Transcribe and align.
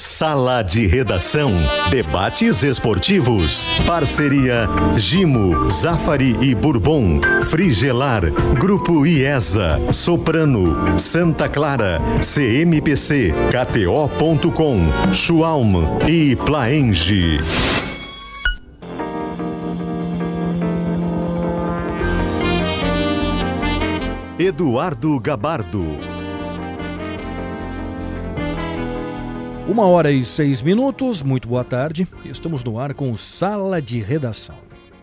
Sala 0.00 0.62
de 0.62 0.86
Redação. 0.86 1.52
Debates 1.90 2.62
esportivos. 2.62 3.66
Parceria 3.86 4.66
Gimo, 4.96 5.68
Zafari 5.68 6.34
e 6.40 6.54
Bourbon. 6.54 7.20
Frigelar. 7.50 8.22
Grupo 8.58 9.04
IESA. 9.06 9.78
Soprano. 9.92 10.98
Santa 10.98 11.50
Clara. 11.50 12.00
CMPC. 12.22 13.34
KTO.com. 13.50 15.12
Schwalm 15.12 15.74
e 16.08 16.34
Plaenge. 16.34 17.38
Eduardo 24.38 25.20
Gabardo. 25.20 26.09
Uma 29.70 29.86
hora 29.86 30.10
e 30.10 30.24
seis 30.24 30.62
minutos, 30.62 31.22
muito 31.22 31.46
boa 31.46 31.62
tarde. 31.62 32.04
Estamos 32.24 32.64
no 32.64 32.76
ar 32.76 32.92
com 32.92 33.16
Sala 33.16 33.80
de 33.80 34.00
Redação. 34.00 34.58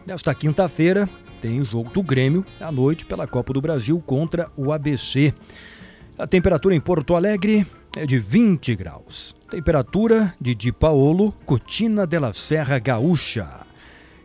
Nesta 0.05 0.35
quinta-feira 0.35 1.09
tem 1.41 1.61
o 1.61 1.63
jogo 1.63 1.89
do 1.89 2.03
Grêmio 2.03 2.45
à 2.59 2.69
noite 2.69 3.05
pela 3.05 3.25
Copa 3.25 3.53
do 3.53 3.61
Brasil 3.61 3.97
contra 4.05 4.51
o 4.57 4.73
ABC. 4.73 5.33
A 6.19 6.27
temperatura 6.27 6.75
em 6.75 6.81
Porto 6.81 7.15
Alegre 7.15 7.65
é 7.95 8.05
de 8.05 8.19
20 8.19 8.75
graus. 8.75 9.33
Temperatura 9.49 10.35
de 10.39 10.53
Di 10.53 10.73
Paolo, 10.73 11.31
Cotina 11.45 12.05
de 12.05 12.19
la 12.19 12.33
Serra 12.33 12.77
Gaúcha. 12.77 13.65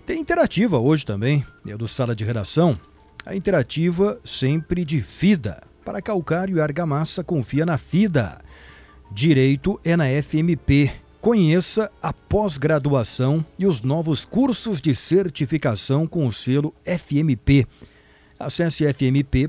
Tem 0.04 0.18
interativa 0.18 0.76
hoje 0.76 1.06
também, 1.06 1.46
é 1.64 1.76
do 1.76 1.86
Sala 1.86 2.16
de 2.16 2.24
Redação. 2.24 2.76
A 3.24 3.36
interativa 3.36 4.18
sempre 4.24 4.84
de 4.84 5.02
FIDA. 5.02 5.62
Para 5.84 6.02
calcário 6.02 6.56
e 6.56 6.60
argamassa, 6.60 7.22
confia 7.22 7.64
na 7.64 7.78
FIDA. 7.78 8.40
Direito 9.14 9.78
é 9.84 9.94
na 9.94 10.06
FMP. 10.22 10.90
Conheça 11.20 11.92
a 12.02 12.14
pós-graduação 12.14 13.44
e 13.58 13.66
os 13.66 13.82
novos 13.82 14.24
cursos 14.24 14.80
de 14.80 14.94
certificação 14.94 16.06
com 16.06 16.26
o 16.26 16.32
selo 16.32 16.74
FMP. 16.82 17.66
Acesse 18.40 18.90
fmp.edu.br. 18.90 19.46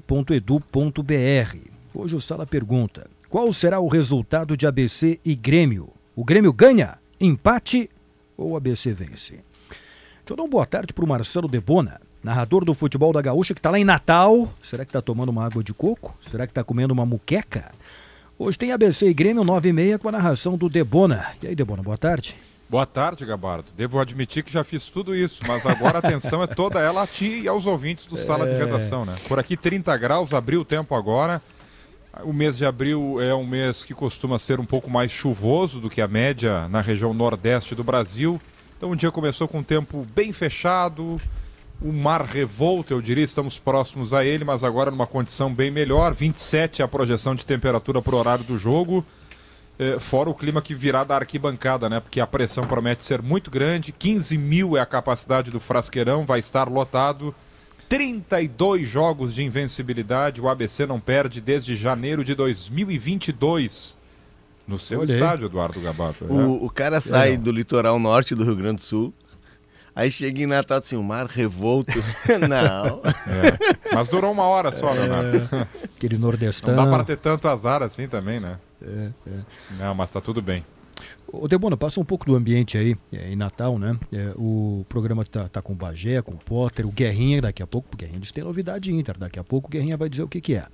Hoje 1.94 2.16
o 2.16 2.22
Sala 2.22 2.46
pergunta: 2.46 3.10
qual 3.30 3.52
será 3.54 3.80
o 3.80 3.88
resultado 3.88 4.58
de 4.58 4.68
ABC 4.68 5.20
e 5.24 5.34
Grêmio? 5.34 5.90
O 6.14 6.26
Grêmio 6.26 6.52
ganha, 6.52 7.00
empate 7.20 7.90
ou 8.36 8.58
ABC 8.58 8.94
vence? 8.94 9.36
Deixa 9.70 10.30
eu 10.30 10.36
dar 10.36 10.44
uma 10.44 10.50
boa 10.50 10.66
tarde 10.66 10.94
para 10.94 11.06
o 11.06 11.08
Marcelo 11.08 11.48
Debona 11.48 12.02
narrador 12.24 12.64
do 12.64 12.74
futebol 12.74 13.12
da 13.12 13.22
Gaúcha, 13.22 13.54
que 13.54 13.60
está 13.60 13.70
lá 13.70 13.78
em 13.78 13.84
Natal. 13.84 14.50
Será 14.62 14.86
que 14.86 14.90
está 14.90 15.02
tomando 15.02 15.30
uma 15.30 15.46
água 15.46 15.62
de 15.64 15.74
coco? 15.74 16.16
Será 16.22 16.48
que 16.48 16.52
está 16.52 16.64
comendo 16.64 16.94
uma 16.94 17.06
muqueca? 17.06 17.72
Hoje 18.38 18.58
tem 18.58 18.72
ABC 18.72 19.08
e 19.08 19.14
Grêmio 19.14 19.44
9 19.44 19.70
e 19.70 19.74
meia 19.74 20.00
com 20.00 20.10
a 20.10 20.12
narração 20.12 20.58
do 20.58 20.68
Debona. 20.68 21.24
E 21.42 21.48
aí, 21.48 21.56
Debona, 21.56 21.84
boa 21.84 21.98
tarde. 21.98 22.36
Boa 22.68 22.86
tarde, 22.86 23.24
Gabardo. 23.26 23.68
Devo 23.78 24.00
admitir 24.00 24.44
que 24.44 24.52
já 24.52 24.64
fiz 24.64 24.88
tudo 24.88 25.16
isso, 25.16 25.42
mas 25.48 25.64
agora 25.66 25.98
a 25.98 26.00
atenção 26.00 26.42
é 26.42 26.48
toda 26.48 26.80
ela 26.80 27.04
a 27.04 27.08
ti 27.08 27.42
e 27.44 27.48
aos 27.48 27.68
ouvintes 27.68 28.08
do 28.08 28.18
Sala 28.18 28.48
de 28.48 28.56
Redação, 28.56 29.06
né? 29.06 29.16
Por 29.28 29.38
aqui 29.38 29.56
30 29.56 29.96
graus, 29.98 30.34
abriu 30.34 30.62
o 30.62 30.66
tempo 30.66 30.96
agora. 30.96 31.40
O 32.24 32.34
mês 32.34 32.58
de 32.58 32.66
abril 32.66 33.22
é 33.22 33.36
um 33.36 33.46
mês 33.46 33.84
que 33.84 33.94
costuma 33.94 34.40
ser 34.40 34.60
um 34.60 34.66
pouco 34.66 34.90
mais 34.90 35.12
chuvoso 35.12 35.80
do 35.80 35.90
que 35.90 36.02
a 36.02 36.08
média 36.08 36.68
na 36.70 36.82
região 36.82 37.14
nordeste 37.14 37.76
do 37.76 37.84
Brasil. 37.84 38.42
Então 38.76 38.90
o 38.90 38.96
dia 38.96 39.12
começou 39.12 39.48
com 39.48 39.60
um 39.60 39.64
tempo 39.64 40.08
bem 40.16 40.32
fechado, 40.32 41.22
o 41.84 41.92
mar 41.92 42.22
revolto, 42.22 42.94
eu 42.94 43.02
diria, 43.02 43.24
estamos 43.24 43.60
próximos 43.60 44.14
a 44.14 44.24
ele, 44.24 44.46
mas 44.46 44.64
agora 44.64 44.90
numa 44.90 45.06
condição 45.06 45.54
bem 45.54 45.70
melhor. 45.70 46.14
27 46.14 46.82
é 46.82 46.86
a 46.86 46.88
projeção 46.88 47.36
de 47.36 47.46
temperatura 47.46 48.02
para 48.02 48.16
o 48.16 48.18
horário 48.18 48.46
do 48.46 48.58
jogo. 48.58 49.06
É, 49.78 50.00
fora 50.00 50.30
o 50.30 50.34
clima 50.34 50.62
que 50.62 50.74
virá 50.74 51.04
da 51.04 51.16
arquibancada, 51.16 51.90
né? 51.90 52.00
Porque 52.00 52.22
a 52.22 52.28
pressão 52.28 52.64
promete 52.64 53.04
ser 53.04 53.22
muito 53.22 53.52
grande. 53.52 53.92
15 53.92 54.38
mil 54.38 54.78
é 54.78 54.80
a 54.80 54.86
capacidade 54.86 55.52
do 55.52 55.60
Frasqueirão, 55.60 56.26
vai 56.26 56.40
estar 56.40 56.70
lotado. 56.70 57.36
32 57.90 58.88
jogos 58.88 59.36
de 59.36 59.44
invencibilidade. 59.44 60.42
O 60.42 60.48
ABC 60.48 60.86
não 60.86 61.00
perde 61.00 61.42
desde 61.42 61.76
janeiro 61.76 62.24
de 62.24 62.34
2022. 62.34 63.98
No 64.66 64.80
seu 64.80 65.02
Olhei. 65.02 65.16
estádio, 65.16 65.48
Eduardo 65.48 65.82
Gabato. 65.82 66.24
O, 66.24 66.34
né? 66.34 66.60
o 66.62 66.70
cara 66.70 67.02
sai 67.02 67.36
do 67.36 67.52
litoral 67.52 68.00
norte 68.00 68.34
do 68.34 68.46
Rio 68.46 68.56
Grande 68.56 68.78
do 68.78 68.82
Sul, 68.82 69.14
Aí 69.96 70.10
chega 70.10 70.42
em 70.42 70.48
Natal 70.48 70.80
assim, 70.80 70.96
o 70.96 71.04
mar 71.04 71.28
revolto. 71.28 71.94
não. 72.50 73.02
É. 73.32 73.94
Mas 73.94 74.08
durou 74.08 74.32
uma 74.32 74.44
hora 74.44 74.72
só, 74.72 74.90
é. 74.90 75.00
Leonardo. 75.00 75.68
Aquele 75.96 76.18
nordestão. 76.18 76.76
Não 76.76 76.86
dá 76.86 76.92
para 76.92 77.04
ter 77.04 77.18
tanto 77.18 77.48
azar 77.48 77.84
assim 77.84 78.08
também, 78.08 78.40
né? 78.40 78.58
É, 78.82 79.10
é. 79.28 79.40
Não, 79.80 79.94
mas 79.94 80.10
tá 80.10 80.20
tudo 80.20 80.42
bem. 80.42 80.66
Ô 81.32 81.48
Debona, 81.48 81.76
passa 81.76 82.00
um 82.00 82.06
pouco 82.06 82.28
do 82.28 82.36
ambiente 82.36 82.78
aí, 82.78 82.96
é, 83.12 83.32
em 83.32 83.36
Natal, 83.36 83.80
né? 83.80 83.98
É, 84.12 84.34
o 84.36 84.86
programa 84.88 85.26
tá, 85.26 85.50
tá 85.50 85.64
com 85.64 85.74
o 85.74 85.76
Bagé, 85.76 86.22
com 86.22 86.34
o 86.34 86.38
Potter, 86.38 86.86
o 86.86 86.92
Guerrinha, 86.92 87.42
daqui 87.42 87.64
a 87.64 87.68
pouco, 87.68 87.90
o 87.92 87.98
Guerrinha 87.98 88.20
diz 88.20 88.30
que 88.30 88.36
tem 88.36 88.44
novidade 88.44 88.94
Inter, 88.94 89.18
daqui 89.18 89.40
a 89.40 89.44
pouco 89.44 89.68
o 89.68 89.72
Guerrinha 89.72 89.98
vai 89.98 90.10
dizer 90.10 90.22
o 90.22 90.28
que 90.28 90.40
que 90.40 90.56
é. 90.56 90.68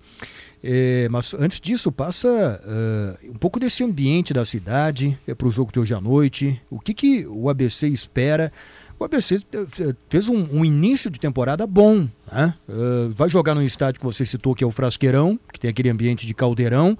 É, 0.61 1.07
mas 1.09 1.33
antes 1.33 1.61
disso, 1.61 1.91
passa 1.93 2.61
uh, 2.61 3.31
um 3.31 3.35
pouco 3.35 3.57
desse 3.57 3.85
ambiente 3.85 4.33
da 4.33 4.43
cidade 4.43 5.17
é, 5.25 5.33
para 5.33 5.47
o 5.47 5.51
jogo 5.51 5.71
de 5.71 5.79
hoje 5.79 5.93
à 5.93 6.01
noite. 6.01 6.61
O 6.69 6.77
que, 6.77 6.93
que 6.93 7.25
o 7.25 7.49
ABC 7.49 7.87
espera 7.87 8.51
o 8.99 9.05
ABC 9.05 9.37
eh, 9.53 9.95
fez 10.09 10.27
um, 10.27 10.45
um 10.51 10.65
início 10.65 11.09
de 11.09 11.19
temporada 11.19 11.65
bom. 11.65 12.07
Né? 12.29 12.53
Uh, 12.67 13.09
vai 13.15 13.29
jogar 13.29 13.55
no 13.55 13.63
estádio 13.63 14.01
que 14.01 14.05
você 14.05 14.25
citou, 14.25 14.53
que 14.53 14.63
é 14.63 14.67
o 14.67 14.71
Frasqueirão, 14.71 15.39
que 15.53 15.59
tem 15.59 15.69
aquele 15.69 15.89
ambiente 15.89 16.27
de 16.27 16.33
caldeirão. 16.33 16.97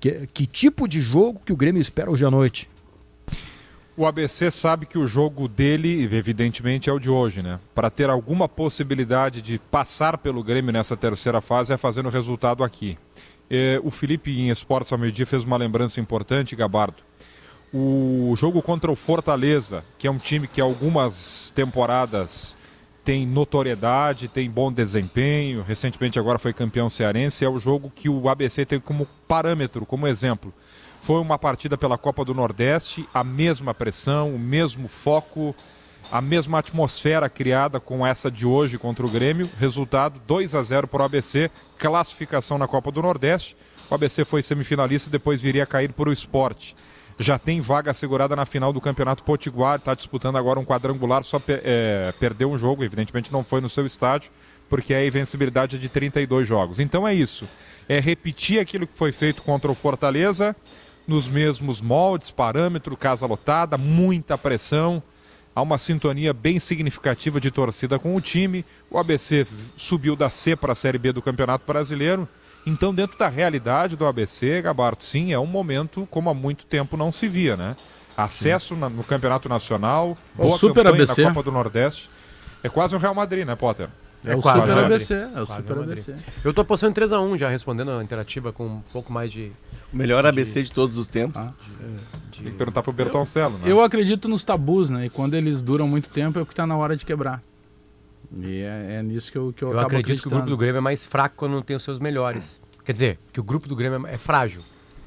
Que, 0.00 0.26
que 0.32 0.46
tipo 0.46 0.88
de 0.88 1.02
jogo 1.02 1.42
que 1.44 1.52
o 1.52 1.56
Grêmio 1.56 1.80
espera 1.80 2.10
hoje 2.10 2.24
à 2.24 2.30
noite? 2.30 2.68
O 3.96 4.06
ABC 4.06 4.50
sabe 4.50 4.86
que 4.86 4.98
o 4.98 5.06
jogo 5.06 5.46
dele, 5.46 6.02
evidentemente, 6.02 6.88
é 6.88 6.92
o 6.92 6.98
de 6.98 7.10
hoje, 7.10 7.42
né? 7.42 7.60
Para 7.74 7.90
ter 7.90 8.10
alguma 8.10 8.48
possibilidade 8.48 9.40
de 9.40 9.58
passar 9.58 10.18
pelo 10.18 10.42
Grêmio 10.42 10.72
nessa 10.72 10.96
terceira 10.96 11.40
fase 11.40 11.72
é 11.72 11.76
fazendo 11.76 12.08
resultado 12.08 12.64
aqui. 12.64 12.98
Eh, 13.48 13.78
o 13.84 13.90
Felipe, 13.92 14.36
em 14.36 14.50
Esportes 14.50 14.92
ao 14.92 14.98
meio-dia, 14.98 15.24
fez 15.24 15.44
uma 15.44 15.56
lembrança 15.56 16.00
importante, 16.00 16.56
Gabardo 16.56 17.04
o 17.76 18.32
jogo 18.36 18.62
contra 18.62 18.92
o 18.92 18.94
Fortaleza, 18.94 19.84
que 19.98 20.06
é 20.06 20.10
um 20.10 20.16
time 20.16 20.46
que 20.46 20.60
algumas 20.60 21.50
temporadas 21.56 22.56
tem 23.04 23.26
notoriedade, 23.26 24.28
tem 24.28 24.48
bom 24.48 24.72
desempenho, 24.72 25.64
recentemente 25.66 26.16
agora 26.16 26.38
foi 26.38 26.52
campeão 26.52 26.88
cearense, 26.88 27.44
é 27.44 27.48
o 27.48 27.58
jogo 27.58 27.92
que 27.92 28.08
o 28.08 28.28
ABC 28.28 28.64
tem 28.64 28.78
como 28.78 29.08
parâmetro, 29.26 29.84
como 29.84 30.06
exemplo. 30.06 30.54
Foi 31.00 31.20
uma 31.20 31.36
partida 31.36 31.76
pela 31.76 31.98
Copa 31.98 32.24
do 32.24 32.32
Nordeste, 32.32 33.08
a 33.12 33.24
mesma 33.24 33.74
pressão, 33.74 34.32
o 34.32 34.38
mesmo 34.38 34.86
foco, 34.86 35.52
a 36.12 36.20
mesma 36.20 36.60
atmosfera 36.60 37.28
criada 37.28 37.80
com 37.80 38.06
essa 38.06 38.30
de 38.30 38.46
hoje 38.46 38.78
contra 38.78 39.04
o 39.04 39.10
Grêmio. 39.10 39.50
Resultado 39.58 40.20
2 40.28 40.54
a 40.54 40.62
0 40.62 40.86
para 40.86 41.02
o 41.02 41.04
ABC, 41.04 41.50
classificação 41.76 42.56
na 42.56 42.68
Copa 42.68 42.92
do 42.92 43.02
Nordeste. 43.02 43.56
O 43.90 43.94
ABC 43.94 44.24
foi 44.24 44.42
semifinalista 44.42 45.08
e 45.08 45.12
depois 45.12 45.42
viria 45.42 45.64
a 45.64 45.66
cair 45.66 45.92
para 45.92 46.08
o 46.08 46.12
esporte 46.12 46.76
já 47.18 47.38
tem 47.38 47.60
vaga 47.60 47.90
assegurada 47.90 48.34
na 48.34 48.44
final 48.44 48.72
do 48.72 48.80
Campeonato 48.80 49.22
Potiguar, 49.22 49.76
está 49.76 49.94
disputando 49.94 50.36
agora 50.36 50.58
um 50.58 50.64
quadrangular, 50.64 51.22
só 51.22 51.40
é, 51.48 52.12
perdeu 52.18 52.50
um 52.50 52.58
jogo, 52.58 52.82
evidentemente 52.82 53.32
não 53.32 53.44
foi 53.44 53.60
no 53.60 53.68
seu 53.68 53.86
estádio, 53.86 54.30
porque 54.68 54.92
a 54.92 55.06
invencibilidade 55.06 55.76
é 55.76 55.78
de 55.78 55.88
32 55.88 56.46
jogos. 56.46 56.80
Então 56.80 57.06
é 57.06 57.14
isso, 57.14 57.48
é 57.88 58.00
repetir 58.00 58.58
aquilo 58.58 58.86
que 58.86 58.94
foi 58.94 59.12
feito 59.12 59.42
contra 59.42 59.70
o 59.70 59.74
Fortaleza, 59.74 60.56
nos 61.06 61.28
mesmos 61.28 61.80
moldes, 61.80 62.30
parâmetro, 62.30 62.96
casa 62.96 63.26
lotada, 63.26 63.76
muita 63.76 64.38
pressão, 64.38 65.02
há 65.54 65.62
uma 65.62 65.78
sintonia 65.78 66.32
bem 66.32 66.58
significativa 66.58 67.38
de 67.40 67.50
torcida 67.50 67.98
com 67.98 68.16
o 68.16 68.20
time, 68.20 68.64
o 68.90 68.98
ABC 68.98 69.46
subiu 69.76 70.16
da 70.16 70.30
C 70.30 70.56
para 70.56 70.72
a 70.72 70.74
Série 70.74 70.98
B 70.98 71.12
do 71.12 71.22
Campeonato 71.22 71.64
Brasileiro, 71.66 72.28
então, 72.66 72.94
dentro 72.94 73.18
da 73.18 73.28
realidade 73.28 73.96
do 73.96 74.06
ABC, 74.06 74.62
Gabarto, 74.62 75.04
sim, 75.04 75.32
é 75.32 75.38
um 75.38 75.46
momento 75.46 76.08
como 76.10 76.30
há 76.30 76.34
muito 76.34 76.64
tempo 76.64 76.96
não 76.96 77.12
se 77.12 77.28
via, 77.28 77.56
né? 77.56 77.76
Acesso 78.16 78.74
na, 78.76 78.88
no 78.88 79.02
Campeonato 79.02 79.48
Nacional, 79.48 80.16
boa 80.34 80.54
o 80.54 80.58
Super 80.58 80.86
ABC. 80.86 81.24
na 81.24 81.28
Copa 81.30 81.42
do 81.42 81.52
Nordeste. 81.52 82.08
É 82.62 82.68
quase 82.68 82.94
um 82.94 82.98
Real 82.98 83.14
Madrid, 83.14 83.46
né, 83.46 83.54
Potter? 83.54 83.88
É, 84.24 84.32
é 84.32 84.36
o 84.36 84.40
quase, 84.40 84.62
Super 84.62 84.78
ABC, 84.78 85.14
é 85.14 85.42
o 85.42 85.46
Super 85.46 85.78
ABC. 85.78 86.14
Eu 86.42 86.50
estou 86.50 86.62
apostando 86.62 86.98
3x1 86.98 87.36
já, 87.36 87.48
respondendo 87.50 87.90
a 87.90 88.02
interativa 88.02 88.52
com 88.52 88.66
um 88.66 88.82
pouco 88.92 89.12
mais 89.12 89.30
de... 89.30 89.52
O 89.92 89.96
melhor 89.96 90.22
de, 90.22 90.28
ABC 90.28 90.62
de 90.62 90.72
todos 90.72 90.96
os 90.96 91.06
tempos. 91.06 91.38
Ah, 91.38 91.52
de, 92.30 92.42
Tem 92.42 92.52
que 92.52 92.56
perguntar 92.56 92.82
pro 92.82 92.92
Bertoncello, 92.92 93.58
né? 93.58 93.64
Eu 93.66 93.82
acredito 93.82 94.26
nos 94.28 94.44
tabus, 94.44 94.88
né? 94.88 95.06
E 95.06 95.10
quando 95.10 95.34
eles 95.34 95.60
duram 95.60 95.86
muito 95.86 96.08
tempo 96.08 96.38
é 96.38 96.42
porque 96.42 96.52
está 96.52 96.66
na 96.66 96.76
hora 96.76 96.96
de 96.96 97.04
quebrar. 97.04 97.42
E 98.40 98.60
é, 98.60 98.96
é, 98.98 99.02
nisso 99.02 99.30
que 99.30 99.38
eu, 99.38 99.52
que 99.52 99.62
eu, 99.62 99.72
eu 99.72 99.80
acredito 99.80 100.22
que 100.22 100.28
o 100.28 100.30
grupo 100.30 100.48
do 100.48 100.56
Grêmio 100.56 100.78
é 100.78 100.80
mais 100.80 101.04
fraco 101.04 101.36
quando 101.36 101.52
não 101.52 101.62
tem 101.62 101.76
os 101.76 101.82
seus 101.82 101.98
melhores. 101.98 102.60
Quer 102.84 102.92
dizer, 102.92 103.18
que 103.32 103.40
o 103.40 103.42
grupo 103.42 103.68
do 103.68 103.76
Grêmio 103.76 104.06
é, 104.06 104.14
é 104.14 104.18
frágil. 104.18 104.62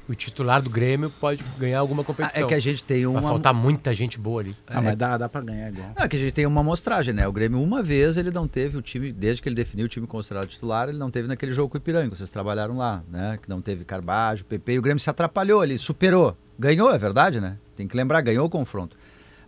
O 0.08 0.14
titular 0.14 0.62
do 0.62 0.70
Grêmio 0.70 1.10
pode 1.10 1.44
ganhar 1.58 1.80
alguma 1.80 2.02
competição. 2.02 2.40
Ah, 2.40 2.44
é 2.44 2.48
que 2.48 2.54
a 2.54 2.58
gente 2.58 2.82
tem 2.82 3.06
uma. 3.06 3.20
Vai 3.20 3.30
faltar 3.30 3.52
muita 3.52 3.94
gente 3.94 4.18
boa 4.18 4.40
ali. 4.40 4.56
Ah, 4.66 4.80
mas 4.80 4.96
dá, 4.96 5.18
dá 5.18 5.28
pra 5.28 5.42
ganhar 5.42 5.68
igual. 5.68 5.92
Não, 5.94 6.02
é 6.02 6.08
que 6.08 6.16
a 6.16 6.18
gente 6.18 6.32
tem 6.32 6.46
uma 6.46 6.62
amostragem, 6.62 7.12
né? 7.12 7.28
O 7.28 7.32
Grêmio, 7.32 7.62
uma 7.62 7.82
vez, 7.82 8.16
ele 8.16 8.30
não 8.30 8.48
teve 8.48 8.78
o 8.78 8.80
time, 8.80 9.12
desde 9.12 9.42
que 9.42 9.50
ele 9.50 9.54
definiu 9.54 9.84
o 9.84 9.88
time 9.88 10.06
considerado 10.06 10.48
titular, 10.48 10.88
ele 10.88 10.96
não 10.96 11.10
teve 11.10 11.28
naquele 11.28 11.52
jogo 11.52 11.68
com 11.68 11.76
o 11.76 11.78
Ipiranga. 11.78 12.16
Vocês 12.16 12.30
trabalharam 12.30 12.78
lá, 12.78 13.02
né? 13.06 13.38
Que 13.42 13.50
não 13.50 13.60
teve 13.60 13.84
Carbajo, 13.84 14.46
PP, 14.46 14.72
e 14.72 14.78
o 14.78 14.82
Grêmio 14.82 14.98
se 14.98 15.10
atrapalhou 15.10 15.60
ali, 15.60 15.76
superou. 15.76 16.34
Ganhou, 16.58 16.90
é 16.90 16.96
verdade, 16.96 17.38
né? 17.38 17.58
Tem 17.76 17.86
que 17.86 17.94
lembrar, 17.94 18.22
ganhou 18.22 18.46
o 18.46 18.50
confronto. 18.50 18.96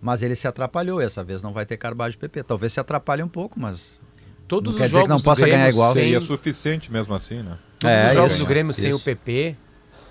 Mas 0.00 0.22
ele 0.22 0.34
se 0.34 0.48
atrapalhou, 0.48 1.00
essa 1.00 1.22
vez 1.22 1.42
não 1.42 1.52
vai 1.52 1.66
ter 1.66 1.76
Carvalho 1.76 2.12
e 2.14 2.16
PP. 2.16 2.42
Talvez 2.44 2.72
se 2.72 2.80
atrapalhe 2.80 3.22
um 3.22 3.28
pouco, 3.28 3.58
mas 3.60 3.98
Todos 4.48 4.74
Não 4.74 4.78
quer 4.80 4.84
os 4.86 4.90
dizer 4.90 4.96
que 4.96 5.00
jogos 5.02 5.08
não 5.10 5.16
do 5.18 5.22
possa 5.22 5.40
Grêmio 5.42 5.58
ganhar 5.58 5.68
igual. 5.70 5.92
sem- 5.92 6.02
Seria 6.02 6.20
suficiente 6.20 6.90
mesmo 6.90 7.14
assim, 7.14 7.36
né? 7.36 7.56
Todos 7.78 7.94
É, 7.96 8.08
os 8.08 8.14
jogos 8.14 8.32
isso. 8.32 8.42
do 8.42 8.46
Grêmio 8.48 8.74
sem 8.74 8.88
Isso. 8.90 8.98
o 8.98 9.00
PP 9.00 9.56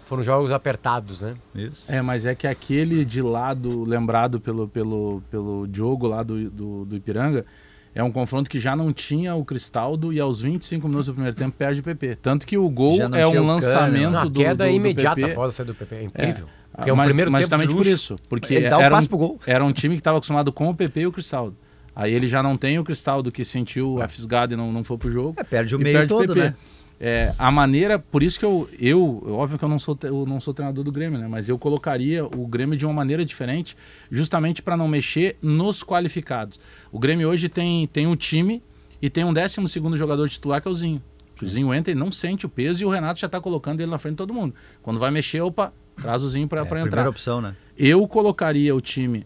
foram 0.05 0.23
jogos 0.23 0.51
apertados, 0.53 1.19
né? 1.19 1.33
Isso. 1.53 1.83
É, 1.89 2.01
mas 2.01 2.25
é 2.25 2.33
que 2.33 2.47
aquele 2.47 3.03
de 3.03 3.21
lado, 3.21 3.83
lembrado 3.83 4.39
pelo, 4.39 4.67
pelo, 4.69 5.21
pelo 5.29 5.67
Diogo 5.67 6.07
lá 6.07 6.23
do, 6.23 6.49
do, 6.49 6.85
do 6.85 6.95
Ipiranga, 6.95 7.45
é 7.93 8.01
um 8.01 8.11
confronto 8.13 8.49
que 8.49 8.61
já 8.61 8.77
não 8.77 8.93
tinha 8.93 9.35
o 9.35 9.43
Cristaldo 9.43 10.13
e 10.13 10.21
aos 10.21 10.39
25 10.41 10.87
minutos 10.87 11.07
do 11.07 11.13
primeiro 11.15 11.35
tempo 11.35 11.57
perde 11.57 11.81
o 11.81 11.83
PP. 11.83 12.15
Tanto 12.21 12.47
que 12.47 12.57
o 12.57 12.69
gol 12.69 12.97
é 13.13 13.27
um 13.27 13.31
o 13.31 13.33
Cano. 13.33 13.45
lançamento 13.47 14.11
Não, 14.11 14.19
a 14.19 14.23
do, 14.23 14.31
queda 14.31 14.55
do, 14.55 14.63
é 14.63 14.69
do 14.69 14.73
imediata 14.73 15.15
PP. 15.19 15.31
após 15.33 15.49
a 15.49 15.51
saída 15.51 15.73
do 15.73 15.75
PP. 15.77 15.95
É 15.95 16.03
incrível. 16.03 16.47
Porque 16.79 16.89
é 16.89 16.93
mas, 16.93 17.07
primeiro 17.07 17.31
mas 17.31 17.41
tempo 17.41 17.61
justamente 17.61 17.75
por 17.75 17.87
isso. 17.87 18.15
Porque 18.27 18.55
Ele 18.55 18.69
dá 18.69 18.77
o 18.77 18.81
era, 18.81 18.95
passe 18.95 19.07
um, 19.07 19.09
pro 19.09 19.17
gol. 19.17 19.39
era 19.45 19.63
um 19.63 19.71
time 19.71 19.95
que 19.95 20.01
estava 20.01 20.17
acostumado 20.17 20.51
com 20.51 20.69
o 20.69 20.75
PP 20.75 21.01
e 21.01 21.07
o 21.07 21.11
Cristaldo. 21.11 21.55
Aí 21.95 22.13
ele 22.13 22.27
já 22.27 22.41
não 22.41 22.55
tem 22.55 22.79
o 22.79 22.83
Cristaldo 22.83 23.31
que 23.31 23.43
sentiu 23.43 24.01
a 24.01 24.07
fisgada 24.07 24.53
e 24.53 24.57
não, 24.57 24.71
não 24.71 24.83
foi 24.83 24.97
pro 24.97 25.11
jogo. 25.11 25.35
É, 25.37 25.43
perde 25.43 25.75
o 25.75 25.79
meio 25.79 25.97
perde 25.97 26.09
todo, 26.09 26.33
PP. 26.33 26.39
né? 26.39 26.55
É, 27.01 27.33
a 27.39 27.49
maneira, 27.49 27.97
por 27.97 28.21
isso 28.21 28.37
que 28.37 28.45
eu, 28.45 28.69
eu, 28.77 29.23
óbvio 29.29 29.57
que 29.57 29.63
eu 29.63 29.69
não 29.69 29.79
sou, 29.79 29.97
eu 30.03 30.25
não 30.25 30.41
sou 30.41 30.53
treinador 30.53 30.83
do 30.83 30.91
Grêmio, 30.91 31.17
né? 31.17 31.27
Mas 31.29 31.47
eu 31.47 31.57
colocaria 31.57 32.25
o 32.25 32.45
Grêmio 32.45 32.77
de 32.77 32.85
uma 32.85 32.93
maneira 32.93 33.23
diferente, 33.23 33.75
justamente 34.11 34.61
para 34.61 34.75
não 34.75 34.87
mexer 34.87 35.37
nos 35.41 35.81
qualificados. 35.81 36.59
O 36.91 36.99
Grêmio 36.99 37.29
hoje 37.29 37.47
tem, 37.47 37.87
tem 37.87 38.05
um 38.05 38.17
time 38.17 38.61
e 39.01 39.09
tem 39.09 39.23
um 39.23 39.33
12 39.33 39.65
segundo 39.69 39.95
jogador 39.95 40.27
titular 40.27 40.61
que 40.61 40.67
é 40.67 40.71
o 40.71 40.75
Zinho. 40.75 41.01
O 41.41 41.47
Zinho 41.47 41.73
entra 41.73 41.93
e 41.93 41.95
não 41.95 42.11
sente 42.11 42.45
o 42.45 42.49
peso 42.49 42.83
e 42.83 42.85
o 42.85 42.89
Renato 42.89 43.17
já 43.17 43.27
está 43.27 43.39
colocando 43.39 43.79
ele 43.79 43.89
na 43.89 43.97
frente 43.97 44.15
de 44.15 44.17
todo 44.17 44.33
mundo. 44.33 44.53
Quando 44.81 44.99
vai 44.99 45.09
mexer, 45.09 45.39
opa, 45.39 45.71
traz 46.01 46.23
o 46.23 46.27
Zinho 46.29 46.47
para 46.47 46.61
É, 46.61 46.63
entrar. 46.63 46.79
primeira 46.79 47.09
opção, 47.09 47.41
né? 47.41 47.55
Eu 47.77 48.07
colocaria 48.07 48.75
o 48.75 48.81
time 48.81 49.25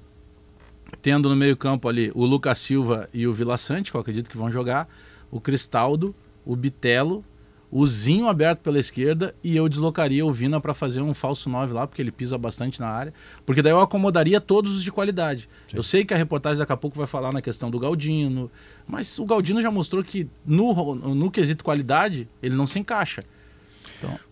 tendo 1.02 1.28
no 1.30 1.36
meio-campo 1.36 1.88
ali 1.88 2.12
o 2.14 2.26
Lucas 2.26 2.58
Silva 2.60 3.10
e 3.14 3.26
o 3.28 3.34
Vila 3.34 3.58
Sante, 3.58 3.92
que 3.92 3.98
eu 3.98 4.02
acredito 4.02 4.30
que 4.30 4.38
vão 4.38 4.52
jogar, 4.52 4.88
o 5.32 5.40
Cristaldo, 5.42 6.14
o 6.46 6.56
Bitelo, 6.56 7.26
o 7.72 7.88
Zinho 7.88 8.28
aberto 8.28 8.60
pela 8.60 8.78
esquerda 8.78 9.34
e 9.44 9.56
eu 9.58 9.68
deslocaria 9.68 10.24
o 10.24 10.32
Vina 10.32 10.62
para 10.62 10.76
fazer 10.76 11.02
um 11.02 11.12
falso 11.12 11.50
9 11.50 11.74
lá, 11.74 11.88
porque 11.88 12.00
ele 12.00 12.12
pisa 12.12 12.38
bastante 12.38 12.80
na 12.80 12.88
área, 12.88 13.12
porque 13.44 13.64
daí 13.64 13.72
eu 13.74 13.80
acomodaria 13.80 14.40
todos 14.40 14.76
os 14.76 14.84
de 14.84 14.92
qualidade. 14.92 15.50
Eu 15.74 15.82
sei 15.82 16.06
que 16.06 16.14
a 16.14 16.18
reportagem 16.18 16.60
daqui 16.60 16.72
a 16.72 16.78
pouco 16.78 16.96
vai 16.96 17.08
falar 17.08 17.32
na 17.34 17.42
questão 17.42 17.72
do 17.72 17.80
Galdino, 17.80 18.52
mas 18.88 19.18
o 19.18 19.26
Galdino 19.26 19.60
já 19.60 19.72
mostrou 19.72 20.04
que 20.04 20.30
no, 20.46 20.94
no 20.94 21.32
quesito 21.32 21.64
qualidade 21.64 22.28
ele 22.44 22.56
não 22.56 22.68
se 22.68 22.78
encaixa. 22.78 23.24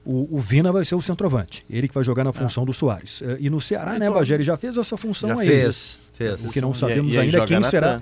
O, 0.05 0.37
o 0.37 0.39
Vina 0.39 0.71
vai 0.71 0.83
ser 0.85 0.95
o 0.95 1.01
centroavante. 1.01 1.65
Ele 1.69 1.87
que 1.87 1.93
vai 1.93 2.03
jogar 2.03 2.23
na 2.23 2.31
função 2.33 2.65
do 2.65 2.73
Soares. 2.73 3.21
Eh, 3.21 3.37
E 3.41 3.49
no 3.49 3.59
Ceará, 3.61 3.97
né, 3.99 4.09
Bagé? 4.09 4.41
já 4.43 4.57
fez 4.57 4.77
essa 4.77 4.97
função 4.97 5.29
Já 5.35 5.41
aí. 5.41 5.47
Fez, 5.47 5.99
fez. 6.13 6.45
O 6.45 6.51
que 6.51 6.59
não 6.61 6.71
E- 6.71 6.75
sabemos 6.75 7.15
e 7.15 7.19
aí 7.19 7.25
ainda 7.25 7.37
joga 7.39 7.47
quem 7.47 7.61
será. 7.63 8.01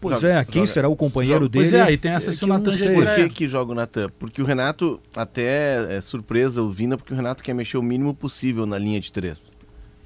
Pois 0.00 0.20
Joga- 0.20 0.34
é, 0.40 0.44
quem 0.44 0.62
joga- 0.62 0.66
será 0.72 0.88
o 0.88 0.96
companheiro 0.96 1.44
joga- 1.44 1.52
pois 1.52 1.70
dele? 1.70 1.82
é, 1.82 1.86
aí 1.86 1.96
tem 1.96 2.12
essa 2.12 2.30
é 2.30 2.32
se 2.32 2.38
que 2.40 2.44
o 2.44 2.48
Natan 2.48 2.72
já. 2.72 2.92
Por 2.92 3.06
que, 3.14 3.28
que 3.30 3.48
joga 3.48 3.72
o 3.72 3.74
Natan? 3.74 4.10
Porque 4.18 4.40
o 4.42 4.44
Renato 4.44 5.00
até 5.16 5.96
é 5.96 6.00
surpresa 6.00 6.62
o 6.62 6.70
Vina, 6.70 6.96
porque 6.96 7.12
o 7.12 7.16
Renato 7.16 7.42
quer 7.42 7.54
mexer 7.54 7.76
o 7.78 7.82
mínimo 7.82 8.14
possível 8.14 8.64
na 8.66 8.78
linha 8.78 9.00
de 9.00 9.10
três. 9.12 9.50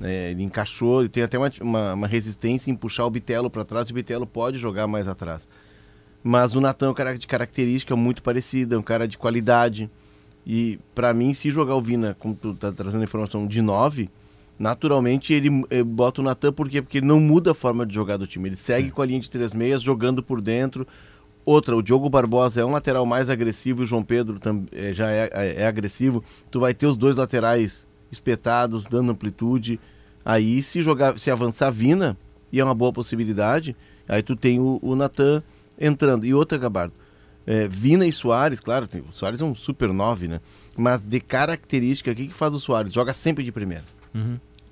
né? 0.01 0.31
ele 0.33 0.43
encaixou, 0.43 1.01
ele 1.03 1.09
tem 1.09 1.23
até 1.23 1.39
uma, 1.39 1.53
uma, 1.61 1.95
uma 1.95 2.07
resistência 2.09 2.71
em 2.73 2.75
puxar 2.75 3.07
o 3.07 3.11
Bitelo 3.11 3.49
para 3.49 3.65
trás, 3.65 3.89
e 3.89 3.93
o 3.93 3.95
Bitelo 3.95 4.27
pode 4.27 4.59
jogar 4.59 4.89
mais 4.89 5.07
atrás. 5.07 5.47
Mas 6.25 6.55
o 6.55 6.61
Natan 6.61 6.87
é 6.87 6.91
um 6.91 6.95
cara 6.95 7.17
de 7.17 7.27
característica 7.27 7.95
muito 7.97 8.23
parecida, 8.23 8.75
é 8.75 8.79
um 8.79 8.83
cara 8.83 9.07
de 9.07 9.17
qualidade. 9.19 9.89
E 10.47 10.79
para 10.95 11.15
mim, 11.15 11.33
se 11.33 11.51
jogar 11.51 11.77
o 11.77 11.83
Vina, 11.83 12.17
como 12.19 12.35
tu 12.35 12.55
tá 12.55 12.73
trazendo 12.73 13.03
a 13.03 13.05
informação, 13.05 13.47
de 13.47 13.63
9, 13.63 14.11
naturalmente 14.59 15.33
ele 15.33 15.65
eh, 15.71 15.83
bota 15.83 16.21
o 16.21 16.25
Natan 16.25 16.53
por 16.53 16.69
quê? 16.69 16.83
Porque 16.83 16.99
ele 16.99 17.07
não 17.07 17.21
muda 17.21 17.53
a 17.53 17.55
forma 17.55 17.87
de 17.87 17.95
jogar 17.95 18.17
do 18.17 18.27
time. 18.27 18.49
Ele 18.49 18.57
segue 18.57 18.91
com 18.91 19.03
a 19.03 19.07
linha 19.07 19.21
de 19.21 19.31
três 19.31 19.53
meias, 19.53 19.83
jogando 19.83 20.23
por 20.23 20.41
dentro. 20.41 20.87
Outra, 21.45 21.77
o 21.77 21.83
Diogo 21.83 22.09
Barbosa 22.09 22.61
é 22.61 22.65
um 22.65 22.71
lateral 22.71 23.05
mais 23.05 23.29
agressivo 23.29 23.83
e 23.83 23.85
o 23.85 23.87
João 23.87 24.03
Pedro 24.03 24.39
tam, 24.39 24.65
eh, 24.73 24.93
já 24.93 25.11
é, 25.11 25.31
é, 25.33 25.63
é 25.63 25.67
agressivo. 25.67 26.23
Tu 26.51 26.59
vai 26.59 26.75
ter 26.75 26.87
os 26.87 26.97
dois 26.97 27.17
laterais 27.17 27.87
espetados, 28.11 28.85
dando 28.85 29.13
amplitude. 29.13 29.81
Aí, 30.25 30.63
se 30.63 30.83
jogar, 30.83 31.19
se 31.19 31.31
avançar 31.31 31.71
Vina, 31.71 32.17
e 32.53 32.61
é 32.61 32.65
uma 32.65 32.75
boa 32.75 32.93
possibilidade, 32.93 33.75
aí 34.07 34.23
tu 34.23 34.37
tem 34.37 34.61
o, 34.61 34.79
o 34.83 34.95
Natan 34.95 35.43
entrando. 35.81 36.27
E 36.27 36.35
outra, 36.35 36.59
Gabardo, 36.59 36.93
é, 37.47 37.67
Vina 37.69 38.07
e 38.07 38.13
Soares, 38.13 38.61
claro, 38.61 38.87
tem, 38.87 39.03
o 39.09 39.13
Soares 39.13 39.41
é 39.41 39.45
um 39.45 39.55
super 39.55 39.93
9, 39.93 40.29
né? 40.29 40.41
Mas 40.77 41.01
de 41.01 41.21
característica, 41.21 42.11
o 42.11 42.15
que, 42.15 42.29
que 42.29 42.35
faz 42.35 42.55
o 42.55 42.61
Soares? 42.61 42.93
Joga 42.93 43.13
sempre 43.13 43.43
de 43.45 43.53
primeira. 43.53 43.85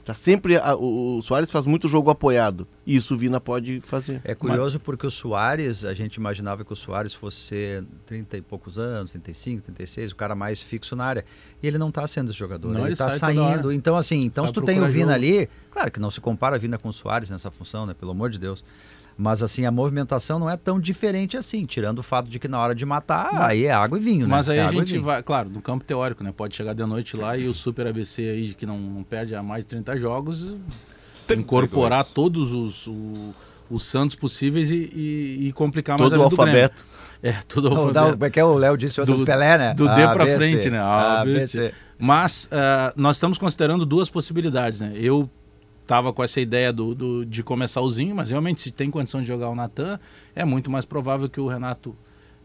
Tá 0.03 0.15
sempre. 0.15 0.57
a- 0.57 0.75
o, 0.75 1.19
o 1.19 1.23
Soares 1.23 1.51
faz 1.51 1.67
muito 1.67 1.87
jogo 1.87 2.11
apoiado. 2.11 2.67
E 2.87 2.97
isso 2.97 3.15
o 3.15 3.17
Vina 3.17 3.39
pode 3.39 3.81
fazer. 3.83 4.21
É 4.25 4.35
curioso 4.35 4.81
porque 4.81 5.07
o 5.07 5.11
Soares, 5.11 5.85
a 5.85 5.93
gente 5.93 6.15
imaginava 6.17 6.65
que 6.65 6.73
o 6.73 6.77
Soares 6.77 7.13
fosse 7.15 7.85
30 8.07 8.39
e 8.39 8.43
poucos 8.43 8.79
anos, 8.79 9.13
35, 9.13 9.63
36, 9.63 10.13
o 10.13 10.17
cara 10.17 10.35
mais 10.35 10.63
fixo 10.63 10.97
na 10.97 11.05
área. 11.05 11.25
E 11.63 11.67
ele 11.67 11.77
não 11.77 11.89
está 11.89 12.07
sendo 12.07 12.31
esse 12.31 12.39
jogador. 12.39 12.73
Não, 12.73 12.81
ele 12.81 12.95
ele 12.95 12.97
hora. 13.03 13.11
saindo. 13.19 13.71
Então, 13.73 13.95
assim, 13.95 14.21
então 14.25 14.47
se 14.47 14.53
tu 14.55 14.63
tem 14.63 14.81
o 14.81 14.87
Vina 14.89 15.13
jogo. 15.13 15.15
ali, 15.15 15.49
claro 15.71 15.93
que 15.93 16.01
não 16.01 16.11
se 16.11 16.21
compara 16.21 16.57
a 16.57 16.59
Vina 16.59 16.79
com 16.79 16.89
o 16.89 16.93
Soares 16.93 17.29
nessa 17.31 17.51
função, 17.51 17.85
né? 17.85 17.93
Pelo 17.95 18.11
amor 18.13 18.31
de 18.31 18.39
Deus. 18.39 18.65
Mas 19.17 19.43
assim, 19.43 19.67
a 19.67 19.71
movimentação 19.71 20.39
não 20.39 20.49
é 20.49 20.57
tão 20.57 20.81
diferente 20.81 21.37
assim, 21.37 21.65
tirando 21.67 21.99
o 21.99 22.03
fato 22.03 22.31
de 22.31 22.39
que 22.39 22.49
na 22.49 22.59
hora 22.59 22.75
de 22.75 22.87
matar, 22.87 23.31
aí 23.43 23.67
é 23.67 23.73
água 23.73 23.99
e 23.99 24.01
vinho, 24.01 24.27
né? 24.27 24.31
Mas 24.35 24.49
aí 24.49 24.59
É 24.59 24.65
a 24.65 24.73
gente 24.73 24.97
vai, 24.99 25.23
claro, 25.23 25.51
no 25.51 25.61
campo 25.61 25.85
teórico, 25.85 26.25
né? 26.25 26.33
Pode 26.35 26.57
chegar 26.57 26.73
de 26.75 26.85
noite 26.85 27.17
lá 27.17 27.37
e 27.37 27.47
o 27.47 27.53
Super 27.55 27.87
ABC 27.87 28.23
aí, 28.23 28.55
que 28.55 28.65
não, 28.65 28.79
não 28.79 29.03
perde 29.03 29.35
há 29.35 29.43
mais 29.43 29.65
de 29.65 29.69
30 29.69 29.99
jogos, 29.99 30.55
32. 31.27 31.39
incorporar 31.39 32.05
todos 32.05 32.53
os, 32.53 32.87
o- 32.87 33.35
os 33.71 33.85
Santos 33.85 34.17
possíveis 34.17 34.71
e, 34.71 34.77
e- 34.95 35.49
e 35.49 35.53
complicar 35.53 35.99
mais 35.99 36.11
Todo 36.11 36.21
a 36.23 36.27
o 36.27 36.29
vida 36.31 36.37
do 36.37 36.43
Grêmio. 36.51 36.63
alfabeto. 36.63 36.85
É, 37.23 37.33
todo 37.47 37.67
o 37.67 37.71
Não, 37.71 37.77
alfabeto. 37.89 38.07
o- 38.09 38.13
como 38.15 38.25
é 38.25 38.31
que 38.31 38.41
é 38.41 38.45
o 38.45 38.55
Léo 38.55 38.77
disse, 38.77 39.01
o 39.01 39.05
do, 39.07 39.19
Do- 39.19 39.25
Pelé, 39.27 39.59
né? 39.59 39.75
do 39.75 39.87
D 39.87 40.03
pra 40.15 40.27
frente, 40.27 40.71
né? 40.71 40.79
A, 40.81 41.21
A, 41.21 41.25
B, 41.25 41.41
C. 41.41 41.47
C. 41.47 41.75
Mas 41.99 42.49
ah, 42.51 42.93
nós 42.97 43.17
estamos 43.17 43.37
considerando 43.37 43.85
duas 43.85 44.09
possibilidades, 44.09 44.81
né? 44.81 44.93
Eu 44.95 45.29
tava 45.91 46.13
com 46.13 46.23
essa 46.23 46.41
ideia 46.41 46.73
do, 46.73 46.95
do- 46.95 47.27
de 47.27 47.43
começar 47.43 47.81
o 47.81 47.91
Zinho, 47.91 48.15
mas 48.15 48.31
realmente 48.31 48.63
se 48.63 48.71
tem 48.71 48.89
condição 48.93 49.21
de 49.21 49.27
jogar 49.27 49.49
o 49.49 49.57
Natan, 49.57 49.99
é 50.37 50.45
muito 50.45 50.71
mais 50.71 50.85
provável 50.85 51.29
que 51.29 51.41
o 51.41 51.49
Renato 51.49 51.97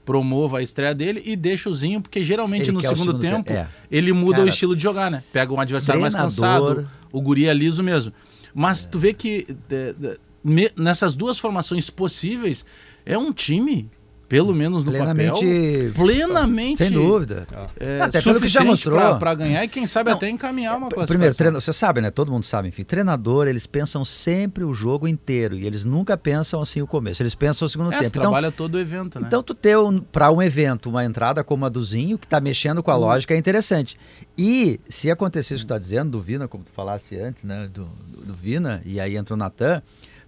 promova 0.04 0.58
a 0.58 0.64
estreia 0.64 0.96
dele 0.96 1.22
e 1.24 1.36
deixa 1.36 1.70
o 1.70 1.74
Zinho, 1.76 2.02
porque 2.02 2.24
geralmente 2.24 2.70
Ele 2.70 2.72
no 2.72 2.82
segundo, 2.82 2.98
segundo 2.98 3.20
tempo 3.20 3.54
é. 3.54 3.68
ele 3.92 4.12
muda 4.14 4.38
Cara, 4.38 4.46
o 4.48 4.50
estilo 4.50 4.76
de 4.76 4.82
jogar, 4.82 5.12
né? 5.12 5.24
Pega 5.32 5.54
um 5.54 5.60
adversário 5.60 6.02
mais 6.02 6.16
treinador- 6.16 6.76
cansado, 6.78 6.90
o 7.12 7.22
guri 7.22 7.48
é 7.48 7.54
liso 7.54 7.84
mesmo. 7.84 8.12
Mas 8.52 8.84
tu 8.84 8.98
vê 8.98 9.14
que 9.14 9.46
é, 9.70 9.94
é, 10.04 10.18
me- 10.44 10.72
nessas 10.76 11.16
duas 11.16 11.38
formações 11.38 11.88
possíveis 11.92 12.66
é 13.06 13.16
um 13.16 13.32
time, 13.32 13.92
pelo 14.28 14.54
menos 14.56 14.84
no 14.84 14.92
Plenamente- 14.92 15.46
papel, 15.46 15.92
plenamente 15.94 16.78
Sem 16.84 16.92
dúvida. 16.92 17.48
é, 17.80 18.02
Até 18.02 18.22
pelo 18.22 18.40
que 18.40 18.48
já 18.48 18.62
suficiente 18.62 18.66
mostrou. 18.68 18.98
pra- 19.00 19.16
pra 19.16 19.34
ganhar 19.36 19.64
e 19.64 19.68
quem 19.68 19.86
sabe 19.86 20.10
Não, 20.10 20.18
até 20.18 20.30
encaminhar 20.30 20.72
uma 20.78 20.90
classificação. 20.90 21.08
Primeiro, 21.08 21.36
treino, 21.36 21.62
você 21.62 21.72
sabe, 21.72 22.02
né? 22.02 22.10
Todo 22.12 22.32
mundo 22.32 22.44
sabe, 22.44 22.68
enfim. 22.70 22.84
Treinador, 22.84 23.48
eles 23.48 23.66
pensam 23.68 24.04
sempre 24.04 24.64
o 24.64 24.74
jogo 24.74 25.08
inteiro 25.08 25.56
e 25.56 25.66
eles 25.66 25.86
nunca 25.86 26.18
pensam 26.18 26.62
assim 26.62 26.82
o 26.82 26.88
começo. 26.88 27.22
Eles 27.22 27.36
pensam 27.36 27.66
o 27.66 27.70
segundo 27.70 27.92
é, 27.94 27.98
tu 27.98 28.00
tempo. 28.00 28.08
Então, 28.18 28.22
trabalha 28.24 28.52
todo 28.52 28.76
o 28.76 28.80
evento, 28.80 29.20
né? 29.20 29.28
então 29.28 29.44
tu 29.44 29.54
ter 29.54 29.78
um, 29.78 30.00
para 30.00 30.32
um 30.32 30.42
evento 30.42 30.90
uma 30.90 31.06
entrada 31.06 31.44
como 31.44 31.66
a 31.66 31.70
do 31.70 31.84
Zinho, 31.84 32.18
que 32.18 32.28
tá 32.28 32.40
mexendo 32.42 32.82
com 32.82 32.92
a 32.92 32.96
lógica, 32.96 33.34
é 33.34 33.38
interessante. 33.38 33.98
E 34.38 34.80
se 34.90 35.10
acontecer 35.12 35.54
isso 35.56 35.64
que 35.64 35.68
tu 35.68 35.74
tá 35.74 35.78
dizendo, 35.80 36.12
do 36.12 36.22
Vina, 36.22 36.48
como 36.48 36.64
tu 36.64 36.72
falaste 36.72 37.16
antes, 37.18 37.44
né? 37.44 37.70
Do, 37.72 37.86
do, 38.08 38.26
do 38.26 38.34
Vina, 38.34 38.82
e 38.86 39.00
aí 39.00 39.16
entra 39.16 39.34
o 39.34 39.38
Natan, 39.38 39.82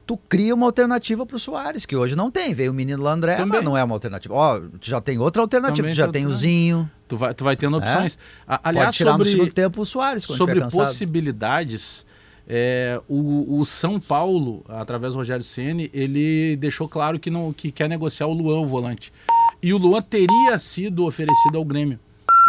tu 0.08 0.16
cria 0.18 0.56
uma 0.56 0.66
alternativa 0.66 1.26
pro 1.26 1.38
Soares, 1.38 1.86
que 1.86 1.96
hoje 1.96 2.16
não 2.16 2.32
tem. 2.32 2.54
Veio 2.54 2.72
o 2.72 2.74
menino 2.74 3.04
lá 3.04 3.12
André, 3.12 3.36
Também. 3.36 3.58
mas 3.60 3.64
não 3.66 3.78
é 3.78 3.84
uma 3.84 3.94
alternativa. 3.94 4.34
Ó, 4.34 4.60
tu 4.60 4.90
já 4.90 5.02
tem 5.02 5.20
outra 5.20 5.42
alternativa, 5.42 5.76
Também 5.76 5.92
tu 5.92 5.98
já 5.98 6.08
tem 6.08 6.26
o. 6.26 6.32
Zinho. 6.32 6.90
tu, 7.08 7.18
vai, 7.18 7.34
tu 7.34 7.44
vai 7.44 7.58
tendo 7.58 7.76
opções. 7.78 8.18
A- 8.48 8.62
aliás, 8.64 8.88
Pode 8.88 8.98
tirar 8.98 9.12
no 9.12 9.18
sobre, 9.26 9.32
segundo 9.32 9.54
tempo 9.54 9.82
o 9.82 9.86
Soares, 9.86 10.24
sobre 10.24 10.62
possibilidades, 10.70 12.06
é, 12.48 13.02
o, 13.10 13.60
o 13.60 13.66
São 13.66 14.00
Paulo, 14.00 14.64
através 14.70 15.14
do 15.14 15.20
Rogério 15.20 15.44
Ceni, 15.44 15.90
ele 15.94 16.56
deixou 16.56 16.88
claro 16.88 17.20
que, 17.20 17.30
não, 17.30 17.52
que 17.52 17.72
quer 17.72 17.90
negociar 17.90 18.28
o 18.28 18.34
Luan, 18.34 18.62
o 18.62 18.66
volante. 18.66 19.12
E 19.62 19.74
o 19.74 19.78
Luan 19.78 20.02
teria 20.02 20.58
sido 20.58 21.06
oferecido 21.06 21.58
ao 21.58 21.66
Grêmio. 21.66 22.00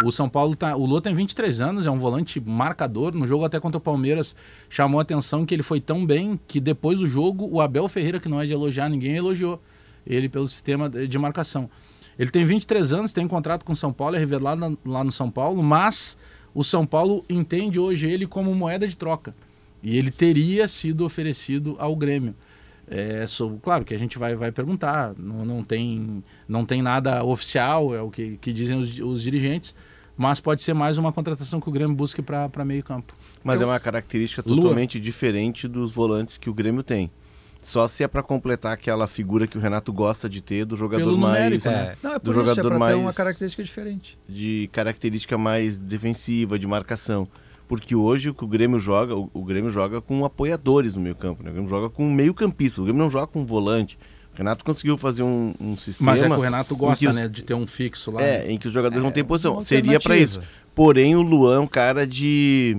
O 0.05 0.11
São 0.11 0.29
Paulo 0.29 0.55
tá. 0.55 0.75
O 0.75 0.85
Luan 0.85 1.01
tem 1.01 1.13
23 1.13 1.59
anos, 1.61 1.85
é 1.85 1.91
um 1.91 1.97
volante 1.99 2.39
marcador. 2.39 3.13
No 3.13 3.27
jogo 3.27 3.43
até 3.43 3.59
contra 3.59 3.77
o 3.77 3.81
Palmeiras 3.81 4.35
chamou 4.69 4.99
a 4.99 5.01
atenção 5.01 5.45
que 5.45 5.53
ele 5.53 5.63
foi 5.63 5.81
tão 5.81 6.05
bem 6.05 6.39
que 6.47 6.59
depois 6.59 6.99
do 6.99 7.07
jogo 7.07 7.47
o 7.51 7.59
Abel 7.59 7.87
Ferreira, 7.89 8.19
que 8.19 8.29
não 8.29 8.39
é 8.39 8.45
de 8.45 8.53
elogiar 8.53 8.87
ninguém, 8.89 9.15
elogiou 9.17 9.61
ele 10.07 10.29
pelo 10.29 10.47
sistema 10.47 10.89
de 10.89 11.19
marcação. 11.19 11.69
Ele 12.17 12.29
tem 12.31 12.45
23 12.45 12.93
anos, 12.93 13.13
tem 13.13 13.27
contrato 13.27 13.63
com 13.65 13.73
o 13.73 13.75
São 13.75 13.91
Paulo, 13.93 14.15
é 14.15 14.19
revelado 14.19 14.77
lá 14.85 15.03
no 15.03 15.11
São 15.11 15.29
Paulo, 15.29 15.61
mas 15.61 16.17
o 16.53 16.63
São 16.63 16.85
Paulo 16.85 17.23
entende 17.29 17.79
hoje 17.79 18.07
ele 18.09 18.25
como 18.25 18.53
moeda 18.55 18.87
de 18.87 18.95
troca. 18.95 19.35
E 19.83 19.97
ele 19.97 20.11
teria 20.11 20.67
sido 20.67 21.05
oferecido 21.05 21.75
ao 21.79 21.95
Grêmio. 21.95 22.35
É, 22.87 23.25
sou- 23.27 23.59
claro 23.61 23.85
que 23.85 23.93
a 23.93 23.97
gente 23.97 24.17
vai, 24.17 24.35
vai 24.35 24.51
perguntar, 24.51 25.13
não, 25.17 25.45
não, 25.45 25.63
tem, 25.63 26.23
não 26.47 26.65
tem 26.65 26.81
nada 26.81 27.23
oficial, 27.23 27.93
é 27.93 28.01
o 28.01 28.09
que, 28.09 28.37
que 28.41 28.51
dizem 28.51 28.79
os, 28.79 28.99
os 28.99 29.21
dirigentes, 29.21 29.75
mas 30.19 30.41
pode 30.41 30.61
ser 30.61 30.73
mais 30.73 30.97
uma 30.97 31.13
contratação 31.13 31.61
que 31.61 31.69
o 31.69 31.71
Grêmio 31.71 31.95
busque 31.95 32.21
para 32.21 32.65
meio 32.65 32.83
campo. 32.83 33.15
Mas 33.41 33.61
é 33.61 33.65
uma 33.65 33.79
característica 33.79 34.43
Lua. 34.45 34.63
totalmente 34.63 34.99
diferente 34.99 35.65
dos 35.65 35.91
volantes 35.91 36.37
que 36.37 36.49
o 36.49 36.53
Grêmio 36.53 36.83
tem. 36.83 37.09
Só 37.61 37.87
se 37.87 38.03
é 38.03 38.07
para 38.07 38.21
completar 38.21 38.73
aquela 38.73 39.07
figura 39.07 39.47
que 39.47 39.57
o 39.57 39.61
Renato 39.61 39.93
gosta 39.93 40.27
de 40.27 40.41
ter 40.41 40.65
do 40.65 40.75
jogador 40.75 41.05
Pelo 41.05 41.17
mais 41.17 41.41
numérico, 41.41 41.69
né? 41.69 41.93
É. 41.93 41.97
Não, 42.03 42.11
é 42.11 42.13
do 42.15 42.19
por 42.19 42.31
isso, 42.31 42.41
é 42.41 42.45
jogador 42.47 42.67
pra 42.67 42.79
mais 42.79 42.95
ter 42.95 43.01
uma 43.01 43.13
característica 43.13 43.63
diferente. 43.63 44.19
de 44.27 44.69
característica 44.73 45.37
mais 45.37 45.79
defensiva, 45.79 46.59
de 46.59 46.67
marcação. 46.67 47.25
Porque 47.65 47.95
hoje 47.95 48.29
o 48.29 48.33
que 48.33 48.43
o 48.43 48.47
Grêmio 48.47 48.77
joga, 48.77 49.15
o, 49.15 49.29
o 49.33 49.45
Grêmio 49.45 49.69
joga 49.69 50.01
com 50.01 50.25
apoiadores 50.25 50.95
no 50.95 51.01
meio 51.01 51.15
campo, 51.15 51.43
né? 51.43 51.49
O 51.49 51.53
Grêmio 51.53 51.69
joga 51.69 51.89
com 51.89 52.11
meio 52.11 52.33
campista, 52.33 52.81
o 52.81 52.83
Grêmio 52.83 53.01
não 53.01 53.09
joga 53.09 53.27
com 53.27 53.45
volante. 53.45 53.97
O 54.33 54.37
Renato 54.37 54.63
conseguiu 54.63 54.97
fazer 54.97 55.23
um, 55.23 55.53
um 55.59 55.75
sistema... 55.75 56.11
Mas 56.11 56.21
é 56.21 56.27
que 56.27 56.33
o 56.33 56.39
Renato 56.39 56.73
em 56.73 56.77
gosta, 56.77 56.97
que 56.97 57.07
os- 57.09 57.15
né, 57.15 57.27
de 57.27 57.43
ter 57.43 57.53
um 57.53 57.67
fixo 57.67 58.11
lá. 58.11 58.21
É, 58.21 58.49
em 58.49 58.57
que 58.57 58.67
os 58.67 58.73
jogadores 58.73 59.03
não 59.03 59.11
têm 59.11 59.23
posição. 59.23 59.59
Seria 59.61 59.99
para 59.99 60.15
isso. 60.17 60.41
Porém, 60.73 61.15
o 61.15 61.21
Luan 61.21 61.55
é 61.57 61.59
um 61.59 61.67
cara 61.67 62.07
de, 62.07 62.77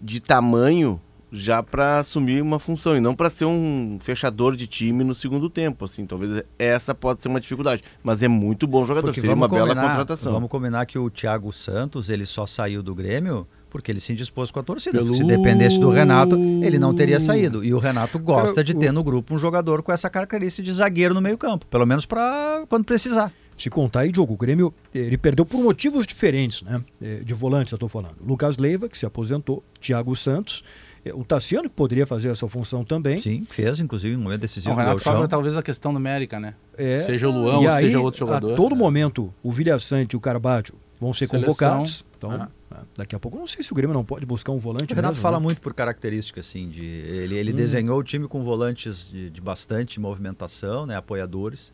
de 0.00 0.18
tamanho 0.20 1.00
já 1.34 1.62
para 1.62 1.98
assumir 1.98 2.42
uma 2.42 2.58
função 2.58 2.94
e 2.96 3.00
não 3.00 3.14
para 3.14 3.30
ser 3.30 3.46
um 3.46 3.96
fechador 4.00 4.54
de 4.54 4.66
time 4.66 5.02
no 5.02 5.14
segundo 5.14 5.48
tempo, 5.48 5.84
assim. 5.84 6.04
Talvez 6.06 6.42
essa 6.58 6.94
pode 6.94 7.22
ser 7.22 7.28
uma 7.28 7.40
dificuldade, 7.40 7.82
mas 8.02 8.22
é 8.22 8.28
muito 8.28 8.66
bom 8.66 8.84
jogador, 8.84 9.08
Porque 9.08 9.20
seria 9.20 9.34
uma 9.34 9.48
vamos 9.48 9.62
bela 9.62 9.74
combinar, 9.74 9.90
contratação. 9.96 10.32
vamos 10.32 10.48
combinar 10.50 10.84
que 10.86 10.98
o 10.98 11.08
Thiago 11.10 11.50
Santos, 11.52 12.10
ele 12.10 12.26
só 12.26 12.46
saiu 12.46 12.82
do 12.82 12.94
Grêmio 12.94 13.46
porque 13.72 13.90
ele 13.90 13.98
se 14.00 14.12
indispôs 14.12 14.50
com 14.50 14.60
a 14.60 14.62
torcida. 14.62 14.98
Pelo- 14.98 15.14
Se 15.14 15.24
dependesse 15.24 15.80
do 15.80 15.88
Renato, 15.90 16.36
ele 16.62 16.78
não 16.78 16.94
teria 16.94 17.18
saído. 17.18 17.64
E 17.64 17.72
o 17.72 17.78
Renato 17.78 18.18
gosta 18.18 18.56
Cara, 18.56 18.64
de 18.64 18.72
o- 18.72 18.78
ter 18.78 18.92
no 18.92 19.02
grupo 19.02 19.34
um 19.34 19.38
jogador 19.38 19.82
com 19.82 19.90
essa 19.90 20.10
característica 20.10 20.62
de 20.62 20.72
zagueiro 20.72 21.14
no 21.14 21.20
meio 21.22 21.38
campo. 21.38 21.64
Pelo 21.66 21.86
menos 21.86 22.04
para 22.04 22.64
quando 22.68 22.84
precisar. 22.84 23.32
Se 23.56 23.70
contar 23.70 24.00
aí, 24.00 24.12
Diogo, 24.12 24.34
o 24.34 24.36
Grêmio 24.36 24.72
ele 24.94 25.16
perdeu 25.16 25.46
por 25.46 25.62
motivos 25.62 26.06
diferentes, 26.06 26.62
né? 26.62 26.82
É, 27.00 27.16
De 27.20 27.32
volantes, 27.32 27.72
eu 27.72 27.76
estou 27.76 27.88
falando. 27.88 28.14
Lucas 28.24 28.56
Leiva, 28.58 28.88
que 28.88 28.96
se 28.98 29.06
aposentou, 29.06 29.62
Thiago 29.80 30.14
Santos, 30.16 30.62
é, 31.04 31.12
o 31.14 31.24
Tassiano, 31.24 31.68
que 31.68 31.74
poderia 31.74 32.06
fazer 32.06 32.28
essa 32.30 32.46
função 32.48 32.84
também. 32.84 33.18
Sim, 33.20 33.46
fez, 33.48 33.78
inclusive, 33.80 34.16
um 34.16 34.20
momento 34.20 34.40
decisivo 34.40 34.74
o 34.74 34.76
Renato 34.76 34.96
Gauchão. 34.96 35.12
cobra 35.14 35.28
talvez 35.28 35.56
a 35.56 35.62
questão 35.62 35.92
numérica, 35.92 36.38
né? 36.40 36.54
É, 36.76 36.96
Seja 36.96 37.28
o 37.28 37.32
Luan 37.32 37.58
ou 37.58 37.68
aí, 37.68 37.84
seja 37.84 38.00
outro 38.00 38.18
jogador. 38.20 38.52
A 38.52 38.56
todo 38.56 38.74
momento, 38.76 39.32
o 39.42 39.50
Vilha 39.52 39.78
Sante 39.78 40.12
e 40.12 40.16
o 40.16 40.20
Carbadio 40.20 40.74
vão 41.00 41.12
ser 41.12 41.26
Seleção. 41.26 41.48
convocados. 41.54 42.04
Então, 42.16 42.30
Ah. 42.32 42.48
É, 42.74 42.82
daqui 42.96 43.14
a 43.14 43.18
pouco, 43.18 43.36
eu 43.36 43.40
não 43.40 43.46
sei 43.46 43.62
se 43.62 43.72
o 43.72 43.74
Grêmio 43.74 43.94
não 43.94 44.04
pode 44.04 44.24
buscar 44.26 44.52
um 44.52 44.58
volante. 44.58 44.92
O 44.92 44.96
Renato 44.96 45.14
mesmo, 45.14 45.22
fala 45.22 45.38
né? 45.38 45.44
muito 45.44 45.60
por 45.60 45.74
característica, 45.74 46.40
assim, 46.40 46.68
de 46.68 46.84
ele, 46.84 47.34
Hum. 47.34 47.38
ele 47.38 47.52
desenhou 47.52 47.98
o 47.98 48.02
time 48.02 48.26
com 48.28 48.42
volantes 48.42 49.06
de, 49.10 49.30
de 49.30 49.40
bastante 49.40 50.00
movimentação, 50.00 50.86
né, 50.86 50.96
apoiadores, 50.96 51.72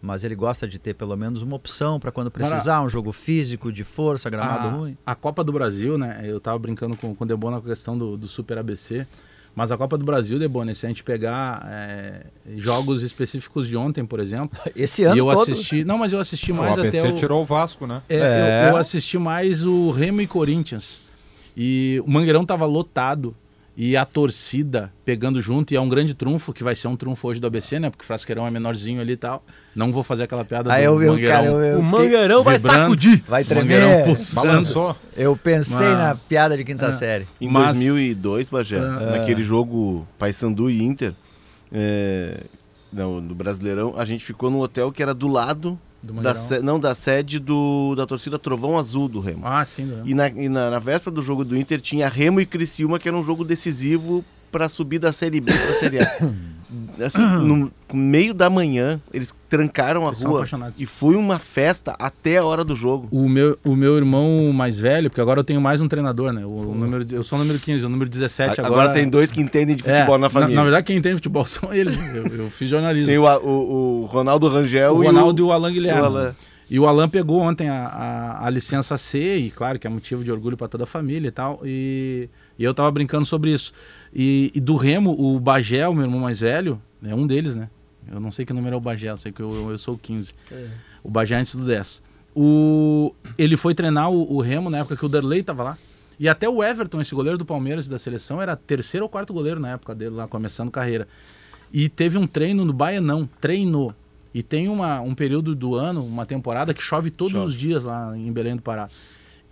mas 0.00 0.24
ele 0.24 0.34
gosta 0.34 0.66
de 0.66 0.78
ter 0.78 0.94
pelo 0.94 1.16
menos 1.16 1.42
uma 1.42 1.54
opção 1.56 2.00
para 2.00 2.10
quando 2.10 2.30
precisar, 2.30 2.82
um 2.82 2.88
jogo 2.88 3.12
físico, 3.12 3.70
de 3.72 3.84
força, 3.84 4.28
gramado 4.28 4.66
a, 4.66 4.70
ruim. 4.70 4.96
a 5.06 5.14
Copa 5.14 5.44
do 5.44 5.52
Brasil, 5.52 5.96
né? 5.96 6.22
Eu 6.24 6.40
tava 6.40 6.58
brincando 6.58 6.96
com, 6.96 7.14
com 7.14 7.24
o 7.24 7.26
Debona 7.26 7.60
com 7.60 7.66
a 7.66 7.70
questão 7.70 7.96
do, 7.96 8.16
do 8.16 8.26
Super 8.26 8.58
ABC. 8.58 9.06
Mas 9.54 9.70
a 9.70 9.76
Copa 9.76 9.98
do 9.98 10.04
Brasil, 10.04 10.38
Debona, 10.38 10.74
se 10.74 10.86
a 10.86 10.88
gente 10.88 11.04
pegar 11.04 11.68
é, 11.70 12.26
jogos 12.56 13.02
específicos 13.02 13.68
de 13.68 13.76
ontem, 13.76 14.04
por 14.04 14.18
exemplo, 14.18 14.58
Esse 14.74 15.04
ano 15.04 15.16
e 15.16 15.18
eu 15.18 15.26
todo, 15.26 15.42
assisti. 15.42 15.84
Não, 15.84 15.98
mas 15.98 16.12
eu 16.12 16.18
assisti 16.18 16.52
O 16.52 16.54
mais 16.54 16.78
ABC 16.78 16.98
até 16.98 17.08
o. 17.12 17.14
tirou 17.14 17.42
o 17.42 17.44
Vasco, 17.44 17.86
né? 17.86 18.02
É, 18.08 18.16
É. 18.16 18.64
Eu, 18.66 18.70
eu 18.70 18.76
assisti 18.76 19.18
mais 19.18 19.66
o 19.66 19.90
Remo 19.90 20.20
e 20.22 20.26
Corinthians. 20.26 21.00
E 21.54 22.02
o 22.06 22.10
Mangueirão 22.10 22.44
tava 22.44 22.64
lotado. 22.64 23.36
E 23.74 23.96
a 23.96 24.04
torcida 24.04 24.92
pegando 25.02 25.40
junto, 25.40 25.72
e 25.72 25.76
é 25.76 25.80
um 25.80 25.88
grande 25.88 26.12
trunfo, 26.12 26.52
que 26.52 26.62
vai 26.62 26.74
ser 26.74 26.88
um 26.88 26.96
trunfo 26.96 27.26
hoje 27.28 27.40
do 27.40 27.46
ABC, 27.46 27.80
né? 27.80 27.88
Porque 27.88 28.02
o 28.02 28.06
Frasqueirão 28.06 28.46
é 28.46 28.50
menorzinho 28.50 29.00
ali 29.00 29.14
e 29.14 29.16
tal. 29.16 29.42
Não 29.74 29.90
vou 29.90 30.02
fazer 30.02 30.24
aquela 30.24 30.44
piada 30.44 30.70
Aí 30.70 30.86
do 30.86 31.02
eu 31.02 31.12
Mangueirão. 31.12 31.34
cara, 31.34 31.46
eu, 31.46 31.60
eu 31.62 31.78
O 31.80 31.82
Mangueirão 31.82 32.42
vai 32.42 32.56
vibrando. 32.58 32.78
sacudir. 32.80 33.24
vai 33.26 33.44
tremer. 33.44 34.04
Balançou. 34.34 34.94
Eu 35.16 35.34
pensei 35.36 35.86
Mas- 35.86 35.98
na 35.98 36.14
piada 36.14 36.54
de 36.54 36.64
quinta 36.64 36.88
Ah. 36.88 36.92
série. 36.92 37.26
Em 37.40 37.48
Mas- 37.48 37.78
2002, 37.78 38.50
Bagé, 38.50 38.78
Ah. 38.78 39.16
naquele 39.16 39.42
jogo 39.42 40.06
Paysandu 40.18 40.68
e 40.70 40.82
Inter, 40.82 41.14
é, 41.72 42.40
não, 42.92 43.22
do 43.26 43.34
Brasileirão, 43.34 43.94
a 43.96 44.04
gente 44.04 44.22
ficou 44.22 44.50
num 44.50 44.60
hotel 44.60 44.92
que 44.92 45.02
era 45.02 45.14
do 45.14 45.28
lado 45.28 45.70
Do 45.70 45.78
da, 46.02 46.34
se- 46.34 46.60
não, 46.60 46.80
da 46.80 46.94
sede 46.94 47.38
do, 47.38 47.94
da 47.96 48.06
torcida 48.06 48.38
Trovão 48.38 48.76
Azul 48.78 49.08
do 49.08 49.20
Remo. 49.20 49.42
Ah, 49.46 49.64
sim, 49.64 49.86
do 49.86 49.94
Remo. 49.96 50.08
E, 50.08 50.14
na, 50.14 50.28
e 50.28 50.48
na, 50.48 50.70
na 50.70 50.78
véspera 50.78 51.14
do 51.14 51.22
jogo 51.22 51.44
do 51.44 51.56
Inter 51.56 51.80
tinha 51.80 52.08
Remo 52.08 52.40
e 52.40 52.46
Criciúma, 52.46 52.98
que 52.98 53.08
era 53.08 53.16
um 53.16 53.22
jogo 53.24 53.44
decisivo 53.44 54.24
para 54.50 54.68
subir 54.68 54.98
da 54.98 55.12
Série 55.12 55.40
B 55.40 55.52
para 55.52 55.62
a 55.70 55.78
Série 55.78 55.98
A. 56.00 56.06
Assim, 57.04 57.20
no 57.20 57.70
meio 57.92 58.32
da 58.32 58.48
manhã, 58.48 59.00
eles 59.12 59.34
trancaram 59.48 60.04
a 60.04 60.08
Eles 60.08 60.22
rua 60.22 60.46
e 60.78 60.86
foi 60.86 61.14
uma 61.14 61.38
festa 61.38 61.94
até 61.98 62.38
a 62.38 62.44
hora 62.44 62.64
do 62.64 62.74
jogo. 62.74 63.08
O 63.10 63.28
meu, 63.28 63.56
o 63.64 63.76
meu 63.76 63.96
irmão 63.96 64.52
mais 64.52 64.78
velho, 64.78 65.10
porque 65.10 65.20
agora 65.20 65.40
eu 65.40 65.44
tenho 65.44 65.60
mais 65.60 65.80
um 65.80 65.88
treinador, 65.88 66.32
né? 66.32 66.44
O, 66.46 66.48
o 66.70 66.74
número, 66.74 67.06
eu 67.10 67.22
sou 67.22 67.38
o 67.38 67.42
número 67.42 67.58
15, 67.58 67.84
o 67.84 67.88
número 67.88 68.08
17 68.08 68.60
A- 68.60 68.64
agora. 68.66 68.82
agora 68.82 68.94
tem 68.94 69.08
dois 69.08 69.30
que 69.30 69.40
entendem 69.40 69.76
de 69.76 69.88
É, 69.88 69.94
futebol 69.98 70.18
na 70.18 70.28
família. 70.30 70.54
Na, 70.54 70.62
verdade, 70.62 70.86
quem 70.86 71.00
tem 71.02 71.14
futebol 71.14 71.44
são 71.46 71.72
eles. 71.72 71.96
Eu, 72.14 72.26
eu 72.26 72.50
fiz 72.50 72.68
jornalismo. 72.68 73.06
Tem 73.08 73.18
o, 73.18 73.24
o, 73.24 74.02
o 74.02 74.06
Ronaldo 74.06 74.48
Rangel 74.48 74.96
o 74.96 75.04
e 75.04 75.06
Ronaldo 75.06 75.42
e 75.42 75.44
o, 75.44 75.48
o 75.48 75.52
Alan 75.52 75.72
Guilherme. 75.72 76.00
o 76.00 76.04
Alan. 76.04 76.34
E 76.70 76.78
o 76.80 76.86
Alan 76.86 77.06
pegou 77.06 77.38
ontem 77.40 77.68
a, 77.68 77.84
a, 77.86 78.46
a 78.46 78.50
licença 78.50 78.96
C, 78.96 79.36
e 79.36 79.50
claro 79.50 79.78
que 79.78 79.86
é 79.86 79.90
motivo 79.90 80.24
de 80.24 80.32
orgulho 80.32 80.56
para 80.56 80.68
toda 80.68 80.84
a 80.84 80.86
família 80.86 81.28
e 81.28 81.30
tal. 81.30 81.60
E, 81.64 82.30
e 82.58 82.64
eu 82.64 82.72
tava 82.72 82.90
brincando 82.90 83.26
sobre 83.26 83.52
isso. 83.52 83.74
E, 84.14 84.52
e 84.54 84.60
do 84.60 84.76
Remo, 84.76 85.16
o 85.18 85.40
Bagé, 85.40 85.88
o 85.88 85.94
meu 85.94 86.04
irmão 86.04 86.20
mais 86.20 86.40
velho, 86.40 86.80
é 87.04 87.14
um 87.14 87.26
deles, 87.26 87.56
né? 87.56 87.70
Eu 88.10 88.20
não 88.20 88.30
sei 88.30 88.44
que 88.44 88.52
número 88.52 88.74
é 88.74 88.76
o 88.76 88.80
Bagé, 88.80 89.10
eu 89.10 89.16
sei 89.16 89.32
que 89.32 89.40
eu, 89.40 89.70
eu 89.70 89.78
sou 89.78 89.94
o 89.94 89.98
15. 89.98 90.34
O 91.02 91.10
Bagé 91.10 91.36
antes 91.36 91.54
do 91.54 91.64
10. 91.64 92.02
O, 92.34 93.14
ele 93.38 93.56
foi 93.56 93.74
treinar 93.74 94.10
o, 94.10 94.34
o 94.34 94.40
Remo 94.40 94.70
na 94.70 94.78
época 94.78 94.96
que 94.96 95.06
o 95.06 95.08
Derlei 95.08 95.42
tava 95.42 95.62
lá. 95.62 95.78
E 96.18 96.28
até 96.28 96.48
o 96.48 96.62
Everton, 96.62 97.00
esse 97.00 97.14
goleiro 97.14 97.38
do 97.38 97.44
Palmeiras 97.44 97.86
e 97.86 97.90
da 97.90 97.98
seleção, 97.98 98.40
era 98.40 98.54
terceiro 98.54 99.04
ou 99.04 99.08
quarto 99.08 99.32
goleiro 99.32 99.58
na 99.60 99.70
época 99.72 99.94
dele 99.94 100.14
lá, 100.14 100.28
começando 100.28 100.70
carreira. 100.70 101.08
E 101.72 101.88
teve 101.88 102.18
um 102.18 102.26
treino 102.26 102.64
no 102.64 102.72
Baianão, 102.72 103.28
treinou. 103.40 103.94
E 104.34 104.42
tem 104.42 104.68
uma, 104.68 105.00
um 105.00 105.14
período 105.14 105.54
do 105.54 105.74
ano, 105.74 106.04
uma 106.04 106.24
temporada 106.24 106.72
que 106.72 106.82
chove 106.82 107.10
todos 107.10 107.32
Chove. 107.32 107.46
os 107.46 107.54
dias 107.54 107.84
lá 107.84 108.16
em 108.16 108.30
Belém 108.32 108.56
do 108.56 108.62
Pará. 108.62 108.88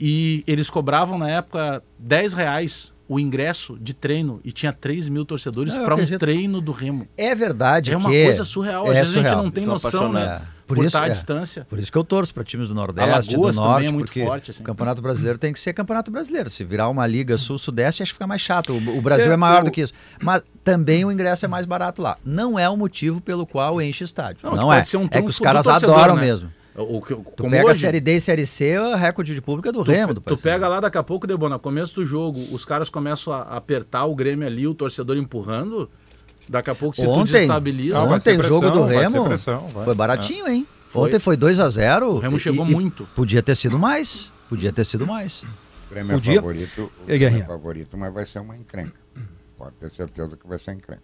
E 0.01 0.43
eles 0.47 0.71
cobravam 0.71 1.19
na 1.19 1.29
época 1.29 1.83
10 1.99 2.33
reais 2.35 2.95
o 3.07 3.19
ingresso 3.19 3.77
de 3.81 3.93
treino 3.93 4.41
e 4.45 4.53
tinha 4.53 4.73
3 4.73 5.09
mil 5.09 5.25
torcedores 5.25 5.77
para 5.77 5.97
um 5.97 6.07
treino 6.19 6.61
do 6.61 6.71
Remo. 6.73 7.07
É 7.19 7.35
verdade 7.35 7.93
É 7.93 7.97
uma 7.97 8.09
que 8.09 8.25
coisa 8.25 8.45
surreal. 8.45 8.85
Às 8.85 8.91
é 8.91 8.93
vezes 9.01 9.15
a 9.15 9.19
gente 9.19 9.27
surreal. 9.29 9.43
não 9.45 9.51
tem 9.51 9.65
São 9.65 9.73
noção, 9.75 10.13
né? 10.13 10.23
apaixonados. 10.23 10.61
Por 10.71 10.77
Por 10.77 10.85
isso, 10.87 10.97
estar 10.97 11.03
à 11.03 11.07
é. 11.09 11.11
distância. 11.11 11.67
Por 11.69 11.81
isso 11.81 11.91
que 11.91 11.99
eu 11.99 12.05
torço 12.05 12.33
para 12.33 12.45
times 12.45 12.69
do 12.69 12.75
Nordeste, 12.77 13.35
Alagoas 13.35 13.57
do 13.57 13.61
também 13.61 13.73
Norte, 13.73 13.87
é 13.89 13.91
muito 13.93 14.07
porque 14.07 14.25
forte, 14.25 14.51
assim. 14.53 14.63
o 14.63 14.65
Campeonato 14.65 15.03
Brasileiro 15.03 15.37
tem 15.37 15.53
que 15.53 15.59
ser 15.59 15.73
Campeonato 15.73 16.09
Brasileiro. 16.13 16.49
Se 16.49 16.63
virar 16.63 16.89
uma 16.89 17.05
Liga 17.09 17.37
Sul-Sudeste, 17.37 18.05
acho 18.05 18.13
que 18.13 18.15
fica 18.15 18.27
mais 18.29 18.41
chato. 18.41 18.73
O, 18.73 18.99
o 18.99 19.03
Brasil 19.03 19.33
é, 19.33 19.35
É, 19.35 19.37
maior 19.37 19.63
o- 19.63 19.65
do 19.65 19.71
que 19.73 19.81
isso. 19.81 19.93
Mas 20.23 20.45
também 20.63 21.05
o 21.05 21.11
ingresso 21.11 21.45
é 21.45 21.49
mais 21.49 21.67
barato 21.67 22.01
lá. 22.01 22.17
Não 22.25 22.57
é 22.57 22.71
o 22.71 22.77
motivo 22.77 23.21
pelo 23.21 23.45
qual 23.45 23.83
enche 23.83 24.05
estádio. 24.05 24.47
Não, 24.49 24.55
Não, 24.55 24.73
é. 24.73 24.77
pode 24.77 24.87
ser 24.89 24.99
um 24.99 25.09
é 25.11 25.21
que 25.21 25.29
os 25.29 25.41
caras 25.41 25.67
torcedor, 25.67 25.97
adoram 25.97 26.15
né? 26.15 26.21
mesmo. 26.23 26.53
O, 26.77 26.99
o, 26.99 27.03
que- 27.03 27.15
Tu 27.15 27.23
como 27.43 27.51
pega 27.51 27.65
hoje, 27.67 27.79
a 27.79 27.89
Série 27.89 28.01
D 28.01 28.17
e 28.17 28.21
Série 28.21 28.47
C, 28.47 28.79
o 28.79 28.95
recorde 28.95 29.35
de 29.35 29.41
público 29.43 29.69
é 29.69 29.73
do 29.73 29.85
Tu, 29.85 29.91
Remo. 29.91 30.15
Do 30.15 30.21
tu 30.21 30.37
pega 30.37 30.69
lá 30.69 30.81
daqui 30.81 30.97
a 30.99 31.03
pouco, 31.03 31.27
Debona, 31.27 31.59
começo 31.59 31.95
do 31.97 32.07
jogo, 32.07 32.41
os 32.53 32.65
caras 32.65 32.89
começam 32.89 33.33
a 33.33 33.43
apertar 33.43 34.05
o 34.07 34.15
Grêmio 34.15 34.47
ali, 34.47 34.67
o 34.67 34.75
torcedor 34.75 35.17
empurrando. 35.17 35.91
Daqui 36.49 36.71
a 36.71 36.75
pouco, 36.75 36.97
se 36.97 37.05
tu 37.05 37.11
Ontem, 37.11 37.33
desestabiliza. 37.33 37.97
Ah, 37.99 38.05
vai 38.05 38.17
ontem 38.19 38.39
o 38.39 38.43
jogo 38.43 38.71
do 38.71 38.85
Remo 38.85 39.25
pressão, 39.25 39.69
foi 39.85 39.95
baratinho, 39.95 40.49
hein? 40.49 40.67
Foi. 40.89 41.09
Ontem 41.09 41.19
foi 41.21 41.37
2 41.37 41.61
a 41.61 41.69
0 41.69 42.15
O 42.15 42.19
Remo 42.19 42.39
chegou 42.41 42.65
muito. 42.67 43.05
Podia 43.15 43.41
ter 43.43 43.55
sido 43.55 43.79
mais. 43.79 44.33
Podia 44.49 44.73
ter 44.73 44.85
sido 44.85 45.07
mais. 45.07 45.43
O 45.45 45.91
Grêmio 45.91 46.13
é 46.13 46.15
Podia. 46.15 46.35
favorito, 46.37 46.93
o 47.07 47.11
E 47.13 47.19
Grêmio 47.19 47.43
é 47.43 47.47
favorito, 47.47 47.97
mas 47.97 48.13
vai 48.13 48.27
ser 48.27 48.41
uma 48.41 48.57
encrenca. 48.57 48.99
Pode 49.57 49.75
ter 49.77 49.91
certeza 49.91 50.37
que 50.37 50.47
vai 50.49 50.59
ser 50.59 50.73
encrenca. 50.73 51.03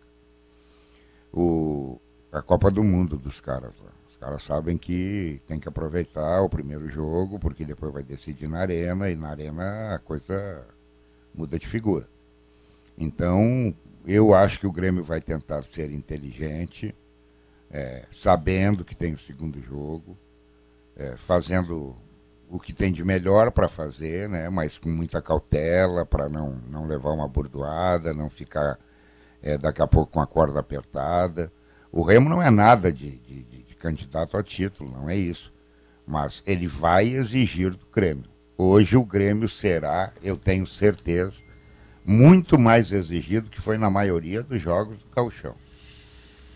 O, 1.32 2.00
a 2.32 2.42
Copa 2.42 2.70
do 2.70 2.82
Mundo 2.82 3.16
dos 3.16 3.40
caras 3.40 3.72
lá. 3.84 3.90
Os 4.16 4.20
caras 4.20 4.42
sabem 4.42 4.78
que 4.78 5.40
tem 5.46 5.60
que 5.60 5.68
aproveitar 5.68 6.42
o 6.42 6.48
primeiro 6.48 6.88
jogo, 6.88 7.38
porque 7.38 7.64
depois 7.64 7.92
vai 7.92 8.02
decidir 8.02 8.48
na 8.48 8.60
arena, 8.60 9.10
e 9.10 9.16
na 9.16 9.28
arena 9.30 9.94
a 9.94 9.98
coisa 9.98 10.66
muda 11.34 11.58
de 11.58 11.66
figura. 11.66 12.08
Então, 12.98 13.74
eu 14.06 14.34
acho 14.34 14.60
que 14.60 14.66
o 14.66 14.72
Grêmio 14.72 15.04
vai 15.04 15.20
tentar 15.20 15.62
ser 15.62 15.90
inteligente, 15.92 16.94
é, 17.70 18.04
sabendo 18.12 18.84
que 18.84 18.96
tem 18.96 19.14
o 19.14 19.18
segundo 19.18 19.60
jogo, 19.60 20.16
é, 20.96 21.16
fazendo 21.16 21.96
o 22.50 22.60
que 22.60 22.72
tem 22.72 22.92
de 22.92 23.04
melhor 23.04 23.50
para 23.50 23.68
fazer, 23.68 24.28
né? 24.28 24.48
mas 24.48 24.78
com 24.78 24.88
muita 24.90 25.22
cautela 25.22 26.06
para 26.06 26.28
não, 26.28 26.52
não 26.68 26.86
levar 26.86 27.12
uma 27.12 27.28
bordoada, 27.28 28.14
não 28.14 28.30
ficar 28.30 28.78
é, 29.42 29.58
daqui 29.58 29.82
a 29.82 29.86
pouco 29.86 30.12
com 30.12 30.20
a 30.20 30.26
corda 30.26 30.60
apertada. 30.60 31.52
O 31.92 32.02
Remo 32.02 32.28
não 32.28 32.42
é 32.42 32.50
nada 32.50 32.92
de, 32.92 33.12
de, 33.18 33.42
de- 33.44 33.55
de 33.55 33.55
candidato 33.78 34.36
a 34.36 34.42
título, 34.42 34.90
não 34.90 35.08
é 35.08 35.16
isso. 35.16 35.52
Mas 36.06 36.42
ele 36.46 36.66
vai 36.66 37.08
exigir 37.08 37.70
do 37.70 37.86
Grêmio. 37.92 38.24
Hoje 38.56 38.96
o 38.96 39.04
Grêmio 39.04 39.48
será, 39.48 40.12
eu 40.22 40.36
tenho 40.36 40.66
certeza, 40.66 41.34
muito 42.04 42.58
mais 42.58 42.92
exigido 42.92 43.50
que 43.50 43.60
foi 43.60 43.76
na 43.76 43.90
maioria 43.90 44.42
dos 44.42 44.62
jogos 44.62 44.98
do 44.98 45.04
Gauchão. 45.14 45.54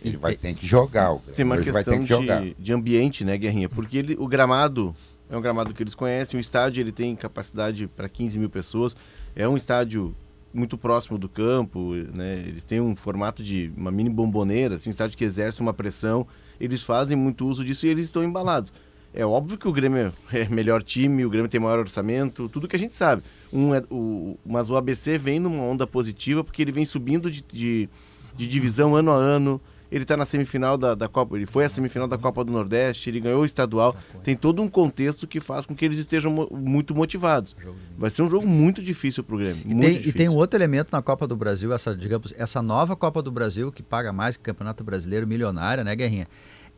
Ele 0.02 0.16
vai 0.16 0.34
ter 0.34 0.54
que 0.54 0.66
jogar, 0.66 1.10
o 1.10 1.18
Grêmio. 1.18 1.34
Tem 1.34 1.44
uma 1.44 1.56
Hoje 1.56 1.72
questão 1.72 2.04
que 2.04 2.16
de, 2.16 2.56
de 2.58 2.72
ambiente, 2.72 3.24
né, 3.24 3.36
Guerrinha? 3.36 3.68
Porque 3.68 3.98
ele, 3.98 4.16
o 4.18 4.26
gramado 4.26 4.94
é 5.28 5.36
um 5.36 5.40
gramado 5.40 5.74
que 5.74 5.82
eles 5.82 5.94
conhecem. 5.94 6.38
O 6.38 6.40
estádio 6.40 6.80
ele 6.80 6.92
tem 6.92 7.14
capacidade 7.14 7.86
para 7.88 8.08
15 8.08 8.38
mil 8.38 8.50
pessoas. 8.50 8.96
É 9.36 9.48
um 9.48 9.56
estádio 9.56 10.14
muito 10.52 10.76
próximo 10.76 11.16
do 11.16 11.28
campo, 11.28 11.94
né? 12.12 12.42
Eles 12.46 12.64
têm 12.64 12.80
um 12.80 12.96
formato 12.96 13.42
de 13.42 13.72
uma 13.76 13.90
mini 13.90 14.10
bomboneira, 14.10 14.74
assim, 14.74 14.88
um 14.88 14.90
estádio 14.90 15.16
que 15.16 15.24
exerce 15.24 15.60
uma 15.60 15.72
pressão. 15.72 16.26
Eles 16.60 16.82
fazem 16.82 17.16
muito 17.16 17.48
uso 17.48 17.64
disso 17.64 17.86
e 17.86 17.88
eles 17.88 18.04
estão 18.04 18.22
embalados. 18.22 18.72
É 19.12 19.26
óbvio 19.26 19.58
que 19.58 19.66
o 19.66 19.72
Grêmio 19.72 20.12
é 20.32 20.48
melhor 20.48 20.82
time, 20.82 21.24
o 21.24 21.30
Grêmio 21.30 21.48
tem 21.48 21.60
maior 21.60 21.78
orçamento, 21.78 22.48
tudo 22.48 22.68
que 22.68 22.76
a 22.76 22.78
gente 22.78 22.94
sabe. 22.94 23.22
Um 23.52 23.74
é, 23.74 23.82
o, 23.90 24.38
mas 24.44 24.70
o 24.70 24.76
ABC 24.76 25.18
vem 25.18 25.40
numa 25.40 25.62
onda 25.62 25.86
positiva 25.86 26.44
porque 26.44 26.62
ele 26.62 26.72
vem 26.72 26.84
subindo 26.84 27.30
de, 27.30 27.42
de, 27.52 27.88
de 28.36 28.46
divisão 28.46 28.94
ano 28.94 29.10
a 29.10 29.16
ano. 29.16 29.60
Ele 29.90 30.04
está 30.04 30.16
na 30.16 30.24
semifinal 30.24 30.78
da, 30.78 30.94
da 30.94 31.08
Copa, 31.08 31.36
ele 31.36 31.46
foi 31.46 31.64
à 31.64 31.68
semifinal 31.68 32.06
da 32.06 32.16
Copa 32.16 32.44
do 32.44 32.52
Nordeste, 32.52 33.10
ele 33.10 33.18
ganhou 33.20 33.42
o 33.42 33.44
estadual. 33.44 33.96
Tem 34.22 34.36
todo 34.36 34.62
um 34.62 34.68
contexto 34.68 35.26
que 35.26 35.40
faz 35.40 35.66
com 35.66 35.74
que 35.74 35.84
eles 35.84 35.98
estejam 35.98 36.30
mo- 36.32 36.48
muito 36.52 36.94
motivados. 36.94 37.56
Vai 37.98 38.08
ser 38.10 38.22
um 38.22 38.30
jogo 38.30 38.46
muito 38.46 38.80
difícil 38.82 39.24
para 39.24 39.34
o 39.34 39.38
Grêmio. 39.38 39.62
E 39.66 39.74
tem, 39.80 39.96
e 40.08 40.12
tem 40.12 40.28
um 40.28 40.36
outro 40.36 40.56
elemento 40.58 40.90
na 40.92 41.02
Copa 41.02 41.26
do 41.26 41.34
Brasil, 41.36 41.72
essa, 41.72 41.94
digamos, 41.96 42.32
essa 42.36 42.62
nova 42.62 42.94
Copa 42.94 43.20
do 43.20 43.32
Brasil, 43.32 43.72
que 43.72 43.82
paga 43.82 44.12
mais 44.12 44.36
que 44.36 44.42
o 44.42 44.44
Campeonato 44.44 44.84
Brasileiro 44.84 45.26
milionária, 45.26 45.82
né, 45.82 45.96
Guerrinha? 45.96 46.28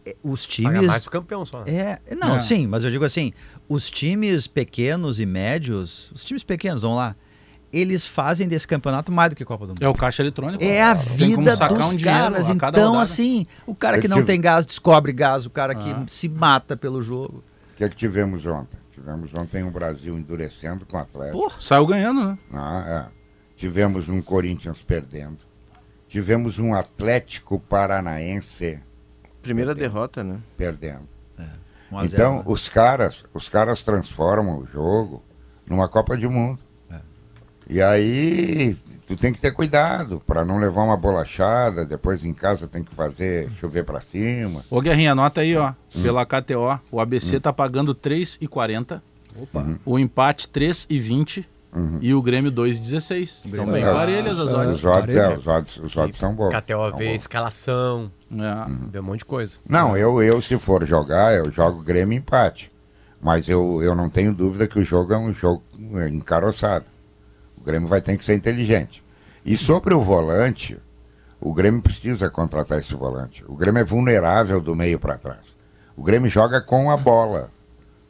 É, 0.07 0.17
Os 0.23 0.47
Paga 0.47 0.71
times. 0.79 0.87
mais 0.89 1.03
pro 1.05 1.13
campeão 1.13 1.45
só. 1.47 1.63
É, 1.67 2.01
não, 2.19 2.37
É. 2.37 2.41
sim, 2.41 2.67
mas 2.67 2.83
eu 2.83 2.91
digo 2.91 3.05
assim, 3.05 3.33
os 3.69 3.89
times 3.91 4.47
pequenos 4.49 5.21
e 5.21 5.27
médios, 5.27 6.11
os 6.13 6.25
times 6.25 6.43
pequenos, 6.43 6.83
vamos 6.83 6.97
lá, 6.97 7.15
eles 7.73 8.07
fazem 8.07 8.47
desse 8.47 8.69
campeonato 8.69 9.11
mais 9.11 9.31
do 9.31 9.37
que 9.37 9.45
Copa 9.45 9.65
do 9.67 9.71
Mundo. 9.71 9.83
É 9.83 9.89
o 9.89 9.95
caixa 9.95 10.23
eletrônico. 10.23 10.63
É 10.63 10.83
a 10.83 10.95
vida 10.95 11.57
sacar 11.57 11.79
dos 11.79 11.95
um 11.95 11.99
caras. 11.99 12.49
Então, 12.49 12.69
rodada. 12.89 13.01
assim, 13.03 13.47
o 13.67 13.75
cara 13.75 13.99
que 13.99 14.07
Eu 14.07 14.11
não 14.11 14.17
tive- 14.19 14.27
tem 14.27 14.41
gás 14.41 14.67
descobre 14.67 15.13
gás, 15.13 15.47
o 15.47 15.51
cara 15.51 15.75
que 15.75 15.91
Ah. 15.91 16.05
se 16.07 16.29
mata 16.29 16.77
pelo 16.77 17.01
jogo. 17.01 17.43
O 17.73 17.77
que 17.77 17.85
é 17.85 17.89
que 17.89 17.97
tivemos 17.97 18.45
ontem? 18.47 18.79
Tivemos 18.93 19.33
ontem 19.35 19.63
um 19.65 19.71
Brasil 19.71 20.17
endurecendo 20.19 20.85
com 20.85 20.97
o 20.97 21.01
Atlético. 21.01 21.39
Porra. 21.39 21.57
Saiu 21.61 21.87
ganhando, 21.87 22.25
né? 22.29 22.39
Ah, 22.53 23.09
é. 23.09 23.23
Tivemos 23.57 24.09
um 24.09 24.21
Corinthians 24.21 24.79
perdendo. 24.83 25.39
Tivemos 26.09 26.59
um 26.59 26.75
Atlético 26.75 27.59
Paranaense 27.59 28.79
Primeira 29.41 29.75
derrota, 29.75 30.23
né? 30.23 30.39
perdendo. 30.57 31.09
Um 31.91 31.99
a 31.99 32.07
zero, 32.07 32.15
Então, 32.23 32.37
né? 32.37 32.43
os 32.47 32.69
caras, 32.69 33.25
os 33.35 33.49
caras 33.49 33.83
transformam 33.83 34.59
o 34.59 34.67
jogo 34.67 35.23
numa 35.67 35.89
Copa 35.89 36.17
de 36.17 36.27
Mundo. 36.29 36.59
É. 37.69 37.73
E 37.75 37.83
aí, 37.83 38.77
tu 39.07 39.17
tem 39.17 39.33
que 39.33 39.41
ter 39.41 39.53
cuidado 39.53 40.23
para 40.27 40.45
não 40.45 40.59
levar 40.59 40.83
uma 40.83 40.97
bolachada, 40.97 41.85
depois 41.85 42.25
em 42.25 42.35
casa 42.35 42.67
tem 42.67 42.83
que 42.83 42.95
fazer 42.95 43.51
chover 43.61 43.85
para 43.85 44.01
cima. 44.01 44.65
Ô 44.71 44.81
Guerrinha, 44.81 45.13
anota 45.13 45.41
aí, 45.41 45.57
ó. 45.57 45.73
Hum. 45.95 46.03
Pela 46.03 46.25
KTO, 46.27 46.81
o 46.91 47.01
ABC 47.01 47.41
tá 47.41 47.53
pagando 47.53 47.95
3,40. 47.95 49.01
O 49.85 49.99
empate 49.99 50.49
3,20. 50.49 51.45
Uhum. 51.75 51.99
E 52.03 52.13
o 52.13 52.21
Grêmio 52.21 52.53
2,16. 52.53 53.47
Estão 53.47 53.65
bem 53.67 53.83
É. 53.83 53.91
parelhas 53.91 54.39
as 54.39 54.53
odds. 54.53 54.77
Os 54.77 54.85
odds, 54.85 55.17
é, 55.17 55.35
os 55.35 55.47
odds, 55.47 55.77
os 55.79 55.97
odds 55.97 56.19
são 56.19 56.35
bons. 56.35 56.51
KTO 56.51 56.91
são 56.91 56.97
vê 56.99 57.15
escalação, 57.15 58.13
É. 58.31 58.91
vê 58.91 59.01
um 59.01 59.03
monte 59.03 59.21
de 59.21 59.25
coisa. 59.25 59.59
Não, 59.67 59.97
eu, 59.97 60.23
eu 60.23 60.43
se 60.43 60.59
for 60.59 60.85
jogar, 60.85 61.35
eu 61.35 61.51
jogo 61.51 61.83
Grêmio 61.83 62.19
empate. 62.19 62.71
Mas 63.23 63.49
eu, 63.49 63.81
eu 63.83 63.95
não 63.95 64.11
tenho 64.11 64.35
dúvida 64.35 64.67
que 64.67 64.79
o 64.81 64.85
jogo 64.85 65.15
é 65.15 65.19
um 65.19 65.33
jogo 65.33 65.63
é, 65.95 66.09
encaroçado. 66.09 66.85
O 67.63 67.65
Grêmio 67.65 67.87
vai 67.89 68.01
ter 68.01 68.19
que 68.19 68.25
ser 68.25 68.35
inteligente. 68.35 69.05
E 69.47 69.57
sobre 69.57 69.95
o 69.95 70.01
volante, 70.01 70.77
o 71.41 71.55
Grêmio 71.55 71.81
precisa 71.81 72.29
contratar 72.29 72.79
esse 72.81 72.93
volante. 72.93 73.45
O 73.47 73.55
Grêmio 73.55 73.81
é 73.81 73.85
vulnerável 73.85 74.61
do 74.61 74.75
meio 74.75 74.99
para 74.99 75.17
trás. 75.17 75.55
O 75.97 76.03
Grêmio 76.03 76.29
joga 76.29 76.61
com 76.61 76.91
a 76.91 76.97
bola. 76.97 77.51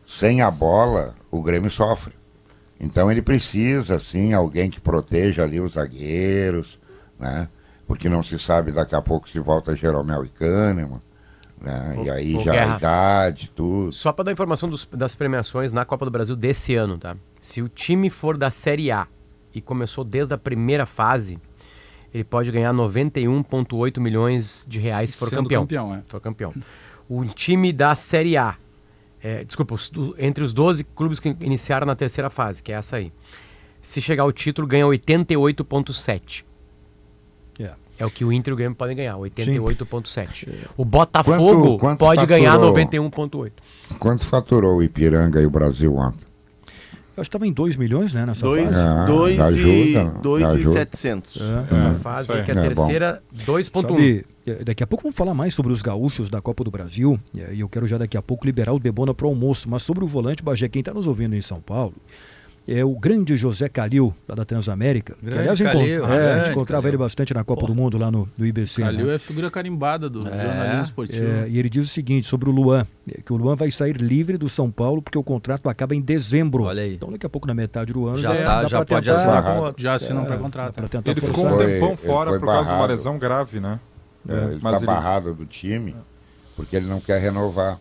Sem 0.06 0.40
a 0.40 0.50
bola, 0.50 1.14
o 1.30 1.42
Grêmio 1.42 1.70
sofre. 1.70 2.14
Então 2.80 3.12
ele 3.12 3.20
precisa, 3.20 3.98
sim, 3.98 4.32
alguém 4.32 4.70
que 4.70 4.80
proteja 4.80 5.42
ali 5.42 5.60
os 5.60 5.74
zagueiros, 5.74 6.80
né? 7.20 7.46
Porque 7.86 8.08
não 8.08 8.22
se 8.22 8.38
sabe 8.38 8.72
daqui 8.72 8.94
a 8.94 9.02
pouco 9.02 9.28
se 9.28 9.38
volta 9.38 9.74
Jeromel 9.76 10.24
e 10.24 10.28
Kahneman, 10.30 11.00
né? 11.60 11.94
Ô, 11.98 12.04
e 12.04 12.10
aí 12.10 12.42
já 12.42 12.52
Guerra. 12.52 12.74
a 12.74 12.76
idade, 12.78 13.50
tudo. 13.50 13.92
Só 13.92 14.12
para 14.12 14.24
dar 14.24 14.32
informação 14.32 14.66
dos- 14.68 14.88
das 14.90 15.14
premiações 15.14 15.72
na 15.74 15.84
Copa 15.84 16.06
do 16.06 16.10
Brasil 16.10 16.34
desse 16.34 16.74
ano, 16.74 16.96
tá? 16.96 17.14
Se 17.38 17.60
o 17.60 17.68
time 17.68 18.08
for 18.08 18.38
da 18.38 18.50
Série 18.50 18.90
A 18.90 19.06
e 19.54 19.60
começou 19.60 20.04
desde 20.04 20.34
a 20.34 20.38
primeira 20.38 20.86
fase, 20.86 21.38
ele 22.12 22.24
pode 22.24 22.50
ganhar 22.50 22.72
91,8 22.74 23.98
milhões 24.00 24.64
de 24.68 24.78
reais 24.78 25.10
se 25.10 25.16
for 25.16 25.28
Sendo 25.28 25.42
campeão. 25.44 25.62
campeão, 25.62 25.94
é. 25.94 26.02
For 26.06 26.20
campeão. 26.20 26.54
O 27.08 27.24
time 27.24 27.72
da 27.72 27.94
Série 27.94 28.36
A, 28.36 28.56
é, 29.22 29.44
desculpa, 29.44 29.74
os 29.74 29.88
do- 29.90 30.14
entre 30.18 30.42
os 30.44 30.52
12 30.52 30.84
clubes 30.84 31.18
que 31.18 31.36
iniciaram 31.40 31.86
na 31.86 31.94
terceira 31.94 32.28
fase, 32.30 32.62
que 32.62 32.72
é 32.72 32.76
essa 32.76 32.96
aí, 32.96 33.12
se 33.80 34.00
chegar 34.00 34.22
ao 34.24 34.32
título, 34.32 34.66
ganha 34.66 34.86
88,7. 34.86 36.44
É. 37.58 37.72
É 37.98 38.06
o 38.06 38.10
que 38.10 38.24
o 38.24 38.32
Inter 38.32 38.50
e 38.52 38.54
o 38.54 38.56
Grêmio 38.56 38.74
podem 38.76 38.96
ganhar, 38.96 39.16
88,7. 39.16 40.48
O 40.76 40.84
Botafogo 40.84 41.62
Quanto- 41.62 41.78
quanto 41.78 41.98
pode 41.98 42.26
ganhar 42.26 42.52
faturou? 42.52 42.72
91,8. 42.74 43.52
Quanto 43.98 44.24
faturou 44.24 44.76
o 44.78 44.82
Ipiranga 44.82 45.40
e 45.40 45.46
o 45.46 45.50
Brasil 45.50 45.94
ontem? 45.94 46.26
Eu 47.22 47.24
acho 47.24 47.30
que 47.30 47.36
estava 47.36 47.46
em 47.46 47.52
2 47.52 47.76
milhões, 47.76 48.12
né, 48.12 48.26
nessa 48.26 48.44
Dois, 48.44 48.64
fase. 48.64 48.80
Ah, 48.80 49.04
dois 49.04 49.36
já 49.36 49.50
e, 49.52 49.54
ajuda, 49.54 50.20
dois 50.20 50.42
já 50.42 50.48
e 50.50 50.54
ajuda. 50.56 50.72
700. 50.80 51.36
É. 51.40 51.72
Essa 51.72 51.88
É, 51.88 51.94
fase 51.94 52.24
isso 52.24 52.32
aí, 52.32 52.38
aí. 52.40 52.44
que 52.44 52.50
é 52.50 52.54
a 52.54 52.58
É, 52.58 52.62
terceira, 52.62 53.22
2.1. 53.46 53.80
Sabe, 53.82 54.26
eh, 54.44 54.64
daqui 54.64 54.82
a 54.82 54.86
pouco 54.88 55.04
vamos 55.04 55.14
falar 55.14 55.32
mais 55.32 55.54
sobre 55.54 55.72
os 55.72 55.82
gaúchos 55.82 56.28
da 56.28 56.40
Copa 56.40 56.64
do 56.64 56.70
Brasil, 56.72 57.16
e 57.54 57.60
eu 57.60 57.68
quero 57.68 57.86
já 57.86 57.96
daqui 57.96 58.16
a 58.16 58.22
pouco 58.22 58.44
liberar 58.44 58.72
o 58.72 58.80
Debona 58.80 59.14
para 59.14 59.24
o 59.26 59.30
almoço, 59.30 59.70
mas 59.70 59.84
sobre 59.84 60.02
o 60.02 60.08
volante, 60.08 60.42
Bagé, 60.42 60.68
quem 60.68 60.80
está 60.80 60.92
nos 60.92 61.06
ouvindo 61.06 61.36
em 61.36 61.40
São 61.40 61.60
Paulo, 61.60 61.94
é 62.66 62.84
o 62.84 62.94
grande 62.98 63.36
José 63.36 63.68
Calil, 63.68 64.14
lá 64.28 64.34
da 64.34 64.44
Transamérica. 64.44 65.16
que, 65.20 65.36
aliás, 65.38 65.60
Calil, 65.60 65.96
encont- 66.04 66.10
é, 66.12 66.32
a 66.32 66.38
gente 66.38 66.50
encontrava 66.52 66.82
Calil. 66.82 66.90
ele 66.90 66.96
bastante 67.02 67.34
na 67.34 67.42
Copa 67.44 67.66
do 67.66 67.74
Mundo, 67.74 67.98
lá 67.98 68.10
no, 68.10 68.28
no 68.38 68.46
IBC. 68.46 68.82
Calil 68.82 69.06
né? 69.06 69.14
é 69.14 69.18
figura 69.18 69.50
carimbada 69.50 70.08
do 70.08 70.22
jornalismo 70.22 70.82
esportivo. 70.82 71.24
É, 71.24 71.48
e 71.48 71.58
ele 71.58 71.68
diz 71.68 71.88
o 71.88 71.90
seguinte 71.90 72.26
sobre 72.26 72.48
o 72.48 72.52
Luan, 72.52 72.86
eh, 73.08 73.20
que 73.24 73.32
o 73.32 73.36
Luan 73.36 73.56
vai 73.56 73.70
sair 73.70 73.96
livre 73.96 74.36
do 74.38 74.48
São 74.48 74.70
Paulo 74.70 75.02
porque 75.02 75.18
o 75.18 75.22
contrato 75.24 75.68
acaba 75.68 75.94
em 75.94 76.00
dezembro. 76.00 76.64
Olha 76.64 76.82
aí. 76.82 76.94
Então 76.94 77.10
daqui 77.10 77.26
a 77.26 77.28
pouco, 77.28 77.46
na 77.48 77.54
metade 77.54 77.92
do 77.92 78.06
ano, 78.06 78.18
Já 78.18 78.32
já, 78.34 78.44
tá, 78.44 78.62
dá 78.62 78.68
já 78.68 78.78
pode 78.84 78.88
tentar- 78.88 79.12
assinar 79.12 79.42
com 79.42 79.60
barrado. 79.60 79.74
Já 79.78 79.94
assinam 79.94 80.22
É, 80.22 80.26
dá 80.26 80.36
pra 80.72 80.88
tentar 80.88 81.10
Ele 81.10 81.20
ficou 81.20 81.30
um 81.44 81.48
forçar. 81.48 81.58
Foi- 81.58 81.66
tempão 81.74 81.96
fora 81.96 82.30
por 82.38 82.46
causa 82.46 82.62
de 82.62 82.68
uma 82.68 82.74
barrado. 82.76 82.92
lesão 82.92 83.18
grave, 83.18 83.60
né? 83.60 83.80
É, 84.28 84.32
ele 84.44 84.56
está 84.56 84.76
ele- 84.76 84.86
barrado 84.86 85.34
do 85.34 85.44
time 85.46 85.96
porque 86.54 86.76
ele 86.76 86.86
não 86.86 87.00
quer 87.00 87.20
renovar. 87.20 87.80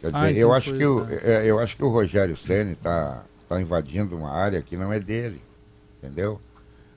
Quer 0.00 0.08
dizer, 0.12 0.24
Ah, 0.24 0.30
então 0.30 0.42
eu, 0.42 0.52
acho 0.52 0.74
que 0.74 0.84
o, 0.84 1.00
isso, 1.04 1.08
é, 1.22 1.46
eu 1.46 1.58
acho 1.58 1.76
que 1.76 1.82
o 1.84 1.88
Rogério 1.88 2.36
Ceni 2.36 2.72
está 2.72 3.22
tá 3.48 3.60
invadindo 3.60 4.16
uma 4.16 4.30
área 4.30 4.60
que 4.62 4.76
não 4.76 4.92
é 4.92 4.98
dele. 5.00 5.42
Entendeu? 6.02 6.40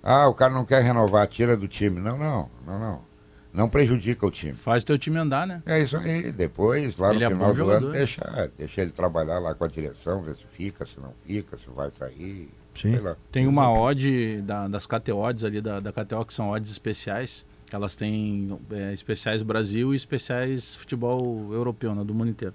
Ah, 0.04 0.28
o 0.28 0.34
cara 0.34 0.54
não 0.54 0.66
quer 0.66 0.84
renovar, 0.84 1.28
tira 1.28 1.56
do 1.58 1.68
time. 1.68 2.00
Não, 2.00 2.18
não, 2.18 2.50
não, 2.66 2.80
não. 2.80 3.08
Não 3.54 3.68
prejudica 3.70 4.26
o 4.26 4.30
time. 4.30 4.54
Faz 4.54 4.84
teu 4.84 4.98
time 5.00 5.18
andar, 5.18 5.48
né? 5.48 5.64
É 5.66 5.82
isso 5.82 5.98
aí. 5.98 6.32
Depois, 6.32 6.98
lá 6.98 7.10
Ele 7.10 7.20
no 7.20 7.26
é 7.26 7.30
final 7.30 7.50
do 7.52 7.56
jogador. 7.58 7.86
ano, 7.86 7.92
deixa, 7.92 8.52
deixa 8.58 8.82
ele 8.82 8.92
trabalhar 8.92 9.40
lá 9.40 9.56
com 9.56 9.64
a 9.64 9.68
direção, 9.68 10.22
ver 10.22 10.36
se 10.36 10.44
fica, 10.44 10.86
se 10.86 11.00
não 11.00 11.12
fica, 11.26 11.58
se 11.58 11.68
vai 11.70 11.90
sair. 11.90 12.50
Sim. 12.76 12.94
Tem 13.32 13.48
uma 13.48 13.72
odd 13.74 14.42
da- 14.44 14.68
das 14.68 14.86
KTO 14.86 15.18
odds 15.18 15.44
ali 15.44 15.60
da, 15.60 15.80
da 15.80 15.92
KTO, 15.92 16.24
que 16.26 16.34
são 16.34 16.50
odds 16.52 16.70
especiais. 16.70 17.44
Elas 17.74 17.96
têm 17.96 18.60
é, 18.72 18.94
especiais 18.94 19.42
Brasil 19.42 19.92
e 19.92 19.98
especiais 19.98 20.76
futebol 20.76 21.52
europeu, 21.52 21.96
né, 21.96 22.04
do 22.04 22.14
mundo 22.14 22.30
inteiro. 22.30 22.54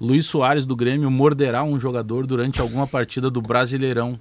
Luiz 0.00 0.26
Soares 0.26 0.64
do 0.64 0.74
Grêmio 0.74 1.10
morderá 1.10 1.62
um 1.64 1.78
jogador 1.78 2.26
durante 2.26 2.60
alguma 2.60 2.86
partida 2.86 3.30
do 3.30 3.40
Brasileirão 3.40 4.18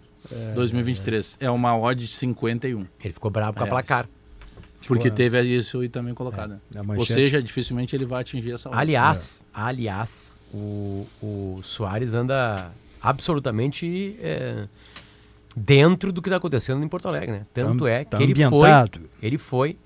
2023. 0.55 1.37
É 1.39 1.49
uma 1.49 1.77
odd 1.77 2.05
de 2.05 2.11
51. 2.11 2.85
Ele 3.03 3.13
ficou 3.13 3.29
bravo 3.31 3.57
com 3.57 3.63
a 3.63 3.67
É, 3.67 3.69
placar. 3.69 4.07
Porque 4.87 5.07
é. 5.07 5.11
teve 5.11 5.41
isso 5.43 5.79
aí 5.79 5.89
também 5.89 6.13
colocado. 6.13 6.59
É, 6.75 6.79
a 6.79 6.83
Ou 6.97 7.05
seja, 7.05 7.41
dificilmente 7.41 7.95
ele 7.95 8.05
vai 8.05 8.21
atingir 8.21 8.51
essa 8.51 8.69
odd. 8.69 8.77
Aliás, 8.77 9.43
aliás, 9.53 10.31
o, 10.53 11.07
o 11.21 11.59
Soares 11.63 12.13
anda 12.13 12.71
absolutamente 13.01 14.17
é, 14.19 14.67
dentro 15.55 16.11
do 16.11 16.21
que 16.21 16.29
está 16.29 16.37
acontecendo 16.37 16.83
em 16.83 16.87
Porto 16.87 17.07
Alegre, 17.07 17.31
né? 17.31 17.45
Tanto 17.53 17.85
Tá- 17.85 17.89
é 17.89 18.03
tá 18.03 18.17
que 18.17 18.23
ele 18.23 18.35
foi, 18.49 18.69
ele 19.21 19.37
foi 19.37 19.77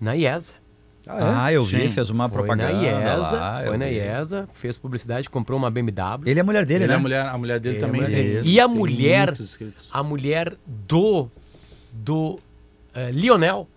na 0.00 0.14
IESA. 0.16 0.54
Ah, 1.08 1.52
eu 1.52 1.64
vi, 1.64 1.82
Sim. 1.82 1.90
fez 1.90 2.10
uma 2.10 2.28
Foi 2.28 2.38
propaganda 2.38 2.72
na 2.72 2.82
IESA, 2.82 3.36
lá, 3.36 3.62
foi 3.64 3.76
na 3.78 3.84
vi. 3.86 3.94
IESA, 3.94 4.48
fez 4.52 4.76
publicidade, 4.76 5.30
comprou 5.30 5.56
uma 5.58 5.70
BMW. 5.70 6.22
Ele 6.28 6.40
é 6.40 6.42
mulher 6.42 6.66
dele, 6.66 6.84
Ele 6.84 6.88
né? 6.88 6.94
é 6.94 6.96
a 6.96 7.00
mulher, 7.00 7.26
a 7.26 7.38
mulher 7.38 7.60
dele 7.60 7.76
Ele 7.76 7.84
é 7.84 7.86
também 7.86 8.00
mulher 8.02 8.16
tem. 8.16 8.24
dele. 8.26 8.48
E 8.50 8.60
a 8.60 8.68
tem 8.68 8.76
mulher-. 8.76 9.34
A 9.92 10.02
mulher 10.02 10.54
do 10.66 11.28
do 11.92 12.38
eh, 12.94 13.10
Lionel, 13.12 13.68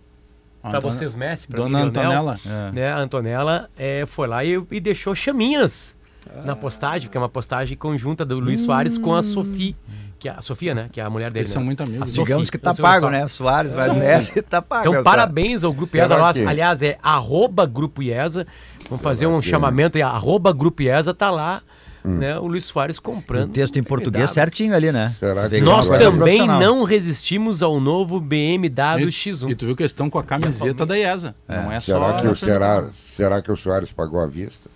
para 0.60 0.80
vocês 0.80 1.14
Messi, 1.14 1.46
para 1.48 1.56
Dona 1.56 1.82
Antonella. 1.84 2.38
É. 2.44 2.72
né? 2.72 2.92
A 2.92 2.98
Antonella 2.98 3.70
eh, 3.78 4.04
foi 4.06 4.26
lá 4.28 4.44
e, 4.44 4.62
e 4.70 4.80
deixou 4.80 5.14
chaminhas 5.14 5.96
na 6.44 6.54
postagem, 6.54 7.02
porque 7.08 7.16
é 7.16 7.20
uma 7.20 7.28
postagem 7.30 7.76
conjunta 7.78 8.24
do 8.26 8.38
Luiz 8.38 8.60
Soares 8.60 8.98
com 8.98 9.14
a 9.14 9.22
Sofia, 9.22 9.74
que 10.20 10.28
é 10.28 10.32
a 10.32 10.42
Sofia, 10.42 10.74
né? 10.74 10.88
Que 10.92 11.00
é 11.00 11.04
a 11.04 11.10
mulher 11.10 11.32
dele. 11.32 11.40
Eles 11.40 11.50
né? 11.50 11.54
são 11.54 11.64
muito 11.64 11.82
amigos. 11.82 12.10
Sofia. 12.10 12.24
Digamos 12.24 12.50
que 12.50 12.58
tá 12.58 12.72
sei 12.74 12.82
pago, 12.82 13.08
né? 13.10 13.26
Soares, 13.26 13.74
vai 13.74 13.86
Sofia. 13.86 14.00
Messi, 14.02 14.42
tá 14.42 14.60
pago. 14.62 14.82
Então, 14.82 14.94
essa- 14.94 15.02
parabéns 15.02 15.64
ao 15.64 15.72
Grupo 15.72 15.96
IESA. 15.96 16.14
Aliás, 16.14 16.36
que- 16.36 16.44
aliás, 16.46 16.82
é 16.82 16.98
arroba 17.02 17.64
Grupo 17.66 18.02
IESA. 18.02 18.46
Vamos 18.88 19.02
fazer 19.02 19.26
um 19.26 19.40
que- 19.40 19.48
chamamento 19.48 19.96
aí. 19.96 20.02
Arroba 20.02 20.52
Grupo 20.52 20.82
IESA 20.82 21.12
tá 21.14 21.30
lá 21.30 21.62
né, 22.02 22.38
o 22.38 22.46
Luiz 22.46 22.64
Soares 22.64 22.96
O 22.96 23.02
comprando. 23.02 23.50
texto 23.52 23.78
em 23.78 23.82
português 23.82 24.30
BMW. 24.30 24.34
certinho 24.34 24.74
ali, 24.74 24.90
né? 24.90 25.14
Que 25.50 25.56
é 25.56 25.60
Nós 25.60 25.88
também 25.90 26.46
não 26.46 26.82
resistimos 26.82 27.62
ao 27.62 27.78
novo 27.78 28.18
BMW 28.20 29.04
E, 29.08 29.12
X1. 29.12 29.50
e 29.50 29.54
tu 29.54 29.66
viu 29.66 29.76
que 29.76 29.82
eles 29.82 29.90
estão 29.90 30.08
com 30.08 30.18
a 30.18 30.24
camiseta 30.24 30.86
da 30.86 30.96
IESA. 30.98 31.34
Não 31.46 31.70
é 31.70 31.78
só. 31.78 31.92
Será 31.98 32.20
que, 32.20 32.26
a 32.26 32.30
o, 32.30 32.36
será, 32.36 32.84
será 32.94 33.42
que 33.42 33.52
o 33.52 33.56
Soares 33.56 33.90
pagou 33.92 34.18
à 34.20 34.26
vista? 34.26 34.70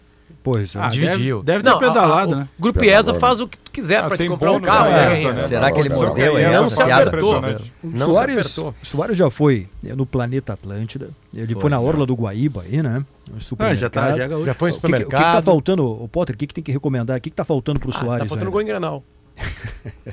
Pois 0.44 0.76
é. 0.76 0.78
Ah, 0.78 0.88
Dividiu. 0.90 1.42
Deve, 1.42 1.62
deve 1.62 1.64
ter 1.64 1.70
Não, 1.70 1.76
a- 1.76 1.92
pedalado, 1.94 2.34
a- 2.34 2.36
né? 2.36 2.48
O 2.58 2.62
Grupo 2.62 2.84
IESA 2.84 3.14
né? 3.14 3.18
faz 3.18 3.40
o 3.40 3.48
que 3.48 3.56
tu 3.56 3.70
quiser 3.72 4.04
Ah, 4.04 4.08
pra 4.08 4.18
te 4.18 4.28
comprar 4.28 4.52
um 4.52 4.60
carro. 4.60 4.90
da 4.90 5.08
né? 5.08 5.32
Né? 5.32 5.40
Será 5.42 5.72
que 5.72 5.80
ele 5.80 5.88
Só 5.88 5.96
mordeu 6.04 6.36
a 6.36 6.40
Não 6.40 6.64
essa 6.64 6.76
se 6.76 6.82
é 6.82 6.84
piada? 6.84 7.10
O 7.24 7.40
Não 7.82 7.96
se 7.96 8.12
Soares, 8.14 8.36
apertou. 8.38 8.74
o 8.82 8.86
Soares 8.86 9.16
já 9.16 9.30
foi 9.30 9.66
né, 9.82 9.94
no 9.94 10.04
Planeta 10.04 10.52
Atlântida, 10.52 11.08
ele 11.34 11.54
foi, 11.54 11.70
na 11.70 11.80
Orla 11.80 12.04
do 12.04 12.14
Guaíba 12.14 12.62
aí, 12.62 12.82
né? 12.82 13.02
No 13.26 13.36
Ah, 13.58 13.74
já 13.74 13.88
tá, 13.88 14.12
supermercado. 14.12 14.16
já 14.18 14.24
é. 14.24 14.44
Já 14.44 14.54
foi 14.54 14.70
no 14.70 14.76
O 14.76 14.80
que, 14.80 14.86
que, 14.86 14.92
o 14.92 14.96
que 14.98 15.02
que 15.02 15.02
supermercado. 15.02 15.32
tá 15.36 15.42
faltando, 15.42 15.86
o 16.04 16.06
Potter? 16.08 16.34
O 16.34 16.38
que, 16.38 16.46
que 16.46 16.52
tem 16.54 16.62
que 16.62 16.72
recomendar? 16.72 17.16
O 17.16 17.20
que, 17.22 17.30
que 17.30 17.36
tá 17.36 17.44
faltando 17.44 17.80
pro 17.80 17.88
Ah, 17.90 17.98
Soares? 17.98 18.22
tá 18.24 18.28
faltando 18.28 18.44
né? 18.44 18.52
gol 18.52 18.60
em 18.60 18.66
Granal. 18.66 19.02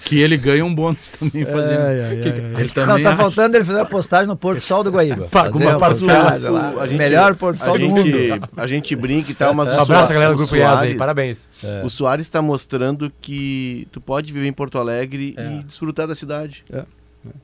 Que 0.05 0.19
ele 0.19 0.35
ganha 0.35 0.65
um 0.65 0.73
bônus 0.73 1.11
também 1.11 1.45
fazendo. 1.45 1.79
Ai, 1.79 2.01
ai, 2.01 2.15
Que- 2.17 2.29
ai. 2.29 2.35
Ele 2.35 2.63
Não, 2.63 2.69
também 2.69 3.03
tá 3.03 3.09
acha- 3.13 3.17
faltando 3.17 3.57
ele 3.57 3.63
fazer 3.65 3.77
uma 3.79 3.85
postagem 3.85 4.27
no 4.27 4.35
Porto 4.35 4.59
Sol 4.59 4.83
do 4.83 4.89
Guaíba. 4.91 5.27
Paga 5.29 5.55
uma 5.57 5.77
parcela. 5.79 6.21
postagem 6.21 6.49
lá. 6.49 6.73
O- 6.75 6.79
a 6.79 6.87
gente- 6.87 6.97
Melhor 6.97 7.35
Porto 7.35 7.57
Sol 7.57 7.77
do 7.79 7.87
mundo. 7.87 8.17
A 8.57 8.67
gente 8.67 8.95
brinca 8.95 9.31
e 9.31 9.33
tal, 9.35 9.53
mas 9.53 9.69
Um 9.69 9.75
o 9.77 9.79
abraço 9.79 10.11
galera 10.11 10.31
do 10.31 10.37
Grupo 10.37 10.55
IESA 10.55 10.69
aí, 10.71 10.77
Soares- 10.77 10.97
parabéns. 10.97 11.49
O 11.83 11.89
Soares 11.89 12.25
está 12.25 12.41
mostrando 12.41 13.11
que 13.21 13.87
tu 13.91 14.01
pode 14.01 14.33
viver 14.33 14.47
em 14.47 14.53
Porto 14.53 14.77
Alegre 14.77 15.35
e 15.37 15.63
desfrutar 15.63 16.07
da 16.07 16.15
cidade. 16.15 16.63
É. 16.71 16.83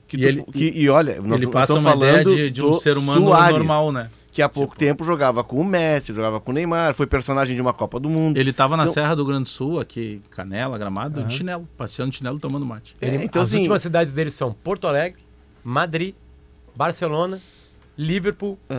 Que 0.08 0.18
E 0.18 0.20
tu- 0.22 0.26
ele- 0.28 0.44
que- 0.52 0.72
e 0.76 0.90
olha, 0.90 1.18
nós 1.22 1.38
Ele 1.38 1.46
nós 1.46 1.54
passa 1.54 1.74
uma 1.76 1.94
ideia 1.96 2.14
falando 2.24 2.36
de, 2.36 2.50
de 2.50 2.62
um 2.64 2.74
ser 2.80 2.98
humano 2.98 3.22
Soares, 3.22 3.58
normal, 3.58 3.92
né? 3.92 4.10
Que 4.38 4.42
há 4.44 4.48
pouco 4.48 4.78
tempo 4.78 5.04
jogava 5.04 5.44
com 5.44 5.60
o 5.60 5.64
Messi, 5.66 6.14
jogava 6.14 6.40
com 6.40 6.52
o 6.52 6.54
Neymar, 6.54 6.94
foi 6.94 7.08
personagem 7.08 7.56
de 7.56 7.62
uma 7.64 7.74
Copa 7.74 8.00
do 8.00 8.08
Mundo. 8.08 8.38
Ele 8.38 8.54
tava 8.54 8.78
na 8.78 8.84
Então- 8.84 8.94
Serra 8.94 9.16
do 9.16 9.26
Grande 9.26 9.46
do 9.46 9.50
Sul, 9.50 9.80
aqui, 9.80 10.22
Canela, 10.30 10.78
Gramado, 10.78 11.24
de 11.24 11.34
chinelo, 11.34 11.68
passeando 11.76 12.12
de 12.12 12.18
chinelo 12.18 12.38
tomando 12.38 12.64
mate. 12.64 12.96
É, 13.02 13.08
Ele- 13.08 13.24
então, 13.26 13.42
As 13.42 13.50
assim, 13.50 13.58
últimas 13.58 13.82
cidades 13.82 14.14
dele 14.14 14.30
são 14.30 14.54
Porto 14.54 14.86
Alegre, 14.86 15.20
Madrid, 15.64 16.14
Barcelona, 16.76 17.42
Liverpool, 17.98 18.60
É. 18.70 18.76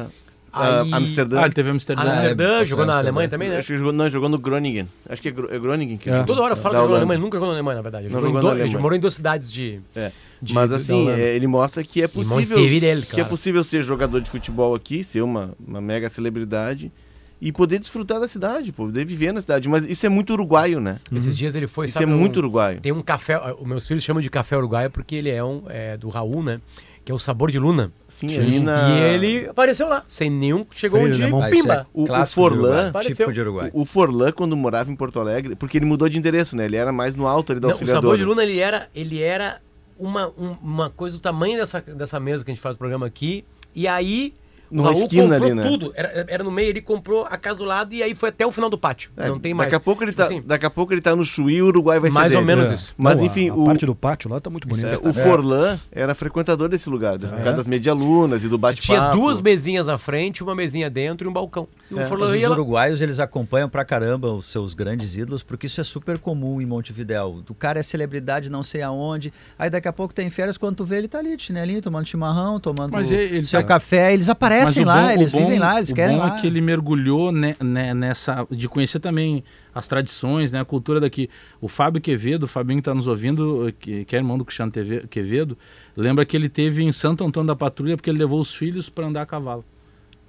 aí- 0.52 0.90
ah, 0.92 0.96
Amsterdã. 0.96 1.40
Ah, 1.40 1.44
ele 1.46 1.54
teve 1.54 1.70
Amsterdã. 1.70 2.02
Amsterdã, 2.02 2.60
É, 2.60 2.64
jogou 2.64 2.86
na 2.86 2.92
Amsterdã. 2.92 3.08
Alemanha 3.08 3.28
também, 3.28 3.48
né? 3.48 3.58
Acho 3.58 3.66
que 3.66 3.78
jogou, 3.78 3.92
não, 3.92 4.08
jogou 4.08 4.28
no 4.28 4.38
Groningen. 4.38 4.86
Acho 5.08 5.20
que 5.20 5.28
é, 5.28 5.32
é 5.32 5.58
Groningen 5.58 5.96
que 5.96 6.08
É. 6.08 6.22
Toda 6.22 6.40
hora 6.40 6.54
fala 6.54 6.74
Da 6.74 6.78
que 6.78 6.82
jogou 6.84 6.90
na. 6.90 6.98
Alemanha, 7.00 7.18
nunca 7.18 7.36
jogou 7.36 7.48
na 7.48 7.54
Alemanha, 7.54 7.76
na 7.78 7.82
verdade. 7.82 8.06
Ele 8.06 8.14
Não 8.14 8.20
jogou, 8.20 8.34
na 8.36 8.40
do- 8.42 8.54
ele 8.54 8.60
Alemanha. 8.62 8.80
morou 8.80 8.96
em 8.96 9.00
duas 9.00 9.14
cidades 9.14 9.50
de. 9.50 9.80
É. 9.96 10.12
de- 10.40 10.54
Mas 10.54 10.72
assim, 10.72 11.08
é, 11.10 11.34
ele 11.34 11.46
mostra 11.46 11.82
que 11.82 12.02
é 12.02 12.08
possível, 12.08 12.56
Montevideo, 12.56 13.02
que 13.02 13.12
é 13.12 13.14
claro. 13.16 13.28
possível 13.30 13.62
ser 13.64 13.82
jogador 13.82 14.20
de 14.20 14.30
futebol 14.30 14.74
aqui, 14.74 15.02
ser 15.04 15.22
uma, 15.22 15.50
uma 15.66 15.80
mega 15.80 16.08
celebridade 16.08 16.92
e 17.40 17.52
poder 17.52 17.78
desfrutar 17.78 18.18
da 18.20 18.26
cidade, 18.26 18.72
poder 18.72 19.04
viver 19.04 19.32
na 19.32 19.40
cidade. 19.40 19.68
Mas 19.68 19.84
isso 19.84 20.04
é 20.04 20.08
muito 20.08 20.32
uruguaio, 20.32 20.80
né? 20.80 20.98
Esses 21.12 21.36
dias 21.38 21.54
ele 21.54 21.66
foi, 21.68 21.86
Isso 21.86 21.94
sabe, 21.94 22.04
é 22.10 22.14
muito 22.14 22.36
um- 22.36 22.40
uruguaio. 22.40 22.80
Tem 22.80 22.92
um 22.92 23.02
café, 23.02 23.38
os 23.58 23.66
meus 23.66 23.86
filhos 23.86 24.02
chamam 24.02 24.20
de 24.20 24.28
café 24.30 24.56
uruguaio 24.56 24.90
porque 24.90 25.14
ele 25.14 25.30
é 25.30 25.42
um 25.42 25.62
é, 25.68 25.96
do 25.96 26.08
Raul, 26.08 26.42
né? 26.42 26.60
Que 27.04 27.12
é 27.12 27.14
o 27.14 27.18
sabor 27.18 27.50
de 27.50 27.58
Luna. 27.58 27.90
Sim, 28.06 28.58
na... 28.58 28.90
E 28.90 29.00
ele 29.14 29.48
apareceu 29.48 29.88
lá, 29.88 30.04
sem 30.06 30.28
nenhum. 30.28 30.66
Chegou 30.70 31.00
Freire 31.00 31.14
um 31.14 31.16
dia. 31.16 31.36
Ah, 31.42 31.48
isso 31.50 31.62
pimba. 31.62 31.74
é 31.74 31.86
O- 31.94 32.02
o 32.02 32.04
de 32.24 32.30
Forlan- 32.34 32.88
Apareceu. 32.88 33.14
Típico 33.14 33.32
de 33.32 33.40
Uruguai. 33.40 33.70
O 33.72 33.84
Forlan, 33.86 34.30
quando 34.32 34.54
morava 34.54 34.92
em 34.92 34.96
Porto 34.96 35.18
Alegre, 35.18 35.54
porque 35.56 35.78
ele 35.78 35.86
mudou 35.86 36.06
de 36.06 36.18
endereço, 36.18 36.54
né? 36.54 36.66
Ele 36.66 36.76
era 36.76 36.92
mais 36.92 37.16
no 37.16 37.26
alto 37.26 37.52
ali 37.52 37.60
da 37.62 37.68
Não, 37.68 37.74
o 37.74 37.86
sabor 37.86 38.18
de 38.18 38.24
Luna, 38.24 38.42
ele 38.42 38.58
era, 38.58 38.90
ele 38.94 39.22
era 39.22 39.58
uma, 39.98 40.28
um- 40.38 40.56
uma 40.62 40.90
coisa 40.90 41.16
do 41.16 41.20
tamanho 41.20 41.58
dessa, 41.58 41.80
dessa 41.80 42.18
mesa 42.20 42.44
que 42.44 42.50
a 42.50 42.54
gente 42.54 42.62
faz 42.62 42.74
o 42.74 42.78
programa 42.78 43.06
aqui. 43.06 43.44
E 43.74 43.86
aí, 43.88 44.34
Numa 44.70 44.90
Raul 44.90 45.02
esquina 45.04 45.22
comprou 45.38 45.46
ali, 45.46 45.54
né? 45.54 45.62
tudo. 45.62 45.92
Era, 45.96 46.26
era 46.28 46.44
no 46.44 46.50
meio, 46.50 46.68
ele 46.70 46.80
comprou 46.82 47.24
a 47.30 47.36
casa 47.36 47.58
do 47.58 47.64
lado 47.64 47.94
e 47.94 48.02
aí 48.02 48.14
foi 48.14 48.28
até 48.28 48.46
o 48.46 48.52
final 48.52 48.68
do 48.68 48.76
pátio. 48.78 49.10
É, 49.16 49.28
Não 49.28 49.38
tem 49.38 49.54
mais. 49.54 49.68
Daqui 49.70 49.76
a 49.76 49.80
pouco 49.84 50.02
ele 50.04 50.10
Tipo 50.12 50.22
tá, 50.22 50.26
assim, 50.28 50.42
daqui 50.44 50.66
a 50.66 50.70
pouco 50.70 50.92
ele 50.92 51.00
tá 51.00 51.14
no 51.16 51.24
Chuí 51.24 51.54
e 51.56 51.62
o 51.62 51.66
Uruguai 51.66 51.98
vai 51.98 52.10
ser 52.10 52.14
Mais 52.14 52.34
ou 52.34 52.40
dele. 52.44 52.54
menos 52.56 52.70
É. 52.70 52.74
isso. 52.74 52.94
Mas 52.96 53.18
Não, 53.18 53.26
enfim, 53.26 53.48
a, 53.48 53.54
o, 53.54 53.64
parte 53.66 53.86
do 53.86 53.94
pátio 53.94 54.30
lá 54.30 54.40
tá 54.40 54.50
muito 54.50 54.66
bonita. 54.68 54.88
é, 54.88 54.98
o 55.08 55.12
Forlan 55.12 55.78
era 55.92 56.14
frequentador 56.14 56.68
desse 56.68 56.88
lugar, 56.90 57.16
das, 57.18 57.30
causa 57.30 57.52
das 57.52 57.66
medialunas 57.66 58.44
e 58.44 58.48
do 58.48 58.58
bate-papo. 58.58 58.86
tinha 58.86 59.10
duas 59.12 59.40
mesinhas 59.40 59.86
na 59.86 59.98
frente, 59.98 60.42
uma 60.42 60.54
mesinha 60.54 60.90
dentro 60.90 61.26
e 61.26 61.30
um 61.30 61.32
balcão. 61.32 61.66
E 61.90 61.94
o 61.94 62.00
É, 62.00 62.04
Forlan 62.04 62.26
Mas 62.28 62.34
ia 62.36 62.42
os 62.42 62.48
lá. 62.48 62.54
uruguaios, 62.54 63.00
eles 63.00 63.18
acompanham 63.20 63.68
pra 63.68 63.84
caramba 63.84 64.32
os 64.32 64.46
seus 64.46 64.74
grandes 64.74 65.16
ídolos, 65.16 65.42
porque 65.42 65.66
isso 65.66 65.80
é 65.80 65.84
super 65.84 66.18
comum 66.18 66.60
em 66.60 66.66
Montevidéu. 66.66 67.42
O 67.48 67.54
cara 67.54 67.80
é 67.80 67.82
celebridade 67.82 68.50
não 68.50 68.62
sei 68.62 68.82
aonde, 68.82 69.32
aí 69.58 69.70
daqui 69.70 69.88
a 69.88 69.92
pouco 69.92 70.12
tem 70.14 70.28
férias, 70.30 70.58
quando 70.58 70.76
tu 70.76 70.84
vê 70.84 70.98
ele 70.98 71.08
tá 71.08 71.18
ali 71.18 71.38
chinelinho, 71.38 71.80
tomando 71.80 72.06
chimarrão, 72.06 72.58
tomando 72.60 72.92
Mas 72.92 73.10
ele- 73.10 73.36
ele 73.36 73.46
seu 73.46 73.60
tá- 73.60 73.66
café, 73.66 74.12
eles 74.12 74.28
aparecem 74.28 74.57
O 74.64 74.84
lá, 74.84 75.02
bom- 75.02 75.06
o 75.08 75.10
eles 75.10 75.32
bom- 75.32 75.38
vivem 75.40 75.58
lá, 75.58 75.76
eles 75.78 75.90
o 75.90 75.94
querem 75.94 76.16
bom 76.16 76.22
lá. 76.22 76.36
é 76.36 76.40
que 76.40 76.46
ele 76.46 76.60
mergulhou 76.60 77.30
ne- 77.32 77.56
ne- 77.60 77.94
nessa 77.94 78.46
de 78.50 78.68
conhecer 78.68 79.00
também 79.00 79.42
as 79.74 79.86
tradições, 79.86 80.50
né, 80.52 80.60
a 80.60 80.64
cultura 80.64 81.00
daqui. 81.00 81.28
O 81.60 81.68
Fábio 81.68 82.00
Quevedo, 82.00 82.44
o 82.44 82.48
Fabinho 82.48 82.78
que 82.78 82.82
está 82.82 82.94
nos 82.94 83.06
ouvindo, 83.06 83.72
que, 83.78 84.04
que 84.04 84.16
é 84.16 84.18
irmão 84.18 84.36
do 84.38 84.44
Cristiano 84.44 84.72
Quevedo, 85.08 85.56
lembra 85.96 86.24
que 86.24 86.36
ele 86.36 86.48
teve 86.48 86.82
em 86.82 86.90
Santo 86.92 87.24
Antônio 87.24 87.46
da 87.46 87.56
Patrulha 87.56 87.96
porque 87.96 88.10
ele 88.10 88.18
levou 88.18 88.40
os 88.40 88.54
filhos 88.54 88.88
para 88.88 89.06
andar 89.06 89.22
a 89.22 89.26
cavalo. 89.26 89.64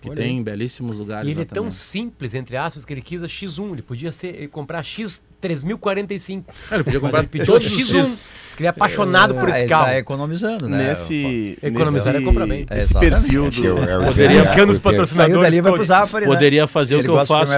Que 0.02 0.08
Olha 0.10 0.16
tem 0.16 0.42
belíssimos 0.42 0.98
lugares 0.98 1.28
E 1.28 1.32
ele 1.32 1.40
lá 1.40 1.42
é 1.42 1.46
tão 1.46 1.64
também. 1.66 1.72
simples, 1.72 2.34
entre 2.34 2.56
aspas, 2.56 2.86
que 2.86 2.94
ele 2.94 3.02
quis 3.02 3.22
a 3.22 3.28
X1. 3.28 3.74
Ele 3.74 3.82
podia 3.82 4.12
ser, 4.14 4.28
ele 4.34 4.48
comprar 4.48 4.82
X 4.82 5.22
3045. 5.42 6.54
É, 6.72 6.76
ele 6.76 6.84
podia 6.86 7.00
comprar 7.02 7.20
ele 7.20 7.28
pediu 7.28 7.46
todos 7.48 7.68
X1. 7.68 7.80
os 7.82 7.90
X. 7.90 8.34
Diz 8.48 8.56
que 8.56 8.62
ele 8.62 8.68
é 8.68 8.70
apaixonado 8.70 9.34
por 9.36 9.46
Ah, 9.46 9.50
esse 9.50 9.60
ele 9.62 9.68
carro. 9.70 9.86
tá 9.86 9.98
economizando, 9.98 10.70
né? 10.70 10.90
Nesse, 10.90 11.58
Economizar 11.62 12.14
nesse, 12.14 12.24
é 12.26 12.28
comprar 12.28 12.48
bem. 12.48 12.66
esse 12.72 12.94
perfil 12.94 13.46
É 13.46 13.50
do... 13.50 13.78
é 13.78 14.06
Poderia- 14.06 14.42
os 14.44 14.48
porque- 14.50 14.80
patrocinadores. 14.80 15.10
Saiu 15.10 15.42
dali 15.42 15.62
vai 15.62 15.74
pro. 15.74 15.84
Zafari, 15.84 16.26
né? 16.26 16.32
Poderia 16.34 16.68
fazer 16.68 16.94
Ele 16.96 17.02
o 17.02 17.06
que 17.14 17.20
eu 17.20 17.26
faço 17.26 17.54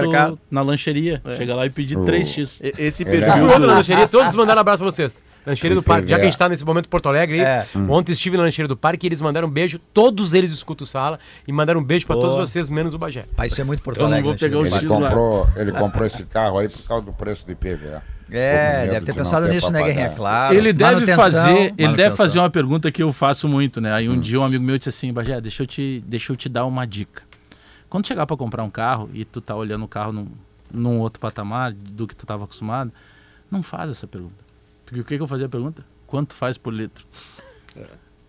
na 0.50 0.62
lancheria. 0.62 1.22
Chega 1.36 1.54
lá 1.54 1.66
e 1.66 1.70
pedir 1.70 1.96
O- 1.98 2.04
3x. 2.04 2.60
e- 2.60 2.72
Esse 2.76 3.02
Ele 3.04 3.16
é- 3.16 3.20
perfil 3.20 3.46
do... 3.60 3.66
lancheria, 3.66 4.08
todos 4.08 4.34
mandaram 4.34 4.58
um 4.58 4.62
abraço 4.62 4.78
pra 4.82 4.90
vocês. 4.90 5.20
Lancheria 5.44 5.74
do 5.74 5.82
Parque, 5.82 6.08
já 6.08 6.16
que 6.16 6.22
a 6.22 6.24
gente 6.24 6.38
tá 6.38 6.48
nesse 6.48 6.64
momento 6.64 6.86
em 6.86 6.88
Porto 6.88 7.08
Alegre, 7.08 7.40
É. 7.40 7.66
ontem 7.88 8.12
estive 8.12 8.36
na 8.36 8.44
Lancheria 8.44 8.68
do 8.68 8.76
Parque 8.76 9.06
e 9.06 9.08
eles 9.08 9.20
mandaram 9.20 9.48
um 9.48 9.50
beijo, 9.50 9.78
todos 9.92 10.34
eles 10.34 10.52
escutam 10.52 10.86
sala, 10.86 11.18
e 11.46 11.52
mandaram 11.52 11.80
um 11.80 11.84
beijo 11.84 12.06
pra 12.06 12.14
Pô. 12.14 12.22
todos 12.22 12.36
vocês, 12.36 12.68
menos 12.68 12.94
o 12.94 12.98
Bagé. 12.98 13.24
Ah, 13.36 13.46
isso 13.46 13.60
é 13.60 13.64
muito 13.64 13.82
Porto 13.82 13.96
Então 13.96 14.06
Alegre. 14.06 14.22
vou 14.24 14.32
né, 14.32 14.38
pegar? 14.38 14.58
Ele 14.58 14.88
comprou, 14.88 15.48
ele 15.56 15.72
comprou 15.72 16.06
esse 16.06 16.24
carro 16.24 16.58
aí 16.58 16.68
por 16.68 16.82
causa 16.82 17.06
do 17.06 17.12
preço 17.12 17.44
do 17.44 17.52
IPVA. 17.52 18.02
É, 18.30 18.86
deve 18.86 19.00
de 19.00 19.06
ter 19.06 19.14
pensado 19.14 19.46
nisso, 19.46 19.70
né, 19.70 19.82
Guerrinha? 19.82 20.10
Claro. 20.10 20.54
Ele 20.54 20.72
deve 20.72 20.94
Manutenção, 20.94 21.22
fazer, 21.22 21.74
ele 21.76 21.94
deve 21.94 22.16
fazer 22.16 22.38
uma 22.38 22.48
pergunta 22.48 22.90
que 22.90 23.02
eu 23.02 23.12
faço 23.12 23.46
muito, 23.46 23.78
né? 23.80 23.92
Aí 23.92 24.08
um 24.08 24.18
dia 24.18 24.40
um 24.40 24.44
amigo 24.44 24.64
meu 24.64 24.78
disse 24.78 24.88
assim, 24.88 25.12
Bagé, 25.12 25.38
deixa 25.40 25.62
eu 25.64 25.66
te, 25.66 26.02
deixa 26.06 26.32
eu 26.32 26.36
te 26.36 26.48
dar 26.48 26.64
uma 26.64 26.86
dica. 26.86 27.24
Quando 27.90 28.06
chegar 28.06 28.26
para 28.26 28.36
comprar 28.36 28.62
um 28.62 28.70
carro 28.70 29.10
e 29.12 29.22
tu 29.24 29.40
tá 29.42 29.54
olhando 29.54 29.84
o 29.84 29.88
carro 29.88 30.12
num, 30.12 30.28
num 30.72 30.98
outro 30.98 31.20
patamar 31.20 31.72
do 31.74 32.06
que 32.06 32.16
tu 32.16 32.24
estava 32.24 32.44
acostumado, 32.44 32.90
não 33.50 33.62
faz 33.62 33.90
essa 33.90 34.06
pergunta. 34.06 34.42
Porque 34.92 35.00
o 35.00 35.04
que, 35.04 35.16
que 35.16 35.22
eu 35.22 35.26
fazia 35.28 35.46
a 35.46 35.48
pergunta? 35.48 35.82
Quanto 36.06 36.34
faz 36.34 36.58
por 36.58 36.70
litro? 36.72 37.06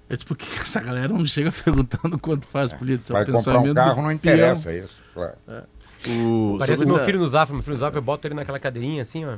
Eu 0.10 0.16
disse, 0.16 0.26
por 0.26 0.38
que 0.38 0.46
essa 0.62 0.80
galera 0.80 1.10
não 1.14 1.26
chega 1.26 1.52
perguntando 1.64 2.18
quanto 2.18 2.48
faz 2.48 2.74
por 2.74 2.86
litro? 2.88 3.04
Isso 3.04 3.12
é 3.12 3.16
Vai 3.16 3.24
um 3.24 3.26
comprar 3.26 3.40
um 3.40 3.44
pensamento 3.64 3.76
carro, 3.76 3.90
do 3.96 3.98
não 3.98 4.04
peão. 4.04 4.14
interessa 4.36 4.74
isso. 4.74 4.94
Claro. 5.14 5.34
o 6.08 6.56
Parece 6.60 6.82
sobre 6.84 6.96
meu 6.96 7.04
filho 7.06 7.20
no 7.20 7.28
Zafra, 7.28 7.54
meu 7.54 7.64
filho 7.64 7.74
no 7.74 7.80
Zafra, 7.80 7.98
eu 7.98 8.02
boto 8.02 8.26
ele 8.28 8.36
naquela 8.36 8.60
cadeirinha 8.60 9.02
assim, 9.02 9.26
ó, 9.26 9.38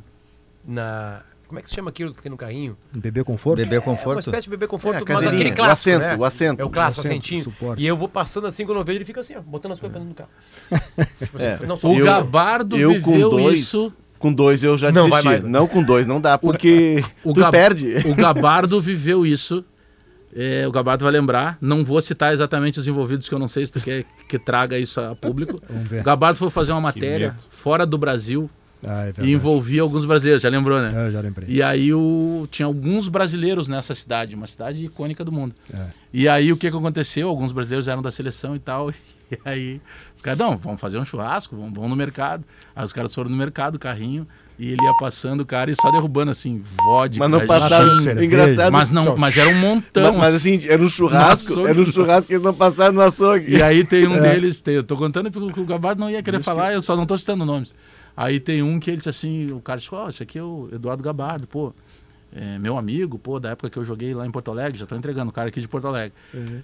na... 0.63 1.21
Como 1.47 1.59
é 1.59 1.61
que 1.61 1.69
se 1.69 1.75
chama 1.75 1.91
aquilo 1.91 2.11
que 2.13 2.23
tem 2.23 2.29
no 2.31 2.38
carrinho? 2.38 2.75
Bebê 2.91 3.23
conforto? 3.23 3.57
Bebê 3.57 3.75
É 3.75 3.79
uma 3.79 3.85
conforto. 3.85 4.19
espécie 4.19 4.43
de 4.45 4.49
bebê 4.49 4.65
É, 4.65 4.67
conforto, 4.67 4.97
a 5.09 5.13
mas 5.13 5.27
aquele 5.27 5.51
o 5.51 5.55
clássico, 5.55 5.71
assento, 5.71 5.99
né? 6.01 6.15
o 6.17 6.25
assento. 6.25 6.59
É 6.59 6.65
o 6.65 6.69
clássico, 6.71 7.01
O 7.01 7.05
assento, 7.05 7.11
assentinho. 7.21 7.43
suporte. 7.43 7.83
E 7.83 7.88
eu 7.88 7.95
vou 7.95 8.07
passando 8.09 8.47
assim, 8.47 8.65
quando 8.65 8.79
eu 8.79 8.83
vejo 8.83 8.97
ele 8.97 9.05
fica 9.05 9.19
assim, 9.21 9.35
ó, 9.35 9.41
botando 9.41 9.71
as 9.73 9.79
coisas 9.79 9.95
dentro 9.99 10.13
do 10.13 10.15
carro. 10.15 10.29
tipo 11.19 11.38
assim, 11.38 11.45
É. 11.45 11.59
não, 11.67 11.77
O 11.83 11.95
Eu- 11.99 12.05
Gabardo 12.05 12.75
eu 12.77 12.99
com 12.99 13.11
viveu 13.11 13.29
dois, 13.29 13.59
isso. 13.59 13.93
Com 14.25 14.33
dois 14.33 14.63
eu 14.63 14.75
já 14.75 14.88
Não 14.91 15.03
desisti. 15.07 15.11
vai 15.11 15.23
mais? 15.23 15.43
Não 15.43 15.67
com 15.67 15.83
dois, 15.83 16.07
não 16.07 16.19
dá, 16.19 16.35
porque 16.38 17.03
o 17.23 17.31
tu 17.31 17.41
Gab- 17.41 17.51
perde. 17.51 17.95
O 18.07 18.15
Gabardo 18.15 18.81
viveu 18.81 19.23
isso. 19.25 19.63
É, 20.35 20.67
o 20.67 20.71
Gabardo 20.71 21.03
vai 21.05 21.13
lembrar. 21.13 21.57
Não 21.61 21.85
vou 21.85 22.01
citar 22.01 22.33
exatamente 22.33 22.79
os 22.79 22.88
envolvidos, 22.88 23.29
que 23.29 23.35
eu 23.35 23.39
não 23.39 23.47
sei 23.47 23.65
se 23.67 23.71
tu 23.71 23.79
quer 23.79 24.03
que 24.27 24.39
traga 24.39 24.77
isso 24.79 24.99
a 24.99 25.15
público. 25.15 25.55
O 25.99 26.03
Gabardo 26.03 26.39
foi 26.39 26.49
fazer 26.49 26.71
uma 26.71 26.81
matéria 26.81 27.35
fora 27.49 27.85
do 27.85 27.97
Brasil 27.97 28.49
Ah, 28.83 29.05
é 29.07 29.13
e 29.23 29.31
envolvia 29.31 29.81
alguns 29.83 30.03
brasileiros, 30.05 30.41
já 30.41 30.49
lembrou, 30.49 30.81
né? 30.81 31.07
Eu 31.07 31.11
já 31.11 31.21
lembrei. 31.21 31.47
E 31.49 31.61
aí 31.61 31.93
o, 31.93 32.47
tinha 32.51 32.65
alguns 32.65 33.07
brasileiros 33.07 33.67
nessa 33.67 33.93
cidade, 33.95 34.35
uma 34.35 34.47
cidade 34.47 34.83
icônica 34.85 35.23
do 35.23 35.31
mundo. 35.31 35.55
É. 35.73 35.77
E 36.11 36.27
aí 36.27 36.51
o 36.51 36.57
que, 36.57 36.69
que 36.69 36.75
aconteceu? 36.75 37.29
Alguns 37.29 37.51
brasileiros 37.51 37.88
eram 37.88 38.01
da 38.01 38.09
seleção 38.11 38.55
e 38.55 38.59
tal. 38.59 38.91
E 39.35 39.39
aí 39.43 39.81
os 40.15 40.21
caras, 40.21 40.39
não, 40.39 40.55
vamos 40.55 40.79
fazer 40.79 40.97
um 40.97 41.05
churrasco, 41.05 41.55
vamos, 41.55 41.73
vamos 41.73 41.89
no 41.89 41.95
mercado. 41.95 42.43
Aí 42.75 42.85
os 42.85 42.93
caras 42.93 43.13
foram 43.13 43.29
no 43.29 43.35
mercado, 43.35 43.77
carrinho, 43.79 44.27
e 44.57 44.71
ele 44.71 44.81
ia 44.81 44.93
passando 44.99 45.41
o 45.41 45.45
cara 45.45 45.69
e 45.69 45.75
só 45.75 45.91
derrubando 45.91 46.31
assim, 46.31 46.61
vodka, 46.85 47.19
Mas 47.19 47.29
não 47.29 47.45
passaram. 47.45 47.95
gin. 47.95 48.11
Engraçado. 48.23 48.71
Mas, 48.71 48.91
não, 48.91 49.17
mas 49.17 49.38
era 49.38 49.49
um 49.49 49.59
montão. 49.59 50.13
Mas, 50.13 50.17
mas 50.17 50.35
assim, 50.35 50.59
era 50.67 50.81
um 50.81 50.89
churrasco, 50.89 51.53
açougue. 51.53 51.69
era 51.69 51.81
um 51.81 51.85
churrasco 51.85 52.27
que 52.27 52.33
eles 52.33 52.43
não 52.43 52.53
passaram 52.53 52.93
no 52.93 53.01
açougue. 53.01 53.55
E 53.55 53.61
aí 53.61 53.83
tem 53.83 54.07
um 54.07 54.19
deles, 54.19 54.61
tem, 54.61 54.75
eu 54.75 54.83
tô 54.83 54.95
contando 54.95 55.31
porque 55.31 55.59
o 55.59 55.65
Gabardo 55.65 55.99
não 55.99 56.09
ia 56.09 56.23
querer 56.23 56.41
falar, 56.41 56.73
eu 56.73 56.81
só 56.81 56.95
não 56.95 57.05
tô 57.05 57.17
citando 57.17 57.45
nomes. 57.45 57.73
Aí 58.15 58.39
tem 58.39 58.63
um 58.63 58.79
que 58.79 58.89
ele 58.89 58.97
disse 58.97 59.09
assim, 59.09 59.51
o 59.51 59.59
cara 59.59 59.77
disse, 59.77 59.93
ó, 59.93 60.07
esse 60.07 60.23
aqui 60.23 60.39
é 60.39 60.43
o 60.43 60.69
Eduardo 60.71 61.03
Gabardo, 61.03 61.47
pô, 61.47 61.73
é 62.36 62.60
meu 62.60 62.78
amigo, 62.78 63.17
pô, 63.17 63.39
da 63.39 63.52
época 63.52 63.69
que 63.69 63.78
eu 63.78 63.84
joguei 63.86 64.13
lá 64.13 64.26
em 64.26 64.32
Porto 64.32 64.52
Alegre, 64.52 64.78
já 64.78 64.86
tô 64.86 64.95
entregando, 64.95 65.30
o 65.30 65.34
cara 65.34 65.48
aqui 65.48 65.62
de 65.62 65.67
Porto 65.67 65.88
Alegre. 65.88 66.13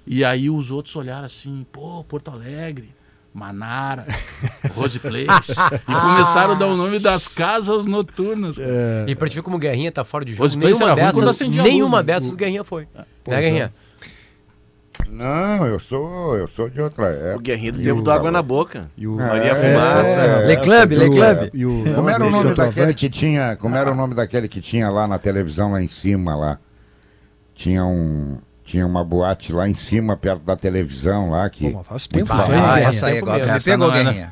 E 0.06 0.24
aí 0.24 0.50
os 0.50 0.70
outros 0.72 0.96
olharam 0.96 1.26
assim, 1.26 1.66
pô, 1.72 2.04
Porto 2.04 2.30
Alegre, 2.30 2.90
Manara, 3.34 4.06
Rose 4.76 5.00
Place. 5.00 5.52
e 5.54 5.94
começaram 5.94 6.52
a 6.52 6.56
dar 6.56 6.68
o 6.68 6.76
nome 6.76 7.00
das 7.00 7.28
casas 7.30 7.86
noturnas. 7.86 8.58
cara. 8.58 9.06
E 9.08 9.16
pra 9.16 9.30
te 9.30 9.36
ver 9.36 9.42
como 9.42 9.58
Guerrinha 9.58 9.92
tá 9.92 10.04
fora 10.04 10.26
de 10.26 10.34
jogo, 10.34 10.44
Os 10.46 10.56
Place 10.56 10.80
nenhuma 10.80 10.92
era 10.92 11.04
ruim 11.04 11.14
quando 11.14 11.26
dessas, 11.26 11.42
acendia 11.42 11.62
a 11.62 11.64
luz, 11.64 11.74
nenhuma 11.74 11.98
né? 11.98 12.04
dessas 12.04 12.34
O- 12.34 12.36
Guerrinha 12.36 12.64
foi. 12.66 12.88
é. 12.94 12.98
Né, 13.32 13.42
Guerrinha? 13.42 13.74
Não, 15.10 15.66
eu 15.68 15.80
sou, 15.80 16.36
eu 16.38 16.48
sou 16.48 16.70
de 16.70 16.82
outra 16.82 17.04
O 17.04 17.08
época. 17.08 17.44
Guerrinho 17.44 17.74
do 17.74 17.80
tempo 17.84 18.00
o- 18.00 18.02
do 18.02 18.12
Água 18.12 18.32
na 18.32 18.42
Boca. 18.42 18.90
E 18.98 19.08
o 19.08 19.16
Maria 19.18 19.52
É, 19.52 19.56
Fumaça. 19.56 20.10
é, 20.20 20.48
Le 20.48 20.58
Club, 20.58 20.92
Le 20.92 21.06
E 21.06 21.08
o- 21.08 21.12
Club. 21.12 21.50
E 21.54 21.66
o, 21.66 21.96
Como 21.96 22.10
era 22.10 22.26
o 22.26 22.30
nome 22.32 22.54
daquele 22.56 22.94
que 22.94 23.10
tinha, 23.10 23.56
como 23.58 23.76
era 23.76 23.92
o 23.92 23.96
nome 23.96 24.16
daquele 24.16 24.48
que 24.48 24.62
tinha 24.62 24.90
lá 24.90 25.08
na 25.08 25.20
televisão 25.20 25.72
lá 25.72 25.82
em 25.82 25.88
cima 25.88 26.36
lá? 26.36 26.58
Tinha 27.54 27.86
um, 27.86 28.38
tinha 28.64 28.86
uma 28.88 29.04
boate 29.04 29.52
lá 29.54 29.68
em 29.68 29.74
cima 29.76 30.16
perto 30.18 30.44
da 30.44 30.56
televisão 30.56 31.30
lá 31.30 31.50
que 31.50 31.70
Pô, 31.72 31.84
faz 31.84 32.08
tempo 32.08 32.32
aí, 32.34 32.40
Ah, 32.64 32.80
essa 32.80 33.08
aí 33.08 33.16
tempo 33.16 33.30
agora 33.30 33.54
me 33.54 33.62
pegou, 33.62 33.92
Guerrinha. 33.92 34.30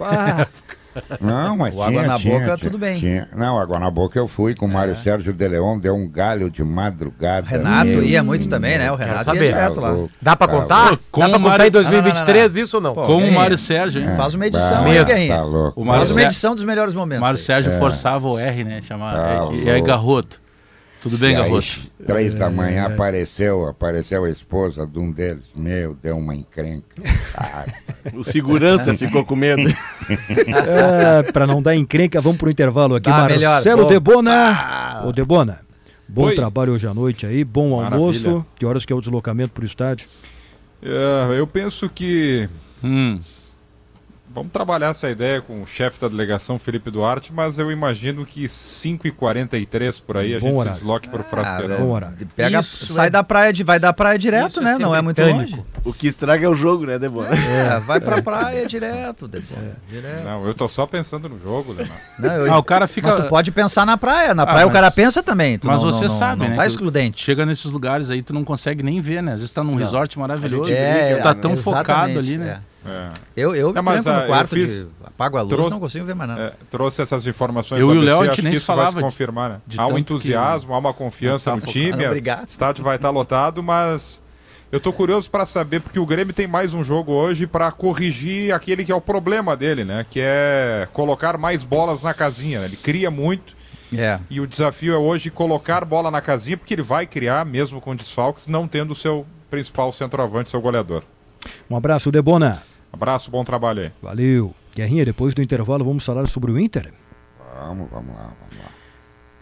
Não, 1.21 1.55
mas 1.57 1.73
O 1.75 1.81
água 1.81 1.91
tinha, 1.91 2.07
na 2.07 2.15
tinha, 2.17 2.33
boca, 2.33 2.45
tinha, 2.45 2.57
tudo 2.57 2.77
bem. 2.77 2.97
tinha. 2.97 3.27
Não, 3.35 3.59
água 3.59 3.79
na 3.79 3.89
boca 3.91 4.17
eu 4.17 4.27
fui 4.27 4.55
com 4.55 4.65
o 4.65 4.69
Mário 4.69 4.95
Sérgio 5.03 5.31
de 5.33 5.47
Leon, 5.47 5.79
deu 5.79 5.95
um 5.95 6.09
galho 6.09 6.49
de 6.49 6.63
madrugada. 6.63 7.47
Renato 7.47 7.85
meu. 7.87 8.03
ia 8.03 8.23
muito 8.23 8.47
também, 8.49 8.77
né? 8.77 8.91
O 8.91 8.95
Renato 8.95 9.17
ia 9.19 9.23
saber. 9.23 9.53
direto 9.53 9.79
lá. 9.79 9.95
Dá 10.21 10.35
pra 10.35 10.47
Tá 10.47 10.53
contar? 10.53 10.97
Com 11.11 11.21
Dá 11.21 11.27
pra 11.29 11.37
o 11.37 11.41
contar 11.41 11.49
Mário- 11.49 11.67
em 11.67 11.71
2023 11.71 12.55
isso 12.55 12.77
ou 12.77 12.81
não? 12.83 12.93
Pô, 12.93 13.03
Com 13.05 13.13
o 13.13 13.17
Guerrinha. 13.19 13.39
Mário 13.39 13.57
Sérgio, 13.57 14.01
hein? 14.01 14.09
Faz 14.15 14.33
uma 14.33 14.47
edição, 14.47 14.87
hein, 14.87 14.97
Tá 14.97 15.03
Guerrinha? 15.03 15.41
louco. 15.41 15.81
O 15.81 15.85
Mário 15.85 15.99
Faz 16.01 16.11
uma 16.11 16.21
edição 16.23 16.55
dos 16.55 16.63
melhores 16.63 16.93
O 16.93 16.97
momentos. 16.97 17.21
Mário 17.21 17.37
aí. 17.37 17.43
Sérgio 17.43 17.71
forçava 17.79 18.27
o 18.27 18.37
R, 18.39 18.63
né? 18.63 18.81
Chamava. 18.81 19.17
Tá 19.17 19.53
e 19.53 19.69
aí, 19.69 19.81
louco. 19.81 20.39
Tudo 21.01 21.17
bem, 21.17 21.31
E 21.31 21.35
aí, 21.37 21.43
Garroto? 21.43 21.79
três 22.05 22.35
da 22.35 22.49
manhã 22.49 22.83
É. 22.83 22.93
apareceu, 22.93 23.67
apareceu 23.67 24.25
a 24.25 24.29
esposa 24.29 24.85
de 24.85 24.99
um 24.99 25.09
deles. 25.11 25.43
Meu, 25.55 25.95
deu 25.95 26.17
uma 26.17 26.35
encrenca. 26.35 26.85
Ah, 27.41 27.65
O 28.13 28.23
segurança 28.23 28.93
ficou 28.97 29.23
com 29.23 29.35
medo. 29.35 29.61
é, 29.63 31.31
pra 31.31 31.47
não 31.47 31.61
dar 31.61 31.75
encrenca, 31.75 32.19
vamos 32.19 32.37
pro 32.37 32.49
intervalo 32.49 32.95
aqui. 32.95 33.09
Tá, 33.09 33.27
melhor. 33.27 33.53
Marcelo 33.53 33.83
Bom. 33.83 33.87
Debona. 33.89 35.01
Ô, 35.05 35.11
Debona, 35.13 35.59
bom 36.07 36.23
Oi. 36.25 36.35
trabalho 36.35 36.73
hoje 36.73 36.85
à 36.87 36.93
noite 36.93 37.25
aí, 37.25 37.43
bom 37.45 37.75
Maravilha. 37.77 37.97
almoço. 37.97 38.45
Que 38.57 38.65
horas 38.65 38.85
que 38.85 38.91
é 38.91 38.95
o 38.95 38.99
deslocamento 38.99 39.53
pro 39.53 39.63
estádio? 39.65 40.07
É, 40.83 41.35
eu 41.39 41.47
penso 41.47 41.87
que 41.89 42.49
Hum. 42.83 43.19
Vamos 44.39 44.51
trabalhar 44.53 44.87
essa 44.89 45.09
ideia 45.09 45.41
com 45.41 45.61
o 45.63 45.67
chefe 45.67 45.99
da 45.99 46.07
delegação, 46.07 46.57
Felipe 46.57 46.89
Duarte, 46.89 47.31
mas 47.33 47.59
eu 47.59 47.71
imagino 47.71 48.25
que 48.25 48.47
5h43 48.47 50.01
por 50.01 50.17
aí 50.17 50.35
a 50.35 50.39
Bom 50.39 50.47
gente 50.47 50.55
horário. 50.55 50.73
se 50.73 50.79
desloque 50.79 51.09
para 51.09 51.21
o 51.21 51.25
Ah, 51.45 51.83
horário. 51.83 52.17
Pega, 52.35 52.59
Isso 52.59 52.93
sai 52.93 53.07
é- 53.07 53.09
da 53.09 53.23
praia, 53.23 53.51
de, 53.53 53.63
vai 53.63 53.79
da 53.79 53.91
praia 53.93 54.17
direto, 54.17 54.49
Isso 54.49 54.59
é 54.61 54.63
né? 54.63 54.77
Não 54.79 54.95
é 54.95 55.01
muito 55.01 55.21
longe. 55.21 55.61
O 55.83 55.93
que 55.93 56.07
estraga 56.07 56.45
é 56.45 56.49
o 56.49 56.53
jogo, 56.55 56.85
né, 56.85 56.97
Debora? 56.97 57.29
É, 57.35 57.79
vai 57.79 57.99
pra 57.99 58.21
praia 58.21 58.65
direto, 58.65 59.27
depois. 59.27 59.59
Direto. 59.89 60.23
Não, 60.23 60.47
eu 60.47 60.53
tô 60.53 60.67
só 60.67 60.85
pensando 60.85 61.27
no 61.29 61.39
jogo, 61.39 61.73
Leonardo. 61.73 62.01
Não, 62.17 62.33
eu- 62.35 62.53
Ah, 62.53 62.57
o 62.57 62.63
cara 62.63 62.87
fica. 62.87 63.09
Mas 63.11 63.21
tu 63.23 63.29
pode 63.29 63.51
pensar 63.51 63.85
na 63.85 63.97
praia. 63.97 64.33
Na 64.33 64.43
Ah, 64.43 64.47
praia 64.47 64.65
o 64.65 64.69
mas- 64.69 64.73
cara 64.73 64.91
pensa 64.91 65.21
também. 65.21 65.57
tu 65.57 65.67
mas 65.67 65.81
não- 65.81 65.91
você 65.91 66.05
não- 66.05 66.09
sabe, 66.09 66.43
não 66.43 66.49
né, 66.51 66.55
Tá 66.55 66.65
excludente. 66.65 67.23
Chega 67.23 67.45
nesses 67.45 67.71
lugares 67.71 68.09
aí, 68.09 68.21
tu 68.21 68.33
não 68.33 68.43
consegue 68.43 68.83
nem 68.83 69.01
ver, 69.01 69.21
né? 69.23 69.31
Às 69.33 69.39
vezes 69.39 69.51
tá 69.51 69.63
num 69.63 69.75
resort 69.75 70.17
maravilhoso. 70.19 70.71
É, 70.71 71.15
tu 71.15 71.23
tá 71.23 71.33
tão 71.33 71.55
focado 71.57 72.17
ali, 72.19 72.37
né? 72.37 72.59
É. 72.85 73.09
Eu, 73.35 73.55
eu 73.55 73.73
me 73.73 73.81
mas, 73.81 74.03
tranco 74.03 74.09
ah, 74.09 74.21
no 74.21 74.25
eu 74.25 74.27
quarto 74.27 74.49
fiz- 74.49 74.79
de 74.79 74.87
apago 75.05 75.37
a 75.37 75.41
luz, 75.41 75.49
trouxe- 75.53 75.69
não 75.71 75.79
consigo 75.79 76.05
ver 76.05 76.15
mais 76.15 76.29
nada. 76.29 76.41
É, 76.41 76.53
trouxe 76.71 77.01
essas 77.01 77.25
informações 77.27 77.79
Eu 77.81 77.87
do 77.87 77.95
e 77.95 77.97
o 77.97 78.01
Léo, 78.01 78.21
a 78.21 78.25
gente 78.25 78.41
nem 78.41 78.57
vai 78.57 78.87
se 78.87 78.95
de- 78.95 79.01
confirmar, 79.01 79.49
né? 79.49 79.61
Há 79.77 79.87
um 79.87 79.97
entusiasmo, 79.97 80.73
há 80.73 80.77
uma 80.77 80.93
confiança 80.93 81.49
Não 81.51 81.57
no 81.57 81.63
tá 81.63 81.67
time. 81.71 82.05
Obrigado. 82.05 82.45
o 82.47 82.49
estádio 82.49 82.83
vai 82.83 82.95
estar 82.95 83.09
lotado, 83.09 83.61
mas 83.61 84.21
eu 84.71 84.79
tô 84.79 84.93
curioso 84.93 85.29
para 85.29 85.45
saber, 85.45 85.81
porque 85.81 85.99
o 85.99 86.05
Grêmio 86.05 86.33
tem 86.33 86.47
mais 86.47 86.73
um 86.73 86.83
jogo 86.83 87.11
hoje 87.11 87.47
para 87.47 87.71
corrigir 87.71 88.53
aquele 88.53 88.85
que 88.85 88.91
é 88.91 88.95
o 88.95 89.01
problema 89.01 89.55
dele, 89.57 89.83
né? 89.83 90.05
Que 90.09 90.19
é 90.23 90.87
colocar 90.93 91.37
mais 91.37 91.63
bolas 91.63 92.03
na 92.03 92.13
casinha. 92.13 92.59
né? 92.59 92.65
Ele 92.67 92.77
cria 92.77 93.09
muito 93.11 93.57
É. 93.91 94.19
e 94.29 94.39
o 94.39 94.45
desafio 94.47 94.93
é 94.93 94.97
hoje 94.97 95.29
colocar 95.31 95.83
bola 95.83 96.09
na 96.11 96.21
casinha, 96.21 96.55
porque 96.55 96.73
ele 96.75 96.81
vai 96.83 97.05
criar, 97.07 97.43
mesmo 97.45 97.81
com 97.81 97.95
desfalques, 97.95 98.47
não 98.47 98.67
tendo 98.67 98.91
o 98.91 98.95
seu 98.95 99.25
principal 99.49 99.91
centroavante, 99.91 100.49
seu 100.49 100.61
goleador. 100.61 101.03
Um 101.69 101.75
abraço, 101.75 102.11
Debona. 102.11 102.63
Abraço, 102.91 103.29
bom 103.29 103.43
trabalho 103.43 103.83
aí. 103.83 103.91
Valeu. 104.01 104.53
Guerrinha, 104.75 105.05
depois 105.05 105.33
do 105.33 105.41
intervalo 105.41 105.85
vamos 105.85 106.05
falar 106.05 106.27
sobre 106.27 106.51
o 106.51 106.59
Inter. 106.59 106.91
Vamos, 107.55 107.89
vamos 107.89 108.15
lá, 108.15 108.33
vamos 108.39 108.57
lá. 108.63 108.79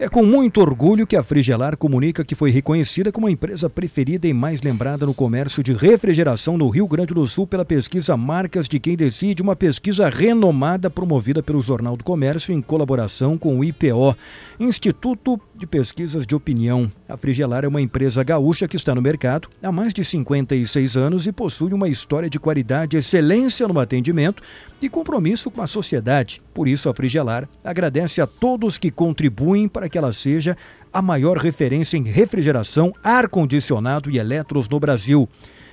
É 0.00 0.08
com 0.08 0.22
muito 0.22 0.60
orgulho 0.60 1.08
que 1.08 1.16
a 1.16 1.24
Frigelar 1.24 1.76
comunica 1.76 2.24
que 2.24 2.36
foi 2.36 2.52
reconhecida 2.52 3.10
como 3.10 3.26
a 3.26 3.32
empresa 3.32 3.68
preferida 3.68 4.28
e 4.28 4.32
mais 4.32 4.62
lembrada 4.62 5.04
no 5.04 5.12
comércio 5.12 5.60
de 5.60 5.72
refrigeração 5.72 6.56
no 6.56 6.68
Rio 6.68 6.86
Grande 6.86 7.12
do 7.12 7.26
Sul 7.26 7.48
pela 7.48 7.64
pesquisa 7.64 8.16
Marcas 8.16 8.68
de 8.68 8.78
Quem 8.78 8.96
Decide, 8.96 9.42
uma 9.42 9.56
pesquisa 9.56 10.08
renomada 10.08 10.88
promovida 10.88 11.42
pelo 11.42 11.60
Jornal 11.60 11.96
do 11.96 12.04
Comércio 12.04 12.54
em 12.54 12.62
colaboração 12.62 13.36
com 13.36 13.58
o 13.58 13.64
IPO, 13.64 14.16
Instituto 14.60 15.36
de 15.58 15.66
Pesquisas 15.66 16.26
de 16.26 16.34
Opinião. 16.34 16.90
A 17.08 17.16
Frigelar 17.16 17.64
é 17.64 17.68
uma 17.68 17.82
empresa 17.82 18.22
gaúcha 18.22 18.68
que 18.68 18.76
está 18.76 18.94
no 18.94 19.02
mercado 19.02 19.48
há 19.62 19.72
mais 19.72 19.92
de 19.92 20.04
56 20.04 20.96
anos 20.96 21.26
e 21.26 21.32
possui 21.32 21.72
uma 21.72 21.88
história 21.88 22.30
de 22.30 22.38
qualidade, 22.38 22.96
excelência 22.96 23.66
no 23.66 23.78
atendimento 23.80 24.42
e 24.80 24.88
compromisso 24.88 25.50
com 25.50 25.60
a 25.60 25.66
sociedade. 25.66 26.40
Por 26.54 26.68
isso, 26.68 26.88
a 26.88 26.94
Frigelar 26.94 27.48
agradece 27.64 28.20
a 28.20 28.26
todos 28.26 28.78
que 28.78 28.90
contribuem 28.90 29.68
para 29.68 29.88
que 29.88 29.98
ela 29.98 30.12
seja 30.12 30.56
a 30.92 31.02
maior 31.02 31.36
referência 31.36 31.96
em 31.96 32.04
refrigeração, 32.04 32.92
ar-condicionado 33.02 34.10
e 34.10 34.18
eletros 34.18 34.68
no 34.68 34.78
Brasil. 34.78 35.28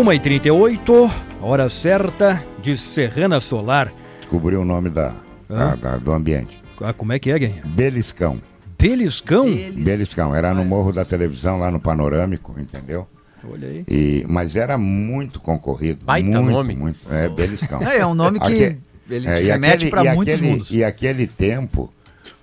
Uma 0.00 0.14
e 0.14 0.18
38 0.20 1.10
hora 1.42 1.68
certa 1.68 2.42
de 2.62 2.76
Serrana 2.76 3.40
Solar. 3.40 3.92
Descobriu 4.20 4.60
o 4.62 4.64
nome 4.64 4.88
da, 4.90 5.14
da- 5.48 5.74
da- 5.74 5.96
do 5.98 6.12
ambiente. 6.12 6.60
Ah, 6.80 6.92
como 6.94 7.12
é 7.12 7.18
que 7.18 7.30
é, 7.30 7.38
Guinha? 7.38 7.62
Beliscão. 7.64 8.40
Beliscão? 8.78 9.44
Beliscão. 9.44 10.34
Era 10.34 10.54
no 10.54 10.64
morro 10.64 10.92
da 10.92 11.04
televisão, 11.04 11.58
lá 11.58 11.70
no 11.70 11.78
Panorâmico, 11.78 12.58
entendeu? 12.58 13.06
Olha 13.50 13.68
aí. 13.68 13.84
E, 13.88 14.24
mas 14.28 14.56
era 14.56 14.78
muito 14.78 15.40
concorrido. 15.40 16.04
Baita 16.04 16.28
muito, 16.40 16.50
nome. 16.50 16.74
Muito, 16.74 16.98
é, 17.12 17.28
Beliscão. 17.28 17.80
É, 17.86 17.98
é 17.98 18.06
um 18.06 18.14
nome 18.14 18.40
que 18.40 18.76
ele 19.10 19.26
É, 19.26 19.34
te 19.34 19.42
remete 19.42 19.90
para 19.90 20.14
muitos 20.14 20.34
aquele- 20.34 20.50
mundos. 20.50 20.70
E 20.70 20.82
aquele 20.84 21.26
tempo, 21.26 21.92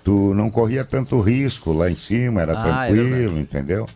tu 0.04 0.32
não 0.34 0.50
corria 0.50 0.84
tanto 0.84 1.20
risco 1.20 1.72
lá 1.72 1.90
em 1.90 1.96
cima, 1.96 2.42
era 2.42 2.52
Ah, 2.56 2.86
é 2.88 2.92
tranquilo, 2.92 3.38
entendeu? 3.40 3.86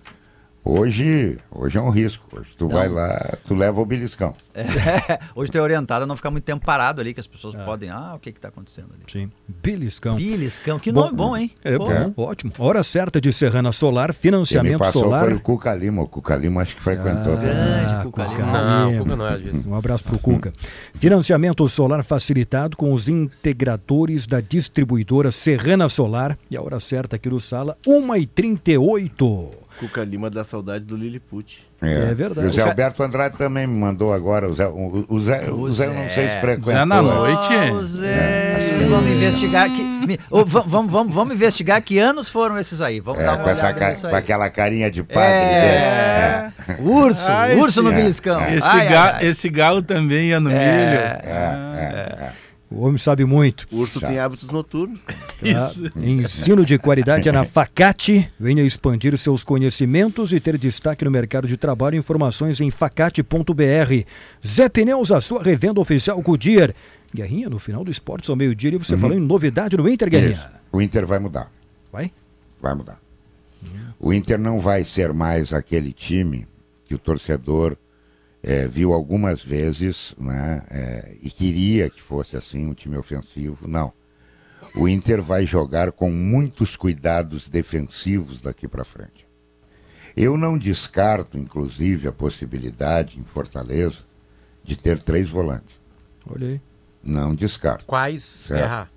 Hoje, 0.65 1.39
hoje 1.51 1.77
é 1.77 1.81
um 1.81 1.91
risco. 1.91 2.25
Hoje 2.39 2.51
tu 2.57 2.69
vai 2.69 2.89
lá, 2.89 3.37
tu 3.45 3.53
leva 3.53 3.81
o 3.81 3.85
beliscão. 3.85 4.33
Hoje 5.35 5.51
tu 5.51 5.59
é 5.59 5.61
orientado 5.61 6.05
a 6.05 6.07
não 6.07 6.15
ficar 6.15 6.31
muito 6.31 6.45
tempo 6.45 6.65
parado 6.65 7.01
ali, 7.01 7.13
que 7.13 7.19
as 7.19 7.27
pessoas 7.27 7.57
podem. 7.65 7.91
Ah, 7.91 8.13
o 8.15 8.21
que 8.21 8.31
que 8.31 8.39
tá 8.39 8.47
acontecendo 8.49 8.89
ali? 8.95 9.03
Sim. 9.11 9.29
Beliscão. 9.49 10.15
Biliscão, 10.15 10.79
que 10.79 10.93
Bom, 10.93 11.01
nome 11.07 11.17
bom, 11.17 11.37
hein? 11.37 11.51
É 11.65 11.77
Pô, 11.77 11.87
bom, 11.87 12.13
ótimo. 12.17 12.53
Hora 12.61 12.83
certa 12.85 13.21
de 13.21 13.33
Serrana 13.33 13.73
Solar, 13.73 14.13
Quem 14.13 14.21
financiamento 14.21 14.79
passou 14.79 15.03
solar. 15.03 15.25
foi 15.25 15.33
o 15.35 15.41
Cuca 15.41 15.75
Lima. 15.75 16.03
O 16.03 16.07
Cuca 16.07 16.37
Lima 16.37 16.63
acho 16.63 16.77
que 16.77 16.83
frequentou. 16.83 17.35
também. 17.35 17.41
Grande 17.51 17.95
Ah, 17.95 18.03
Cuca 18.05 18.25
Cuca 18.25 18.37
Lima. 18.37 18.63
Não, 18.63 18.99
Cuca 18.99 19.17
não 19.17 19.27
é 19.27 19.39
disso. 19.39 19.69
Um 19.69 19.75
abraço 19.75 20.05
pro 20.05 20.19
Cuca. 20.19 20.53
Financiamento 20.95 21.69
solar 21.69 22.05
facilitado 22.05 22.77
com 22.77 22.93
os 22.93 23.09
integradores 23.09 24.29
da 24.29 24.41
distribuidora 24.41 25.33
Serrana 25.33 25.89
Solar. 25.89 26.39
E 26.49 26.57
a 26.57 26.63
hora 26.63 26.79
certa 26.79 27.17
aqui 27.17 27.29
no 27.29 27.41
Sala, 27.41 27.77
1h38. 27.85 29.62
Cuca 29.83 30.05
Lima 30.05 30.31
dá 30.31 30.45
saudade 30.45 30.85
do 30.85 30.97
Lilliput. 30.97 31.67
É 31.81 32.15
verdade. 32.15 32.47
E 32.47 32.51
o 32.51 32.53
Zé 32.53 32.61
O 32.63 32.65
ca- 32.65 32.71
Alberto 32.71 33.03
Andrade 33.03 33.37
também 33.37 33.67
me 33.67 33.77
mandou 33.77 34.13
agora. 34.15 34.49
O 34.49 34.55
Zé, 34.55 34.67
o, 34.69 35.05
o 35.09 35.21
Zé, 35.21 35.51
o 35.51 35.71
Zé 35.71 35.87
eu 35.89 35.95
não 35.95 36.09
sei 36.11 36.29
se 36.29 36.41
frequentou. 36.41 36.73
Zé 36.73 36.85
na 36.85 37.03
noite. 37.03 37.49
Ô, 37.73 37.83
Zé, 37.83 38.87
vamos 38.89 39.11
investigar 39.11 39.73
que. 39.73 39.83
me- 39.83 40.19
vamos, 40.31 40.93
vamos, 40.93 41.13
vamos, 41.13 41.35
investigar 41.35 41.83
que 41.83 41.99
anos 41.99 42.31
foram 42.31 42.57
esses 42.59 42.81
aí. 42.81 43.01
Vamos 43.01 43.21
É, 43.21 43.25
dar 43.25 43.33
uma 43.35 43.45
com, 43.45 43.51
olhada 43.51 43.73
ca- 43.75 43.95
com 43.97 44.15
aquela 44.17 44.49
carinha 44.51 44.89
de 44.91 45.03
padre 45.03 45.21
É. 45.33 46.53
dele. 46.69 46.81
Urso, 46.89 47.29
Ah, 47.29 47.49
urso 47.57 47.69
esse- 47.69 47.81
no 47.83 47.91
é. 47.91 47.95
beliscão. 47.97 48.49
Esse, 48.49 48.69
Ai, 48.69 48.89
ga- 48.89 49.17
ai, 49.17 49.27
esse 49.27 49.49
galo 49.49 49.83
também 49.83 50.29
ia 50.29 50.39
no 50.39 50.49
milho. 50.51 50.61
É, 50.61 51.21
é, 51.25 52.19
é. 52.27 52.33
O 52.75 52.87
homem 52.87 52.99
sabe 52.99 53.25
muito. 53.25 53.67
O 53.71 53.79
urso 53.79 54.01
Já. 54.01 54.09
tem 54.09 54.19
hábitos 54.19 54.51
noturnos. 54.51 55.01
Tá? 55.03 55.15
Isso. 55.43 55.91
Ensino 55.97 56.65
de 56.65 56.79
qualidade 56.79 57.29
é 57.29 57.33
na 57.33 57.45
Facate. 57.45 58.31
Venha 58.39 58.63
expandir 58.63 59.17
seus 59.19 59.45
conhecimentos 59.45 60.33
e 60.33 60.41
ter 60.41 60.57
destaque 60.57 61.05
no 61.05 61.11
mercado 61.11 61.47
de 61.47 61.57
trabalho. 61.57 61.97
Informações 61.97 62.61
em 62.61 62.71
facate.br. 62.71 64.07
Zé 64.47 64.69
Pneus, 64.69 65.13
a 65.13 65.21
sua 65.21 65.43
revenda 65.43 65.81
oficial 65.81 66.21
Goodyear. 66.23 66.75
Guerrinha, 67.15 67.51
no 67.51 67.59
final 67.59 67.85
do 67.85 67.91
Esportes 67.91 68.31
ao 68.31 68.37
meio-dia, 68.37 68.75
e 68.75 68.79
você 68.79 68.97
falou 68.97 69.17
em 69.17 69.21
novidade 69.21 69.77
no 69.77 69.87
Inter, 69.87 70.09
Guerrinha. 70.09 70.33
Isso. 70.33 70.63
O 70.73 70.81
Inter 70.81 71.07
vai 71.07 71.19
mudar. 71.19 71.53
Vai? 71.93 72.11
Vai 72.61 72.75
mudar. 72.75 72.99
O 74.01 74.13
Inter 74.13 74.39
não 74.39 74.59
vai 74.59 74.83
ser 74.83 75.13
mais 75.13 75.53
aquele 75.53 75.93
time 75.93 76.47
que 76.85 76.95
o 76.95 76.99
torcedor 76.99 77.77
eh, 78.43 78.67
viu 78.67 78.93
algumas 78.93 79.43
vezes 79.43 80.15
né, 80.19 80.63
eh, 80.71 81.17
e 81.23 81.31
queria 81.31 81.89
que 81.89 82.03
fosse 82.03 82.37
assim, 82.37 82.67
um 82.67 82.75
time 82.75 82.97
ofensivo. 82.97 83.69
Não. 83.69 83.93
O 84.75 84.89
Inter 84.89 85.23
vai 85.23 85.45
jogar 85.45 85.93
com 85.93 86.11
muitos 86.11 86.77
cuidados 86.77 87.49
defensivos 87.49 88.41
daqui 88.41 88.67
para 88.67 88.85
frente. 88.85 89.27
Eu 90.17 90.37
não 90.37 90.59
descarto, 90.59 91.39
inclusive, 91.39 92.09
a 92.09 92.13
possibilidade 92.13 93.19
em 93.19 93.25
Fortaleza 93.25 94.01
de 94.63 94.77
ter 94.77 95.01
três 95.01 95.29
volantes. 95.29 95.81
Olha 96.27 96.49
aí. 96.49 96.61
Não 97.03 97.35
descarto. 97.35 97.87
Quais? 97.87 98.45
Guerra. 98.49 98.91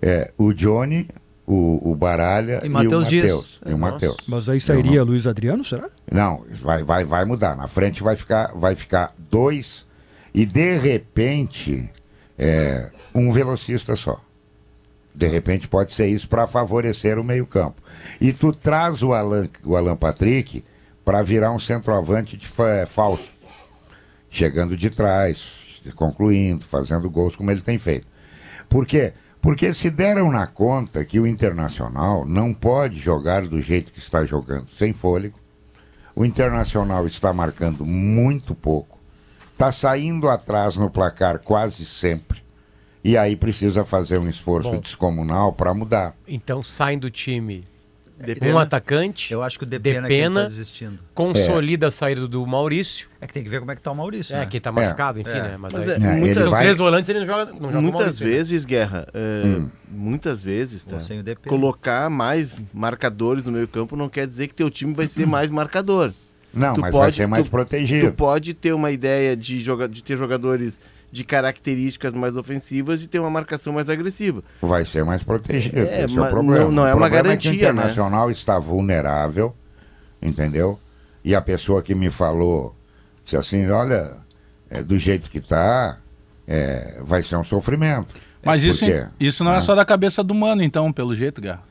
É, 0.00 0.32
o 0.36 0.52
Johnny, 0.52 1.08
o, 1.46 1.90
o 1.90 1.94
Baralha 1.96 2.60
E 2.62 2.66
e, 2.66 2.68
Matheus 2.68 3.06
o. 3.06 3.14
Matheus. 3.14 3.60
E 3.64 3.68
o 3.68 3.78
Nossa. 3.78 3.92
Matheus. 3.92 4.16
Mas 4.26 4.48
aí 4.48 4.60
sairia 4.60 5.02
Luiz 5.02 5.26
Adriano, 5.26 5.64
será? 5.64 5.88
Não, 6.10 6.44
vai, 6.62 6.82
vai, 6.84 7.04
vai 7.04 7.24
mudar. 7.24 7.56
Na 7.56 7.66
frente 7.68 8.02
vai 8.02 8.16
ficar, 8.16 8.52
vai 8.54 8.74
ficar 8.74 9.12
dois 9.18 9.86
e 10.34 10.46
de 10.46 10.76
repente 10.78 11.90
é, 12.38 12.90
um 13.14 13.30
velocista 13.32 13.94
só. 13.96 14.20
De 15.14 15.26
repente 15.28 15.68
pode 15.68 15.92
ser 15.92 16.06
isso 16.06 16.26
para 16.28 16.46
favorecer 16.46 17.18
o 17.18 17.24
meio-campo. 17.24 17.82
E 18.20 18.32
tu 18.32 18.52
traz 18.52 19.02
o 19.02 19.12
Alan, 19.12 19.46
o 19.62 19.76
Alan 19.76 19.96
Patrick 19.96 20.64
para 21.04 21.20
virar 21.22 21.50
um 21.52 21.58
centroavante 21.58 22.36
de 22.36 22.46
fa- 22.46 22.86
falso. 22.86 23.30
Chegando 24.30 24.74
de 24.74 24.88
trás, 24.88 25.82
concluindo, 25.96 26.64
fazendo 26.64 27.10
gols 27.10 27.36
como 27.36 27.50
ele 27.50 27.60
tem 27.60 27.78
feito. 27.78 28.06
Por 28.68 28.86
quê? 28.86 29.12
Porque 29.42 29.74
se 29.74 29.90
deram 29.90 30.30
na 30.30 30.46
conta 30.46 31.04
que 31.04 31.18
o 31.18 31.26
Internacional 31.26 32.24
não 32.24 32.54
pode 32.54 33.00
jogar 33.00 33.42
do 33.42 33.60
jeito 33.60 33.92
que 33.92 33.98
está 33.98 34.24
jogando, 34.24 34.70
sem 34.70 34.92
fôlego. 34.92 35.36
O 36.14 36.24
Internacional 36.24 37.08
está 37.08 37.32
marcando 37.32 37.84
muito 37.84 38.54
pouco, 38.54 39.00
está 39.52 39.72
saindo 39.72 40.28
atrás 40.28 40.76
no 40.76 40.88
placar 40.88 41.40
quase 41.40 41.84
sempre. 41.84 42.40
E 43.02 43.18
aí 43.18 43.34
precisa 43.34 43.84
fazer 43.84 44.18
um 44.18 44.28
esforço 44.28 44.70
Bom. 44.70 44.78
descomunal 44.78 45.52
para 45.52 45.74
mudar. 45.74 46.14
Então 46.28 46.62
saem 46.62 46.96
do 46.96 47.10
time 47.10 47.66
Depende. 48.26 48.52
um 48.52 48.58
atacante, 48.58 49.32
Eu 49.32 49.42
acho 49.42 49.58
que 49.58 49.64
o 49.64 49.66
Depena, 49.66 50.08
Depena. 50.08 50.42
tá 50.42 50.48
desistindo. 50.48 50.98
consolida 51.14 51.88
a 51.88 51.90
saída 51.90 52.26
do 52.28 52.46
Maurício, 52.46 53.08
É 53.20 53.26
que 53.26 53.32
tem 53.34 53.42
que 53.42 53.48
ver 53.48 53.58
como 53.60 53.70
é 53.72 53.74
que 53.74 53.80
tá 53.82 53.90
o 53.90 53.94
Maurício, 53.94 54.34
é, 54.34 54.40
né? 54.40 54.46
que 54.46 54.58
tá 54.60 54.70
machucado, 54.72 55.20
enfim, 55.20 55.30
É. 55.30 55.42
né? 55.42 55.56
Mas, 55.58 55.72
Mas 55.72 55.88
aí, 55.88 56.02
é, 56.02 56.06
É, 56.06 56.16
muitas, 56.16 56.42
são 56.42 56.50
vai- 56.50 56.62
três 56.62 56.78
volantes 56.78 57.08
ele 57.08 57.18
não 57.20 57.26
joga, 57.26 57.52
não 57.52 57.68
joga 57.70 57.80
muitas 57.80 58.00
Maurício, 58.00 58.26
né? 58.26 58.32
vezes, 58.32 58.64
Guerra, 58.64 59.06
é, 59.12 59.42
Hum. 59.46 59.68
muitas 59.90 60.42
vezes, 60.42 60.84
tá? 60.84 60.94
Ou 60.96 61.00
sem 61.00 61.20
o 61.20 61.22
Depena. 61.22 61.48
Colocar 61.56 62.08
mais 62.10 62.58
marcadores 62.72 63.44
no 63.44 63.52
meio 63.52 63.68
campo 63.68 63.96
não 63.96 64.08
quer 64.08 64.26
dizer 64.26 64.48
que 64.48 64.54
teu 64.54 64.70
time 64.70 64.92
vai 64.94 65.06
ser 65.06 65.26
mais 65.26 65.50
marcador. 65.50 66.12
Não, 66.54 66.74
Tu 66.74 66.80
mas 66.82 66.92
vai 66.92 67.00
pode- 67.02 67.16
ser 67.16 67.26
mais 67.26 67.44
tu- 67.46 67.50
protegido. 67.50 68.10
Tu 68.10 68.14
pode 68.14 68.52
ter 68.52 68.74
uma 68.74 68.90
ideia 68.90 69.34
de, 69.34 69.58
joga 69.60 69.88
de 69.88 70.02
ter 70.02 70.16
jogadores 70.18 70.78
de 71.12 71.22
características 71.24 72.14
mais 72.14 72.36
ofensivas 72.36 73.02
e 73.04 73.06
ter 73.08 73.18
uma 73.20 73.28
marcação 73.30 73.72
mais 73.74 73.90
agressiva. 73.90 74.42
Vai 74.62 74.84
ser 74.84 75.04
mais 75.04 75.22
protegido. 75.22 75.78
É, 75.78 76.04
esse 76.04 76.18
é 76.18 76.20
o 76.22 76.28
problema. 76.30 76.64
não- 76.64 76.72
não 76.72 76.82
O 76.84 76.86
é 76.86 76.94
uma 76.94 77.08
problema 77.10 77.36
que 77.36 77.48
o 77.48 77.50
garantia, 77.52 77.52
né? 77.52 77.58
Internacional 77.82 78.30
está 78.30 78.58
vulnerável, 78.58 79.54
entendeu? 80.22 80.80
E 81.22 81.34
a 81.34 81.40
pessoa 81.42 81.82
que 81.82 81.94
me 81.94 82.10
falou 82.10 82.74
disse 83.22 83.36
assim, 83.36 83.68
olha, 83.70 84.16
é, 84.70 84.82
do 84.82 84.98
jeito 84.98 85.30
que 85.30 85.38
está, 85.38 85.98
vai 87.04 87.22
ser 87.22 87.36
um 87.36 87.44
sofrimento. 87.44 88.14
Mas 88.44 88.62
Por 88.62 88.68
isso, 88.70 88.84
isso 89.20 89.44
não 89.44 89.52
é 89.52 89.58
Ah. 89.58 89.60
só 89.60 89.74
da 89.74 89.84
cabeça 89.84 90.24
do 90.24 90.34
mano, 90.34 90.62
então, 90.62 90.92
pelo 90.92 91.14
jeito, 91.14 91.40
Guerra. 91.40 91.62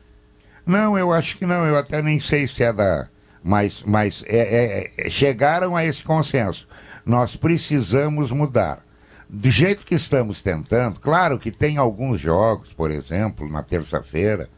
Não, 0.66 0.98
eu 0.98 1.12
acho 1.12 1.38
que 1.38 1.46
não, 1.46 1.66
eu 1.66 1.78
até 1.78 2.02
nem 2.02 2.20
sei 2.20 2.48
se 2.48 2.64
é 2.64 2.72
da. 2.72 3.08
Mas, 3.44 3.84
mas 3.86 4.24
é- 4.28 4.38
é- 4.38 5.08
é- 5.08 5.10
chegaram 5.10 5.76
a 5.76 5.84
esse 5.84 6.04
consenso. 6.04 6.68
Nós 7.04 7.36
precisamos 7.36 8.30
mudar. 8.32 8.86
Do 9.34 9.50
jeito 9.50 9.86
que 9.86 9.96
estamos 9.96 10.42
tentando, 10.42 11.00
claro 11.00 11.40
que 11.40 11.52
tem 11.52 11.78
alguns 11.78 12.20
jogos, 12.20 12.74
por 12.74 12.92
exemplo, 12.92 13.50
na 13.50 13.64
terça-feira, 13.64 14.50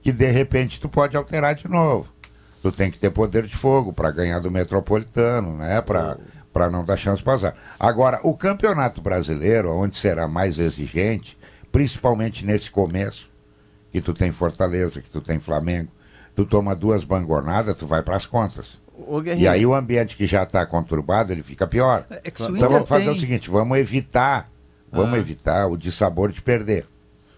que 0.00 0.10
de 0.10 0.30
repente 0.30 0.80
tu 0.80 0.88
pode 0.88 1.14
alterar 1.18 1.54
de 1.54 1.68
novo. 1.68 2.10
Tu 2.62 2.72
tem 2.72 2.90
que 2.90 2.98
ter 2.98 3.10
poder 3.10 3.42
de 3.42 3.54
fogo 3.54 3.92
para 3.92 4.10
ganhar 4.10 4.38
do 4.38 4.50
Metropolitano, 4.50 5.58
né? 5.58 5.82
Para 5.82 6.16
para 6.50 6.70
não 6.70 6.82
dar 6.82 6.96
chance 6.96 7.22
para 7.22 7.34
azar. 7.34 7.54
Agora, 7.78 8.18
o 8.22 8.34
Campeonato 8.34 9.02
Brasileiro, 9.02 9.70
onde 9.70 9.94
será 9.96 10.26
mais 10.26 10.58
exigente, 10.58 11.36
principalmente 11.70 12.46
nesse 12.46 12.70
começo, 12.70 13.28
que 13.92 14.00
tu 14.00 14.14
tem 14.14 14.32
Fortaleza, 14.32 15.02
que 15.02 15.10
tu 15.10 15.20
tem 15.20 15.38
Flamengo, 15.38 15.92
tu 16.34 16.46
toma 16.46 16.74
duas 16.74 17.04
bangonadas, 17.04 17.76
tu 17.76 17.86
vai 17.86 18.02
para 18.02 18.16
as 18.16 18.24
contas. 18.24 18.80
Ô, 18.98 19.22
E 19.22 19.46
aí 19.46 19.66
o 19.66 19.74
ambiente 19.74 20.16
que 20.16 20.26
já 20.26 20.42
está 20.44 20.64
conturbado, 20.64 21.32
ele 21.32 21.42
fica 21.42 21.66
pior. 21.66 22.06
É 22.10 22.22
Então 22.26 22.68
vamos 22.68 22.88
fazer 22.88 23.04
tem- 23.06 23.14
o 23.14 23.20
seguinte, 23.20 23.50
vamos 23.50 23.76
evitar, 23.78 24.50
vamos 24.90 25.14
Ah. 25.14 25.18
evitar 25.18 25.66
o 25.66 25.76
dissabor 25.76 26.30
de 26.32 26.40
perder. 26.40 26.86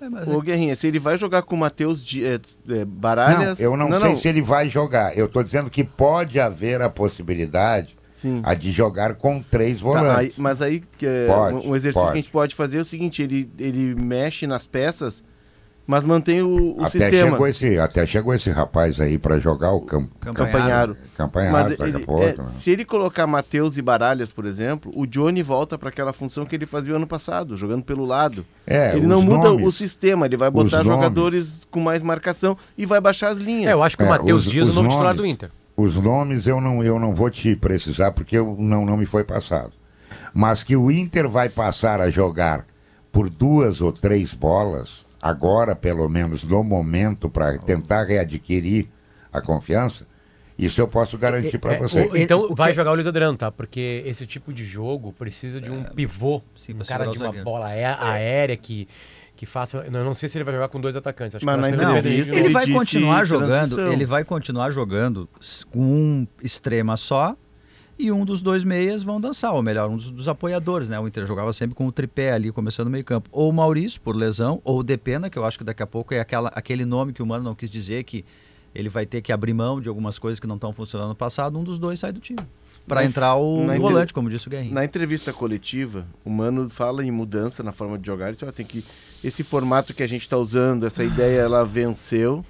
É, 0.00 0.08
mas 0.08 0.28
ô, 0.28 0.38
é- 0.38 0.42
Guerrinha, 0.42 0.76
se 0.76 0.86
ele 0.86 1.00
vai 1.00 1.18
jogar 1.18 1.42
com 1.42 1.56
o 1.56 1.58
Matheus 1.58 2.04
é, 2.16 2.34
é, 2.34 2.40
Não, 2.78 2.86
Baralhas... 2.86 3.58
eu 3.58 3.76
não, 3.76 4.00
sei 4.00 4.16
se 4.16 4.28
ele 4.28 4.40
vai 4.40 4.68
jogar. 4.68 5.16
Eu 5.18 5.26
estou 5.26 5.42
dizendo 5.42 5.68
que 5.68 5.82
pode 5.82 6.38
haver 6.38 6.80
a 6.80 6.88
possibilidade 6.88 7.96
Sim. 8.12 8.40
a 8.44 8.54
de 8.54 8.70
jogar 8.70 9.14
com 9.16 9.42
três 9.42 9.80
Tá, 9.80 9.88
aí- 9.88 9.92
volantes. 9.94 10.38
mas 10.38 10.62
aí 10.62 10.82
que 10.96 11.04
é, 11.04 11.26
Pode, 11.26 11.56
um, 11.56 11.70
um 11.70 11.76
exercício 11.76 12.00
pode. 12.00 12.12
que 12.12 12.18
a 12.18 12.20
gente 12.22 12.30
pode 12.30 12.54
fazer 12.54 12.78
é 12.78 12.80
o 12.80 12.84
seguinte, 12.84 13.20
ele, 13.22 13.50
ele 13.58 13.94
mexe 13.96 14.46
nas 14.46 14.64
peças, 14.66 15.22
mas 15.88 16.04
mantém 16.04 16.42
o, 16.42 16.76
o 16.76 16.80
até, 16.82 16.90
sistema. 16.90 17.30
chegou 17.30 17.48
esse, 17.48 17.78
até 17.78 18.04
chegou 18.06 18.34
esse 18.34 18.50
rapaz 18.50 19.00
aí 19.00 19.16
para 19.16 19.38
jogar 19.40 19.72
o 19.72 19.80
campo. 19.80 20.10
Campanharo. 20.20 20.94
Campanhado, 21.16 21.52
Mas 21.54 21.70
daqui 21.70 21.82
a 21.82 21.88
ele- 21.88 21.98
pouco. 22.04 22.22
é, 22.22 22.36
né? 22.36 22.44
se 22.44 22.70
ele 22.70 22.84
colocar 22.84 23.26
Matheus 23.26 23.78
e 23.78 23.82
Baralhas, 23.82 24.30
por 24.30 24.44
exemplo, 24.44 24.92
o 24.94 25.06
Johnny 25.06 25.42
volta 25.42 25.78
para 25.78 25.88
aquela 25.88 26.12
função 26.12 26.44
que 26.44 26.54
ele 26.54 26.66
fazia 26.66 26.94
ano 26.94 27.06
passado, 27.06 27.56
jogando 27.56 27.82
pelo 27.84 28.04
lado. 28.04 28.44
É, 28.66 28.94
ele 28.94 29.06
não 29.06 29.22
muda 29.22 29.48
nomes- 29.48 29.66
o 29.66 29.72
sistema, 29.72 30.26
ele 30.26 30.36
vai 30.36 30.50
botar 30.50 30.84
jogadores 30.84 31.66
com 31.70 31.80
mais 31.80 32.02
marcação 32.02 32.54
e 32.76 32.84
vai 32.84 33.00
baixar 33.00 33.30
as 33.30 33.38
linhas. 33.38 33.70
É, 33.70 33.72
eu 33.72 33.82
acho 33.82 33.96
que 33.96 34.02
o 34.02 34.06
É, 34.06 34.10
Matheus 34.10 34.44
Dias 34.44 34.68
é 34.68 34.70
o 34.70 34.74
novo 34.74 34.88
titular 34.90 35.14
nomes- 35.14 35.22
do 35.22 35.26
Inter. 35.26 35.50
Os 35.74 35.94
nomes 35.94 36.46
eu 36.46 36.60
não, 36.60 36.84
eu 36.84 36.98
não 36.98 37.14
vou 37.14 37.30
te 37.30 37.56
precisar 37.56 38.12
porque 38.12 38.36
eu, 38.36 38.54
não, 38.58 38.84
não 38.84 38.96
me 38.98 39.06
foi 39.06 39.24
passado. 39.24 39.72
Mas 40.34 40.62
que 40.62 40.76
o 40.76 40.90
Inter 40.90 41.26
vai 41.28 41.48
passar 41.48 41.98
a 42.00 42.10
jogar 42.10 42.66
por 43.10 43.30
duas 43.30 43.80
ou 43.80 43.90
três 43.90 44.34
bolas, 44.34 45.06
agora 45.20 45.74
pelo 45.76 46.08
menos 46.08 46.44
no 46.44 46.62
momento, 46.62 47.28
para 47.28 47.58
tentar 47.58 48.04
readquirir 48.04 48.86
a 49.32 49.40
confiança, 49.40 50.06
isso 50.58 50.80
eu 50.80 50.88
posso 50.88 51.16
garantir 51.18 51.58
para 51.58 51.74
É, 51.74 51.78
você. 51.78 52.00
o- 52.08 52.16
então 52.16 52.40
O- 52.40 52.52
o 52.52 52.54
vai 52.54 52.70
que- 52.70 52.76
jogar 52.76 52.90
o 52.90 52.94
Luiz 52.94 53.06
Adriano, 53.06 53.36
tá? 53.36 53.50
Porque 53.50 54.02
esse 54.06 54.26
tipo 54.26 54.52
de 54.52 54.64
jogo 54.64 55.12
precisa 55.12 55.60
de 55.60 55.70
um 55.70 55.84
pivô, 55.84 56.42
sim, 56.56 56.72
um 56.74 56.78
cara 56.78 57.04
de 57.06 57.16
uma 57.18 57.26
zagueiros. 57.26 57.44
bola 57.44 57.66
aé- 57.68 57.84
aérea 58.00 58.56
que, 58.56 58.88
que 59.36 59.46
faça. 59.46 59.84
Eu 59.86 60.04
não 60.04 60.12
sei 60.14 60.28
se 60.28 60.36
ele 60.36 60.44
vai 60.44 60.54
jogar 60.54 60.68
com 60.68 60.80
dois 60.80 60.96
atacantes. 60.96 61.36
Acho 61.36 61.46
Mas 61.46 61.54
que 61.70 61.76
dependente 61.76 62.02
de 62.24 62.30
Ele 62.32 62.40
Ele 62.40 62.48
vai 62.50 62.66
continuar 62.66 63.24
jogando, 63.24 63.48
transição. 63.50 63.92
ele 63.92 64.04
vai 64.06 64.24
continuar 64.24 64.70
jogando 64.70 65.28
com 65.70 65.78
um 65.80 66.26
extrema 66.42 66.96
só 66.96 67.36
e 67.98 68.12
um 68.12 68.24
dos 68.24 68.40
dois 68.40 68.62
meias 68.64 69.02
vão 69.02 69.20
dançar, 69.20 69.52
ou 69.52 69.62
melhor, 69.62 69.90
um 69.90 69.96
dos, 69.96 70.10
dos 70.10 70.28
apoiadores, 70.28 70.88
né? 70.88 70.98
O 71.00 71.08
Inter 71.08 71.26
jogava 71.26 71.52
sempre 71.52 71.74
com 71.74 71.86
o 71.86 71.92
tripé 71.92 72.32
ali, 72.32 72.52
começando 72.52 72.86
no 72.86 72.92
meio 72.92 73.04
campo. 73.04 73.28
Ou 73.32 73.50
o 73.50 73.52
Maurício, 73.52 74.00
por 74.00 74.14
lesão, 74.14 74.60
ou 74.62 74.78
o 74.78 74.82
Depena, 74.82 75.28
que 75.28 75.38
eu 75.38 75.44
acho 75.44 75.58
que 75.58 75.64
daqui 75.64 75.82
a 75.82 75.86
pouco 75.86 76.14
é 76.14 76.20
aquela, 76.20 76.48
aquele 76.54 76.84
nome 76.84 77.12
que 77.12 77.22
o 77.22 77.26
Mano 77.26 77.42
não 77.44 77.54
quis 77.54 77.68
dizer, 77.68 78.04
que 78.04 78.24
ele 78.74 78.88
vai 78.88 79.04
ter 79.06 79.20
que 79.22 79.32
abrir 79.32 79.52
mão 79.54 79.80
de 79.80 79.88
algumas 79.88 80.18
coisas 80.18 80.38
que 80.38 80.46
não 80.46 80.54
estão 80.54 80.72
funcionando 80.72 81.08
no 81.08 81.14
passado, 81.16 81.58
um 81.58 81.64
dos 81.64 81.78
dois 81.78 81.98
sai 81.98 82.12
do 82.12 82.20
time. 82.20 82.38
Para 82.86 83.04
entrar 83.04 83.34
o 83.34 83.66
na 83.66 83.76
volante, 83.76 84.04
inter- 84.04 84.14
como 84.14 84.30
disse 84.30 84.46
o 84.46 84.50
Guerrinho. 84.50 84.72
Na 84.72 84.82
entrevista 84.84 85.30
coletiva, 85.32 86.06
o 86.24 86.30
Mano 86.30 86.70
fala 86.70 87.04
em 87.04 87.10
mudança 87.10 87.62
na 87.62 87.72
forma 87.72 87.98
de 87.98 88.06
jogar. 88.06 88.26
Ele 88.26 88.32
disse, 88.32 88.46
ó, 88.46 88.52
tem 88.52 88.64
que 88.64 88.82
esse 89.22 89.42
formato 89.42 89.92
que 89.92 90.02
a 90.02 90.06
gente 90.06 90.22
está 90.22 90.38
usando, 90.38 90.86
essa 90.86 91.04
ideia, 91.04 91.40
ela 91.40 91.64
venceu, 91.64 92.42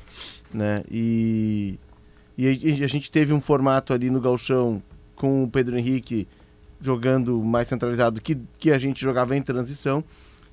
né? 0.52 0.84
E 0.90 1.78
e 2.40 2.84
a 2.84 2.86
gente 2.86 3.10
teve 3.10 3.32
um 3.32 3.40
formato 3.40 3.92
ali 3.92 4.10
no 4.10 4.20
Galchão 4.20 4.80
com 5.18 5.44
o 5.44 5.48
Pedro 5.50 5.76
Henrique 5.76 6.26
jogando 6.80 7.42
mais 7.42 7.68
centralizado 7.68 8.20
que, 8.20 8.38
que 8.58 8.70
a 8.70 8.78
gente 8.78 9.00
jogava 9.02 9.36
em 9.36 9.42
transição. 9.42 10.02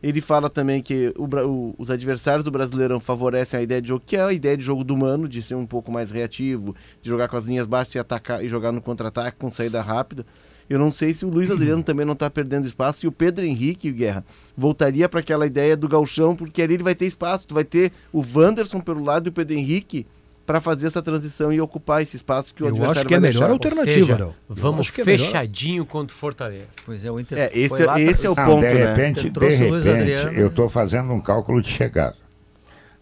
Ele 0.04 0.22
fala 0.22 0.50
também 0.50 0.82
que 0.82 1.14
o 1.18 1.24
o- 1.24 1.76
os 1.78 1.90
adversários 1.90 2.44
do 2.44 2.52
Brasileirão 2.52 3.00
favorecem 3.00 3.60
a 3.60 3.64
ideia 3.64 3.82
de 3.82 3.88
jogo, 3.88 4.04
que 4.06 4.16
é 4.18 4.22
a 4.22 4.34
ideia 4.34 4.58
de 4.58 4.64
jogo 4.64 4.84
do 4.84 4.96
Mano, 4.98 5.28
de 5.28 5.42
ser 5.42 5.56
um 5.56 5.66
pouco 5.66 5.92
mais 5.92 6.12
reativo, 6.12 6.76
de 7.02 7.10
jogar 7.10 7.28
com 7.28 7.38
as 7.38 7.46
linhas 7.46 7.66
baixas 7.66 7.96
e 7.96 8.00
atacar 8.00 8.44
e 8.44 8.48
jogar 8.48 8.72
no 8.72 8.82
contra-ataque 8.82 9.38
com 9.40 9.50
saída 9.50 9.82
rápida. 9.82 10.26
Eu 10.70 10.78
não 10.80 10.92
sei 10.92 11.14
se 11.14 11.26
o 11.26 11.30
Luiz 11.30 11.50
Adriano 11.50 11.82
também 11.84 12.06
não 12.06 12.14
está 12.14 12.30
perdendo 12.30 12.68
espaço 12.68 13.06
e 13.06 13.08
o 13.08 13.12
Pedro 13.12 13.46
Henrique, 13.46 13.92
Guerra, 13.92 14.24
voltaria 14.58 15.08
para 15.08 15.20
aquela 15.22 15.46
ideia 15.48 15.78
do 15.78 15.88
galchão, 15.88 16.36
porque 16.36 16.62
ali 16.62 16.74
ele 16.76 16.84
vai 16.84 16.94
ter 16.96 17.06
espaço. 17.06 17.48
Tu 17.48 17.54
vai 17.56 17.64
ter 17.64 17.92
o 18.12 18.24
Wanderson 18.36 18.82
pelo 18.82 19.04
lado 19.04 19.28
e 19.28 19.30
o 19.30 19.34
Pedro 19.34 19.56
Henrique 19.56 20.06
para 20.46 20.62
fazer 20.62 20.88
essa 20.88 21.02
transição 21.02 21.52
e 21.52 21.60
ocupar 21.60 22.02
esse 22.04 22.16
espaço 22.16 22.54
que 22.54 22.62
o 22.64 22.66
Eu 22.66 22.70
adversário 22.70 23.00
acho 23.00 23.08
que 23.08 23.14
é 23.14 23.18
a 23.18 23.20
vai 23.20 23.30
melhor 23.30 23.48
deixar. 23.48 23.54
alternativa, 23.80 24.18
seja, 24.18 24.30
Vamos 24.48 24.80
acho 24.82 24.94
que 24.94 25.02
é 25.02 25.04
fechadinho 25.06 25.86
contra 25.86 26.14
o 26.16 26.18
Fortaleza. 26.18 26.68
Pois 26.86 27.04
é, 27.04 27.12
o 27.12 27.20
Inter. 27.20 27.38
É, 27.38 27.46
esse, 27.54 27.70
foi 27.70 27.82
é- 27.82 27.86
lá, 27.86 28.00
esse 28.02 28.26
é 28.28 28.30
o 28.30 28.36
Não, 28.36 28.46
ponto, 28.46 28.68
de 28.68 28.74
né? 28.74 28.86
repente, 28.86 29.22
de 29.24 29.32
Trouxe 29.32 29.64
o 29.64 29.70
Luiz 29.70 29.86
repente, 29.86 30.40
eu 30.40 30.48
estou 30.48 30.70
fazendo 30.70 31.12
um 31.14 31.20
cálculo 31.22 31.62
de 31.62 31.70
chegada. 31.70 32.16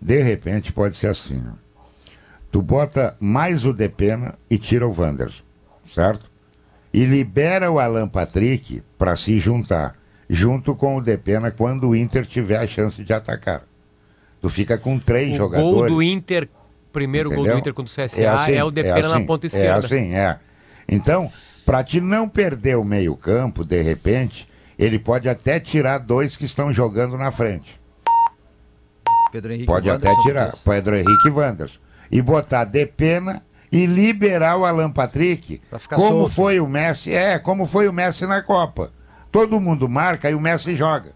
De 0.02 0.22
repente 0.22 0.72
pode 0.72 0.96
ser 0.96 1.08
assim. 1.08 1.38
ó. 1.46 1.54
Tu 2.52 2.62
bota 2.62 3.16
mais 3.20 3.66
o 3.66 3.74
Depena 3.74 4.36
e 4.50 4.58
tira 4.58 4.88
o 4.88 4.94
Wanderson, 4.98 5.41
certo? 5.94 6.32
E 6.94 7.04
libera 7.06 7.72
o 7.72 7.80
Alan 7.80 8.08
Patrick 8.08 8.84
para 8.98 9.16
se 9.16 9.39
juntar, 9.39 9.96
junto 10.30 10.76
com 10.76 10.96
o 10.96 11.02
Depena 11.02 11.50
quando 11.52 11.89
o 11.89 11.96
Inter 11.96 12.26
tiver 12.26 12.58
a 12.58 12.68
chance 12.68 13.04
de 13.04 13.12
atacar. 13.12 13.64
Tu 14.39 14.50
fica 14.50 14.78
com 14.78 15.00
três 15.00 15.34
O 15.34 15.38
jogadores. 15.38 15.74
gol 15.78 15.88
do 15.88 16.02
Inter, 16.04 16.48
primeiro 16.94 17.30
gol 17.30 17.39
do 17.39 17.44
Entendeu? 17.44 17.60
Inter 17.60 17.74
contra 17.74 17.91
o 17.91 18.06
CSA, 18.06 18.22
é, 18.22 18.28
assim, 18.28 18.62
o 18.62 18.72
Depena 18.72 19.10
na 19.10 19.16
assim, 19.16 19.26
ponta 19.26 19.48
esquerda. 19.48 19.70
É 19.70 19.78
assim, 19.78 20.14
é. 20.14 20.39
Então, 20.88 21.32
para 21.66 21.84
te 21.84 22.00
não 22.00 22.30
perder 22.30 22.78
o 22.78 22.84
meio-campo, 22.84 23.66
de 23.66 23.82
repente, 23.82 24.48
ele 24.78 25.00
pode 25.00 25.28
até 25.28 25.60
tirar 25.60 25.98
dois 25.98 26.38
que 26.38 26.46
estão 26.46 26.72
jogando 26.72 27.18
na 27.18 27.32
frente. 27.32 27.80
Pedro 29.32 29.52
Henrique 29.52 29.66
Pode 29.66 29.89
até 29.89 30.16
tirar. 30.22 30.54
Pedro 30.64 30.96
Henrique 30.96 31.28
e 31.28 31.32
Wanderson. 31.32 31.80
E 32.12 32.22
botar 32.22 32.66
Depena 32.66 33.41
e 33.72 33.88
liberar 33.88 34.58
o 34.58 34.66
Alan 34.66 34.91
Patrick. 34.91 35.60
Como 35.89 36.08
solto. 36.08 36.34
foi 36.34 36.60
o 36.60 36.68
Messi? 36.68 37.12
É, 37.12 37.39
como 37.39 37.66
foi 37.66 37.88
o 37.88 37.94
Messi 37.94 38.28
na 38.28 38.44
Copa. 38.44 38.91
Todo 39.32 39.60
mundo 39.60 39.89
marca 39.89 40.30
e 40.30 40.36
o 40.36 40.39
Messi 40.39 40.76
joga. 40.76 41.14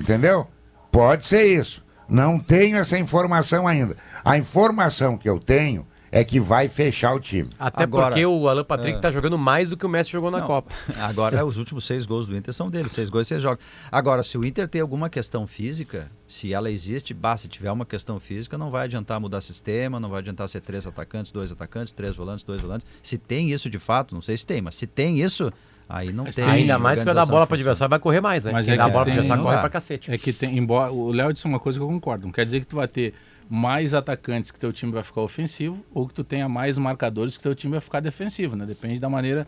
Entendeu? 0.00 0.46
Pode 0.90 1.26
ser 1.26 1.44
isso. 1.44 1.83
Não 2.08 2.38
tenho 2.38 2.76
essa 2.76 2.98
informação 2.98 3.66
ainda. 3.66 3.96
A 4.24 4.36
informação 4.38 5.16
que 5.16 5.28
eu 5.28 5.38
tenho 5.38 5.86
é 6.12 6.22
que 6.22 6.38
vai 6.38 6.68
fechar 6.68 7.12
o 7.12 7.18
time. 7.18 7.50
Até 7.58 7.82
Agora- 7.82 8.06
porque 8.06 8.24
o 8.24 8.48
Alan 8.48 8.62
Patrick 8.62 8.98
É. 8.98 9.00
tá 9.00 9.10
jogando 9.10 9.36
mais 9.36 9.70
do 9.70 9.76
que 9.76 9.84
o 9.84 9.88
Messi 9.88 10.12
jogou 10.12 10.30
na 10.30 10.38
Não, 10.38 10.46
Copa. 10.46 10.72
Agora, 11.00 11.44
os 11.44 11.58
últimos 11.58 11.84
seis 11.84 12.06
gols 12.06 12.24
do 12.26 12.36
Inter 12.36 12.54
são 12.54 12.70
dele. 12.70 12.88
Seis 12.88 13.10
gols, 13.10 13.26
seis 13.26 13.42
jogos. 13.42 13.64
Agora, 13.90 14.22
se 14.22 14.38
o 14.38 14.44
Inter 14.44 14.68
tem 14.68 14.80
alguma 14.80 15.10
questão 15.10 15.44
física, 15.44 16.08
se 16.28 16.54
ela 16.54 16.70
existe, 16.70 17.12
bah, 17.12 17.36
se 17.36 17.48
tiver 17.48 17.72
uma 17.72 17.84
questão 17.84 18.20
física, 18.20 18.56
não 18.56 18.70
vai 18.70 18.84
adiantar 18.84 19.18
mudar 19.18 19.40
sistema, 19.40 19.98
não 19.98 20.08
vai 20.08 20.20
adiantar 20.20 20.48
ser 20.48 20.60
três 20.60 20.86
atacantes, 20.86 21.32
dois 21.32 21.50
atacantes, 21.50 21.92
três 21.92 22.14
volantes, 22.14 22.44
dois 22.44 22.60
volantes. 22.60 22.86
Se 23.02 23.18
tem 23.18 23.50
isso 23.50 23.68
de 23.68 23.80
fato, 23.80 24.14
não 24.14 24.22
sei 24.22 24.36
se 24.36 24.46
tem, 24.46 24.62
mas 24.62 24.76
se 24.76 24.86
tem 24.86 25.20
isso, 25.20 25.52
aí 25.88 26.12
não 26.12 26.24
Mas 26.24 26.34
tem. 26.34 26.44
tem- 26.44 26.54
Ainda 26.54 26.78
mais 26.78 26.98
que 27.00 27.04
vai 27.04 27.14
dar 27.14 27.26
bola 27.26 27.46
para 27.46 27.54
organização 27.54 27.84
adversário, 27.86 27.90
vai 27.90 27.98
correr 27.98 28.20
mais, 28.20 28.44
né? 28.44 28.52
Mas 28.52 28.66
Quem 28.66 28.74
é 28.74 28.76
dá 28.76 28.84
que 28.84 28.90
bola 28.90 29.04
para 29.04 29.12
tem- 29.12 29.18
adversário 29.18 29.42
corre 29.42 29.58
pra 29.58 29.68
cacete. 29.70 30.10
É 30.12 30.18
que 30.18 30.32
tem, 30.32 30.56
embora 30.58 30.92
o 30.92 31.10
Léo 31.12 31.32
disse 31.32 31.44
uma 31.46 31.58
coisa 31.60 31.78
que 31.78 31.82
eu 31.82 31.88
concordo. 31.88 32.26
Não 32.26 32.32
quer 32.32 32.44
dizer 32.44 32.60
que 32.60 32.66
tu 32.66 32.76
vai 32.76 32.88
ter 32.88 33.14
mais 33.48 33.92
atacantes 33.94 34.50
que 34.50 34.58
teu 34.58 34.72
time 34.72 34.90
vai 34.92 35.02
ficar 35.02 35.20
ofensivo 35.20 35.78
ou 35.92 36.08
que 36.08 36.14
tu 36.14 36.24
tenha 36.24 36.48
mais 36.48 36.78
marcadores 36.78 37.36
que 37.36 37.42
teu 37.42 37.54
time 37.54 37.72
vai 37.72 37.80
ficar 37.80 38.00
defensivo, 38.00 38.56
né? 38.56 38.64
Depende 38.64 38.98
da 38.98 39.08
maneira 39.10 39.46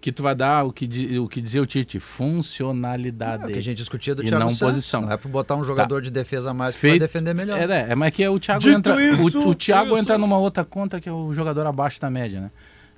que 0.00 0.12
tu 0.12 0.22
vai 0.22 0.34
dar 0.34 0.64
o 0.64 0.72
que, 0.72 1.18
o 1.18 1.26
que 1.26 1.40
dizia 1.40 1.60
o 1.60 1.66
Tite, 1.66 1.98
funcionalidade. 1.98 3.42
É 3.44 3.46
o 3.46 3.48
que 3.48 3.58
a 3.58 3.62
gente 3.62 3.78
discutia 3.78 4.14
do 4.14 4.22
Thiago 4.22 4.38
não 4.38 4.48
Santos. 4.48 4.60
posição. 4.76 5.00
Não 5.02 5.12
é 5.12 5.16
para 5.16 5.30
botar 5.30 5.56
um 5.56 5.64
jogador 5.64 6.00
de 6.02 6.10
defesa 6.10 6.50
a 6.50 6.54
mais 6.54 6.76
que 6.76 6.88
vai 6.88 6.98
defender 6.98 7.34
melhor. 7.34 7.58
É, 7.58 7.90
é, 7.90 7.94
mas 7.94 8.12
que 8.12 8.22
é 8.22 8.30
o 8.30 8.38
Thiago 8.38 8.60
Dito 8.60 8.76
entra, 8.76 9.02
isso, 9.02 9.40
o, 9.40 9.48
o 9.50 9.54
Thiago 9.54 9.90
isso. 9.92 9.98
entra 9.98 10.16
numa 10.18 10.38
outra 10.38 10.64
conta 10.64 11.00
que 11.00 11.08
é 11.08 11.12
o 11.12 11.32
jogador 11.34 11.66
abaixo 11.66 12.00
da 12.00 12.10
média, 12.10 12.40
né? 12.40 12.50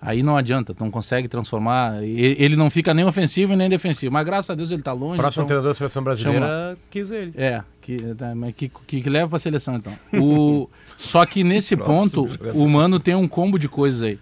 Aí 0.02 0.22
não 0.22 0.34
adianta, 0.34 0.72
tu 0.72 0.82
não 0.82 0.90
consegue 0.90 1.28
transformar. 1.28 2.02
Ele 2.02 2.56
não 2.56 2.70
fica 2.70 2.94
nem 2.94 3.04
ofensivo 3.04 3.52
e 3.52 3.56
nem 3.56 3.68
defensivo. 3.68 4.10
Mas 4.12 4.24
graças 4.24 4.48
a 4.48 4.54
Deus 4.54 4.70
ele 4.70 4.82
tá 4.82 4.92
longe. 4.92 5.18
Próximo 5.18 5.42
então- 5.42 5.46
treinador 5.46 5.70
da 5.70 5.74
seleção 5.74 6.02
brasileira 6.02 6.74
quis 6.88 7.10
ele. 7.10 7.32
É, 7.36 7.62
que, 7.82 7.98
tá, 8.14 8.34
mas 8.34 8.54
que, 8.54 8.70
que, 8.86 9.02
que 9.02 9.10
leva 9.10 9.28
pra 9.28 9.38
seleção 9.38 9.76
então. 9.76 9.92
O, 10.18 10.70
só 10.96 11.26
que 11.26 11.44
nesse 11.44 11.76
ponto, 11.76 12.28
o 12.54 12.66
Mano 12.66 12.98
tem 12.98 13.14
um 13.14 13.28
combo 13.28 13.58
de 13.58 13.68
coisas 13.68 14.02
aí. 14.02 14.18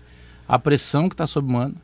A 0.48 0.58
pressão 0.58 1.08
que 1.08 1.14
tá 1.14 1.26
sob 1.26 1.48
o 1.48 1.52
Mano, 1.52 1.76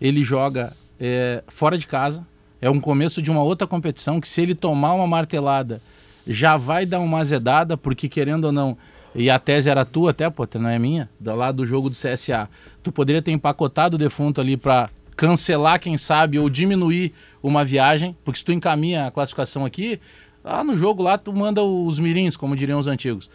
ele 0.00 0.22
joga 0.22 0.72
é, 1.00 1.42
fora 1.48 1.76
de 1.76 1.86
casa, 1.86 2.24
é 2.60 2.70
um 2.70 2.78
começo 2.78 3.20
de 3.20 3.28
uma 3.28 3.42
outra 3.42 3.66
competição 3.66 4.20
que 4.20 4.28
se 4.28 4.40
ele 4.40 4.54
tomar 4.54 4.94
uma 4.94 5.06
martelada, 5.06 5.82
já 6.24 6.56
vai 6.56 6.86
dar 6.86 7.00
uma 7.00 7.18
azedada, 7.18 7.76
porque 7.76 8.08
querendo 8.08 8.44
ou 8.44 8.52
não, 8.52 8.78
e 9.14 9.28
a 9.28 9.38
tese 9.38 9.68
era 9.68 9.84
tua 9.84 10.10
até, 10.10 10.28
pô, 10.30 10.46
não 10.54 10.68
é 10.68 10.78
minha, 10.78 11.08
lá 11.20 11.52
do 11.52 11.66
jogo 11.66 11.90
do 11.90 11.96
CSA. 11.96 12.48
Tu 12.82 12.90
poderia 12.92 13.22
ter 13.22 13.30
empacotado 13.32 13.94
o 13.96 13.98
defunto 13.98 14.40
ali 14.40 14.56
pra 14.56 14.90
cancelar, 15.16 15.78
quem 15.78 15.96
sabe, 15.96 16.38
ou 16.38 16.48
diminuir 16.50 17.12
uma 17.42 17.64
viagem, 17.64 18.16
porque 18.24 18.38
se 18.38 18.44
tu 18.44 18.52
encaminha 18.52 19.06
a 19.06 19.10
classificação 19.10 19.64
aqui, 19.64 20.00
lá 20.42 20.64
no 20.64 20.76
jogo 20.76 21.02
lá 21.02 21.16
tu 21.18 21.32
manda 21.32 21.62
os 21.62 21.98
mirins, 21.98 22.36
como 22.36 22.56
diriam 22.56 22.78
os 22.78 22.88
antigos. 22.88 23.30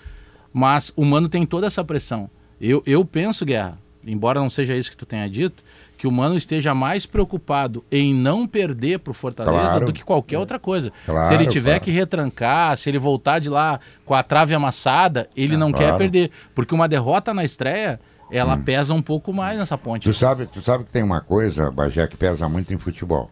Mas 0.54 0.92
o 0.96 1.06
Mano 1.06 1.30
tem 1.30 1.46
toda 1.46 1.68
essa 1.68 1.84
pressão. 1.84 2.30
Eu, 2.60 2.82
eu 2.86 3.06
penso, 3.06 3.46
Guerra, 3.46 3.78
embora 4.06 4.40
não 4.40 4.50
seja 4.50 4.76
isso 4.76 4.90
que 4.90 4.98
tu 4.98 5.06
tenha 5.06 5.30
dito, 5.30 5.64
que 5.98 6.08
o 6.08 6.12
Mano 6.12 6.36
esteja 6.36 6.74
mais 6.74 7.06
preocupado 7.06 7.84
em 7.92 8.14
não 8.14 8.48
perder 8.48 9.00
pro 9.00 9.14
Fortaleza 9.14 9.70
Claro. 9.70 9.86
do 9.86 9.94
que 9.94 10.04
qualquer 10.04 10.40
outra 10.40 10.58
coisa. 10.60 10.92
Claro, 11.06 11.28
se 11.28 11.34
ele 11.34 11.46
tiver 11.48 11.72
claro. 11.72 11.84
que 11.84 11.92
retrancar, 11.92 12.76
se 12.78 12.90
ele 12.90 12.98
voltar 13.00 13.40
de 13.40 13.50
lá 13.50 13.80
com 14.06 14.14
a 14.14 14.24
trave 14.24 14.54
amassada, 14.56 15.30
ele 15.36 15.56
não 15.58 15.72
quer 15.72 15.96
perder. 15.96 16.32
Porque 16.56 16.74
uma 16.74 16.88
derrota 16.88 17.34
na 17.34 17.44
estreia, 17.44 18.00
ela 18.32 18.58
pesa 18.58 18.94
um 18.94 19.02
pouco 19.02 19.32
mais 19.34 19.58
nessa 19.58 19.78
ponte. 19.78 20.04
Tu 20.04 20.14
sabe, 20.14 20.46
tu 20.48 20.62
sabe 20.62 20.84
que 20.84 20.92
tem 20.92 21.04
uma 21.04 21.22
coisa, 21.22 21.72
Bagé, 21.72 22.06
que 22.08 22.18
pesa 22.18 22.48
muito 22.50 22.74
em 22.74 22.78
futebol. 22.78 23.30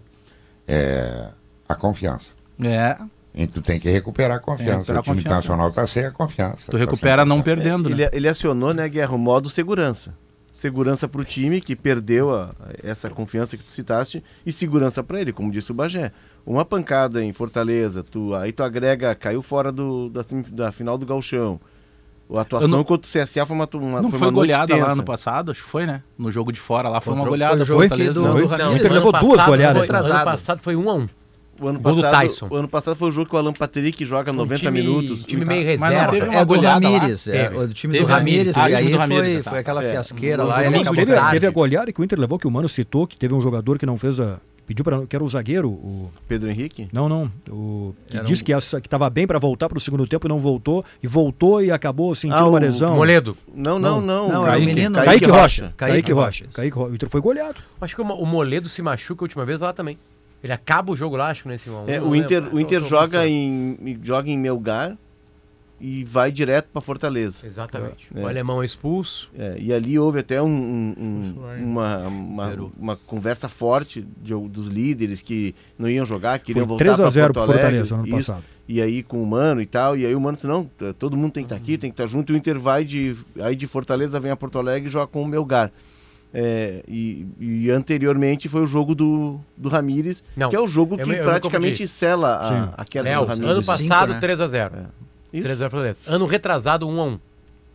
É 0.68 1.30
a 1.68 1.76
confiança. 1.76 2.28
É, 2.64 2.98
E 3.34 3.46
tu 3.48 3.62
tem 3.62 3.80
que 3.80 3.90
recuperar 3.90 4.38
a 4.38 4.40
confiança. 4.40 4.72
recuperar 4.94 5.02
o 5.02 5.04
time 5.04 5.16
confiança. 5.16 5.28
internacional 5.38 5.72
tá 5.72 5.86
sem 5.88 6.06
a 6.06 6.12
confiança. 6.12 6.58
tu 6.68 6.72
tá 6.72 6.78
recupera 6.78 7.26
não 7.26 7.38
confiança. 7.38 7.62
perdendo, 7.62 7.90
ele, 7.90 8.04
né? 8.04 8.10
ele 8.14 8.28
acionou, 8.28 8.74
né, 8.74 8.88
Guerra, 8.88 9.14
o 9.16 9.18
modo 9.18 9.50
segurança. 9.50 10.14
Segurança 10.54 11.06
para 11.08 11.20
o 11.20 11.26
time 11.26 11.60
que 11.60 11.76
perdeu 11.76 12.34
a- 12.34 12.52
essa 12.82 13.10
confiança 13.10 13.58
que 13.58 13.64
tu 13.64 13.72
citaste 13.72 14.24
e 14.46 14.54
segurança 14.54 15.04
para 15.04 15.20
ele, 15.20 15.34
como 15.34 15.52
disse 15.52 15.70
o 15.72 15.76
Bagé. 15.76 16.14
Uma 16.46 16.64
pancada 16.64 17.22
em 17.22 17.34
Fortaleza, 17.34 18.02
tu, 18.04 18.34
aí 18.34 18.54
tu 18.54 18.64
agrega, 18.64 19.14
caiu 19.16 19.42
fora 19.42 19.70
do, 19.72 20.10
da, 20.10 20.22
da 20.52 20.72
final 20.72 20.98
do 20.98 21.06
Galchão. 21.06 21.60
A 22.34 22.42
atuação 22.42 22.70
não- 22.70 22.84
contra 22.84 23.08
o 23.08 23.12
CSA 23.12 23.46
foi 23.46 23.56
uma, 23.56 23.70
uma, 23.74 24.02
Não 24.02 24.10
foi 24.10 24.18
foi 24.20 24.28
uma 24.28 24.34
goleada 24.34 24.76
lá 24.76 24.96
no 24.96 25.04
passado? 25.04 25.52
Acho 25.52 25.64
que 25.64 25.70
foi, 25.70 25.86
né? 25.86 26.02
No 26.18 26.32
jogo 26.32 26.52
de 26.52 26.60
fora 26.60 26.90
lá 26.90 27.00
foi 27.00 27.14
Contra 27.14 27.24
uma 27.24 27.30
goleada. 27.30 27.66
foi 27.66 27.86
aqui 27.86 28.10
do- 28.10 28.22
Não, 28.24 28.36
do 28.36 28.48
Foi. 28.48 28.58
Ramires. 28.58 28.74
O 28.74 28.78
Inter 28.80 28.94
levou 28.94 29.12
duas 29.12 29.24
passado 29.36 29.46
goleadas. 29.48 29.86
Foi, 29.88 29.96
ano 29.96 30.24
passado 30.26 30.60
foi 30.62 30.76
um 30.76 30.90
a 30.90 30.94
um. 30.96 31.08
O 31.58 31.68
ano, 31.70 31.80
passado, 31.80 32.12
Tyson. 32.12 32.48
o 32.50 32.56
ano 32.56 32.68
passado 32.68 32.96
foi 32.98 33.08
o 33.08 33.12
jogo 33.12 33.30
que 33.30 33.36
o 33.36 33.40
Alan 33.40 33.54
Patrick 33.54 34.06
joga 34.06 34.30
Um 34.30 34.36
90 34.36 34.60
time- 34.60 34.82
minutos. 34.82 35.24
time 35.24 35.46
meio 35.46 35.66
Mas 35.80 35.80
não 35.80 35.88
reserva. 35.88 36.12
teve 36.12 36.28
uma 36.30 36.36
É 36.36 36.42
do 36.42 36.48
goleada 36.48 36.90
lá? 36.90 36.98
Ramires, 36.98 37.28
é, 37.30 37.50
o 37.50 37.68
time 37.70 37.94
Teve 37.94 38.06
do 38.06 38.12
Ramires. 38.12 38.58
Ah, 38.58 38.70
e 38.70 38.74
o 38.74 38.76
time 38.76 38.88
aí 38.88 38.92
do 38.94 38.98
Ramires, 38.98 39.34
foi, 39.36 39.44
tá. 39.44 39.50
foi 39.52 39.60
aquela 39.60 39.84
É. 39.86 39.90
fiasqueira 39.92 40.44
O- 40.44 40.48
lá. 40.48 40.56
ele 40.60 40.64
Teve, 40.72 40.82
acabou 40.82 40.96
teve, 41.06 41.32
teve 41.32 41.48
a 41.48 41.52
goleada 41.52 41.94
que 41.94 42.02
o 42.02 42.04
Inter 42.04 42.20
levou, 42.20 42.38
que 42.38 42.46
o 42.46 42.52
Mano 42.52 42.68
citou, 42.68 43.08
que 43.08 43.16
teve 43.16 43.34
um 43.34 43.40
jogador 43.42 43.78
que 43.80 43.86
não 43.86 43.98
fez 43.98 44.20
a. 44.20 44.38
Pediu 44.68 44.84
para 44.84 45.06
que 45.06 45.16
era 45.16 45.24
o 45.24 45.30
zagueiro, 45.30 45.70
o. 45.70 46.10
Pedro 46.28 46.50
Henrique? 46.50 46.88
Não, 46.92 47.08
não. 47.08 47.32
O, 47.50 47.94
que 48.08 48.20
disse 48.24 48.42
um- 48.42 48.46
que 48.46 48.54
essa- 48.54 48.82
que 48.82 48.88
estava 48.88 49.08
bem 49.10 49.28
para 49.28 49.38
voltar 49.38 49.70
para 49.70 49.78
o 49.78 49.82
segundo 49.82 50.08
tempo 50.08 50.26
e 50.26 50.30
não 50.30 50.40
voltou. 50.40 50.84
E 51.04 51.08
voltou 51.08 51.62
e 51.62 51.72
acabou 51.72 52.16
sentindo 52.16 52.40
Ah, 52.40 52.48
uma 52.48 52.58
o 52.58 52.62
lesão. 52.62 52.96
Moledo. 52.96 53.38
Não, 53.54 53.78
não, 53.78 54.02
Não, 54.02 54.02
não. 54.02 54.28
não, 54.28 54.42
era 54.42 54.42
o 54.42 54.46
Kaique, 54.60 54.66
menino- 54.66 54.96
Kaique 54.96 55.30
Rocha. 55.30 55.74
Kaique 55.78 55.94
Kaique 55.94 56.12
Rocha. 56.12 56.26
Rocha. 56.46 56.54
Kaique 56.54 56.76
Rocha. 56.78 56.92
O 56.92 56.96
Inter 56.96 57.10
foi 57.10 57.22
goleado. 57.22 57.58
Acho 57.80 57.96
que 57.96 58.02
o 58.02 58.06
o 58.06 58.26
Moledo 58.26 58.68
se 58.68 58.82
machuca 58.82 59.24
a 59.24 59.26
última 59.26 59.46
vez 59.46 59.62
lá 59.62 59.72
também. 59.72 59.98
Ele 60.44 60.54
acaba 60.54 60.92
o 60.92 60.96
jogo 60.96 61.16
lá, 61.16 61.30
acho 61.30 61.44
que 61.44 61.50
nesse 61.50 61.70
1 61.70 61.76
a 61.78 61.82
1. 61.82 61.90
É, 61.90 62.02
o 62.02 62.16
Inter, 62.16 62.42
lembro. 62.44 62.56
o 62.58 62.60
Inter 62.60 62.82
joga, 62.84 63.28
em, 63.28 64.00
joga 64.04 64.30
em 64.30 64.38
Melgar 64.38 64.96
e 65.80 66.04
vai 66.06 66.32
direto 66.32 66.68
para 66.72 66.82
Fortaleza. 66.82 67.46
Exatamente. 67.46 68.08
É. 68.16 68.20
O 68.22 68.28
alemão 68.28 68.62
é 68.62 68.66
expulso. 68.66 69.30
É, 69.38 69.58
e 69.60 69.74
ali 69.74 70.00
houve 70.00 70.20
até 70.20 70.42
um- 70.42 70.48
um- 70.48 70.96
um- 70.98 71.64
uma, 71.64 71.98
uma, 72.08 72.54
uma 72.78 72.96
conversa 72.96 73.50
forte 73.50 74.08
de- 74.22 74.34
dos 74.48 74.68
líderes 74.68 75.22
que 75.22 75.54
não 75.78 75.90
iam 75.90 76.06
jogar, 76.06 76.40
queriam 76.40 76.64
Foi 76.64 76.70
voltar 76.70 76.86
3 76.86 77.00
a 77.00 77.04
para 77.04 77.10
0 77.12 77.34
Porto 77.34 77.44
Alegre. 77.50 77.62
Fortaleza 77.62 77.96
ano 77.96 78.06
isso. 78.08 78.16
passado. 78.32 78.44
E 78.68 78.82
aí 78.82 79.04
com 79.04 79.22
o 79.22 79.28
Mano 79.28 79.62
e 79.62 79.66
tal, 79.66 79.96
e 79.98 80.06
aí 80.06 80.16
o 80.16 80.20
Mano 80.22 80.36
disse, 80.36 80.48
não, 80.48 80.70
todo 80.98 81.16
mundo 81.18 81.34
tem 81.34 81.44
que 81.44 81.54
estar 81.54 81.56
aqui, 81.62 81.78
tem 81.78 81.92
que 81.92 81.94
estar 81.94 82.08
junto, 82.08 82.32
e 82.32 82.36
o 82.36 82.38
Inter 82.38 82.58
vai 82.60 82.84
de, 82.84 83.16
aí 83.40 83.56
de 83.56 83.68
Fortaleza 83.68 84.20
vem 84.20 84.32
a 84.32 84.36
Porto 84.36 84.58
Alegre 84.58 84.88
e 84.90 84.92
joga 84.92 85.08
com 85.08 85.22
o 85.22 85.28
Melgar. 85.28 85.72
É, 86.34 86.84
e, 86.88 87.26
e 87.40 87.70
anteriormente 87.70 88.50
foi 88.50 88.62
o 88.62 88.66
jogo 88.66 88.94
do, 88.96 89.40
do 89.56 89.70
Ramires, 89.70 90.22
Não, 90.36 90.50
que 90.50 90.56
é 90.56 90.60
o 90.60 90.68
jogo 90.68 90.96
eu 90.96 90.98
que 90.98 91.04
eu 91.04 91.08
me 91.08 91.24
praticamente 91.24 91.88
sela 91.88 92.72
a, 92.76 92.82
a 92.82 92.86
queda 92.86 93.08
Léo, 93.08 93.22
do 93.22 93.28
Ramires. 93.28 93.50
ano 93.52 93.64
Cinco, 93.64 93.78
passado 93.90 94.14
né? 94.14 94.20
3 94.20 94.42
a 94.42 94.48
0 94.48 94.76
Isso. 95.36 95.44
3 95.44 95.52
a 95.52 95.56
0 95.56 95.72
Fortaleza. 95.72 96.02
Ano 96.08 96.26
retrasado 96.26 96.88
1 96.88 97.02
a 97.02 97.06
1 97.06 97.20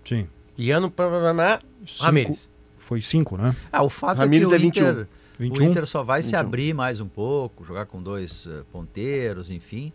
Sim. 0.04 0.26
E 0.58 0.70
ano. 0.70 0.90
pá, 0.90 1.08
pá, 1.08 1.60
Cinco- 1.86 2.02
Ramires. 2.04 2.50
Foi 2.78 3.00
cinco, 3.00 3.36
né? 3.36 3.54
Ah, 3.70 3.82
o 3.82 3.88
fato 3.90 4.18
Ramires 4.18 4.46
é 4.46 4.48
que 4.48 4.54
o 4.54 4.56
é 4.56 4.58
21. 4.58 4.90
Inter, 4.90 5.06
21. 5.38 5.64
o 5.66 5.70
Inter 5.70 5.86
só 5.86 6.02
vai 6.02 6.22
se 6.22 6.28
21. 6.30 6.40
abrir 6.40 6.74
mais 6.74 6.98
um 7.00 7.06
pouco, 7.06 7.64
jogar 7.64 7.86
com 7.86 8.02
dois 8.02 8.46
eh, 8.50 8.62
ponteiros, 8.72 9.50
enfim, 9.50 9.92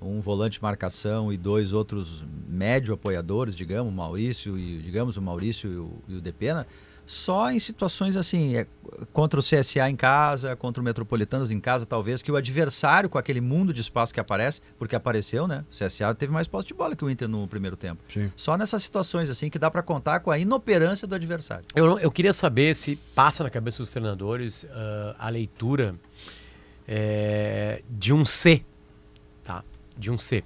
um 0.00 0.20
volante 0.20 0.58
de 0.58 0.62
marcação 0.62 1.32
e 1.32 1.36
dois 1.36 1.72
outros 1.72 2.24
médio 2.48 2.92
apoiadores, 2.94 3.54
digamos, 3.56 3.90
o 3.92 3.96
Maurício 3.96 4.58
e 4.58 4.78
digamos 4.78 5.16
o 5.16 5.22
Maurício 5.22 5.72
e 5.72 5.76
o, 5.76 5.90
e 6.08 6.14
o 6.16 6.20
Depena, 6.20 6.66
só 7.06 7.52
em 7.52 7.58
situações 7.60 8.16
assim, 8.16 8.56
é, 8.56 8.66
contra 9.12 9.38
o 9.38 9.42
CSA 9.42 9.88
em 9.88 9.94
casa, 9.94 10.56
contra 10.56 10.80
o 10.80 10.84
Metropolitanos 10.84 11.50
em 11.50 11.60
casa, 11.60 11.86
talvez 11.86 12.20
que 12.20 12.32
o 12.32 12.36
adversário 12.36 13.08
com 13.08 13.16
aquele 13.16 13.40
mundo 13.40 13.72
de 13.72 13.80
espaço 13.80 14.12
que 14.12 14.18
aparece, 14.18 14.60
porque 14.76 14.96
apareceu, 14.96 15.46
né? 15.46 15.64
O 15.70 15.72
CSA 15.72 16.12
teve 16.16 16.32
mais 16.32 16.48
posse 16.48 16.66
de 16.66 16.74
bola 16.74 16.96
que 16.96 17.04
o 17.04 17.08
Inter 17.08 17.28
no 17.28 17.46
primeiro 17.46 17.76
tempo. 17.76 18.02
Sim. 18.08 18.30
Só 18.34 18.56
nessas 18.56 18.82
situações 18.82 19.30
assim 19.30 19.48
que 19.48 19.58
dá 19.58 19.70
para 19.70 19.82
contar 19.82 20.20
com 20.20 20.32
a 20.32 20.38
inoperância 20.38 21.06
do 21.06 21.14
adversário. 21.14 21.64
Eu, 21.74 21.98
eu 22.00 22.10
queria 22.10 22.32
saber 22.32 22.74
se 22.74 22.96
passa 23.14 23.44
na 23.44 23.50
cabeça 23.50 23.78
dos 23.78 23.90
treinadores 23.92 24.66
ah, 24.72 25.14
a 25.18 25.28
leitura 25.28 25.94
é, 26.88 27.82
de 27.88 28.12
um 28.12 28.24
C, 28.24 28.64
tá? 29.44 29.62
De 29.96 30.10
um 30.10 30.18
C. 30.18 30.42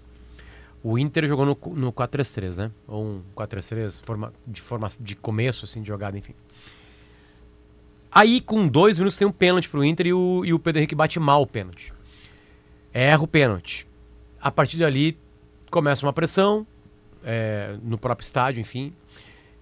O 0.82 0.98
Inter 0.98 1.26
jogou 1.26 1.44
no, 1.44 1.56
no 1.74 1.92
4-3-3, 1.92 2.56
né? 2.56 2.70
Ou 2.88 3.04
um 3.04 3.22
4-3-3 3.36 4.04
forma, 4.04 4.32
de, 4.46 4.60
forma, 4.60 4.90
de 4.98 5.14
começo, 5.14 5.64
assim, 5.66 5.82
de 5.82 5.88
jogada, 5.88 6.16
enfim. 6.16 6.34
Aí, 8.12 8.40
com 8.40 8.66
dois 8.66 8.98
minutos, 8.98 9.16
tem 9.16 9.26
um 9.26 9.32
pênalti 9.32 9.68
pro 9.68 9.84
Inter 9.84 10.08
e 10.08 10.12
o, 10.12 10.42
e 10.44 10.52
o 10.52 10.58
Pedro 10.58 10.80
Henrique 10.80 10.94
bate 10.94 11.20
mal 11.20 11.42
o 11.42 11.46
pênalti. 11.46 11.92
Erra 12.92 13.22
o 13.22 13.26
pênalti. 13.26 13.86
A 14.40 14.50
partir 14.50 14.76
dali, 14.78 15.16
começa 15.70 16.04
uma 16.04 16.12
pressão 16.12 16.66
é, 17.24 17.76
no 17.82 17.96
próprio 17.96 18.24
estádio, 18.24 18.60
enfim. 18.60 18.92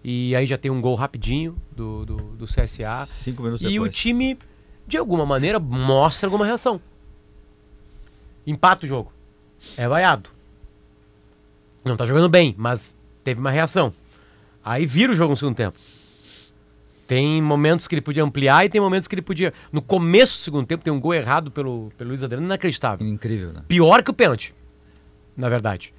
E 0.02 0.34
aí 0.34 0.46
já 0.46 0.56
tem 0.56 0.70
um 0.70 0.80
gol 0.80 0.94
rapidinho 0.94 1.56
do, 1.76 2.06
do, 2.06 2.16
do 2.16 2.44
CSA. 2.46 3.06
Cinco 3.06 3.42
minutos 3.42 3.62
E 3.62 3.66
o 3.66 3.70
depois. 3.84 3.94
time, 3.94 4.38
de 4.86 4.96
alguma 4.96 5.26
maneira, 5.26 5.58
mostra 5.58 6.26
alguma 6.28 6.46
reação. 6.46 6.80
Empata 8.46 8.86
o 8.86 8.88
jogo. 8.88 9.12
É 9.76 9.86
vaiado. 9.86 10.30
Não 11.84 11.96
tá 11.96 12.06
jogando 12.06 12.28
bem, 12.28 12.54
mas 12.56 12.96
teve 13.22 13.40
uma 13.40 13.50
reação. 13.50 13.92
Aí 14.64 14.86
vira 14.86 15.12
o 15.12 15.16
jogo 15.16 15.30
no 15.32 15.36
segundo 15.36 15.56
tempo. 15.56 15.78
Tem 17.08 17.40
momentos 17.42 17.88
que 17.88 17.94
ele 17.94 18.02
podia 18.02 18.22
ampliar 18.22 18.66
e 18.66 18.68
tem 18.68 18.80
momentos 18.80 19.08
que 19.08 19.14
ele 19.14 19.22
podia. 19.22 19.52
No 19.72 19.80
começo 19.80 20.38
do 20.38 20.42
segundo 20.44 20.66
tempo 20.66 20.84
tem 20.84 20.92
um 20.92 21.00
gol 21.00 21.14
errado 21.14 21.50
pelo, 21.50 21.90
pelo 21.96 22.08
Luiz 22.10 22.22
Adriano, 22.22 22.44
inacreditável. 22.46 23.04
Incrível, 23.06 23.50
né? 23.54 23.62
Pior 23.66 24.02
que 24.02 24.10
o 24.10 24.14
pênalti, 24.14 24.54
na 25.34 25.48
verdade. 25.48 25.94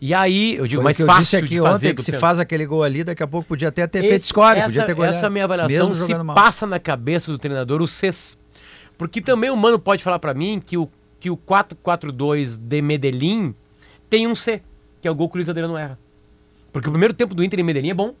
E 0.00 0.12
aí, 0.12 0.56
eu 0.56 0.66
digo, 0.66 0.80
Foi 0.82 0.82
o 0.82 0.84
mais 0.84 0.98
eu 0.98 1.06
fácil 1.06 1.22
disse 1.22 1.36
aqui 1.36 1.48
de 1.48 1.60
fazer 1.60 1.74
ontem 1.88 1.94
que 1.94 2.02
se 2.02 2.06
pênalti. 2.10 2.20
faz 2.20 2.40
aquele 2.40 2.66
gol 2.66 2.82
ali, 2.82 3.04
daqui 3.04 3.22
a 3.22 3.26
pouco 3.26 3.46
podia 3.46 3.68
até 3.68 3.86
ter 3.86 4.00
Esse- 4.00 4.08
feito 4.08 4.26
score, 4.26 4.58
essa, 4.58 4.66
podia 4.66 4.84
ter 4.84 4.94
goleado. 4.94 5.16
Essa 5.16 5.26
é 5.26 5.28
a 5.28 5.30
minha 5.30 5.44
avaliação 5.44 5.88
mesmo 5.88 5.94
se 5.94 6.14
mal. 6.16 6.34
passa 6.34 6.66
na 6.66 6.80
cabeça 6.80 7.30
do 7.30 7.38
treinador 7.38 7.80
o 7.80 7.86
CES. 7.86 8.36
Porque 8.96 9.20
também 9.20 9.50
o 9.50 9.56
Mano 9.56 9.78
pode 9.78 10.02
falar 10.02 10.18
pra 10.18 10.34
mim 10.34 10.60
que 10.64 10.76
o, 10.76 10.88
que 11.20 11.30
o 11.30 11.36
4-4-2 11.36 12.58
de 12.58 12.82
Medellín 12.82 13.54
tem 14.10 14.26
um 14.26 14.34
C, 14.34 14.60
que 15.00 15.06
é 15.06 15.10
o 15.10 15.14
gol 15.14 15.28
que 15.28 15.36
o 15.36 15.38
Luiz 15.38 15.48
Adriano 15.48 15.76
erra. 15.76 15.96
Porque 16.72 16.88
o 16.88 16.92
primeiro 16.92 17.14
tempo 17.14 17.34
do 17.34 17.42
Inter 17.44 17.60
em 17.60 17.64
Medellín 17.64 17.90
é 17.90 17.94
bom. 17.94 18.14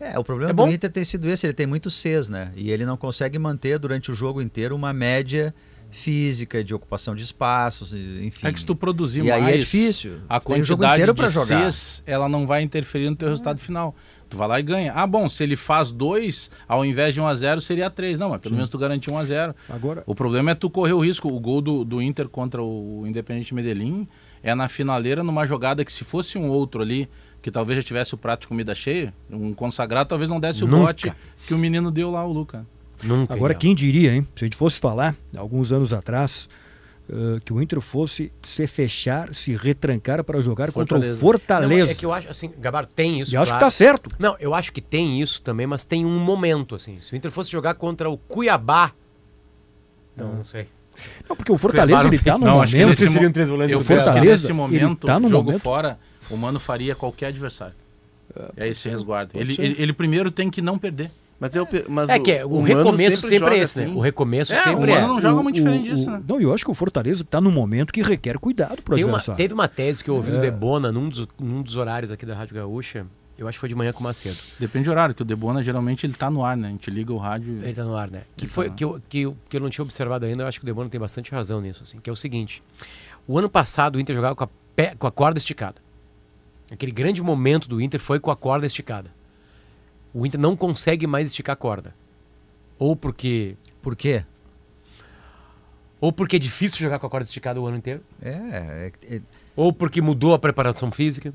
É, 0.00 0.18
o 0.18 0.24
problema 0.24 0.50
É 0.50 0.54
do? 0.54 0.66
Inter 0.68 0.90
tem 0.90 1.04
sido 1.04 1.28
esse, 1.28 1.46
ele 1.46 1.52
tem 1.52 1.66
muitos 1.66 1.94
Cs, 1.94 2.28
né? 2.30 2.50
E 2.56 2.70
ele 2.70 2.86
não 2.86 2.96
consegue 2.96 3.38
manter 3.38 3.78
durante 3.78 4.10
o 4.10 4.14
jogo 4.14 4.40
inteiro 4.40 4.74
uma 4.74 4.92
média 4.92 5.54
física 5.90 6.62
de 6.62 6.72
ocupação 6.72 7.14
de 7.16 7.22
espaços, 7.24 7.92
e- 7.92 8.20
enfim. 8.24 8.46
É 8.46 8.52
que 8.52 8.60
se 8.60 8.64
tu 8.66 8.76
produzir 8.76 9.20
E 9.24 9.28
mais, 9.28 9.44
aí 9.44 9.54
é 9.54 9.58
difícil. 9.58 10.20
a 10.28 10.38
Tem 10.40 10.60
o 10.60 10.64
jogo 10.64 10.82
quantidade 10.82 11.02
inteiro 11.10 11.28
de 11.28 11.34
jogar. 11.34 11.70
Cs, 11.70 12.02
ela 12.06 12.28
não 12.28 12.46
vai 12.46 12.62
interferir 12.62 13.10
no 13.10 13.16
teu 13.16 13.28
resultado 13.28 13.58
final. 13.58 13.94
Tu 14.28 14.36
vai 14.36 14.46
lá 14.46 14.60
e 14.60 14.62
ganha. 14.62 14.92
Ah, 14.94 15.04
bom, 15.06 15.28
se 15.28 15.42
ele 15.42 15.56
faz 15.56 15.90
dois, 15.90 16.50
ao 16.68 16.84
invés 16.84 17.12
de 17.12 17.20
1 17.20 17.26
a 17.26 17.34
0 17.34 17.60
seria 17.60 17.90
3. 17.90 18.16
Não, 18.20 18.30
mas 18.30 18.40
pelo 18.40 18.54
menos 18.54 18.70
tu 18.70 18.78
garantiu 18.78 19.12
1 19.14 19.18
a 19.18 19.24
0 19.24 19.54
Agora, 19.68 20.04
O 20.06 20.14
problema 20.14 20.52
é 20.52 20.54
tu 20.54 20.70
correr 20.70 20.92
o 20.92 21.00
risco. 21.00 21.28
O 21.28 21.40
gol 21.40 21.60
do, 21.60 21.84
do 21.84 22.00
Inter 22.00 22.28
contra 22.28 22.62
o 22.62 23.04
Independente 23.08 23.52
Medellín 23.52 24.06
é 24.40 24.54
na 24.54 24.68
finaleira, 24.68 25.24
numa 25.24 25.44
jogada 25.48 25.84
que 25.84 25.92
se 25.92 26.04
fosse 26.04 26.38
um 26.38 26.48
outro 26.48 26.80
ali, 26.80 27.08
que 27.42 27.50
talvez 27.50 27.76
já 27.78 27.82
tivesse 27.82 28.14
o 28.14 28.18
prato 28.18 28.42
de 28.42 28.48
comida 28.48 28.74
cheio, 28.74 29.12
um 29.30 29.52
consagrado 29.54 30.08
talvez 30.08 30.28
não 30.30 30.38
desse 30.40 30.62
o 30.64 30.66
Nunca. 30.66 30.86
bote 30.86 31.12
que 31.46 31.54
o 31.54 31.58
menino 31.58 31.90
deu 31.90 32.10
lá, 32.10 32.24
o 32.24 32.32
Luca. 32.32 32.66
Nunca. 33.02 33.32
agora 33.32 33.54
quem 33.54 33.74
diria, 33.74 34.14
hein? 34.14 34.28
Se 34.36 34.44
a 34.44 34.46
gente 34.46 34.56
fosse 34.56 34.78
falar, 34.78 35.14
alguns 35.34 35.72
anos 35.72 35.90
atrás, 35.94 36.50
eh, 37.08 37.40
que 37.42 37.50
o 37.50 37.62
Inter 37.62 37.80
fosse 37.80 38.30
se 38.42 38.66
fechar, 38.66 39.32
se 39.34 39.56
retrancar 39.56 40.22
para 40.22 40.42
jogar 40.42 40.70
contra 40.70 40.98
o 40.98 41.00
Fortaleza. 41.00 41.14
Não, 41.14 41.20
Fortaleza. 41.20 41.92
é 41.92 41.94
que 41.94 42.04
eu 42.04 42.12
acho, 42.12 42.28
assim, 42.28 42.52
Gabar, 42.58 42.84
tem 42.84 43.20
isso. 43.20 43.32
e 43.32 43.38
acho 43.38 43.46
que 43.52 43.58
claro. 43.58 43.64
tá 43.64 43.70
certo. 43.70 44.10
Não, 44.18 44.36
eu 44.38 44.54
acho 44.54 44.70
que 44.70 44.82
tem 44.82 45.18
isso 45.22 45.40
também, 45.40 45.66
mas 45.66 45.82
tem 45.82 46.04
um 46.04 46.18
momento, 46.18 46.74
assim. 46.74 47.00
Se 47.00 47.14
o 47.14 47.16
Inter 47.16 47.30
fosse 47.30 47.50
jogar 47.50 47.72
contra 47.74 48.10
o 48.10 48.18
Cuiabá. 48.18 48.92
Não, 50.14 50.34
não 50.36 50.44
sei. 50.44 50.66
Não, 51.26 51.34
porque 51.34 51.50
o 51.52 51.56
Fortaleza 51.56 52.00
Cuiabá, 52.00 52.14
ele 52.14 52.22
tá 52.22 52.36
no 52.38 52.44
Não, 52.44 52.60
acho 52.60 52.72
que 52.72 52.78
momento. 52.80 52.90
nesse 52.90 53.04
mo- 53.06 53.12
seriam 53.12 53.32
três 53.32 53.48
volantes 53.48 53.72
Eu 53.72 53.80
Fortaleza, 53.80 54.20
nesse 54.20 54.46
ele 54.48 54.52
momento, 54.52 55.06
tá 55.06 55.18
no 55.18 55.28
jogo 55.30 55.44
momento- 55.46 55.62
fora, 55.62 55.98
o 56.30 56.36
Mano 56.36 56.58
faria 56.60 56.94
qualquer 56.94 57.26
adversário. 57.26 57.74
É 58.56 58.68
esse 58.68 58.88
resguardo. 58.88 59.32
Ele, 59.34 59.54
ele, 59.58 59.76
ele 59.78 59.92
primeiro 59.92 60.30
tem 60.30 60.48
que 60.50 60.62
não 60.62 60.78
perder. 60.78 61.10
Mas 61.40 61.56
é 61.56 61.60
o, 61.62 61.66
pe- 61.66 61.86
mas 61.88 62.08
É 62.10 62.18
que 62.18 62.30
é, 62.30 62.44
o, 62.44 62.50
Mano 62.60 62.64
recomeço 62.66 63.26
sempre, 63.26 63.54
é 63.56 63.58
esse, 63.58 63.78
né? 63.80 63.86
assim. 63.86 63.94
O 63.94 63.98
recomeço 64.00 64.52
É, 64.52 64.56
sempre 64.56 64.92
o 64.92 64.94
é. 64.94 65.00
Mano 65.00 65.14
não 65.14 65.20
joga 65.22 65.42
muito 65.42 65.56
diferente 65.56 65.90
o- 65.90 65.94
disso, 65.94 66.06
o- 66.08 66.12
né? 66.12 66.22
Não, 66.28 66.40
eu 66.40 66.52
acho 66.54 66.64
que 66.64 66.70
o 66.70 66.74
Fortaleza 66.74 67.24
tá 67.24 67.40
num 67.40 67.50
momento 67.50 67.92
que 67.92 68.02
requer 68.02 68.38
cuidado 68.38 68.82
pro 68.82 68.94
Tem 68.94 69.04
uma- 69.04 69.12
adversário. 69.16 69.36
teve 69.38 69.54
uma 69.54 69.66
tese 69.66 70.04
que 70.04 70.10
eu 70.10 70.16
ouvi 70.16 70.30
É. 70.30 70.34
no 70.34 70.40
Debona, 70.40 70.92
num 70.92 71.08
dos, 71.08 71.26
num 71.38 71.62
dos 71.62 71.76
horários 71.76 72.12
aqui 72.12 72.26
da 72.26 72.34
Rádio 72.34 72.54
Gaúcha. 72.56 73.06
Eu 73.38 73.48
acho 73.48 73.56
que 73.56 73.60
foi 73.60 73.70
de 73.70 73.74
manhã 73.74 73.90
com 73.90 74.00
o 74.00 74.02
Macedo. 74.02 74.36
Depende 74.58 74.84
do 74.84 74.90
horário, 74.90 75.14
que 75.14 75.22
o 75.22 75.24
Debona 75.24 75.64
geralmente 75.64 76.04
ele 76.04 76.12
tá 76.12 76.30
no 76.30 76.44
ar, 76.44 76.58
né? 76.58 76.68
A 76.68 76.70
gente 76.72 76.90
liga 76.90 77.10
o 77.10 77.16
rádio. 77.16 77.58
Ele 77.62 77.72
tá 77.72 77.84
no 77.84 77.96
ar, 77.96 78.10
né? 78.10 78.20
Que, 78.36 78.46
foi, 78.46 78.66
tá 78.66 78.72
ar. 78.72 78.76
que, 78.76 78.84
eu, 78.84 79.02
que, 79.08 79.20
eu, 79.22 79.36
que 79.48 79.56
eu 79.56 79.60
não 79.62 79.70
tinha 79.70 79.82
observado 79.82 80.26
ainda, 80.26 80.42
eu 80.42 80.46
acho 80.46 80.60
que 80.60 80.64
o 80.64 80.66
Debona 80.66 80.90
tem 80.90 81.00
bastante 81.00 81.32
razão 81.32 81.58
nisso, 81.62 81.82
assim. 81.82 81.98
Que 82.00 82.10
é 82.10 82.12
o 82.12 82.16
seguinte: 82.16 82.62
o 83.26 83.38
ano 83.38 83.48
passado 83.48 83.96
o 83.96 84.00
Inter 84.00 84.14
jogava 84.14 84.34
com 84.34 84.44
a, 84.44 84.48
pé- 84.76 84.94
com 84.98 85.06
a 85.06 85.10
corda 85.10 85.38
esticada. 85.38 85.76
Aquele 86.70 86.92
grande 86.92 87.22
momento 87.22 87.68
do 87.68 87.80
Inter 87.80 87.98
foi 88.00 88.20
com 88.20 88.30
a 88.30 88.36
corda 88.36 88.66
esticada. 88.66 89.10
O 90.14 90.24
Inter 90.24 90.40
não 90.40 90.56
consegue 90.56 91.06
mais 91.06 91.28
esticar 91.28 91.54
a 91.54 91.56
corda. 91.56 91.94
Ou 92.78 92.94
porque. 92.96 93.56
Por 93.82 93.96
quê? 93.96 94.24
Ou 96.00 96.12
porque 96.12 96.36
é 96.36 96.38
difícil 96.38 96.78
jogar 96.78 96.98
com 96.98 97.06
a 97.06 97.10
corda 97.10 97.24
esticada 97.24 97.60
o 97.60 97.66
ano 97.66 97.76
inteiro. 97.76 98.02
É, 98.22 98.30
é, 98.30 98.92
é- 99.16 99.20
Ou 99.54 99.72
porque 99.72 100.00
mudou 100.00 100.32
a 100.32 100.38
preparação 100.38 100.90
física. 100.90 101.34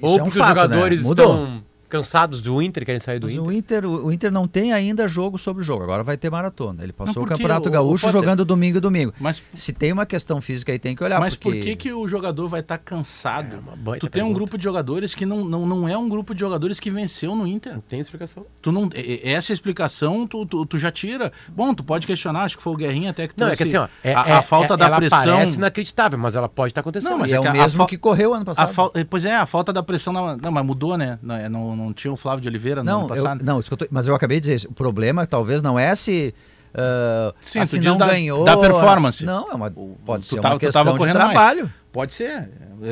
ou 0.00 0.18
é 0.18 0.22
um 0.22 0.24
porque 0.24 0.38
fato, 0.38 0.56
os 0.56 0.62
jogadores 0.62 1.04
né? 1.04 1.10
Estão 1.10 1.64
cansados 1.90 2.40
do 2.40 2.62
Inter, 2.62 2.84
querem 2.86 3.00
sair 3.00 3.18
do 3.18 3.26
Mas 3.26 3.34
Inter. 3.36 3.46
o 3.48 3.52
Inter, 3.52 3.84
o 3.86 4.06
o 4.06 4.12
Inter 4.12 4.30
não 4.32 4.48
tem 4.48 4.72
ainda 4.72 5.06
jogo 5.06 5.36
sobre 5.36 5.62
jogo. 5.62 5.82
Agora 5.82 6.02
vai 6.02 6.16
ter 6.16 6.30
maratona. 6.30 6.82
Ele 6.82 6.92
passou 6.92 7.16
Não, 7.16 7.22
o 7.24 7.26
Campeonato 7.26 7.66
o- 7.66 7.68
o 7.68 7.72
Gaúcho 7.72 8.06
Potter- 8.06 8.20
jogando 8.20 8.44
domingo 8.44 8.78
e 8.78 8.80
domingo. 8.80 9.12
Mas, 9.20 9.42
Se 9.54 9.72
tem 9.72 9.92
uma 9.92 10.06
questão 10.06 10.40
física 10.40 10.72
aí, 10.72 10.78
tem 10.78 10.96
que 10.96 11.04
olhar. 11.04 11.20
mas 11.20 11.36
porque... 11.36 11.58
por 11.58 11.64
que, 11.66 11.76
que 11.76 11.92
o 11.92 12.06
jogador 12.08 12.48
vai 12.48 12.60
estar 12.60 12.78
cansado? 12.78 13.56
É 13.94 13.98
tu 13.98 14.08
tem 14.08 14.22
um 14.22 14.26
pergunta. 14.26 14.34
grupo 14.34 14.56
de 14.58 14.64
jogadores 14.64 15.14
que 15.14 15.26
não, 15.26 15.44
não, 15.44 15.66
não 15.66 15.88
é 15.88 15.96
um 15.98 16.08
grupo 16.08 16.34
de 16.34 16.40
jogadores 16.40 16.78
que 16.80 16.90
venceu 16.90 17.34
no 17.34 17.46
Inter. 17.46 17.74
Não 17.74 17.80
tem 17.80 18.00
explicação. 18.00 18.44
Tu 18.62 18.70
não, 18.72 18.88
essa 19.22 19.52
explicação 19.52 20.26
tu, 20.26 20.46
tu, 20.46 20.64
tu 20.64 20.78
já 20.78 20.90
tira. 20.90 21.32
Bom, 21.48 21.74
tu 21.74 21.82
pode 21.84 22.06
questionar, 22.06 22.42
acho 22.44 22.56
que 22.56 22.62
foi 22.62 22.72
o 22.72 22.76
Guerrinha 22.76 23.10
até 23.10 23.26
que 23.28 23.34
Não, 23.36 23.48
é 23.48 23.56
que 23.56 23.62
assim, 23.64 23.76
ó. 23.76 23.88
É, 24.02 24.14
a, 24.14 24.24
é- 24.28 24.32
a 24.32 24.42
falta 24.42 24.74
é- 24.74 24.76
da 24.76 24.86
ela 24.86 24.96
pressão. 24.96 25.18
parece 25.36 25.56
inacreditável, 25.56 26.18
mas 26.18 26.34
ela 26.36 26.48
pode 26.48 26.70
estar 26.70 26.80
acontecendo. 26.80 27.10
Não, 27.12 27.18
mas 27.18 27.32
é, 27.32 27.36
é 27.36 27.40
o 27.40 27.52
mesmo 27.52 27.78
fal- 27.78 27.86
que 27.86 27.98
correu 27.98 28.32
ano 28.32 28.42
A 28.42 28.44
passado. 28.46 28.72
fal- 28.72 28.92
Pois 29.08 29.24
é, 29.24 29.36
a 29.36 29.46
falta 29.46 29.72
da 29.72 29.82
pressão. 29.82 30.12
Na, 30.12 30.36
não, 30.36 30.50
mas 30.52 30.64
mudou, 30.64 30.96
né? 30.96 31.18
Não, 31.22 31.34
é, 31.34 31.48
não, 31.80 31.86
não 31.86 31.92
tinha 31.92 32.12
o 32.12 32.16
Flávio 32.16 32.40
de 32.42 32.48
Oliveira 32.48 32.82
no 32.82 32.90
Não, 32.90 32.98
ano 33.00 33.04
eu, 33.04 33.08
passado. 33.08 33.44
não, 33.44 33.58
isso 33.60 33.68
que 33.68 33.74
eu 33.74 33.78
tô- 33.78 33.86
mas 33.90 34.06
eu 34.06 34.14
acabei 34.14 34.38
de 34.38 34.42
dizer 34.42 34.54
isso. 34.56 34.68
O 34.68 34.74
problema 34.74 35.26
talvez 35.26 35.62
não 35.62 35.78
é 35.78 35.94
se. 35.94 36.34
ah, 36.74 37.32
Sim, 37.40 37.60
ah, 37.60 37.62
tu 37.62 37.68
se 37.70 37.80
não 37.80 37.96
da- 37.96 38.06
ganhou. 38.06 38.44
da 38.44 38.56
performance. 38.56 39.24
Não, 39.24 39.50
é 39.50 39.54
uma, 39.54 39.70
pode 40.04 40.24
tu 40.26 40.30
ser 40.30 40.40
tava- 40.40 40.54
uma 40.54 40.60
questão 40.60 40.84
tava 40.84 40.92
de 40.92 40.98
correndo 40.98 41.16
mais. 41.18 41.30
trabalho. 41.30 41.72
Pode 41.92 42.14
ser. 42.14 42.48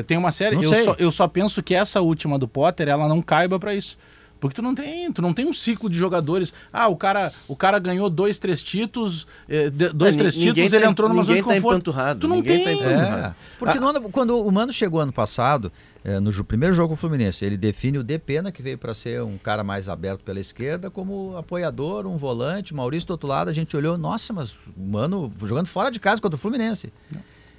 Tem 0.06 0.18
uma 0.18 0.32
série. 0.32 0.56
Não 0.56 0.62
Eu 0.62 0.68
sei. 0.70 0.82
só, 0.84 0.94
eu 0.98 1.10
só 1.10 1.28
penso 1.28 1.62
que 1.62 1.74
essa 1.74 2.00
última 2.00 2.38
do 2.38 2.48
Potter, 2.48 2.88
ela 2.88 3.06
não 3.08 3.22
caiba 3.22 3.58
pra 3.58 3.74
isso. 3.74 3.96
Porque 4.40 4.54
tu 4.54 4.62
não 4.62 4.72
tem, 4.72 5.10
tu 5.12 5.20
não 5.20 5.32
tem 5.32 5.46
um 5.46 5.52
ciclo 5.52 5.90
de 5.90 5.98
jogadores. 5.98 6.52
Ah, 6.72 6.86
o 6.86 6.94
cara, 6.96 7.32
o 7.48 7.56
cara 7.56 7.76
ganhou 7.80 8.08
dois, 8.08 8.38
três 8.38 8.62
títulos, 8.62 9.26
eh, 9.48 9.68
de- 9.68 9.88
dois, 9.88 10.14
É, 10.14 10.18
três 10.18 10.34
títulos, 10.34 10.70
tá 10.70 10.76
ele 10.76 10.86
entrou 10.86 11.08
numa 11.08 11.24
zona 11.24 11.38
de 11.38 11.42
tá 11.44 11.54
conforto. 11.54 11.92
tu 12.20 12.28
não 12.28 12.36
ninguém 12.36 12.58
tá 12.60 12.64
tem. 12.70 12.78
empanturrado. 12.78 13.26
É, 13.26 13.34
porque 13.58 13.80
no 13.80 13.88
ano- 13.88 14.10
quando 14.10 14.38
o 14.38 14.52
Mano 14.52 14.72
chegou 14.72 15.00
ano 15.00 15.12
passado, 15.12 15.72
eh, 16.08 16.20
no 16.20 16.32
primeiro 16.42 16.74
jogo 16.74 16.88
com 16.88 16.94
o 16.94 16.96
Fluminense, 16.96 17.44
ele 17.44 17.58
define 17.58 17.98
o 17.98 18.02
Depena, 18.02 18.50
que 18.50 18.62
veio 18.62 18.78
para 18.78 18.94
ser 18.94 19.22
um 19.22 19.36
cara 19.36 19.62
mais 19.62 19.90
aberto 19.90 20.24
pela 20.24 20.40
esquerda, 20.40 20.90
como 20.90 21.36
apoiador, 21.36 22.06
um 22.06 22.16
volante, 22.16 22.74
Maurício 22.74 23.08
do 23.08 23.10
outro 23.10 23.28
lado, 23.28 23.50
a 23.50 23.52
gente 23.52 23.76
olhou, 23.76 23.98
nossa, 23.98 24.32
mas 24.32 24.52
o 24.74 24.80
Mano 24.80 25.30
jogando 25.44 25.66
fora 25.66 25.90
de 25.90 26.00
casa 26.00 26.22
contra 26.22 26.36
o 26.36 26.38
Fluminense. 26.38 26.90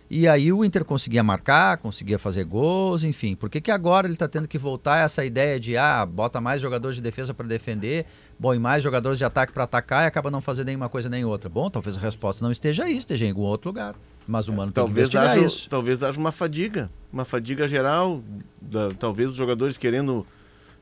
E 0.10 0.28
aí 0.28 0.52
o 0.52 0.66
Inter 0.66 0.84
conseguia 0.84 1.22
marcar, 1.22 1.78
conseguia 1.78 2.18
fazer 2.18 2.44
gols, 2.44 3.04
enfim. 3.04 3.36
Por 3.36 3.52
que, 3.52 3.62
que 3.62 3.70
agora 3.70 4.08
ele 4.08 4.14
está 4.14 4.28
tendo 4.28 4.48
que 4.48 4.58
voltar 4.58 4.96
a 4.96 5.02
essa 5.02 5.24
ideia 5.24 5.60
de, 5.60 5.78
ah, 5.78 6.04
bota 6.04 6.42
mais 6.42 6.60
jogadores 6.60 6.96
de 6.96 7.04
defesa 7.04 7.36
para 7.36 7.46
defender, 7.46 8.08
bom, 8.40 8.56
e 8.56 8.58
mais 8.58 8.82
jogadores 8.82 9.20
de 9.20 9.26
ataque 9.26 9.54
para 9.54 9.66
atacar 9.66 10.06
e 10.06 10.08
acaba 10.08 10.32
não 10.32 10.42
fazendo 10.42 10.66
nenhuma 10.66 10.90
coisa 10.90 11.08
nem 11.08 11.24
outra? 11.24 11.48
Bom, 11.48 11.70
talvez 11.70 11.96
a 11.96 12.00
resposta 12.00 12.44
não 12.44 12.52
esteja 12.52 12.86
aí, 12.86 12.98
esteja 12.98 13.28
em 13.28 13.30
algum 13.30 13.44
outro 13.44 13.70
lugar. 13.70 13.94
Mas 14.32 14.48
o 14.48 14.54
Mano 14.54 14.72
tem 14.72 14.84
que 14.84 14.88
Talvez 14.88 15.16
haja, 15.16 15.40
isso. 15.44 15.68
talvez 15.68 16.04
haja 16.04 16.20
uma 16.20 16.32
fadiga, 16.32 16.88
uma 17.12 17.26
fadiga 17.26 17.68
geral, 17.68 18.22
da- 18.62 18.92
talvez 18.92 19.32
os 19.32 19.36
jogadores 19.36 19.76
querendo 19.76 20.24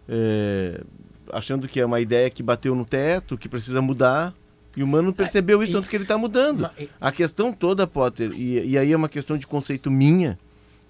é, 0.09 0.81
achando 1.31 1.65
que 1.65 1.79
é 1.79 1.85
uma 1.85 2.01
ideia 2.01 2.29
que 2.29 2.43
bateu 2.43 2.75
no 2.75 2.83
teto, 2.83 3.37
que 3.37 3.47
precisa 3.47 3.81
mudar. 3.81 4.33
E 4.75 4.83
o 4.83 4.87
Mano 4.87 5.13
percebeu 5.13 5.63
isso, 5.63 5.71
tanto 5.71 5.89
que 5.89 5.95
ele 5.95 6.03
está 6.03 6.17
mudando. 6.17 6.69
A 6.99 7.09
questão 7.11 7.53
toda, 7.53 7.87
Potter, 7.87 8.31
e, 8.33 8.71
e 8.71 8.77
aí 8.77 8.91
é 8.91 8.97
uma 8.97 9.07
questão 9.09 9.37
de 9.37 9.47
conceito 9.47 9.89
minha, 9.89 10.37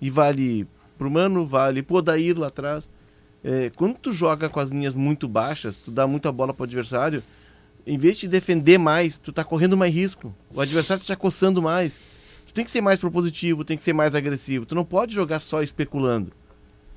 e 0.01 0.09
vale 0.09 0.67
pro 0.97 1.11
Mano, 1.11 1.45
vale 1.45 1.83
pro 1.83 1.97
Odair 1.97 2.37
lá 2.39 2.47
atrás. 2.47 2.89
É, 3.43 3.69
quando 3.75 3.93
tu 3.95 4.11
joga 4.11 4.49
com 4.49 4.59
as 4.59 4.71
linhas 4.71 4.95
muito 4.95 5.27
baixas, 5.27 5.77
tu 5.77 5.91
dá 5.91 6.05
muita 6.07 6.31
bola 6.31 6.53
pro 6.55 6.63
adversário, 6.65 7.21
em 7.85 7.97
vez 7.99 8.17
de 8.17 8.27
defender 8.27 8.77
mais, 8.79 9.17
tu 9.17 9.31
tá 9.31 9.43
correndo 9.43 9.77
mais 9.77 9.93
risco. 9.93 10.35
O 10.53 10.59
adversário 10.59 11.01
tá 11.01 11.05
te 11.05 11.13
acossando 11.13 11.61
mais. 11.61 11.99
Tu 12.57 12.61
tem 12.61 12.65
que 12.65 12.71
ser 12.71 12.81
mais 12.81 12.99
propositivo, 12.99 13.63
tem 13.63 13.77
que 13.77 13.83
ser 13.83 13.93
mais 13.93 14.15
agressivo. 14.15 14.65
Tu 14.65 14.73
não 14.73 14.83
pode 14.83 15.13
jogar 15.13 15.39
só 15.41 15.61
especulando. 15.61 16.31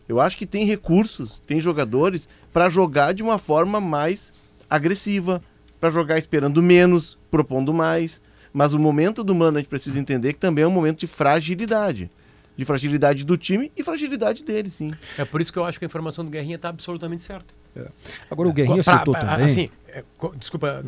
Eu 0.09 0.19
acho 0.19 0.35
que 0.35 0.47
tem 0.47 0.65
recursos, 0.65 1.43
tem 1.47 1.61
jogadores 1.61 2.27
para 2.51 2.71
jogar 2.71 3.13
de 3.13 3.23
uma 3.23 3.37
forma 3.37 3.79
mais 3.79 4.33
agressiva, 4.71 5.43
para 5.79 5.91
jogar 5.91 6.19
esperando 6.19 6.63
menos, 6.63 7.19
propondo 7.31 7.75
mais. 7.75 8.23
Mas 8.55 8.73
o 8.73 8.79
momento 8.79 9.23
do 9.23 9.35
Mano 9.35 9.59
a 9.59 9.61
gente 9.61 9.69
precisa 9.69 10.01
entender 10.01 10.33
que 10.33 10.39
também 10.39 10.65
é 10.65 10.67
um 10.67 10.71
momento 10.71 11.01
de 11.01 11.07
fragilidade. 11.07 12.11
De 12.57 12.65
fragilidade 12.65 13.23
do 13.23 13.37
time 13.37 13.71
e 13.77 13.83
fragilidade 13.83 14.43
dele, 14.43 14.71
sim. 14.71 14.93
É 15.19 15.27
por 15.27 15.43
isso 15.43 15.53
que 15.53 15.59
eu 15.59 15.65
acho 15.67 15.79
que 15.79 15.85
a 15.85 15.89
informação 15.89 16.25
do 16.25 16.31
Guerrinha 16.31 16.57
está 16.57 16.71
absolutamente 16.71 17.21
certa. 17.21 17.53
Agora 18.31 18.49
o 18.49 18.53
Guerrinha 18.55 18.83
Pra- 18.83 18.99
citou 19.01 19.13
pra- 19.13 19.27
também. 19.27 19.45
Assim, 19.45 19.69
é, 19.89 20.03
co- 20.17 20.35
desculpa, 20.35 20.83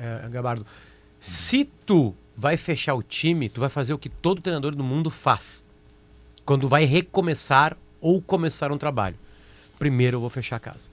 é, 0.00 0.24
é, 0.24 0.28
Gabardo. 0.28 0.66
Se 1.20 1.64
tu 1.86 2.12
vai 2.36 2.56
fechar 2.56 2.94
o 2.94 3.02
time, 3.02 3.48
tu 3.48 3.60
vai 3.60 3.68
fazer 3.70 3.94
o 3.94 3.98
que 3.98 4.08
todo 4.08 4.40
treinador 4.42 4.74
do 4.74 4.84
mundo 4.84 5.10
faz. 5.10 5.64
Quando 6.44 6.68
vai 6.68 6.84
recomeçar 6.84 7.76
ou 8.00 8.20
começar 8.20 8.70
um 8.70 8.78
trabalho. 8.78 9.16
Primeiro 9.78 10.16
eu 10.16 10.20
vou 10.20 10.30
fechar 10.30 10.56
a 10.56 10.60
casa. 10.60 10.90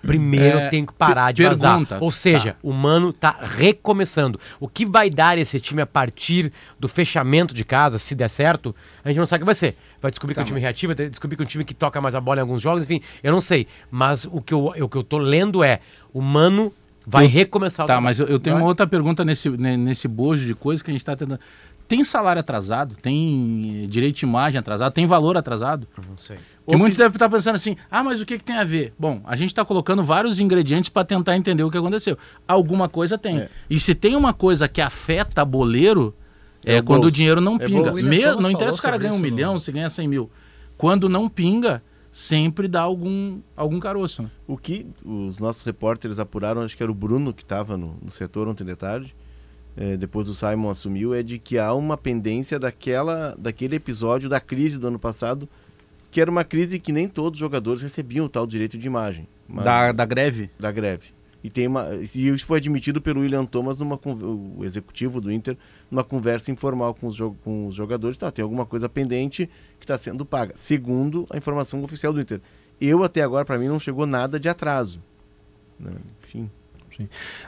Primeiro 0.00 0.58
É, 0.60 0.66
eu 0.66 0.70
tenho 0.70 0.86
que 0.86 0.94
parar 0.94 1.30
de 1.32 1.42
vazar. 1.42 1.72
pergunta. 1.72 1.98
Ou 2.00 2.10
seja, 2.10 2.52
Tá. 2.52 2.58
o 2.62 2.72
Mano 2.72 3.12
tá 3.12 3.36
recomeçando. 3.42 4.40
O 4.58 4.66
que 4.66 4.86
vai 4.86 5.10
dar 5.10 5.36
esse 5.36 5.60
time 5.60 5.82
a 5.82 5.86
partir 5.86 6.50
do 6.80 6.88
fechamento 6.88 7.52
de 7.52 7.66
casa, 7.66 7.98
se 7.98 8.14
der 8.14 8.30
certo, 8.30 8.74
a 9.04 9.08
gente 9.08 9.18
não 9.18 9.26
sabe 9.26 9.42
o 9.42 9.44
que 9.44 9.46
vai 9.46 9.54
ser. 9.54 9.76
Vai 10.00 10.10
descobrir 10.10 10.32
que 10.32 10.40
é 10.40 10.42
um 10.42 10.46
time 10.46 10.60
reativo, 10.60 10.94
vai 10.94 11.08
descobrir 11.10 11.36
que 11.36 11.42
é 11.42 11.44
um 11.44 11.48
time 11.48 11.64
que 11.66 11.74
toca 11.74 12.00
mais 12.00 12.14
a 12.14 12.20
bola 12.20 12.38
em 12.38 12.42
alguns 12.42 12.62
jogos, 12.62 12.84
enfim, 12.84 13.02
eu 13.22 13.30
não 13.30 13.42
sei. 13.42 13.66
Mas 13.90 14.24
o 14.24 14.40
que 14.40 14.54
eu, 14.54 14.68
o 14.68 14.88
que 14.88 14.96
eu 14.96 15.02
tô 15.04 15.18
lendo 15.18 15.62
é, 15.62 15.80
o 16.14 16.22
Mano 16.22 16.72
vai 17.06 17.26
recomeçar 17.26 17.84
o 17.84 17.86
Tá, 17.86 17.94
trabalho. 17.94 18.04
mas 18.04 18.20
eu, 18.20 18.26
eu 18.26 18.38
tenho 18.38 18.54
Vai. 18.56 18.62
uma 18.62 18.68
outra 18.68 18.86
pergunta 18.86 19.24
nesse, 19.24 19.48
ne- 19.50 19.76
nesse 19.76 20.06
bojo 20.08 20.44
de 20.46 20.54
coisas 20.54 20.82
que 20.82 20.90
a 20.90 20.92
gente 20.92 21.00
está 21.00 21.14
tentando. 21.16 21.40
Tem 21.86 22.02
salário 22.02 22.40
atrasado? 22.40 22.96
Tem 22.96 23.82
eh, 23.84 23.86
direito 23.86 24.16
de 24.16 24.24
imagem 24.24 24.58
atrasado? 24.58 24.90
Tem 24.92 25.06
valor 25.06 25.36
atrasado? 25.36 25.86
Não 26.08 26.16
sei. 26.16 26.38
Que 26.66 26.76
muitos 26.76 26.96
devem 26.96 27.12
estar 27.12 27.28
pensando 27.28 27.56
assim, 27.56 27.76
ah, 27.90 28.02
mas 28.02 28.22
o 28.22 28.26
que, 28.26 28.38
que 28.38 28.44
tem 28.44 28.56
a 28.56 28.64
ver? 28.64 28.94
Bom, 28.98 29.20
a 29.24 29.36
gente 29.36 29.48
está 29.50 29.62
colocando 29.66 30.02
vários 30.02 30.40
ingredientes 30.40 30.88
para 30.88 31.04
tentar 31.04 31.36
entender 31.36 31.62
o 31.62 31.70
que 31.70 31.76
aconteceu. 31.76 32.16
Alguma 32.48 32.88
coisa 32.88 33.18
tem. 33.18 33.38
É. 33.40 33.48
E 33.68 33.78
se 33.78 33.94
tem 33.94 34.16
uma 34.16 34.32
coisa 34.32 34.66
que 34.66 34.80
afeta 34.80 35.44
boleiro, 35.44 36.14
é, 36.64 36.76
É 36.76 36.80
o 36.80 36.84
quando 36.84 37.00
bolso. 37.02 37.12
o 37.12 37.16
dinheiro 37.16 37.40
não 37.42 37.56
É 37.56 37.66
pinga. 37.66 37.76
bolso. 37.82 37.92
O 37.92 37.94
William 37.96 38.08
Me- 38.10 38.22
Thomas 38.22 38.42
não 38.42 38.50
interessa 38.50 38.72
se 38.72 38.78
o 38.78 38.82
cara 38.82 38.96
ganha 38.96 39.12
um 39.12 39.16
isso 39.16 39.26
no- 39.26 39.30
milhão, 39.34 39.58
se 39.58 39.70
ganha 39.70 39.90
100 39.90 40.08
mil. 40.08 40.30
Quando 40.78 41.06
não 41.06 41.28
pinga, 41.28 41.82
sempre 42.16 42.68
dá 42.68 42.80
algum, 42.80 43.40
algum 43.56 43.80
caroço. 43.80 44.22
Né? 44.22 44.30
O 44.46 44.56
que 44.56 44.86
os 45.04 45.40
nossos 45.40 45.64
repórteres 45.64 46.20
apuraram, 46.20 46.62
acho 46.62 46.76
que 46.76 46.82
era 46.82 46.92
o 46.92 46.94
Bruno 46.94 47.34
que 47.34 47.42
estava 47.42 47.76
no, 47.76 47.96
no 48.00 48.08
setor 48.10 48.46
ontem 48.46 48.64
de 48.64 48.76
tarde, 48.76 49.12
eh, 49.76 49.96
depois 49.96 50.28
o 50.28 50.34
Simon 50.34 50.70
assumiu, 50.70 51.12
é 51.12 51.24
de 51.24 51.40
que 51.40 51.58
há 51.58 51.74
uma 51.74 51.96
pendência 51.96 52.56
daquela, 52.56 53.34
daquele 53.36 53.74
episódio 53.74 54.28
da 54.28 54.38
crise 54.38 54.78
do 54.78 54.86
ano 54.86 54.98
passado, 54.98 55.48
que 56.08 56.20
era 56.20 56.30
uma 56.30 56.44
crise 56.44 56.78
que 56.78 56.92
nem 56.92 57.08
todos 57.08 57.32
os 57.36 57.40
jogadores 57.40 57.82
recebiam 57.82 58.26
o 58.26 58.28
tal 58.28 58.46
direito 58.46 58.78
de 58.78 58.86
imagem. 58.86 59.26
Mas- 59.48 59.64
Da, 59.64 59.90
da 59.90 60.04
greve. 60.04 60.48
da 60.60 60.70
greve. 60.70 61.08
E, 61.44 61.50
tem 61.50 61.66
uma, 61.66 61.86
e 62.14 62.28
isso 62.28 62.46
foi 62.46 62.56
admitido 62.56 63.02
pelo 63.02 63.20
William 63.20 63.44
Thomas, 63.44 63.76
numa, 63.76 64.00
o 64.02 64.64
executivo 64.64 65.20
do 65.20 65.30
Inter, 65.30 65.58
numa 65.90 66.02
conversa 66.02 66.50
informal 66.50 66.94
com 66.94 67.06
os, 67.06 67.18
com 67.44 67.66
os 67.66 67.74
jogadores. 67.74 68.16
Tá, 68.16 68.30
tem 68.30 68.42
alguma 68.42 68.64
coisa 68.64 68.88
pendente 68.88 69.50
que 69.78 69.84
está 69.84 69.98
sendo 69.98 70.24
paga, 70.24 70.54
segundo 70.56 71.26
a 71.28 71.36
informação 71.36 71.84
oficial 71.84 72.14
do 72.14 72.20
Inter. 72.22 72.40
Eu, 72.80 73.04
até 73.04 73.20
agora, 73.20 73.44
para 73.44 73.58
mim, 73.58 73.68
não 73.68 73.78
chegou 73.78 74.06
nada 74.06 74.40
de 74.40 74.48
atraso. 74.48 74.98
Né? 75.78 75.92
Enfim. 76.24 76.50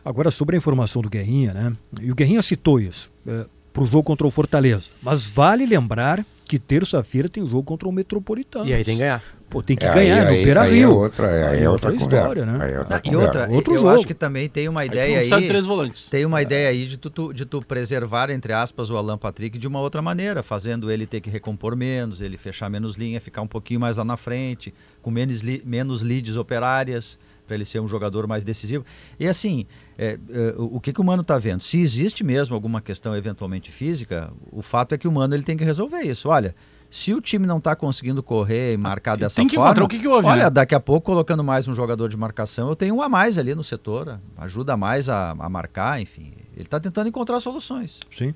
Agora, 0.05 0.31
sobre 0.31 0.57
a 0.57 0.59
informação 0.59 1.01
do 1.01 1.09
Guerrinha, 1.09 1.55
né? 1.55 1.77
E 2.03 2.13
o 2.13 2.15
Guerrinha 2.15 2.43
citou 2.43 2.79
isso 2.79 3.11
é, 3.27 3.47
para 3.73 3.83
o 3.83 3.87
jogo 3.87 4.03
contra 4.03 4.27
o 4.27 4.31
Fortaleza. 4.31 4.91
Mas 5.03 5.31
vale 5.31 5.65
lembrar 5.65 6.23
que 6.49 6.59
terça-feira 6.59 7.29
tem 7.29 7.47
jogo 7.47 7.63
contra 7.65 7.89
o 7.89 7.93
Metropolitano. 7.93 8.67
E 8.69 8.73
aí 8.75 8.85
tem 8.85 8.95
que 8.95 9.01
ganhar. 9.01 9.23
Pô, 9.49 9.63
tem 9.63 9.77
que 9.77 9.87
É, 9.87 9.93
ganhar 9.93 10.27
aí- 10.27 10.39
no 10.39 10.45
Beira 10.45 10.63
aí 10.63 10.71
é 10.73 10.75
Rio. 10.77 10.97
outra, 10.97 11.27
é, 11.29 11.49
aí 11.51 11.63
é 11.63 11.71
outra, 11.71 11.95
história, 11.95 12.45
conversa. 12.45 12.47
né? 12.47 12.65
Aí 12.65 12.73
é 12.73 12.79
outra 12.81 12.97
Ah, 12.97 13.01
e 13.05 13.17
outra, 13.17 13.49
Outro 13.51 13.75
eu 13.75 13.79
jogo. 13.81 13.91
acho 13.91 14.07
que 14.07 14.15
também 14.15 14.49
tem 14.49 14.69
uma 14.69 14.81
Aí 14.81 14.87
ideia 14.89 15.19
aí. 15.21 15.29
de 15.43 15.49
três 15.49 15.65
volantes. 15.67 16.09
Tem 16.09 16.25
uma 16.25 16.43
ideia 16.43 16.69
aí 16.69 16.87
de 16.87 16.97
tu, 16.97 17.11
tu- 17.11 17.33
de 17.33 17.45
tu 17.45 17.63
preservar, 17.63 18.31
entre 18.31 18.53
aspas, 18.53 18.91
o 18.91 18.97
Alan 18.97 19.17
Patrick 19.19 19.57
de 19.57 19.69
uma 19.69 19.81
outra 19.81 20.03
maneira, 20.03 20.43
fazendo 20.43 20.91
ele 20.91 21.07
ter 21.07 21.21
que 21.21 21.31
recompor 21.31 21.77
menos, 21.77 22.21
ele 22.21 22.37
fechar 22.37 22.69
menos 22.69 22.97
linha, 22.97 23.21
ficar 23.21 23.43
um 23.43 23.47
pouquinho 23.47 23.79
mais 23.79 23.97
lá 23.99 24.05
na 24.05 24.17
frente, 24.17 24.75
com 25.01 25.11
menos, 25.13 25.41
li- 25.43 25.63
menos 25.65 26.03
leads 26.03 26.37
operárias, 26.37 27.17
para 27.47 27.55
ele 27.55 27.65
ser 27.65 27.81
um 27.81 27.87
jogador 27.87 28.27
mais 28.27 28.45
decisivo. 28.45 28.85
E 29.19 29.27
assim, 29.27 29.67
é, 29.97 30.19
é, 30.29 30.55
o 30.59 30.81
que, 30.81 30.93
que 30.93 31.01
o 31.01 31.05
Mano 31.05 31.23
está 31.23 31.39
vendo? 31.39 31.61
Se 31.63 31.81
existe 31.81 32.25
mesmo 32.25 32.55
alguma 32.55 32.81
questão 32.81 33.17
eventualmente 33.17 33.71
física, 33.71 34.33
o 34.51 34.63
fato 34.63 34.95
é 34.95 34.99
que 34.99 35.09
o 35.09 35.13
Mano 35.13 35.35
ele 35.35 35.43
tem 35.43 35.57
que 35.57 35.65
resolver 35.65 36.03
isso. 36.03 36.29
Olha, 36.29 36.55
se 36.91 37.13
o 37.13 37.21
time 37.21 37.47
não 37.47 37.59
está 37.59 37.75
conseguindo 37.75 38.23
correr 38.23 38.75
e 38.75 38.77
marcar 38.77 39.17
dessa 39.17 39.37
tem 39.37 39.47
que 39.47 39.57
forma, 39.57 39.71
encontrar 39.71 39.85
o 39.85 39.89
que 39.89 39.99
que 39.99 40.09
houve, 40.09 40.27
olha, 40.27 40.45
né? 40.45 40.51
daqui 40.51 40.75
a 40.75 40.81
pouco 40.81 41.07
colocando 41.07 41.43
mais 41.43 41.67
um 41.69 41.73
jogador 41.73 42.09
de 42.09 42.17
marcação, 42.17 42.69
eu 42.69 42.77
tenho 42.77 42.95
um 42.95 43.03
a 43.03 43.09
mais 43.09 43.39
ali 43.39 43.55
no 43.55 43.65
setor, 43.65 44.21
ajuda 44.37 44.77
mais 44.77 45.09
a, 45.09 45.31
a 45.31 45.49
marcar, 45.49 46.01
enfim. 46.01 46.33
Ele 46.55 46.65
está 46.65 46.81
tentando 46.81 47.09
encontrar 47.09 47.41
soluções. 47.41 48.01
Sim. 48.11 48.35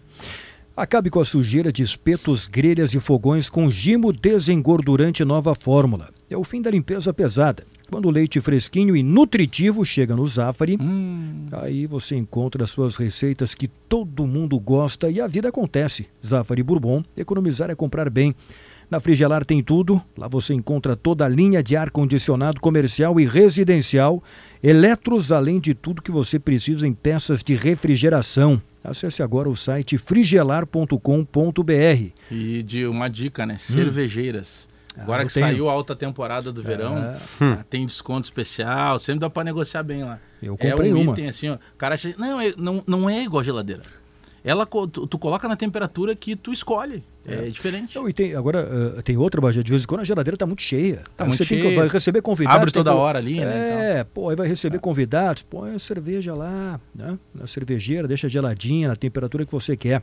Acabe 0.80 1.10
com 1.10 1.20
a 1.20 1.24
sujeira 1.26 1.70
de 1.70 1.82
espetos, 1.82 2.46
grelhas 2.46 2.94
e 2.94 3.00
fogões 3.00 3.50
com 3.50 3.70
Gimo 3.70 4.14
Desengordurante 4.14 5.22
Nova 5.26 5.54
Fórmula. 5.54 6.08
É 6.30 6.38
o 6.38 6.42
fim 6.42 6.62
da 6.62 6.70
limpeza 6.70 7.12
pesada. 7.12 7.66
Quando 7.90 8.06
o 8.06 8.10
leite 8.10 8.40
fresquinho 8.40 8.96
e 8.96 9.02
nutritivo 9.02 9.84
chega 9.84 10.16
no 10.16 10.26
Zafari, 10.26 10.78
Hum. 10.80 11.48
aí 11.52 11.84
você 11.84 12.16
encontra 12.16 12.64
as 12.64 12.70
suas 12.70 12.96
receitas 12.96 13.54
que 13.54 13.68
todo 13.68 14.26
mundo 14.26 14.58
gosta 14.58 15.10
e 15.10 15.20
a 15.20 15.26
vida 15.26 15.50
acontece. 15.50 16.06
Zafari 16.26 16.62
Bourbon, 16.62 17.02
economizar 17.14 17.68
é 17.68 17.74
comprar 17.74 18.08
bem. 18.08 18.34
Na 18.90 19.00
Frigelar 19.00 19.44
tem 19.44 19.62
tudo. 19.62 20.00
Lá 20.16 20.28
você 20.28 20.54
encontra 20.54 20.96
toda 20.96 21.26
a 21.26 21.28
linha 21.28 21.62
de 21.62 21.76
ar-condicionado 21.76 22.58
comercial 22.58 23.20
e 23.20 23.26
residencial, 23.26 24.22
eletros, 24.62 25.30
além 25.30 25.60
de 25.60 25.74
tudo 25.74 26.00
que 26.00 26.10
você 26.10 26.38
precisa 26.38 26.88
em 26.88 26.94
peças 26.94 27.44
de 27.44 27.54
refrigeração. 27.54 28.62
Acesse 28.82 29.22
agora 29.22 29.48
o 29.48 29.56
site 29.56 29.98
frigelar.com.br. 29.98 32.12
E 32.30 32.62
de 32.62 32.86
uma 32.86 33.08
dica, 33.08 33.44
né? 33.44 33.58
Cervejeiras. 33.58 34.68
Agora 34.96 35.22
eu 35.22 35.26
que 35.26 35.34
tenho. 35.34 35.46
saiu 35.46 35.68
a 35.68 35.72
alta 35.72 35.94
temporada 35.94 36.52
do 36.52 36.62
verão, 36.62 36.96
ah, 37.40 37.64
tem 37.68 37.86
desconto 37.86 38.24
especial, 38.24 38.98
sempre 38.98 39.20
dá 39.20 39.30
pra 39.30 39.44
negociar 39.44 39.82
bem 39.82 40.02
lá. 40.02 40.18
Eu 40.42 40.56
é 40.58 40.70
comprei 40.70 40.92
um 40.92 41.02
uma. 41.02 41.12
item 41.12 41.28
assim, 41.28 41.48
ó. 41.48 41.54
O 41.54 41.76
cara 41.78 41.94
acha, 41.94 42.14
não, 42.18 42.40
é, 42.40 42.52
não, 42.56 42.82
não 42.86 43.10
é 43.10 43.22
igual 43.22 43.40
a 43.40 43.44
geladeira. 43.44 43.82
Ela, 44.42 44.64
tu, 44.66 45.06
tu 45.06 45.18
coloca 45.18 45.46
na 45.46 45.56
temperatura 45.56 46.14
que 46.16 46.34
tu 46.34 46.52
escolhe. 46.52 47.02
É, 47.26 47.42
diferente. 47.50 47.94
Não, 47.96 48.08
e 48.08 48.12
tem, 48.14 48.34
agora 48.34 48.66
eh, 48.98 49.02
tem 49.02 49.16
outra, 49.18 49.40
Bagé, 49.40 49.62
de 49.62 49.70
vez 49.70 49.84
em 49.84 49.86
quando 49.86 50.00
a 50.00 50.04
geladeira 50.04 50.34
está 50.34 50.46
muito 50.46 50.62
cheia. 50.62 51.02
Tá 51.16 51.24
muito 51.26 51.36
você 51.36 51.44
tem 51.44 51.58
que 51.58 51.64
cheia. 51.66 51.78
vai 51.78 51.88
receber 51.88 52.22
convidados. 52.22 52.56
Abre 52.60 52.72
toda 52.72 52.90
que- 52.90 52.96
hora 52.96 53.18
ali, 53.18 53.38
né, 53.40 53.98
É, 53.98 54.04
pô, 54.04 54.30
aí 54.30 54.36
vai 54.36 54.48
receber 54.48 54.78
convidados, 54.78 55.42
põe 55.42 55.74
a 55.74 55.78
cerveja 55.78 56.34
lá, 56.34 56.80
né? 56.94 57.18
Na 57.34 57.46
cervejeira, 57.46 58.08
deixa 58.08 58.26
geladinha, 58.28 58.88
na 58.88 58.96
temperatura 58.96 59.44
que 59.44 59.52
você 59.52 59.76
quer. 59.76 60.02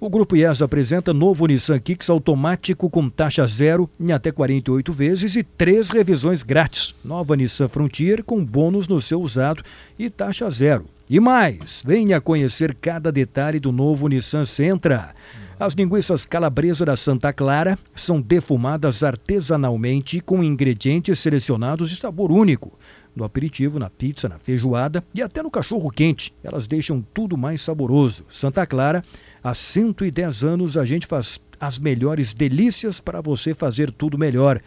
O 0.00 0.08
Grupo 0.10 0.34
IES 0.36 0.60
apresenta 0.62 1.12
novo 1.14 1.46
Nissan 1.46 1.78
Kicks 1.78 2.08
automático 2.10 2.88
com 2.90 3.08
taxa 3.08 3.46
zero 3.46 3.88
em 4.00 4.12
até 4.12 4.30
48 4.32 4.92
vezes 4.92 5.36
e 5.36 5.42
três 5.42 5.88
revisões 5.90 6.42
grátis. 6.42 6.94
Nova 7.04 7.36
Nissan 7.36 7.68
Frontier 7.68 8.22
com 8.24 8.42
bônus 8.44 8.88
no 8.88 9.00
seu 9.00 9.20
usado 9.22 9.62
e 9.98 10.10
taxa 10.10 10.48
zero. 10.50 10.86
E 11.08 11.20
mais, 11.20 11.84
venha 11.86 12.20
conhecer 12.20 12.74
cada 12.74 13.12
detalhe 13.12 13.60
do 13.60 13.70
novo 13.70 14.08
Nissan 14.08 14.44
Sentra. 14.44 15.12
As 15.58 15.72
linguiças 15.72 16.26
calabresa 16.26 16.84
da 16.84 16.96
Santa 16.96 17.32
Clara 17.32 17.78
são 17.94 18.20
defumadas 18.20 19.04
artesanalmente 19.04 20.20
com 20.20 20.42
ingredientes 20.42 21.20
selecionados 21.20 21.90
de 21.90 21.96
sabor 21.96 22.32
único. 22.32 22.76
No 23.14 23.22
aperitivo, 23.22 23.78
na 23.78 23.88
pizza, 23.88 24.28
na 24.28 24.40
feijoada 24.40 25.02
e 25.14 25.22
até 25.22 25.44
no 25.44 25.50
cachorro 25.50 25.90
quente. 25.90 26.34
Elas 26.42 26.66
deixam 26.66 27.00
tudo 27.14 27.36
mais 27.36 27.60
saboroso. 27.60 28.24
Santa 28.28 28.66
Clara, 28.66 29.04
há 29.42 29.54
110 29.54 30.42
anos 30.42 30.76
a 30.76 30.84
gente 30.84 31.06
faz 31.06 31.40
as 31.60 31.78
melhores 31.78 32.34
delícias 32.34 33.00
para 33.00 33.20
você 33.20 33.54
fazer 33.54 33.92
tudo 33.92 34.18
melhor. 34.18 34.60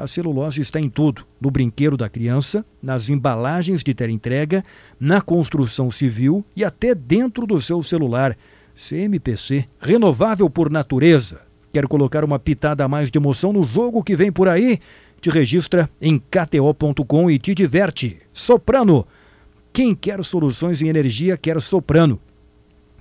A 0.00 0.06
celulose 0.06 0.62
está 0.62 0.80
em 0.80 0.88
tudo: 0.88 1.26
no 1.38 1.50
brinquedo 1.50 1.94
da 1.94 2.08
criança, 2.08 2.64
nas 2.82 3.10
embalagens 3.10 3.82
de 3.82 3.94
entrega, 4.08 4.62
na 4.98 5.20
construção 5.20 5.90
civil 5.90 6.42
e 6.56 6.64
até 6.64 6.94
dentro 6.94 7.46
do 7.46 7.60
seu 7.60 7.82
celular. 7.82 8.34
CMPC, 8.74 9.66
renovável 9.78 10.48
por 10.48 10.70
natureza. 10.70 11.42
Quer 11.70 11.86
colocar 11.86 12.24
uma 12.24 12.38
pitada 12.38 12.82
a 12.82 12.88
mais 12.88 13.10
de 13.10 13.18
emoção 13.18 13.52
no 13.52 13.62
jogo 13.62 14.02
que 14.02 14.16
vem 14.16 14.32
por 14.32 14.48
aí? 14.48 14.78
Te 15.20 15.28
registra 15.28 15.88
em 16.00 16.18
kto.com 16.18 17.30
e 17.30 17.38
te 17.38 17.54
diverte. 17.54 18.16
Soprano. 18.32 19.06
Quem 19.70 19.94
quer 19.94 20.24
soluções 20.24 20.80
em 20.80 20.88
energia 20.88 21.36
quer 21.36 21.60
Soprano. 21.60 22.18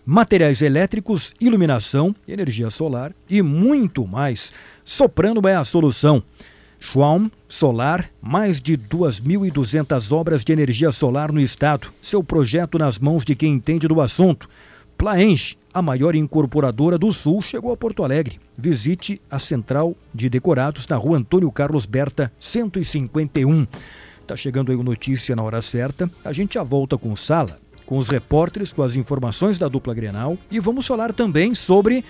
Materiais 0.06 0.62
elétricos, 0.62 1.34
iluminação, 1.40 2.14
energia 2.28 2.70
solar 2.70 3.14
e 3.30 3.42
muito 3.42 4.06
mais. 4.06 4.54
Soprano 4.84 5.48
é 5.48 5.56
a 5.56 5.64
solução. 5.64 6.22
Schwalm 6.80 7.28
Solar, 7.48 8.10
mais 8.22 8.62
de 8.62 8.78
2.200 8.78 10.12
obras 10.12 10.44
de 10.44 10.54
energia 10.54 10.92
solar 10.92 11.32
no 11.32 11.42
estado. 11.42 11.90
Seu 12.02 12.24
projeto 12.24 12.78
nas 12.78 12.98
mãos 12.98 13.26
de 13.26 13.36
quem 13.36 13.54
entende 13.54 13.88
do 13.88 14.00
assunto. 14.00 14.48
Plaenge, 14.98 15.58
a 15.74 15.82
maior 15.82 16.16
incorporadora 16.16 16.98
do 16.98 17.12
Sul, 17.12 17.42
chegou 17.42 17.72
a 17.72 17.78
Porto 17.78 18.04
Alegre. 18.04 18.40
Visite 18.58 19.22
a 19.30 19.38
central 19.40 19.96
de 20.14 20.30
decorados 20.30 20.88
na 20.88 20.96
rua 20.96 21.18
Antônio 21.18 21.52
Carlos 21.52 21.86
Berta, 21.86 22.32
151. 22.40 23.68
Tá 24.26 24.36
chegando 24.36 24.72
aí 24.72 24.78
o 24.78 24.84
notícia 24.84 25.36
na 25.36 25.44
hora 25.44 25.62
certa. 25.62 26.10
A 26.24 26.32
gente 26.32 26.54
já 26.54 26.64
volta 26.64 26.98
com 26.98 27.16
sala, 27.16 27.60
com 27.86 27.98
os 27.98 28.10
repórteres, 28.10 28.72
com 28.72 28.84
as 28.84 28.96
informações 28.96 29.58
da 29.58 29.68
dupla 29.68 29.94
Grenal 29.94 30.38
e 30.52 30.60
vamos 30.60 30.86
falar 30.86 31.14
também 31.14 31.54
sobre 31.54 32.06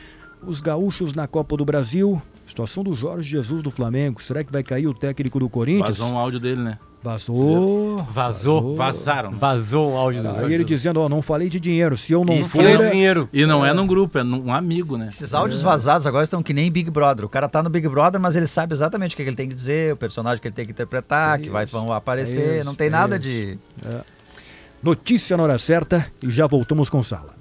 os 0.46 0.62
gaúchos 0.62 1.14
na 1.14 1.28
Copa 1.28 1.56
do 1.56 1.66
Brasil, 1.66 2.22
situação 2.50 2.84
do 2.84 2.94
Jorge 2.94 3.30
Jesus 3.30 3.62
do 3.62 3.72
Flamengo. 3.72 4.22
Será 4.22 4.44
que 4.44 4.52
vai 4.52 4.64
cair 4.64 4.88
o 4.88 4.94
técnico 4.94 5.40
do 5.40 5.50
Corinthians? 5.50 5.98
Vazou 5.98 6.16
um 6.16 6.18
áudio 6.18 6.40
dele, 6.40 6.62
né? 6.62 6.78
Vazou. 7.02 7.98
Vazou. 8.12 8.76
Vazaram. 8.76 9.32
Vazou 9.32 9.94
um 9.94 9.96
áudio 9.98 10.22
do 10.22 10.28
Aí 10.28 10.34
Jorge 10.34 10.48
ele 10.48 10.64
Jesus. 10.64 10.68
dizendo, 10.82 11.00
ó, 11.00 11.08
não 11.08 11.22
falei 11.22 11.50
de 11.50 11.58
dinheiro, 11.58 11.96
se 11.98 12.12
eu 12.12 12.26
não 12.26 12.34
E 12.34 12.42
for... 12.42 12.62
falei 12.62 12.78
de 12.78 12.92
dinheiro. 12.92 13.30
E 13.32 13.46
não 13.46 13.66
é 13.66 13.74
num 13.74 13.88
grupo, 13.88 14.18
é 14.18 14.24
num 14.24 14.48
um 14.48 14.54
amigo, 14.54 14.98
né? 14.98 15.08
Esses 15.10 15.34
áudios 15.34 15.62
vazados 15.62 16.06
agora 16.06 16.26
estão 16.26 16.44
que 16.44 16.54
nem 16.54 16.70
Big 16.70 16.92
Brother. 16.92 17.24
O 17.24 17.30
cara 17.30 17.48
tá 17.48 17.64
no 17.64 17.70
Big 17.70 17.88
Brother, 17.88 18.20
mas 18.20 18.36
ele 18.36 18.48
sabe 18.48 18.74
exatamente 18.74 19.14
o 19.14 19.18
que 19.18 19.24
que 19.24 19.30
ele 19.30 19.38
tem 19.38 19.48
que 19.48 19.56
dizer, 19.56 19.94
o 19.94 19.98
personagem 19.98 20.42
que 20.42 20.48
ele 20.50 20.56
tem 20.56 20.66
que 20.66 20.72
interpretar, 20.72 21.40
que 21.40 21.50
vai 21.50 21.66
vão 21.66 21.94
aparecer. 21.94 22.58
isso, 22.58 22.66
não 22.66 22.76
tem 22.76 22.88
é 22.88 22.90
nada 22.90 23.16
isso. 23.16 23.24
de. 23.24 23.60
Notícia 24.84 25.38
na 25.38 25.44
hora 25.44 25.58
certa 25.58 26.06
e 26.22 26.30
já 26.30 26.48
voltamos 26.48 26.90
com 26.90 27.02
sala. 27.02 27.39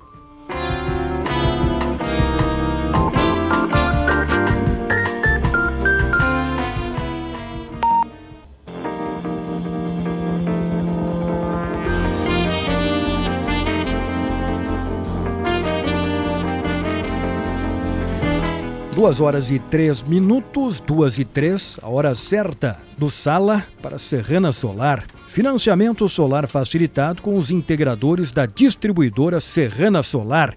Duas 18.99 19.20
horas 19.20 19.53
e 19.53 19.61
três 19.61 20.03
minutos, 20.03 20.80
duas 20.80 21.20
e 21.20 21.24
três, 21.24 21.78
a 21.80 21.88
hora 21.88 22.16
certa 22.16 22.80
do 22.99 23.09
Sala 23.09 23.64
para 23.80 23.96
Serrana 23.96 24.51
Solar. 24.51 25.07
Financiamento 25.28 26.09
solar 26.09 26.49
facilitado 26.49 27.22
com 27.22 27.38
os 27.38 27.53
integradores 27.53 28.32
da 28.32 28.44
distribuidora 28.44 29.38
Serrana 29.38 30.03
Solar. 30.03 30.53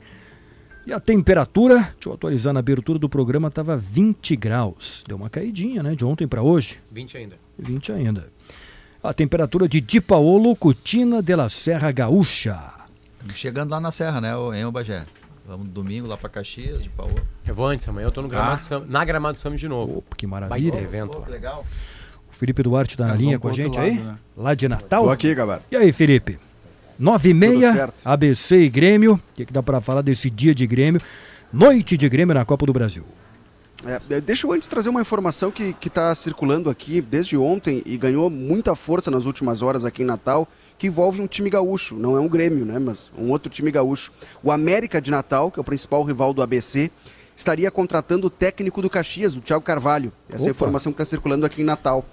E 0.88 0.92
a 0.92 1.00
temperatura, 1.00 1.76
deixa 1.76 2.10
eu 2.10 2.14
atualizar 2.14 2.52
na 2.52 2.62
abertura 2.62 2.98
do 2.98 3.08
programa, 3.08 3.50
estava 3.50 3.78
20 3.78 4.36
graus. 4.36 5.04
Deu 5.08 5.18
uma 5.18 5.30
caidinha, 5.30 5.84
né? 5.84 5.94
De 5.94 6.04
ontem 6.04 6.28
para 6.28 6.42
hoje. 6.42 6.80
20 6.92 7.18
ainda. 7.18 7.36
20 7.60 7.92
ainda. 7.92 8.28
A 9.04 9.14
temperatura 9.14 9.70
de 9.70 9.80
Di 9.80 10.02
Paolo, 10.02 10.56
Cutina 10.56 11.22
de 11.22 11.36
la 11.36 11.48
Serra 11.48 11.92
Gaúcha. 11.92 12.60
Chegando 13.36 13.70
lá 13.70 13.80
na 13.80 13.92
Serra, 13.92 14.20
né, 14.20 14.36
ô 14.36 14.72
Bagé? 14.72 15.06
Vamos 15.46 15.68
domingo 15.70 16.08
lá 16.08 16.16
pra 16.18 16.30
Caxias, 16.30 16.82
de 16.84 16.90
Paola. 16.90 17.16
Eu 17.46 17.54
vou 17.56 17.66
antes, 17.66 17.88
amanhã 17.88 18.08
eu 18.08 18.12
tô 18.12 18.22
no 18.22 18.28
Gramado 18.28 18.62
Sam, 18.62 18.86
na 18.88 19.04
Gramado 19.04 19.38
Sam 19.38 19.56
de 19.56 19.68
novo. 19.68 19.98
Opa, 20.00 20.16
que 20.16 20.26
Baita 20.28 20.48
maravilha. 20.48 20.80
evento 20.80 21.20
lá. 21.20 21.28
legal. 21.28 21.66
O 22.32 22.36
Felipe 22.36 22.64
Duarte 22.64 22.94
está 22.94 23.08
na 23.08 23.16
É, 23.16 23.18
linha 23.18 23.40
com 23.40 23.48
a 23.50 23.54
gente 23.54 23.66
outro 23.78 23.82
aí? 23.82 23.98
lado, 23.98 24.04
né? 24.06 24.18
Lá 24.38 24.54
de 24.54 24.68
Natal? 24.70 25.04
Tô 25.06 25.10
aqui, 25.10 25.34
Gabar. 25.36 25.62
E 25.70 25.76
aí, 25.76 25.92
Felipe? 25.92 26.40
9 26.98 27.30
e 27.30 27.34
meia. 27.34 27.90
ABC 28.06 28.58
e 28.64 28.70
Grêmio. 28.70 29.16
O 29.16 29.22
que, 29.34 29.46
que 29.46 29.52
dá 29.54 29.62
para 29.64 29.82
falar 29.82 30.02
desse 30.02 30.30
dia 30.30 30.54
de 30.56 30.66
Grêmio? 30.68 31.02
Noite 31.52 31.98
de 31.98 32.08
Grêmio 32.08 32.34
na 32.34 32.46
Copa 32.46 32.66
do 32.66 32.72
Brasil. 32.72 33.04
É, 33.84 34.22
deixa 34.22 34.46
eu 34.46 34.54
antes 34.54 34.68
trazer 34.68 34.90
uma 34.90 35.02
informação 35.02 35.50
que 35.50 35.76
está 35.86 36.14
circulando 36.14 36.70
aqui 36.70 37.02
desde 37.02 37.36
ontem 37.36 37.82
e 37.86 37.98
ganhou 37.98 38.30
muita 38.30 38.76
força 38.76 39.10
nas 39.10 39.26
últimas 39.26 39.64
horas 39.64 39.84
aqui 39.84 40.04
em 40.04 40.06
Natal, 40.06 40.48
que 40.82 40.88
envolve 40.88 41.22
um 41.22 41.28
time 41.28 41.48
gaúcho. 41.48 41.96
Não 41.96 42.18
é 42.18 42.20
um 42.20 42.28
Grêmio, 42.28 42.66
né? 42.66 42.80
Mas 42.80 43.12
um 43.16 43.30
outro 43.30 43.52
time 43.52 43.70
gaúcho. 43.70 44.12
O 44.42 44.52
América 44.52 45.00
de 45.00 45.12
Natal, 45.12 45.52
que 45.52 45.60
é 45.60 45.62
o 45.62 45.64
principal 45.64 46.02
rival 46.02 46.34
do 46.34 46.42
ABC, 46.42 46.90
estaria 47.36 47.70
contratando 47.70 48.26
o 48.26 48.30
técnico 48.32 48.82
do 48.82 48.90
Caxias, 48.90 49.36
o 49.36 49.42
Thiago 49.42 49.62
Carvalho. 49.64 50.12
Essa 50.28 50.46
é 50.46 50.48
a 50.48 50.50
informação 50.50 50.92
que 50.92 51.00
está 51.00 51.06
circulando 51.08 51.46
aqui 51.46 51.62
em 51.62 51.64
Natal. 51.64 52.04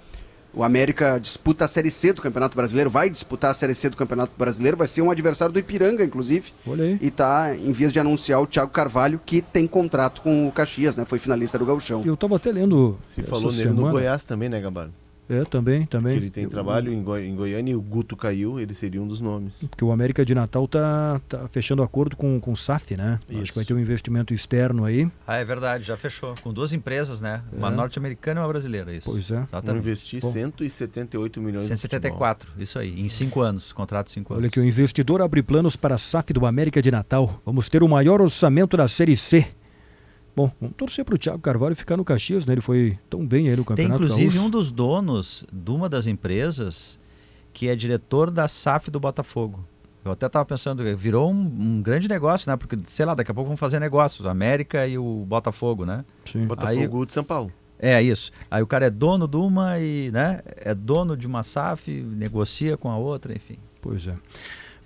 O 0.53 0.63
América 0.63 1.19
disputa 1.19 1.65
a 1.65 1.67
Série 1.67 1.89
C 1.89 2.13
do 2.13 2.21
Campeonato 2.21 2.55
Brasileiro, 2.55 2.91
vai 2.91 3.09
disputar 3.09 3.49
a 3.49 3.53
Série 3.55 3.73
C 3.73 3.89
do 3.89 3.97
Campeonato 3.97 4.33
Brasileiro, 4.37 4.77
vai 4.77 4.85
ser 4.85 5.01
um 5.01 5.09
adversário 5.09 5.51
do 5.51 5.57
Ipiranga, 5.57 6.03
inclusive. 6.03 6.51
Olha 6.67 6.83
aí. 6.83 6.99
E 7.01 7.07
está 7.07 7.55
em 7.55 7.71
vias 7.71 7.91
de 7.91 7.99
anunciar 7.99 8.39
o 8.39 8.45
Thiago 8.45 8.69
Carvalho, 8.69 9.19
que 9.25 9.41
tem 9.41 9.65
contrato 9.65 10.21
com 10.21 10.47
o 10.47 10.51
Caxias, 10.51 10.95
né? 10.95 11.05
Foi 11.05 11.17
finalista 11.17 11.57
do 11.57 11.65
Gauchão. 11.65 12.03
Eu 12.05 12.15
tava 12.15 12.35
até 12.35 12.51
lendo 12.51 12.99
Se 13.03 13.23
falou 13.23 13.49
nele 13.49 13.63
semana. 13.63 13.81
no 13.81 13.89
Goiás 13.89 14.23
também, 14.23 14.47
né, 14.47 14.61
Gabar? 14.61 14.89
É, 15.29 15.43
também, 15.45 15.85
também. 15.85 16.13
Que 16.17 16.19
ele 16.25 16.29
tem 16.31 16.43
Eu- 16.45 16.49
trabalho 16.49 16.91
em, 16.91 17.03
Goi- 17.03 17.25
em 17.27 17.35
Goiânia 17.35 17.71
e 17.71 17.75
o 17.75 17.81
Guto 17.81 18.17
caiu, 18.17 18.59
ele 18.59 18.73
seria 18.73 19.01
um 19.01 19.07
dos 19.07 19.21
nomes. 19.21 19.57
Porque 19.69 19.85
o 19.85 19.91
América 19.91 20.25
de 20.25 20.33
Natal 20.33 20.67
tá, 20.67 21.21
tá 21.29 21.47
fechando 21.47 21.83
acordo 21.83 22.15
com, 22.17 22.39
com 22.39 22.51
o 22.51 22.57
SAF, 22.57 22.97
né? 22.97 23.19
Acho 23.29 23.37
Isso. 23.43 23.51
que 23.51 23.55
vai 23.55 23.65
ter 23.65 23.73
um 23.73 23.79
investimento 23.79 24.33
externo 24.33 24.85
aí. 24.85 25.09
Ah, 25.27 25.37
é 25.37 25.45
verdade, 25.45 25.83
já 25.83 25.95
fechou. 25.95 26.33
Com 26.41 26.51
duas 26.51 26.73
empresas, 26.73 27.21
né? 27.21 27.41
Uma 27.53 27.67
É. 27.67 27.71
norte-americana 27.71 28.39
e 28.39 28.43
uma 28.43 28.49
brasileira, 28.49 28.91
isso. 28.91 29.09
Pois 29.11 29.29
é. 29.31 29.45
Vão 29.63 29.77
investir 29.77 30.19
Bom. 30.21 30.31
178 30.31 31.39
milhões 31.41 31.69
no 31.69 31.77
174, 31.77 32.49
isso 32.57 32.79
aí, 32.79 32.99
em 32.99 33.09
cinco 33.09 33.41
anos, 33.41 33.71
contrato 33.71 34.07
de 34.07 34.13
cinco 34.13 34.33
Olha 34.33 34.41
anos. 34.41 34.51
que 34.51 34.59
o 34.59 34.63
investidor 34.65 35.21
abre 35.21 35.41
planos 35.43 35.75
para 35.75 35.95
a 35.95 35.97
SAF 35.97 36.33
do 36.33 36.45
América 36.45 36.81
de 36.81 36.89
Natal. 36.91 37.39
Vamos 37.45 37.69
ter 37.69 37.83
o 37.83 37.87
maior 37.87 38.21
orçamento 38.21 38.75
da 38.77 38.87
Série 38.87 39.15
C. 39.15 39.47
Bom, 40.35 40.51
vamos 40.59 40.75
torcer 40.77 41.03
para 41.03 41.15
o 41.15 41.17
Thiago 41.17 41.39
Carvalho 41.39 41.75
ficar 41.75 41.97
no 41.97 42.05
Caxias, 42.05 42.45
né? 42.45 42.53
Ele 42.53 42.61
foi 42.61 42.97
tão 43.09 43.25
bem 43.25 43.49
aí 43.49 43.55
no 43.55 43.57
Tem 43.57 43.65
Campeonato 43.65 44.03
inclusive 44.03 44.29
Gaúcho. 44.35 44.47
um 44.47 44.49
dos 44.49 44.71
donos 44.71 45.45
de 45.51 45.71
uma 45.71 45.89
das 45.89 46.07
empresas 46.07 46.99
que 47.53 47.67
é 47.67 47.75
diretor 47.75 48.31
da 48.31 48.47
SAF 48.47 48.89
do 48.89 48.99
Botafogo. 48.99 49.63
Eu 50.05 50.13
até 50.13 50.27
estava 50.27 50.45
pensando, 50.45 50.83
virou 50.95 51.29
um, 51.29 51.35
um 51.35 51.81
grande 51.81 52.07
negócio, 52.07 52.49
né? 52.49 52.55
Porque, 52.55 52.77
sei 52.85 53.05
lá, 53.05 53.13
daqui 53.13 53.31
a 53.31 53.33
pouco 53.33 53.49
vão 53.49 53.57
fazer 53.57 53.79
negócios, 53.79 54.25
a 54.25 54.31
América 54.31 54.87
e 54.87 54.97
o 54.97 55.25
Botafogo, 55.27 55.85
né? 55.85 56.05
Sim. 56.25 56.45
Botafogo 56.47 57.05
de 57.05 57.13
São 57.13 57.23
Paulo. 57.23 57.51
É 57.77 58.01
isso. 58.01 58.31
Aí 58.49 58.61
o 58.63 58.67
cara 58.67 58.85
é 58.85 58.89
dono 58.89 59.27
de 59.27 59.37
uma 59.37 59.79
e, 59.79 60.09
né? 60.11 60.39
É 60.45 60.73
dono 60.73 61.17
de 61.17 61.27
uma 61.27 61.43
SAF, 61.43 61.91
negocia 61.91 62.77
com 62.77 62.89
a 62.89 62.97
outra, 62.97 63.33
enfim. 63.33 63.57
Pois 63.81 64.07
é. 64.07 64.15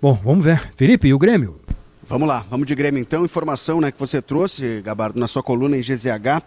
Bom, 0.00 0.14
vamos 0.14 0.44
ver. 0.44 0.58
Felipe, 0.74 1.08
e 1.08 1.14
o 1.14 1.18
Grêmio? 1.18 1.60
Vamos 2.06 2.28
lá, 2.28 2.44
vamos 2.50 2.66
de 2.66 2.74
Grêmio 2.74 3.00
então. 3.00 3.24
Informação 3.24 3.80
né, 3.80 3.90
que 3.90 3.98
você 3.98 4.20
trouxe, 4.20 4.82
Gabardo, 4.82 5.18
na 5.18 5.26
sua 5.26 5.42
coluna 5.42 5.76
em 5.76 5.80
GZH, 5.80 6.42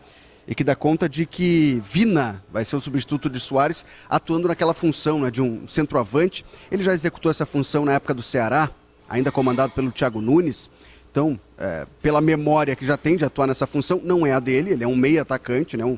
e 0.47 0.53
que 0.53 0.63
dá 0.63 0.75
conta 0.75 1.09
de 1.09 1.25
que 1.25 1.81
Vina 1.89 2.43
vai 2.51 2.63
ser 2.63 2.75
o 2.75 2.79
substituto 2.79 3.27
de 3.27 3.39
Soares, 3.39 3.83
atuando 4.07 4.47
naquela 4.47 4.73
função 4.73 5.19
né, 5.19 5.31
de 5.31 5.41
um 5.41 5.67
centroavante. 5.67 6.45
Ele 6.71 6.83
já 6.83 6.93
executou 6.93 7.31
essa 7.31 7.45
função 7.45 7.85
na 7.85 7.93
época 7.93 8.13
do 8.13 8.21
Ceará, 8.21 8.69
ainda 9.09 9.31
comandado 9.31 9.73
pelo 9.73 9.91
Thiago 9.91 10.21
Nunes. 10.21 10.69
Então, 11.09 11.39
é, 11.57 11.87
pela 12.03 12.21
memória 12.21 12.75
que 12.75 12.85
já 12.85 12.95
tem 12.95 13.17
de 13.17 13.25
atuar 13.25 13.47
nessa 13.47 13.65
função, 13.65 13.99
não 14.03 14.27
é 14.27 14.33
a 14.33 14.39
dele, 14.39 14.73
ele 14.73 14.83
é 14.83 14.87
um 14.87 14.95
meio 14.95 15.19
atacante, 15.19 15.75
né, 15.75 15.83
um, 15.83 15.97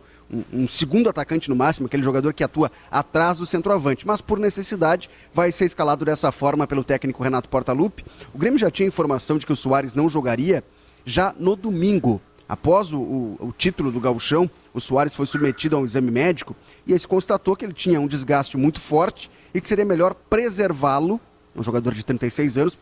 um- 0.54 0.68
segundo 0.68 1.10
atacante 1.10 1.50
no 1.50 1.56
máximo, 1.56 1.88
aquele 1.88 2.04
jogador 2.04 2.34
que 2.34 2.44
atua 2.44 2.72
atrás 2.92 3.38
do 3.40 3.46
centroavante. 3.46 4.06
Mas 4.06 4.22
por 4.22 4.38
necessidade, 4.40 5.10
vai 5.34 5.52
ser 5.52 5.66
escalado 5.66 6.06
dessa 6.06 6.32
forma 6.32 6.68
pelo 6.68 6.84
técnico 6.84 7.24
Renato 7.24 7.50
Portaluppi. 7.50 8.06
O 8.34 8.38
Grêmio 8.38 8.60
já 8.60 8.70
tinha 8.70 8.88
informação 8.88 9.38
de 9.38 9.46
que 9.46 9.54
o 9.54 9.56
Soares 9.56 9.96
não 9.96 10.08
jogaria 10.10 10.64
já 11.06 11.34
no 11.40 11.56
domingo. 11.56 12.22
Após 12.48 12.92
o, 12.92 13.00
o- 13.00 13.38
o 13.48 13.52
título 13.56 13.92
do 13.92 14.00
gauchão, 14.00 14.50
o 14.74 14.80
Soares 14.80 15.14
foi 15.16 15.26
submetido 15.26 15.76
a 15.76 15.80
um 15.80 15.86
exame 15.86 16.10
médico 16.12 16.56
e 16.86 16.94
aí 16.94 17.00
se 17.00 17.08
constatou 17.08 17.56
que 17.56 17.64
ele 17.64 17.74
tinha 17.74 18.00
um 18.02 18.08
desgaste 18.08 18.58
muito 18.58 18.80
forte 18.80 19.30
e 19.54 19.62
que 19.62 19.68
seria 19.70 19.86
melhor 19.86 20.16
preservá-lo 20.16 21.20
um 21.56 21.64
jogador 21.64 21.94
de 21.94 22.06
36 22.06 22.58
anos, 22.58 22.76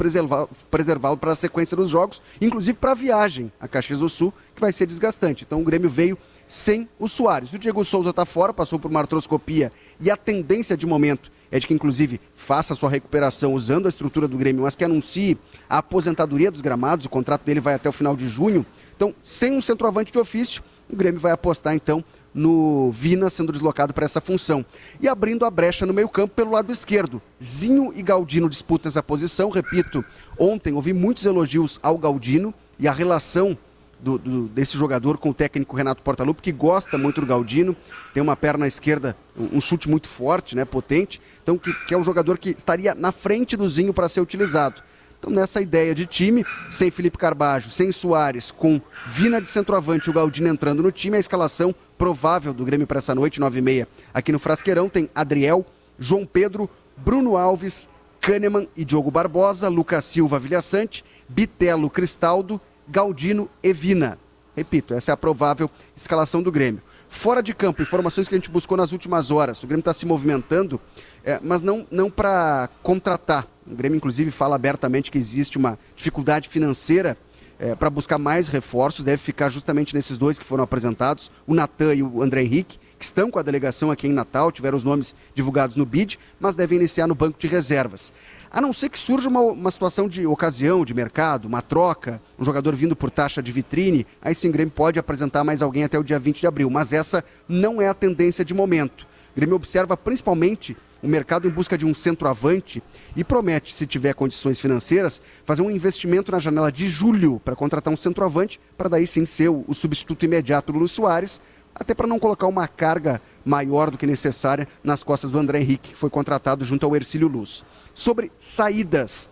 preservá-lo 0.69 1.17
para 1.17 1.31
a 1.31 1.35
sequência 1.35 1.75
dos 1.75 1.89
jogos, 1.89 2.21
inclusive 2.39 2.77
para 2.77 2.91
a 2.91 2.95
viagem 2.95 3.51
a 3.59 3.67
Caxias 3.67 3.99
do 3.99 4.09
Sul, 4.09 4.33
que 4.53 4.61
vai 4.61 4.71
ser 4.71 4.85
desgastante. 4.85 5.43
Então 5.47 5.61
o 5.61 5.63
Grêmio 5.63 5.89
veio 5.89 6.17
sem 6.47 6.87
o 6.97 7.07
Soares. 7.07 7.51
O 7.51 7.59
Diego 7.59 7.83
Souza 7.83 8.09
está 8.09 8.25
fora, 8.25 8.53
passou 8.53 8.79
por 8.79 8.89
uma 8.89 9.01
artroscopia 9.01 9.71
e 9.99 10.09
a 10.09 10.17
tendência 10.17 10.77
de 10.77 10.87
momento 10.87 11.29
é 11.51 11.59
de 11.59 11.67
que, 11.67 11.73
inclusive, 11.73 12.19
faça 12.35 12.75
sua 12.75 12.89
recuperação 12.89 13.53
usando 13.53 13.85
a 13.85 13.89
estrutura 13.89 14.27
do 14.27 14.37
Grêmio, 14.37 14.63
mas 14.63 14.75
que 14.75 14.83
anuncie 14.83 15.37
a 15.69 15.77
aposentadoria 15.77 16.51
dos 16.51 16.61
gramados. 16.61 17.05
O 17.05 17.09
contrato 17.09 17.43
dele 17.43 17.59
vai 17.59 17.73
até 17.73 17.87
o 17.87 17.93
final 17.93 18.15
de 18.15 18.27
junho. 18.27 18.65
Então, 18.95 19.13
sem 19.23 19.53
um 19.53 19.61
centroavante 19.61 20.11
de 20.11 20.19
ofício, 20.19 20.61
o 20.89 20.95
Grêmio 20.95 21.19
vai 21.19 21.31
apostar 21.31 21.73
então 21.73 22.03
no 22.33 22.91
Vina 22.91 23.29
sendo 23.29 23.51
deslocado 23.51 23.93
para 23.93 24.05
essa 24.05 24.21
função. 24.21 24.65
E 25.01 25.07
abrindo 25.07 25.45
a 25.45 25.51
brecha 25.51 25.85
no 25.85 25.93
meio-campo 25.93 26.35
pelo 26.35 26.51
lado 26.51 26.71
esquerdo. 26.71 27.21
Zinho 27.43 27.93
e 27.95 28.03
Galdino 28.03 28.49
disputam 28.49 28.89
essa 28.89 29.01
posição. 29.01 29.49
Repito, 29.49 30.03
ontem 30.37 30.73
ouvi 30.73 30.93
muitos 30.93 31.25
elogios 31.25 31.79
ao 31.81 31.97
Galdino 31.97 32.53
e 32.77 32.87
a 32.87 32.91
relação 32.91 33.57
do, 33.99 34.17
do, 34.17 34.47
desse 34.47 34.77
jogador 34.77 35.17
com 35.17 35.29
o 35.29 35.33
técnico 35.33 35.75
Renato 35.75 36.03
Portaluppi, 36.03 36.41
que 36.41 36.51
gosta 36.51 36.97
muito 36.97 37.21
do 37.21 37.27
Galdino, 37.27 37.75
tem 38.13 38.21
uma 38.21 38.35
perna 38.35 38.67
esquerda, 38.67 39.17
um, 39.35 39.59
chute 39.59 39.89
muito 39.89 40.07
forte, 40.07 40.55
né, 40.55 40.65
potente, 40.65 41.21
então 41.41 41.57
que, 41.57 41.73
que 41.85 41.93
é 41.93 41.97
um 41.97 42.03
jogador 42.03 42.37
que 42.37 42.49
estaria 42.49 42.93
na 42.93 43.11
frente 43.11 43.57
do 43.57 43.67
Zinho 43.67 43.93
para 43.93 44.09
ser 44.09 44.21
utilizado. 44.21 44.81
Então, 45.19 45.31
nessa 45.31 45.59
ideia 45.59 45.95
de 45.95 46.05
time, 46.05 46.45
sem 46.69 46.91
Felipe 46.91 47.17
Carbajo, 47.17 47.71
sem 47.71 47.91
Soares, 47.91 48.51
com 48.51 48.79
Vina 49.07 49.41
de 49.41 49.47
centroavante 49.47 50.07
e 50.07 50.11
o 50.11 50.13
Galdino 50.13 50.47
entrando 50.47 50.83
no 50.83 50.91
time, 50.91 51.17
a 51.17 51.19
escalação 51.19 51.73
provável 51.97 52.53
do 52.53 52.63
Grêmio 52.63 52.85
para 52.85 52.99
essa 52.99 53.15
noite, 53.15 53.39
9 53.39 53.57
e 53.57 53.61
meia. 53.61 53.87
Aqui 54.13 54.31
no 54.31 54.37
Frasqueirão 54.37 54.87
tem 54.87 55.09
Adriel, 55.15 55.65
João 55.97 56.23
Pedro, 56.23 56.69
Bruno 56.95 57.35
Alves, 57.35 57.89
Kahneman 58.21 58.67
e 58.75 58.85
Diogo 58.85 59.09
Barbosa, 59.09 59.69
Lucas 59.69 60.05
Silva 60.05 60.37
Vilhaçante, 60.37 61.03
Bitelo 61.27 61.89
Cristaldo, 61.89 62.61
Galdino 62.87 63.49
e 63.61 63.73
Vina. 63.73 64.17
Repito, 64.55 64.93
essa 64.93 65.11
é 65.11 65.13
a 65.13 65.17
provável 65.17 65.69
escalação 65.95 66.41
do 66.41 66.51
Grêmio. 66.51 66.81
Fora 67.09 67.41
de 67.41 67.53
campo, 67.53 67.81
informações 67.81 68.27
que 68.27 68.35
a 68.35 68.37
gente 68.37 68.49
buscou 68.49 68.75
nas 68.75 68.91
últimas 68.91 69.31
horas. 69.31 69.61
O 69.63 69.67
Grêmio 69.67 69.81
está 69.81 69.93
se 69.93 70.05
movimentando, 70.05 70.79
é, 71.23 71.39
mas 71.43 71.61
não, 71.61 71.85
não 71.91 72.09
para 72.09 72.69
contratar. 72.81 73.47
O 73.65 73.75
Grêmio, 73.75 73.97
inclusive, 73.97 74.31
fala 74.31 74.55
abertamente 74.55 75.11
que 75.11 75.17
existe 75.17 75.57
uma 75.57 75.77
dificuldade 75.95 76.49
financeira 76.49 77.17
é, 77.59 77.75
para 77.75 77.89
buscar 77.89 78.17
mais 78.17 78.47
reforços. 78.47 79.05
Deve 79.05 79.21
ficar 79.21 79.49
justamente 79.49 79.93
nesses 79.93 80.17
dois 80.17 80.39
que 80.39 80.45
foram 80.45 80.63
apresentados, 80.63 81.31
o 81.45 81.53
Natan 81.53 81.93
e 81.93 82.03
o 82.03 82.21
André 82.21 82.41
Henrique, 82.41 82.79
que 82.97 83.05
estão 83.05 83.29
com 83.29 83.39
a 83.39 83.43
delegação 83.43 83.91
aqui 83.91 84.07
em 84.07 84.13
Natal, 84.13 84.51
tiveram 84.51 84.77
os 84.77 84.83
nomes 84.83 85.15
divulgados 85.35 85.75
no 85.75 85.85
BID, 85.85 86.17
mas 86.39 86.55
devem 86.55 86.77
iniciar 86.77 87.07
no 87.07 87.15
banco 87.15 87.39
de 87.39 87.47
reservas. 87.47 88.11
A 88.49 88.61
não 88.61 88.71
ser 88.71 88.89
que 88.89 88.97
surja 88.97 89.27
uma, 89.27 89.41
uma 89.41 89.71
situação 89.71 90.07
de 90.07 90.25
ocasião, 90.25 90.85
de 90.85 90.93
mercado, 90.93 91.45
uma 91.45 91.61
troca, 91.61 92.21
um 92.39 92.45
jogador 92.45 92.75
vindo 92.75 92.95
por 92.95 93.11
taxa 93.11 93.43
de 93.43 93.51
vitrine, 93.51 94.07
aí 94.21 94.33
sim 94.33 94.49
o 94.49 94.51
Grêmio 94.51 94.73
pode 94.73 94.97
apresentar 94.97 95.43
mais 95.43 95.61
alguém 95.61 95.83
até 95.83 95.99
o 95.99 96.03
dia 96.03 96.17
20 96.17 96.39
de 96.39 96.47
abril. 96.47 96.69
Mas 96.69 96.93
essa 96.93 97.23
não 97.47 97.81
é 97.81 97.87
a 97.87 97.93
tendência 97.93 98.45
de 98.45 98.53
momento. 98.53 99.05
O 99.33 99.35
Grêmio 99.35 99.55
observa 99.55 99.97
principalmente 99.97 100.77
o 101.01 101.07
mercado 101.07 101.47
em 101.47 101.51
busca 101.51 101.77
de 101.77 101.85
um 101.85 101.93
centroavante 101.93 102.81
e 103.15 103.23
promete, 103.23 103.73
se 103.73 103.85
tiver 103.85 104.13
condições 104.13 104.59
financeiras, 104.59 105.21
fazer 105.45 105.61
um 105.61 105.69
investimento 105.69 106.31
na 106.31 106.39
janela 106.39 106.71
de 106.71 106.87
julho 106.87 107.39
para 107.43 107.55
contratar 107.55 107.93
um 107.93 107.97
centroavante, 107.97 108.59
para 108.77 108.89
daí 108.89 109.05
sim 109.05 109.25
ser 109.25 109.49
o, 109.49 109.63
o 109.67 109.73
substituto 109.73 110.25
imediato 110.25 110.71
do 110.71 110.79
Luiz 110.79 110.91
Soares, 110.91 111.41
até 111.79 111.93
para 111.93 112.07
não 112.07 112.17
colocar 112.17 112.47
uma 112.47 112.67
carga 112.67 113.21
maior 113.45 113.91
do 113.91 113.97
que 113.97 114.07
necessária 114.07 114.67
nas 114.83 115.03
costas 115.03 115.31
do 115.31 115.37
André 115.37 115.59
Henrique, 115.59 115.89
que 115.89 115.95
foi 115.95 116.09
contratado 116.09 116.65
junto 116.65 116.85
ao 116.85 116.95
Ercílio 116.95 117.27
Luz. 117.27 117.63
Sobre 117.97 118.31
saídas, 118.37 119.27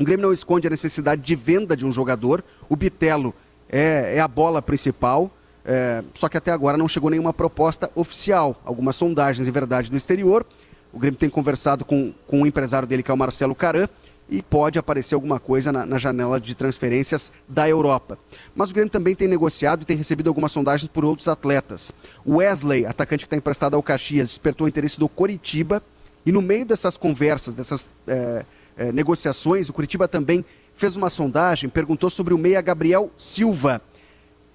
o 0.00 0.02
Grêmio 0.02 0.22
não 0.22 0.32
esconde 0.32 0.66
a 0.66 0.70
necessidade 0.70 1.20
de 1.20 1.36
venda 1.36 1.76
de 1.76 1.84
um 1.84 1.92
jogador. 1.92 2.42
O 2.66 2.74
Bitelo 2.74 3.34
é, 3.68 4.16
é 4.16 4.18
a 4.18 4.26
bola 4.26 4.62
principal, 4.62 5.30
é, 5.62 6.02
só 6.14 6.26
que 6.26 6.38
até 6.38 6.50
agora 6.50 6.78
não 6.78 6.88
chegou 6.88 7.10
nenhuma 7.10 7.34
proposta 7.34 7.90
oficial. 7.94 8.58
Algumas 8.64 8.96
sondagens, 8.96 9.46
em 9.46 9.50
verdade, 9.50 9.90
do 9.90 9.96
exterior. 9.98 10.46
O 10.90 10.98
Grêmio 10.98 11.20
tem 11.20 11.28
conversado 11.28 11.84
com, 11.84 12.14
com 12.26 12.40
o 12.40 12.46
empresário 12.46 12.88
dele, 12.88 13.02
que 13.02 13.10
é 13.10 13.14
o 13.14 13.18
Marcelo 13.18 13.54
Caran, 13.54 13.86
e 14.30 14.40
pode 14.40 14.78
aparecer 14.78 15.14
alguma 15.14 15.38
coisa 15.38 15.70
na, 15.70 15.84
na, 15.84 15.98
janela 15.98 16.40
de 16.40 16.54
transferências 16.54 17.30
da 17.46 17.68
Europa. 17.68 18.18
Mas 18.56 18.70
o 18.70 18.72
Grêmio 18.72 18.90
também 18.90 19.14
tem 19.14 19.28
negociado 19.28 19.82
e 19.82 19.84
tem 19.84 19.98
recebido 19.98 20.28
algumas 20.28 20.50
sondagens 20.50 20.88
por 20.88 21.04
outros 21.04 21.28
atletas. 21.28 21.92
Wesley, 22.26 22.86
atacante 22.86 23.24
que 23.24 23.26
está 23.26 23.36
emprestado 23.36 23.74
ao 23.74 23.82
Caxias, 23.82 24.28
despertou 24.28 24.64
o 24.64 24.68
interesse 24.68 24.98
do 24.98 25.10
Coritiba 25.10 25.82
e 26.24 26.32
no 26.32 26.42
meio 26.42 26.64
dessas 26.64 26.96
conversas, 26.96 27.54
dessas 27.54 27.88
é, 28.06 28.44
é, 28.76 28.92
negociações, 28.92 29.68
o 29.68 29.72
Curitiba 29.72 30.06
também 30.06 30.44
fez 30.74 30.96
uma 30.96 31.10
sondagem, 31.10 31.68
perguntou 31.68 32.08
sobre 32.08 32.32
o 32.32 32.38
meia 32.38 32.60
Gabriel 32.60 33.10
Silva. 33.16 33.82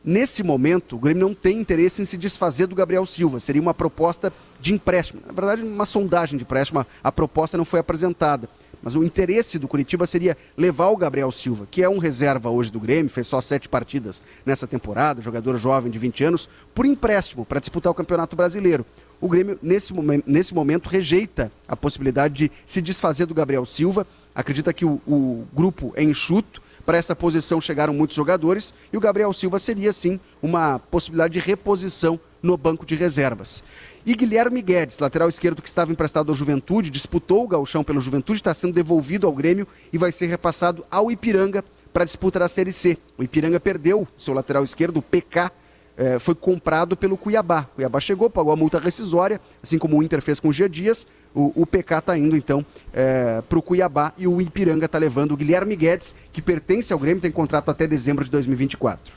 Nesse 0.05 0.43
momento, 0.43 0.97
o 0.97 0.99
Grêmio 0.99 1.27
não 1.27 1.33
tem 1.33 1.59
interesse 1.59 2.01
em 2.01 2.05
se 2.05 2.17
desfazer 2.17 2.67
do 2.67 2.75
Gabriel 2.75 3.05
Silva. 3.05 3.39
Seria 3.39 3.61
uma 3.61 3.73
proposta 3.73 4.33
de 4.59 4.73
empréstimo. 4.73 5.21
Na 5.25 5.31
verdade, 5.31 5.63
uma 5.63 5.85
sondagem 5.85 6.37
de 6.37 6.43
empréstimo. 6.43 6.85
A 7.01 7.11
proposta 7.11 7.57
não 7.57 7.63
foi 7.63 7.79
apresentada. 7.79 8.49
Mas 8.81 8.95
o 8.95 9.03
interesse 9.03 9.57
do 9.57 9.65
Curitiba 9.65 10.05
seria 10.05 10.37
levar 10.57 10.89
o 10.89 10.97
Gabriel 10.97 11.31
Silva, 11.31 11.65
que 11.71 11.81
é 11.81 11.87
um 11.87 11.99
reserva 11.99 12.49
hoje 12.49 12.69
do 12.69 12.81
Grêmio, 12.81 13.09
fez 13.09 13.27
só 13.27 13.39
sete 13.39 13.69
partidas 13.69 14.21
nessa 14.45 14.67
temporada, 14.67 15.21
jogador 15.21 15.57
jovem 15.57 15.89
de 15.89 15.97
20 15.97 16.25
anos, 16.25 16.49
por 16.75 16.85
empréstimo 16.85 17.45
para 17.45 17.61
disputar 17.61 17.89
o 17.89 17.95
Campeonato 17.95 18.35
Brasileiro. 18.35 18.85
O 19.23 19.29
Grêmio, 19.29 19.57
nesse, 19.63 19.93
momento, 19.93 20.25
nesse 20.27 20.53
momento, 20.53 20.89
rejeita 20.89 21.49
a 21.65 21.77
possibilidade 21.77 22.33
de 22.33 22.51
se 22.65 22.81
desfazer 22.81 23.25
do 23.25 23.33
Gabriel 23.33 23.63
Silva. 23.63 24.05
Acredita 24.35 24.73
que 24.73 24.83
o, 24.83 24.99
o 25.07 25.47
grupo 25.53 25.93
é 25.95 26.03
enxuto. 26.03 26.61
Para 26.85 26.97
essa 26.97 27.15
posição 27.15 27.61
chegaram 27.61 27.93
muitos 27.93 28.17
jogadores 28.17 28.73
e 28.91 28.97
o 28.97 28.99
Gabriel 28.99 29.31
Silva 29.31 29.59
seria, 29.59 29.93
sim, 29.93 30.19
uma 30.41 30.77
possibilidade 30.77 31.35
de 31.35 31.39
reposição 31.39 32.19
no 32.41 32.57
banco 32.57 32.85
de 32.85 32.95
reservas. 32.95 33.63
E 34.05 34.13
Guilherme 34.13 34.61
Guedes, 34.61 34.99
lateral 34.99 35.29
esquerdo 35.29 35.61
que 35.61 35.69
estava 35.69 35.93
emprestado 35.93 36.27
ao 36.29 36.35
Juventude, 36.35 36.89
disputou 36.89 37.45
o 37.45 37.47
gauchão 37.47 37.81
pelo 37.81 38.01
Juventude, 38.01 38.39
está 38.39 38.53
sendo 38.53 38.73
devolvido 38.73 39.25
ao 39.25 39.31
Grêmio 39.31 39.65
e 39.93 39.97
vai 39.97 40.11
ser 40.11 40.27
repassado 40.27 40.85
ao 40.91 41.09
Ipiranga 41.09 41.63
para 41.93 42.03
a 42.03 42.05
disputa 42.05 42.39
da 42.39 42.49
Série 42.49 42.73
C. 42.73 42.97
O 43.17 43.23
Ipiranga 43.23 43.57
perdeu 43.57 44.05
seu 44.17 44.33
lateral 44.33 44.65
esquerdo, 44.65 44.97
o 44.97 45.01
PK, 45.01 45.49
eh, 45.97 46.19
foi 46.19 46.35
comprado 46.35 46.95
pelo 46.97 47.17
Cuiabá. 47.17 47.67
O 47.71 47.75
Cuiabá 47.75 47.99
chegou, 47.99 48.29
pagou 48.29 48.53
a 48.53 48.55
multa 48.55 48.79
rescisória, 48.79 49.39
assim 49.61 49.77
como 49.77 49.97
o 49.97 50.03
Inter 50.03 50.21
fez 50.21 50.39
com 50.39 50.49
o 50.49 50.53
Gia 50.53 50.69
Dias. 50.69 51.05
O, 51.33 51.63
o 51.63 51.65
PK 51.65 51.97
está 51.97 52.17
indo 52.17 52.37
então 52.37 52.65
eh, 52.93 53.41
para 53.47 53.57
o 53.57 53.61
Cuiabá 53.61 54.13
e 54.17 54.27
o 54.27 54.39
Ipiranga 54.39 54.85
está 54.85 54.97
levando 54.97 55.31
o 55.31 55.37
Guilherme 55.37 55.75
Guedes, 55.75 56.15
que 56.31 56.41
pertence 56.41 56.93
ao 56.93 56.99
Grêmio, 56.99 57.21
tem 57.21 57.31
contrato 57.31 57.69
até 57.69 57.87
dezembro 57.87 58.23
de 58.23 58.31
2024. 58.31 59.13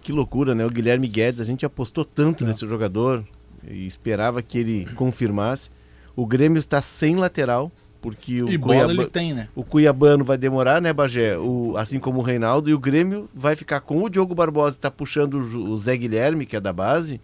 Que 0.00 0.12
loucura, 0.12 0.54
né? 0.54 0.64
O 0.64 0.70
Guilherme 0.70 1.08
Guedes, 1.08 1.40
a 1.40 1.44
gente 1.44 1.66
apostou 1.66 2.04
tanto 2.04 2.44
é. 2.44 2.46
nesse 2.46 2.66
jogador, 2.66 3.24
e 3.68 3.86
esperava 3.86 4.42
que 4.42 4.58
ele 4.58 4.86
confirmasse. 4.94 5.70
O 6.14 6.26
Grêmio 6.26 6.58
está 6.58 6.80
sem 6.80 7.16
lateral, 7.16 7.70
porque 8.00 8.42
o 8.42 8.48
e 8.48 8.58
Cuiabá, 8.58 8.92
ele 8.92 9.06
tem, 9.06 9.32
né? 9.32 9.48
O 9.54 9.64
Cuiabano 9.64 10.24
vai 10.24 10.38
demorar, 10.38 10.80
né, 10.80 10.92
Bagé? 10.92 11.36
O, 11.38 11.76
assim 11.76 11.98
como 11.98 12.20
o 12.20 12.22
Reinaldo, 12.22 12.70
e 12.70 12.74
o 12.74 12.78
Grêmio 12.78 13.28
vai 13.34 13.56
ficar 13.56 13.80
com 13.80 14.02
o 14.02 14.08
Diogo 14.08 14.34
Barbosa, 14.34 14.76
está 14.76 14.90
puxando 14.90 15.34
o, 15.34 15.76
Zé 15.76 15.96
Guilherme, 15.96 16.46
que 16.46 16.56
é 16.56 16.60
da 16.60 16.72
base, 16.72 17.20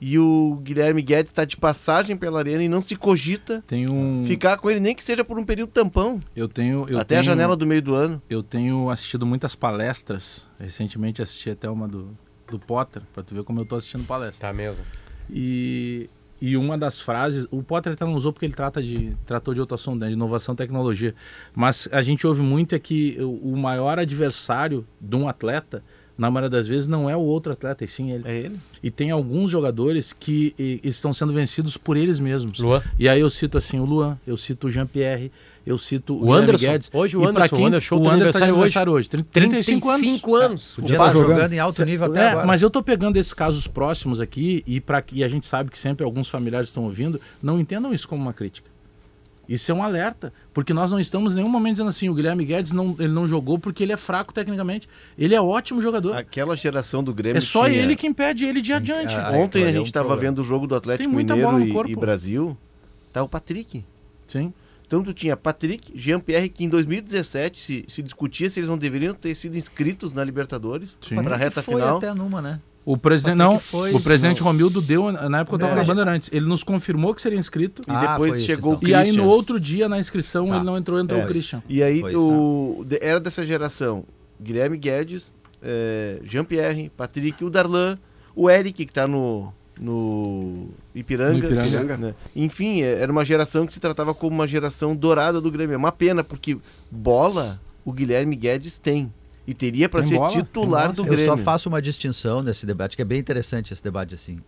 e 0.00 0.18
o 0.18 0.58
Guilherme 0.62 1.00
Guedes 1.00 1.30
está 1.30 1.44
de 1.44 1.56
passagem 1.56 2.16
pela 2.16 2.40
arena 2.40 2.62
e 2.62 2.68
não 2.68 2.82
se 2.82 2.96
cogita 2.96 3.62
um... 3.88 4.24
ficar 4.24 4.56
com 4.58 4.70
ele, 4.70 4.80
nem 4.80 4.94
que 4.94 5.04
seja 5.04 5.24
por 5.24 5.38
um 5.38 5.44
período 5.44 5.70
tampão. 5.70 6.20
Eu 6.34 6.48
tenho. 6.48 6.84
Eu 6.88 6.98
até 6.98 7.14
tenho, 7.14 7.20
a 7.20 7.22
janela 7.22 7.56
do 7.56 7.64
meio 7.64 7.80
do 7.80 7.94
ano. 7.94 8.20
Eu 8.28 8.42
tenho 8.42 8.90
assistido 8.90 9.24
muitas 9.24 9.54
palestras. 9.54 10.50
Recentemente 10.58 11.22
assisti 11.22 11.50
até 11.50 11.70
uma 11.70 11.86
do, 11.86 12.08
do 12.48 12.58
Potter, 12.58 13.02
para 13.14 13.22
tu 13.22 13.34
ver 13.34 13.44
como 13.44 13.60
eu 13.60 13.62
estou 13.62 13.78
assistindo 13.78 14.04
palestra. 14.04 14.48
Tá 14.48 14.52
mesmo. 14.52 14.82
E, 15.30 16.10
e 16.42 16.56
uma 16.56 16.76
das 16.76 16.98
frases, 16.98 17.46
o 17.52 17.62
Potter 17.62 17.92
até 17.92 18.04
não 18.04 18.14
usou 18.14 18.32
porque 18.32 18.44
ele 18.44 18.52
trata 18.52 18.82
de, 18.82 19.16
tratou 19.24 19.54
de 19.54 19.60
outro 19.60 19.76
assunto, 19.76 20.00
né, 20.00 20.08
de 20.08 20.14
inovação 20.14 20.54
e 20.54 20.56
tecnologia. 20.56 21.14
Mas 21.54 21.88
a 21.92 22.02
gente 22.02 22.26
ouve 22.26 22.42
muito 22.42 22.74
é 22.74 22.80
que 22.80 23.16
o, 23.20 23.52
o 23.52 23.56
maior 23.56 23.96
adversário 23.96 24.84
de 25.00 25.14
um 25.14 25.28
atleta, 25.28 25.84
na 26.18 26.32
maioria 26.32 26.50
das 26.50 26.66
vezes, 26.66 26.88
não 26.88 27.08
é 27.08 27.16
o 27.16 27.20
outro 27.20 27.52
atleta, 27.52 27.84
e 27.84 27.88
sim 27.88 28.10
ele. 28.10 28.24
É 28.26 28.36
ele. 28.36 28.58
E 28.82 28.90
tem 28.90 29.12
alguns 29.12 29.52
jogadores 29.52 30.12
que 30.12 30.52
e, 30.58 30.80
estão 30.82 31.14
sendo 31.14 31.32
vencidos 31.32 31.76
por 31.76 31.96
eles 31.96 32.18
mesmos. 32.18 32.58
Luan. 32.58 32.82
E 32.98 33.08
aí 33.08 33.20
eu 33.20 33.30
cito 33.30 33.56
assim 33.56 33.78
o 33.78 33.84
Luan, 33.84 34.18
eu 34.26 34.36
cito 34.36 34.66
o 34.66 34.70
Jean-Pierre, 34.70 35.30
eu 35.64 35.78
cito 35.78 36.14
o, 36.14 36.26
o 36.26 36.32
Anderson. 36.32 36.66
Guedes. 36.66 36.90
Hoje 36.92 37.16
o 37.16 37.26
Anderson, 37.26 37.56
quem, 37.56 37.64
o 37.64 37.68
Anderson, 37.68 37.96
o 37.96 38.08
Anderson 38.10 38.38
tá 38.38 38.44
aniversário 38.46 38.92
hoje. 38.92 39.08
hoje. 39.12 39.24
35, 39.30 39.88
35 39.88 40.34
anos. 40.34 40.78
anos. 40.78 40.78
O 40.78 40.82
tá 40.82 41.12
jogando. 41.12 41.28
jogando 41.28 41.52
em 41.52 41.58
alto 41.58 41.84
nível 41.84 42.06
até 42.06 42.20
é, 42.20 42.28
agora. 42.30 42.46
Mas 42.46 42.62
eu 42.62 42.70
tô 42.70 42.82
pegando 42.82 43.16
esses 43.16 43.32
casos 43.32 43.66
próximos 43.66 44.20
aqui 44.20 44.62
e, 44.66 44.80
pra, 44.80 45.02
e 45.12 45.22
a 45.22 45.28
gente 45.28 45.46
sabe 45.46 45.70
que 45.70 45.78
sempre 45.78 46.04
alguns 46.04 46.28
familiares 46.28 46.68
estão 46.68 46.84
ouvindo, 46.84 47.20
não 47.42 47.60
entendam 47.60 47.94
isso 47.94 48.08
como 48.08 48.20
uma 48.20 48.32
crítica. 48.32 48.72
Isso 49.48 49.70
é 49.70 49.74
um 49.74 49.82
alerta, 49.82 50.32
porque 50.54 50.72
nós 50.72 50.90
não 50.90 51.00
estamos 51.00 51.34
em 51.34 51.36
nenhum 51.36 51.48
momento 51.48 51.74
dizendo 51.74 51.90
assim, 51.90 52.08
o 52.08 52.14
Guilherme 52.14 52.44
Guedes 52.44 52.72
não, 52.72 52.96
ele 52.98 53.12
não 53.12 53.26
jogou 53.26 53.58
porque 53.58 53.82
ele 53.82 53.92
é 53.92 53.96
fraco 53.96 54.32
tecnicamente. 54.32 54.88
Ele 55.18 55.34
é 55.34 55.40
ótimo 55.40 55.82
jogador. 55.82 56.16
Aquela 56.16 56.56
geração 56.56 57.02
do 57.02 57.12
Grêmio 57.12 57.38
É 57.38 57.40
só 57.40 57.64
tinha... 57.64 57.76
ele 57.76 57.96
que 57.96 58.06
impede 58.06 58.44
ele 58.46 58.60
de 58.60 58.70
ir 58.70 58.74
adiante. 58.74 59.14
Ah, 59.14 59.32
Ontem 59.32 59.64
a 59.64 59.72
gente 59.72 59.86
estava 59.86 60.14
é 60.14 60.16
um 60.16 60.16
vendo 60.16 60.38
o 60.38 60.44
jogo 60.44 60.66
do 60.66 60.74
Atlético 60.74 61.10
Mineiro 61.10 61.60
e, 61.88 61.92
e, 61.92 61.96
Brasil. 61.96 62.56
Tá 63.12 63.22
o 63.22 63.28
Patrick. 63.28 63.84
Sim. 64.26 64.54
Então 64.92 65.02
tu 65.02 65.14
tinha 65.14 65.34
Patrick, 65.34 65.90
Jean-Pierre, 65.94 66.50
que 66.50 66.64
em 66.64 66.68
2017 66.68 67.58
se, 67.58 67.84
se 67.88 68.02
discutia 68.02 68.50
se 68.50 68.60
eles 68.60 68.68
não 68.68 68.76
deveriam 68.76 69.14
ter 69.14 69.34
sido 69.34 69.56
inscritos 69.56 70.12
na 70.12 70.22
Libertadores 70.22 70.98
para 71.08 71.34
a 71.34 71.38
reta 71.38 71.62
foi 71.62 71.76
final. 71.76 71.96
até 71.96 72.12
numa, 72.12 72.42
né? 72.42 72.60
O 72.84 72.98
presidente 72.98 73.36
não, 73.36 73.58
foi, 73.58 73.94
o 73.94 74.00
presidente 74.00 74.40
não. 74.40 74.48
Romildo 74.48 74.82
deu 74.82 75.10
na 75.10 75.40
época 75.40 75.54
eu 75.54 75.56
estava 75.56 75.76
na 75.76 75.84
Bandeirantes. 75.84 76.28
Ele 76.30 76.44
nos 76.44 76.62
confirmou 76.62 77.14
que 77.14 77.22
seria 77.22 77.38
inscrito 77.38 77.80
e 77.88 77.90
ah, 77.90 78.12
depois 78.12 78.36
isso, 78.36 78.44
chegou 78.44 78.74
então. 78.74 78.76
o 78.76 78.80
Christian. 78.80 79.02
E 79.02 79.10
aí 79.10 79.16
no 79.16 79.24
outro 79.24 79.58
dia 79.58 79.88
na 79.88 79.98
inscrição 79.98 80.46
tá. 80.46 80.56
ele 80.56 80.64
não 80.64 80.76
entrou, 80.76 81.00
entrou 81.00 81.20
é. 81.20 81.24
o 81.24 81.26
Christian. 81.26 81.62
E 81.66 81.82
aí 81.82 82.02
o 82.14 82.84
era 83.00 83.18
dessa 83.18 83.46
geração 83.46 84.04
Guilherme 84.38 84.76
Guedes, 84.76 85.32
é, 85.62 86.18
Jean-Pierre, 86.22 86.92
Patrick, 86.94 87.42
o 87.42 87.48
Darlan, 87.48 87.96
o 88.36 88.50
Eric 88.50 88.84
que 88.84 88.90
está 88.90 89.08
no 89.08 89.54
no 89.82 90.68
Ipiranga. 90.94 91.32
No 91.32 91.38
Ipiranga. 91.38 91.96
Né? 91.96 92.14
Enfim, 92.34 92.82
é, 92.82 93.00
era 93.00 93.10
uma 93.10 93.24
geração 93.24 93.66
que 93.66 93.74
se 93.74 93.80
tratava 93.80 94.14
como 94.14 94.34
uma 94.34 94.46
geração 94.46 94.94
dourada 94.94 95.40
do 95.40 95.50
Grêmio. 95.50 95.74
É 95.74 95.76
uma 95.76 95.92
pena 95.92 96.22
porque 96.22 96.56
bola 96.90 97.60
o 97.84 97.92
Guilherme 97.92 98.36
Guedes 98.36 98.78
tem. 98.78 99.12
E 99.46 99.52
teria 99.52 99.88
para 99.88 100.04
ser 100.04 100.14
bola, 100.14 100.30
titular 100.30 100.92
do 100.92 101.02
Eu 101.02 101.06
Grêmio. 101.06 101.24
só 101.24 101.36
faço 101.36 101.68
uma 101.68 101.82
distinção 101.82 102.42
nesse 102.42 102.64
debate, 102.64 102.94
que 102.94 103.02
é 103.02 103.04
bem 103.04 103.18
interessante 103.18 103.72
esse 103.72 103.82
debate 103.82 104.14
assim. 104.14 104.38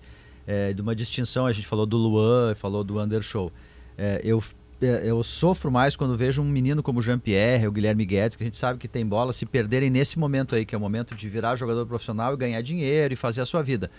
É, 0.47 0.72
de 0.72 0.80
uma 0.80 0.95
distinção, 0.95 1.47
a 1.47 1.53
gente 1.53 1.66
falou 1.66 1.85
do 1.85 1.97
Luan, 1.97 2.55
falou 2.55 2.85
do 2.85 3.01
Undershow. 3.01 3.51
É, 3.99 4.20
eu, 4.22 4.43
é, 4.80 5.03
eu 5.05 5.20
sofro 5.24 5.68
mais 5.70 5.97
quando 5.97 6.16
vejo 6.16 6.41
um 6.43 6.45
menino 6.45 6.80
como 6.80 7.01
o 7.01 7.03
Jean-Pierre, 7.03 7.66
o 7.66 7.72
Guilherme 7.72 8.05
Guedes, 8.05 8.37
que 8.37 8.45
a 8.45 8.47
gente 8.47 8.57
sabe 8.57 8.78
que 8.78 8.87
tem 8.87 9.05
bola, 9.05 9.32
se 9.32 9.45
perderem 9.47 9.91
nesse 9.91 10.16
momento 10.16 10.55
aí, 10.55 10.64
que 10.64 10.76
é 10.76 10.78
o 10.78 10.80
momento 10.80 11.16
de 11.16 11.28
virar 11.28 11.57
jogador 11.57 11.85
profissional 11.87 12.35
e 12.35 12.37
ganhar 12.37 12.61
dinheiro 12.61 13.14
e 13.14 13.16
fazer 13.16 13.41
a 13.41 13.47
sua 13.47 13.62
vida. 13.62 13.91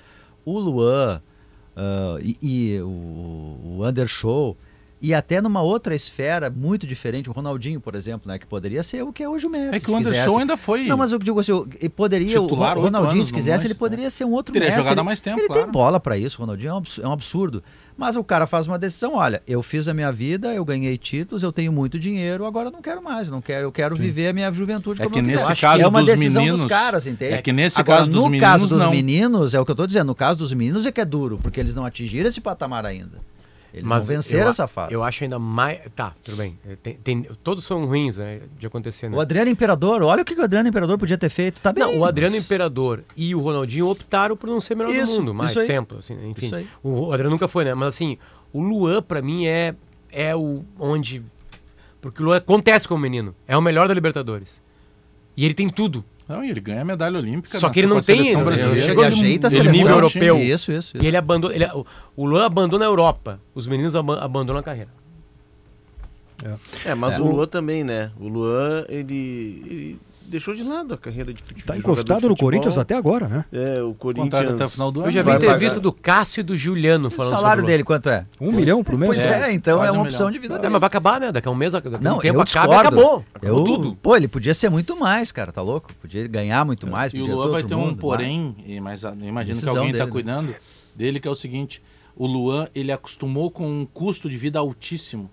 O 0.45 0.59
Luan 0.59 1.21
ah, 1.75 2.17
e, 2.21 2.37
e 2.41 2.81
o, 2.81 2.87
o 2.87 3.85
Undershow, 3.85 4.55
e 5.09 5.13
até 5.13 5.41
numa 5.41 5.61
outra 5.61 5.93
esfera 5.93 6.49
muito 6.49 6.87
diferente, 6.87 7.29
o 7.29 7.33
Ronaldinho, 7.33 7.79
por 7.79 7.95
exemplo, 7.95 8.27
né, 8.31 8.39
que 8.39 8.45
poderia 8.45 8.81
ser 8.83 9.03
o 9.03 9.13
que 9.13 9.21
é 9.23 9.29
hoje 9.29 9.45
o 9.45 9.49
Messi. 9.49 9.75
É 9.75 9.79
que 9.79 9.91
o 9.91 9.95
Anderson 9.95 10.39
ainda 10.39 10.57
foi. 10.57 10.85
Não, 10.85 10.97
mas 10.97 11.11
eu 11.11 11.19
digo 11.19 11.39
assim, 11.39 11.51
e 11.81 11.87
poderia, 11.89 12.41
o 12.41 12.43
Titular 12.47 12.77
Ronaldinho, 12.77 13.11
anos 13.15 13.27
se 13.27 13.31
no 13.33 13.37
quisesse, 13.37 13.65
ele 13.67 13.75
poderia 13.75 14.09
ser 14.09 14.25
um 14.25 14.31
outro 14.31 14.51
Teria 14.53 14.69
Messi. 14.69 14.79
jogado 14.81 14.97
ele, 14.99 15.05
mais 15.05 15.19
tempo, 15.19 15.39
Ele 15.39 15.47
claro. 15.47 15.63
tem 15.63 15.71
bola 15.71 15.99
pra 15.99 16.17
isso, 16.17 16.37
o 16.37 16.41
Ronaldinho 16.41 16.69
é 16.71 16.73
um 16.73 16.81
é 17.03 17.07
um 17.07 17.11
absurdo. 17.11 17.63
Mas 17.97 18.15
o 18.17 18.23
cara 18.23 18.45
faz 18.45 18.67
uma 18.67 18.77
decisão, 18.77 19.13
olha, 19.15 19.41
eu 19.47 19.63
fiz 19.63 19.87
a 19.87 19.93
minha 19.93 20.11
vida, 20.11 20.53
eu 20.53 20.65
ganhei 20.65 20.97
títulos, 20.97 21.43
eu 21.43 21.51
tenho 21.53 21.71
muito 21.71 21.97
dinheiro, 21.97 22.45
agora 22.45 22.67
eu 22.67 22.71
não 22.71 22.81
quero 22.81 23.01
mais, 23.01 23.27
eu 23.27 23.33
não 23.33 23.41
quero, 23.41 23.63
eu 23.63 23.71
quero 23.71 23.95
viver 23.95 24.27
a 24.27 24.33
minha 24.33 24.51
juventude 24.51 25.01
É 25.01 25.05
como 25.05 25.13
que 25.13 25.19
eu 25.19 25.23
quiser. 25.23 25.37
nesse 25.39 25.51
acho 25.53 25.61
caso 25.61 25.83
é 25.83 25.87
uma 25.87 25.99
dos 25.99 26.07
decisão 26.09 26.41
meninos- 26.41 26.61
dos 26.61 26.69
caras, 26.69 27.07
entende? 27.07 27.33
é 27.35 27.41
que 27.41 27.53
nesse 27.53 27.79
Agora, 27.79 27.99
caso 27.99 28.11
dos 28.11 28.19
no 28.21 28.29
meninos, 28.29 28.49
caso 28.49 28.67
dos 28.67 28.79
não. 28.81 28.91
meninos, 28.91 29.53
é 29.53 29.59
o 29.61 29.65
que 29.65 29.71
eu 29.71 29.75
tô 29.75 29.87
dizendo, 29.87 30.07
no 30.07 30.15
caso 30.15 30.37
dos 30.39 30.51
meninos 30.51 30.85
é 30.85 30.91
que 30.91 30.99
é 30.99 31.05
duro, 31.05 31.39
porque 31.41 31.59
eles 31.59 31.73
não 31.73 31.85
atingiram 31.85 32.27
esse 32.27 32.41
patamar 32.41 32.85
ainda. 32.85 33.19
Eles 33.75 33.87
Mas 33.87 34.07
vão 34.07 34.15
vencer 34.15 34.41
eu 34.41 34.47
essa 34.47 34.67
fase. 34.67 34.93
Eu 34.93 35.03
acho 35.03 35.23
ainda 35.25 35.37
mais. 35.37 35.79
Tá, 35.93 36.13
tudo 36.23 36.37
bem. 36.37 36.57
É, 36.65 36.75
tem- 36.77 36.93
tem- 36.95 37.21
todos 37.43 37.65
são 37.65 37.85
ruins, 37.85 38.17
né? 38.17 38.39
De 38.57 38.65
acontecer, 38.65 39.09
né? 39.09 39.17
O 39.17 39.19
Adriano 39.19 39.49
Imperador, 39.49 40.01
olha 40.01 40.21
o 40.21 40.25
que 40.25 40.33
o 40.33 40.41
Adriano 40.43 40.69
Imperador 40.69 40.97
podia 40.97 41.17
ter 41.17 41.27
feito, 41.29 41.59
tá 41.61 41.73
bem. 41.73 41.83
Não, 41.83 41.99
o 41.99 42.05
Adriano 42.05 42.35
mas- 42.35 42.45
Imperador 42.45 43.03
e 43.17 43.35
o 43.35 43.41
Ronaldinho 43.41 43.87
optaram 43.89 44.37
por 44.37 44.47
não 44.49 44.61
ser 44.61 44.75
melhor 44.75 44.93
Isso, 44.95 45.11
do 45.13 45.19
mundo, 45.19 45.33
mais 45.33 45.53
tempo, 45.53 45.97
assim, 45.97 46.13
enfim. 46.29 46.45
Isso 46.45 46.55
aí. 46.55 46.67
O 46.81 47.11
Adriano 47.11 47.31
nunca 47.31 47.47
foi, 47.49 47.65
né? 47.65 47.73
Mas 47.73 47.89
assim, 47.89 48.17
o 48.53 48.61
Luan 48.61 49.01
pra 49.01 49.21
mim 49.21 49.45
é 49.45 49.75
é 50.11 50.33
o 50.33 50.63
onde 50.79 51.21
porque 51.99 52.21
o 52.21 52.25
Luan 52.27 52.37
acontece 52.37 52.87
com 52.87 52.95
o 52.95 52.99
menino, 52.99 53.35
é 53.47 53.57
o 53.57 53.61
melhor 53.61 53.87
da 53.89 53.93
Libertadores. 53.93 54.61
E 55.35 55.43
ele 55.43 55.53
tem 55.53 55.67
tudo. 55.69 56.05
Não, 56.27 56.43
e 56.43 56.49
ele 56.49 56.59
ganha 56.59 56.81
a 56.81 56.85
medalha 56.85 57.19
olímpica. 57.19 57.59
Só 57.59 57.69
que 57.69 57.79
ele 57.79 57.87
não 57.87 58.01
tem- 58.01 58.27
ele 58.29 58.29
ele 58.29 59.03
ajeita 59.05 59.47
a 59.47 59.49
ele 59.49 59.55
seleção. 59.57 59.71
nível 59.73 59.95
europeu. 59.95 60.37
Isso, 60.37 60.71
isso. 60.71 60.95
E 60.95 60.99
isso. 60.99 61.07
ele 61.07 61.15
abandona, 61.17 61.53
ele, 61.53 61.65
o, 62.15 62.25
Luan 62.25 62.45
abandona 62.45 62.83
a 62.85 62.87
Europa, 62.87 63.39
os 63.53 63.67
meninos 63.67 63.95
aba- 63.95 64.23
abandonam 64.23 64.59
a 64.59 64.63
carreira. 64.63 64.89
É, 66.83 66.93
mas 66.95 67.13
É. 67.13 67.21
o 67.21 67.25
Luan 67.31 67.45
também, 67.47 67.83
né? 67.83 68.11
O 68.19 68.27
Luan, 68.27 68.85
ele, 68.89 69.63
ele 69.65 69.99
deixou 70.27 70.53
de 70.53 70.63
lado 70.63 70.93
a 70.93 70.97
carreira 70.97 71.33
de 71.33 71.41
futebol. 71.41 71.65
Tá 71.65 71.73
de 71.73 71.81
jogador 71.81 71.93
encostado 71.93 72.21
de 72.21 72.25
no 72.25 72.29
futebol. 72.31 72.49
Corinthians 72.49 72.77
até 72.77 72.95
agora, 72.95 73.27
né? 73.27 73.45
É, 73.51 73.81
o 73.81 73.93
Contrato 73.93 74.29
Corinthians... 74.31 74.51
até 74.53 74.65
o 74.65 74.69
final 74.69 74.91
do 74.91 74.99
ano. 74.99 75.09
Eu 75.09 75.13
já 75.13 75.23
vi 75.23 75.31
entrevista 75.31 75.79
pagar. 75.79 75.91
do 75.91 75.93
Cássio 75.93 76.39
e 76.41 76.43
do 76.43 76.57
Juliano 76.57 77.07
O 77.07 77.11
falando 77.11 77.31
salário 77.31 77.61
sobre 77.61 77.71
o 77.71 77.73
dele 77.73 77.83
quanto 77.83 78.09
é? 78.09 78.25
Um 78.39 78.51
milhão 78.51 78.83
por 78.83 78.97
mês? 78.97 79.07
Pois 79.07 79.27
é, 79.27 79.53
então 79.53 79.77
quase 79.77 79.89
é 79.89 79.91
uma 79.91 80.03
um 80.03 80.05
opção 80.05 80.27
milhão. 80.27 80.31
de 80.31 80.39
vida. 80.39 80.55
É, 80.55 80.57
dele. 80.57 80.69
mas 80.71 80.79
vai 80.79 80.87
acabar, 80.87 81.19
né? 81.19 81.31
Daqui 81.31 81.47
a 81.47 81.51
um 81.51 81.55
mês, 81.55 81.73
daqui 81.73 81.87
a 81.87 81.91
Não, 81.99 82.17
um 82.17 82.19
tempo 82.19 82.37
eu 82.37 82.41
acaba 82.41 82.43
e 82.43 82.45
discordo. 82.45 82.87
acabou. 82.87 83.25
Eu, 83.41 83.57
Acabou 83.57 83.63
tudo. 83.65 83.95
Pô, 83.95 84.15
ele 84.15 84.27
podia 84.27 84.53
ser 84.53 84.69
muito 84.69 84.97
mais, 84.97 85.31
cara, 85.31 85.51
tá 85.51 85.61
louco? 85.61 85.93
Podia 85.95 86.27
ganhar 86.27 86.65
muito 86.65 86.87
mais. 86.87 87.13
E 87.13 87.21
o 87.21 87.25
Luan 87.25 87.49
vai 87.49 87.63
ter 87.63 87.75
um 87.75 87.95
porém, 87.95 88.55
mas 88.81 89.05
ah, 89.05 89.15
imagino 89.21 89.59
que 89.59 89.69
alguém 89.69 89.91
está 89.91 90.05
né? 90.05 90.11
cuidando 90.11 90.55
dele, 90.95 91.19
que 91.19 91.27
é 91.27 91.31
o 91.31 91.35
seguinte: 91.35 91.81
o 92.15 92.25
Luan 92.25 92.67
ele 92.73 92.91
acostumou 92.91 93.51
com 93.51 93.67
um 93.67 93.85
custo 93.85 94.29
de 94.29 94.37
vida 94.37 94.59
altíssimo 94.59 95.29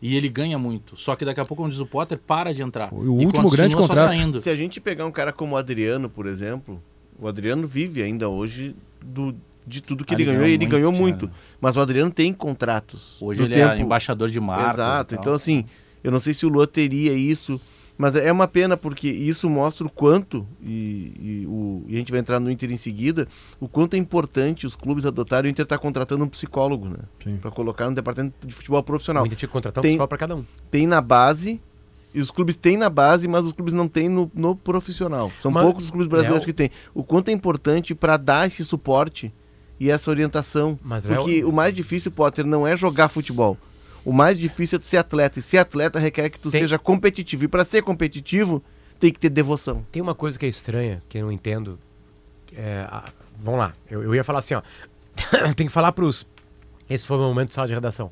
e 0.00 0.16
ele 0.16 0.28
ganha 0.28 0.58
muito. 0.58 0.96
Só 0.96 1.16
que 1.16 1.24
daqui 1.24 1.40
a 1.40 1.44
pouco, 1.44 1.62
como 1.62 1.70
diz 1.70 1.80
o 1.80 1.86
Potter, 1.86 2.18
para 2.18 2.54
de 2.54 2.62
entrar. 2.62 2.88
Foi 2.88 3.08
o 3.08 3.20
E 3.20 3.26
último 3.26 3.50
grande 3.50 3.74
continua 3.74 3.86
só 3.86 4.02
contrato. 4.02 4.16
Saindo. 4.16 4.40
Se 4.40 4.50
a 4.50 4.54
gente 4.56 4.80
pegar 4.80 5.04
um 5.06 5.10
cara 5.12 5.32
como 5.32 5.54
o 5.54 5.58
Adriano, 5.58 6.08
por 6.08 6.26
exemplo, 6.26 6.82
o 7.18 7.26
Adriano 7.26 7.66
vive 7.66 8.02
ainda 8.02 8.28
hoje 8.28 8.76
do, 9.04 9.34
de 9.66 9.80
tudo 9.80 10.04
que 10.04 10.14
Ah, 10.14 10.16
ele 10.16 10.22
ele 10.22 10.26
ganhou, 10.30 10.40
ganhou 10.42 10.50
e 10.50 10.54
ele 10.54 10.58
muito, 10.66 10.70
ganhou 10.72 10.92
tinha, 10.92 11.02
muito. 11.02 11.26
né? 11.26 11.32
Mas 11.60 11.76
o 11.76 11.80
Adriano 11.80 12.10
tem 12.12 12.32
contratos. 12.32 13.16
Hoje 13.20 13.42
ele 13.42 13.54
é 13.54 13.68
tempo. 13.68 13.82
embaixador 13.82 14.30
de 14.30 14.38
marcas. 14.40 14.74
Exato. 14.74 15.14
e 15.14 15.16
tal. 15.16 15.22
Então, 15.22 15.34
assim, 15.34 15.64
eu 16.04 16.12
não 16.12 16.20
sei 16.20 16.32
se 16.32 16.46
o 16.46 16.48
Luan 16.48 16.66
teria 16.66 17.12
isso, 17.12 17.60
mas 17.98 18.14
é 18.16 18.30
uma 18.32 18.46
pena 18.48 18.76
porque 18.76 19.08
isso 19.08 19.50
mostra 19.50 19.86
o 19.86 19.90
quanto, 19.90 20.46
e, 20.62 21.12
e 21.42 21.46
o, 21.48 21.84
e 21.88 21.96
a 21.96 21.98
gente 21.98 22.10
vai 22.12 22.20
entrar 22.20 22.38
no 22.40 22.50
Inter 22.50 22.70
em 22.70 22.76
seguida, 22.76 23.26
o 23.60 23.66
quanto 23.68 23.94
é 23.94 23.96
importante 23.98 24.66
os 24.66 24.76
clubes 24.76 25.04
adotarem. 25.04 25.50
O 25.50 25.52
Inter 25.52 25.64
está 25.64 25.76
contratando 25.76 26.24
um 26.24 26.28
psicólogo, 26.28 26.88
né? 26.88 26.98
Para 27.42 27.50
colocar 27.50 27.88
no 27.88 27.94
departamento 27.96 28.46
de 28.46 28.54
futebol 28.54 28.82
profissional. 28.82 29.22
Muita 29.24 29.34
tinha 29.36 29.48
que 29.48 29.52
contratar 29.52 29.80
um 29.80 29.82
Tem- 29.82 29.92
pessoal 29.92 30.06
pra 30.08 30.16
cada 30.16 30.36
um. 30.36 30.44
Tem 30.70 30.86
na 30.86 31.00
base. 31.00 31.60
E 32.14 32.20
os 32.22 32.30
clubes 32.30 32.56
têm 32.56 32.78
na 32.78 32.88
base, 32.88 33.28
mas 33.28 33.44
os 33.44 33.52
clubes 33.52 33.74
não 33.74 33.86
têm 33.86 34.08
no, 34.08 34.30
no 34.34 34.56
profissional. 34.56 35.30
São 35.38 35.50
Mas- 35.50 35.62
poucos 35.64 35.84
os 35.84 35.90
clubes 35.90 36.08
brasileiros 36.08 36.40
Léo- 36.42 36.46
que 36.46 36.52
têm. 36.54 36.70
O 36.94 37.04
quanto 37.04 37.28
é 37.28 37.32
importante 37.32 37.94
para 37.94 38.16
dar 38.16 38.46
esse 38.46 38.64
suporte 38.64 39.30
e 39.78 39.90
essa 39.90 40.10
orientação. 40.10 40.78
Mas, 40.82 41.04
Léo- 41.04 41.16
Porque 41.18 41.44
o 41.44 41.52
mais 41.52 41.74
difícil, 41.74 42.10
Potter, 42.10 42.46
não 42.46 42.66
é 42.66 42.76
jogar 42.78 43.10
futebol. 43.10 43.58
O 44.08 44.12
mais 44.12 44.38
difícil 44.38 44.76
é 44.76 44.78
tu 44.78 44.86
ser 44.86 44.96
atleta. 44.96 45.38
E 45.38 45.42
ser 45.42 45.58
atleta 45.58 45.98
requer 45.98 46.30
que 46.30 46.38
tu 46.38 46.50
Tem- 46.50 46.62
seja 46.62 46.78
competitivo. 46.78 47.44
E 47.44 47.48
para 47.48 47.62
ser 47.64 47.82
competitivo, 47.82 48.62
tem 48.98 49.12
que 49.12 49.18
ter 49.20 49.28
devoção. 49.28 49.84
Tem 49.92 50.00
uma 50.00 50.14
coisa 50.14 50.38
que 50.38 50.46
é 50.46 50.48
estranha, 50.48 51.02
que 51.10 51.18
eu 51.18 51.26
não 51.26 51.32
entendo. 51.32 51.78
É, 52.56 52.86
a- 52.88 53.04
vamos 53.38 53.60
lá, 53.60 53.72
eu, 53.90 54.02
eu 54.02 54.14
ia 54.14 54.24
falar 54.24 54.38
assim, 54.38 54.54
ó. 54.54 54.62
Tem 55.54 55.66
que 55.66 55.72
falar 55.72 55.92
pros. 55.92 56.26
Esse 56.88 57.04
foi 57.06 57.18
o 57.18 57.20
meu 57.20 57.28
momento 57.28 57.48
de 57.50 57.54
sala 57.54 57.66
de 57.68 57.74
redação. 57.74 58.10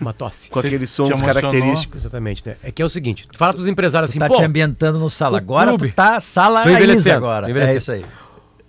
Uma 0.00 0.12
tosse. 0.12 0.50
Com 0.50 0.58
aqueles 0.58 0.90
sons 0.90 1.22
característicos. 1.22 2.02
Exatamente, 2.02 2.42
né? 2.44 2.56
É 2.64 2.72
que 2.72 2.82
é 2.82 2.84
o 2.84 2.88
seguinte, 2.88 3.28
tu 3.30 3.38
fala 3.38 3.52
pros 3.54 3.66
empresários 3.66 4.10
assim, 4.10 4.18
Tá 4.18 4.26
pô, 4.26 4.34
te 4.34 4.42
ambientando 4.42 4.98
no 4.98 5.08
sala. 5.08 5.38
Agora 5.38 5.68
clube- 5.70 5.90
tu 5.92 5.94
tá 5.94 6.18
sala 6.18 6.62
Tô 6.64 6.68
agora. 7.12 7.46
tô. 7.46 7.72
É 7.74 7.76
isso 7.76 7.92
aí. 7.92 8.04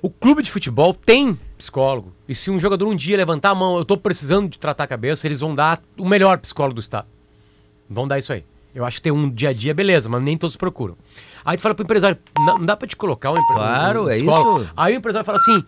O 0.01 0.09
clube 0.09 0.43
de 0.43 0.51
futebol 0.51 0.93
tem 0.93 1.37
psicólogo. 1.57 2.13
E 2.27 2.35
se 2.35 2.51
um 2.51 2.59
jogador 2.59 2.87
um 2.87 2.95
dia 2.95 3.17
levantar 3.17 3.49
a 3.51 3.55
mão, 3.55 3.77
eu 3.77 3.85
tô 3.85 3.97
precisando 3.97 4.49
de 4.49 4.57
tratar 4.59 4.83
a 4.83 4.87
cabeça, 4.87 5.27
eles 5.27 5.39
vão 5.39 5.53
dar 5.53 5.81
o 5.97 6.07
melhor 6.07 6.37
psicólogo 6.39 6.75
do 6.75 6.81
estado. 6.81 7.07
Vão 7.89 8.07
dar 8.07 8.17
isso 8.19 8.31
aí. 8.33 8.43
Eu 8.75 8.85
acho 8.85 8.97
que 8.97 9.03
tem 9.03 9.11
um 9.11 9.29
dia 9.29 9.49
a 9.49 9.53
dia, 9.53 9.73
beleza, 9.73 10.07
mas 10.07 10.21
nem 10.21 10.37
todos 10.37 10.55
procuram. 10.55 10.95
Aí 11.43 11.57
tu 11.57 11.61
fala 11.61 11.73
pro 11.73 11.83
empresário, 11.83 12.17
não, 12.37 12.59
não 12.59 12.65
dá 12.65 12.75
pra 12.77 12.87
te 12.87 12.95
colocar 12.95 13.31
um, 13.31 13.37
empre- 13.37 13.55
Claro, 13.55 14.03
um 14.05 14.09
é 14.09 14.17
isso. 14.17 14.67
Aí 14.75 14.93
o 14.93 14.97
empresário 14.97 15.25
fala 15.25 15.37
assim, 15.39 15.63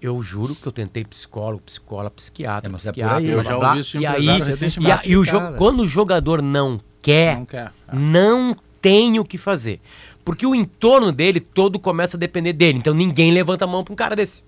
eu 0.00 0.22
juro 0.22 0.54
que 0.54 0.66
eu 0.68 0.70
tentei 0.72 1.04
psicólogo, 1.04 1.62
psicóloga, 1.64 2.10
psiquiatra, 2.10 2.68
É, 2.68 2.72
mas 2.72 2.82
é 2.86 2.90
psiquiatra, 2.92 3.16
aí. 3.18 3.24
blá, 3.26 3.34
Eu 3.34 3.44
já 3.44 3.56
ouvi 3.56 3.80
isso 3.80 3.98
E 3.98 4.06
aí, 4.06 4.28
empresário 4.28 4.82
e 4.86 4.92
a- 4.92 5.00
e 5.04 5.16
o 5.16 5.24
Cara. 5.24 5.52
quando 5.56 5.80
o 5.80 5.88
jogador 5.88 6.40
não 6.42 6.80
quer, 7.00 7.36
Não 7.38 7.46
quer. 7.46 7.72
não 7.92 8.56
tem 8.80 9.18
o 9.18 9.24
que 9.24 9.38
fazer. 9.38 9.80
Porque 10.24 10.46
o 10.46 10.54
entorno 10.54 11.10
dele 11.10 11.40
todo 11.40 11.78
começa 11.78 12.16
a 12.16 12.20
depender 12.20 12.52
dele. 12.52 12.78
Então 12.78 12.94
ninguém 12.94 13.32
levanta 13.32 13.64
a 13.64 13.68
mão 13.68 13.82
pra 13.82 13.92
um 13.92 13.96
cara 13.96 14.14
desse. 14.14 14.42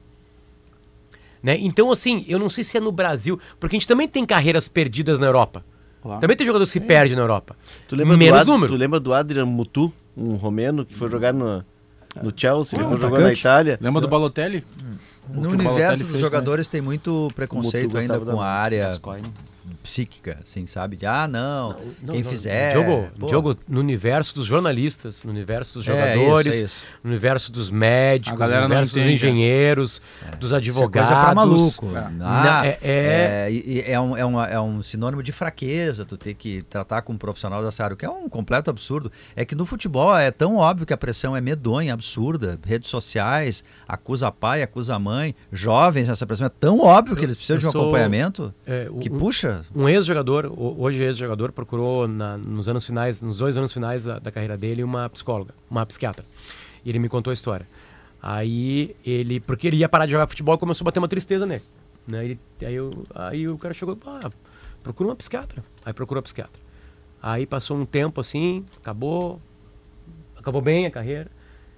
Né? 1.42 1.58
Então, 1.60 1.90
assim, 1.92 2.24
eu 2.26 2.38
não 2.38 2.48
sei 2.48 2.64
se 2.64 2.76
é 2.76 2.80
no 2.80 2.90
Brasil, 2.90 3.38
porque 3.60 3.76
a 3.76 3.78
gente 3.78 3.86
também 3.88 4.08
tem 4.08 4.24
carreiras 4.24 4.66
perdidas 4.66 5.18
na 5.18 5.26
Europa. 5.26 5.64
Claro. 6.00 6.20
Também 6.20 6.36
tem 6.36 6.46
jogador 6.46 6.64
que 6.64 6.70
se 6.70 6.80
perde 6.80 7.14
na 7.14 7.22
Europa. 7.22 7.54
Tu 7.88 7.96
lembra, 7.96 8.16
Menos 8.16 8.38
do 8.38 8.40
Ad- 8.42 8.50
número. 8.50 8.72
tu 8.72 8.78
lembra 8.78 9.00
do 9.00 9.12
Adrian 9.12 9.44
Mutu, 9.46 9.92
um 10.16 10.36
romeno 10.36 10.84
que 10.86 10.94
foi 10.94 11.10
jogar 11.10 11.32
no, 11.34 11.64
no 12.22 12.32
Chelsea, 12.34 12.78
depois 12.78 13.00
jogou 13.00 13.16
atacante. 13.18 13.22
na 13.22 13.32
Itália? 13.32 13.78
Lembra 13.80 14.00
do 14.00 14.08
Balotelli? 14.08 14.64
No 15.28 15.38
O 15.40 15.42
que 15.42 15.48
o 15.48 15.50
universo 15.52 15.64
Balotelli 15.64 15.98
dos 16.02 16.08
fez, 16.10 16.20
jogadores 16.20 16.68
tem 16.68 16.80
muito 16.80 17.30
preconceito 17.34 17.96
ainda 17.96 18.18
com 18.18 18.24
da- 18.36 18.42
a 18.42 18.46
área 18.46 18.84
Gascoigne. 18.86 19.28
Psíquica, 19.82 20.38
assim, 20.42 20.66
sabe? 20.66 20.96
De, 20.96 21.06
ah, 21.06 21.26
não, 21.28 21.70
Não, 22.02 22.14
quem 22.14 22.22
não, 22.22 22.28
fizer... 22.30 22.72
Diogo, 22.72 23.08
pô. 23.18 23.26
Diogo, 23.26 23.56
no 23.68 23.80
universo 23.80 24.34
dos 24.34 24.46
jornalistas, 24.46 25.22
no 25.22 25.30
universo 25.30 25.78
dos 25.78 25.88
É, 25.88 25.92
jogadores, 26.14 26.54
isso, 26.56 26.64
é 26.64 26.66
isso. 26.66 26.76
no 27.02 27.10
universo 27.10 27.52
dos 27.52 27.70
médicos, 27.70 28.38
no 28.38 28.44
universo 28.56 28.94
dos 28.94 29.02
entende, 29.02 29.14
engenheiros, 29.14 30.02
dos 30.38 30.48
Isso 30.48 30.54
é 30.54 30.58
advogados. 30.58 31.08
coisa 31.10 31.24
pra 31.24 31.34
maluco. 31.34 31.96
É. 31.96 31.98
Ah, 31.98 32.10
Não, 32.10 32.64
é- 32.64 32.78
é- 32.82 33.46
é, 33.46 33.50
e 33.52 33.82
é, 33.86 34.00
um, 34.00 34.16
é, 34.16 34.24
uma- 34.24 34.46
é 34.48 34.60
um 34.60 34.82
sinônimo 34.82 35.22
de 35.22 35.32
fraqueza 35.32 36.04
tu 36.04 36.16
ter 36.16 36.34
que 36.34 36.62
tratar 36.62 37.02
com 37.02 37.12
um 37.12 37.18
profissional 37.18 37.62
dessa 37.62 37.84
área, 37.84 37.94
o 37.94 37.96
que 37.96 38.04
é 38.04 38.10
um 38.10 38.28
completo 38.28 38.70
absurdo. 38.70 39.10
É 39.36 39.44
que 39.44 39.54
no 39.54 39.66
futebol 39.66 40.16
é 40.16 40.30
tão 40.30 40.56
óbvio 40.56 40.86
que 40.86 40.92
a 40.92 40.96
pressão 40.96 41.36
é 41.36 41.40
medonha, 41.40 41.92
absurda. 41.92 42.58
Redes 42.66 42.88
sociais, 42.90 43.64
acusa 43.86 44.30
pai, 44.30 44.62
acusa 44.62 44.98
mãe, 44.98 45.34
jovens, 45.52 46.08
essa 46.08 46.26
pressão 46.26 46.46
é 46.46 46.50
tão 46.50 46.80
óbvio 46.80 47.16
que 47.16 47.24
eles 47.24 47.36
precisam 47.36 47.56
eu 47.56 47.60
de 47.60 47.66
um 47.66 47.70
sou- 47.72 47.82
acompanhamento 47.82 48.54
É, 48.66 48.88
que 49.00 49.10
um- 49.10 49.18
Um 49.74 49.88
ex-jogador, 49.88 50.46
ho- 50.46 50.76
hoje 50.78 51.02
ex-jogador, 51.02 51.52
procurou 51.52 52.06
na- 52.08 52.36
nos 52.38 52.68
anos 52.68 52.84
finais, 52.86 53.22
nos 53.22 53.38
dois 53.38 53.56
anos 53.56 53.72
finais 53.72 54.04
da, 54.04 54.18
da 54.18 54.30
carreira 54.32 54.56
dele, 54.56 54.82
uma 54.84 55.08
psicóloga, 55.10 55.54
uma 55.70 55.84
psiquiatra. 55.86 56.24
E 56.84 56.88
ele 56.88 56.98
me 56.98 57.08
contou 57.08 57.30
a 57.30 57.34
história. 57.34 57.66
Aí 58.22 58.96
ele, 59.04 59.40
porque 59.40 59.66
ele 59.66 59.76
ia 59.76 59.88
parar 59.88 60.06
de 60.06 60.12
jogar 60.12 60.26
futebol, 60.26 60.56
começou 60.56 60.84
a 60.84 60.86
bater 60.86 60.98
uma 60.98 61.08
tristeza 61.08 61.44
nele. 61.44 61.62
Né? 62.06 62.24
Ele- 62.24 62.40
aí, 62.62 62.74
eu- 62.74 63.06
aí 63.14 63.48
o 63.48 63.58
cara 63.58 63.74
chegou, 63.74 63.98
ah, 64.06 64.30
procura 64.82 65.10
uma 65.10 65.16
psiquiatra. 65.16 65.62
Aí 65.84 65.92
procurou 65.92 66.20
a 66.20 66.22
psiquiatra. 66.22 66.60
Aí 67.22 67.46
passou 67.46 67.76
um 67.76 67.86
tempo 67.86 68.20
assim, 68.20 68.64
acabou, 68.80 69.40
acabou 70.36 70.60
bem 70.60 70.86
a 70.86 70.90
carreira. 70.90 71.30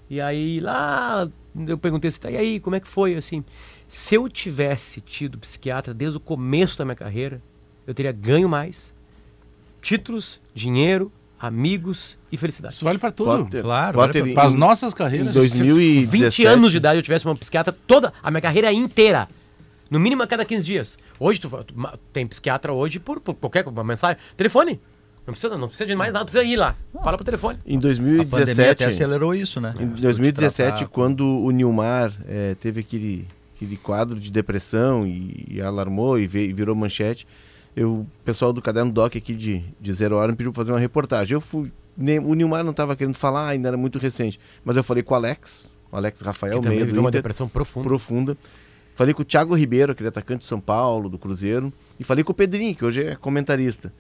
E 0.09 0.21
aí 0.21 0.61
lá 0.61 1.29
eu 1.67 1.79
perguntei 1.79 2.09
assim, 2.09 2.21
tá, 2.21 2.31
e 2.31 2.37
aí, 2.37 2.61
como 2.61 2.77
é 2.77 2.81
que 2.81 2.87
foi 2.89 3.15
assim? 3.17 3.45
Se 3.89 4.15
eu 4.17 4.29
tivesse 4.29 5.01
tido 5.01 5.39
psiquiatra 5.39 5.93
desde 5.95 6.17
o 6.19 6.21
começo 6.21 6.77
da 6.79 6.85
minha 6.85 6.95
carreira, 6.97 7.41
eu 7.87 7.95
teria 7.95 8.13
ganho 8.13 8.49
mais, 8.49 8.93
títulos, 9.81 10.41
dinheiro, 10.55 11.11
amigos 11.39 12.19
e 12.33 12.37
felicidade. 12.37 12.75
Isso 12.75 12.85
vale 12.85 12.99
pra 12.99 13.11
tudo. 13.11 13.45
Potter, 13.45 13.63
Claro, 13.63 13.99
Potter, 13.99 14.23
vale 14.23 14.35
Para 14.35 14.47
as 14.49 14.55
nossas 14.55 14.95
carreiras. 14.95 15.35
em 15.37 15.39
2017, 15.39 16.43
20 16.43 16.47
anos 16.47 16.71
de 16.71 16.77
idade 16.79 16.99
eu 16.99 17.03
tivesse 17.03 17.25
uma 17.25 17.37
psiquiatra 17.37 17.77
toda 17.87 18.13
a 18.23 18.31
minha 18.31 18.41
carreira 18.41 18.73
inteira. 18.73 19.29
No 19.89 20.01
mínimo 20.01 20.23
a 20.23 20.27
cada 20.27 20.45
15 20.45 20.65
dias. 20.65 20.99
Hoje 21.21 21.41
tu, 21.41 21.49
tu- 21.49 21.75
tem 22.13 22.27
psiquiatra 22.27 22.73
hoje 22.73 22.99
por, 22.99 23.21
por 23.21 23.35
qualquer 23.35 23.67
uma 23.69 23.85
mensagem. 23.85 24.17
Telefone. 24.37 24.81
Não 25.25 25.33
precisa, 25.33 25.59
não 25.59 25.67
precisa 25.69 25.87
de 25.87 25.95
mais 25.97 26.13
nada, 26.13 26.21
não 26.21 26.27
precisa 26.27 26.45
ir 26.45 26.57
lá. 26.57 26.75
Fala 27.05 27.17
pro 27.17 27.25
telefone. 27.25 27.59
Em 27.67 27.77
A 27.77 27.81
pandemia 27.81 28.23
até 28.23 28.31
2017, 28.31 28.85
acelerou 28.85 29.35
isso, 29.35 29.61
né? 29.61 29.75
Em 29.79 29.89
Te 29.91 30.01
2017, 30.03 30.55
tratar 30.71 30.85
com- 30.87 30.93
quando 30.93 31.27
o 31.27 31.51
Nilmar 31.51 32.13
eh, 32.29 32.57
teve 32.61 32.81
aquele, 32.81 33.27
aquele 33.57 33.77
quadro 33.77 34.19
de 34.21 34.31
depressão 34.31 35.05
e, 35.07 35.45
e 35.51 35.61
alarmou 35.61 36.17
e, 36.19 36.27
ve- 36.29 36.47
e 36.49 36.53
virou 36.53 36.75
manchete, 36.77 37.27
eu, 37.77 37.93
o 38.01 38.07
pessoal 38.25 38.53
do 38.53 38.63
Caderno 38.63 38.91
Doc 38.91 39.15
aqui 39.17 39.35
de, 39.35 39.63
de 39.81 39.93
Zero 39.93 40.17
Hora 40.17 40.33
me 40.33 40.37
pediu 40.39 40.51
pra 40.53 40.61
fazer 40.63 40.73
uma 40.73 40.81
reportagem. 40.81 41.35
Eu 41.35 41.41
fui. 41.41 41.71
nem- 41.97 42.19
o 42.19 42.33
Nilmar 42.35 42.65
não 42.65 42.71
estava 42.73 42.97
querendo 42.97 43.15
falar, 43.17 43.49
ainda 43.49 43.69
era 43.69 43.77
muito 43.77 43.99
recente. 43.99 44.41
Mas 44.65 44.77
eu 44.77 44.83
falei 44.83 45.03
com 45.03 45.13
o 45.15 45.17
Alex, 45.17 45.71
o 45.93 45.97
Alex 45.97 46.21
Rafael, 46.23 46.55
que 46.57 46.63
também 46.63 46.79
meio 46.79 46.87
viveu 46.87 47.03
uma 47.03 47.11
depressão 47.11 47.49
profunda. 47.49 47.87
profunda. 47.87 48.37
Falei 48.95 49.13
com 49.13 49.21
o 49.21 49.25
Thiago 49.25 49.55
Ribeiro, 49.55 49.93
aquele 49.93 50.09
atacante 50.09 50.41
de 50.41 50.47
São 50.47 50.59
Paulo, 50.59 51.11
do 51.11 51.19
Cruzeiro. 51.19 51.71
E 52.01 52.05
falei 52.05 52.25
com 52.25 52.33
o 52.33 52.35
Pedrinho, 52.35 52.75
que 52.75 52.83
hoje 52.85 53.05
é 53.05 53.15
comentarista. 53.15 53.93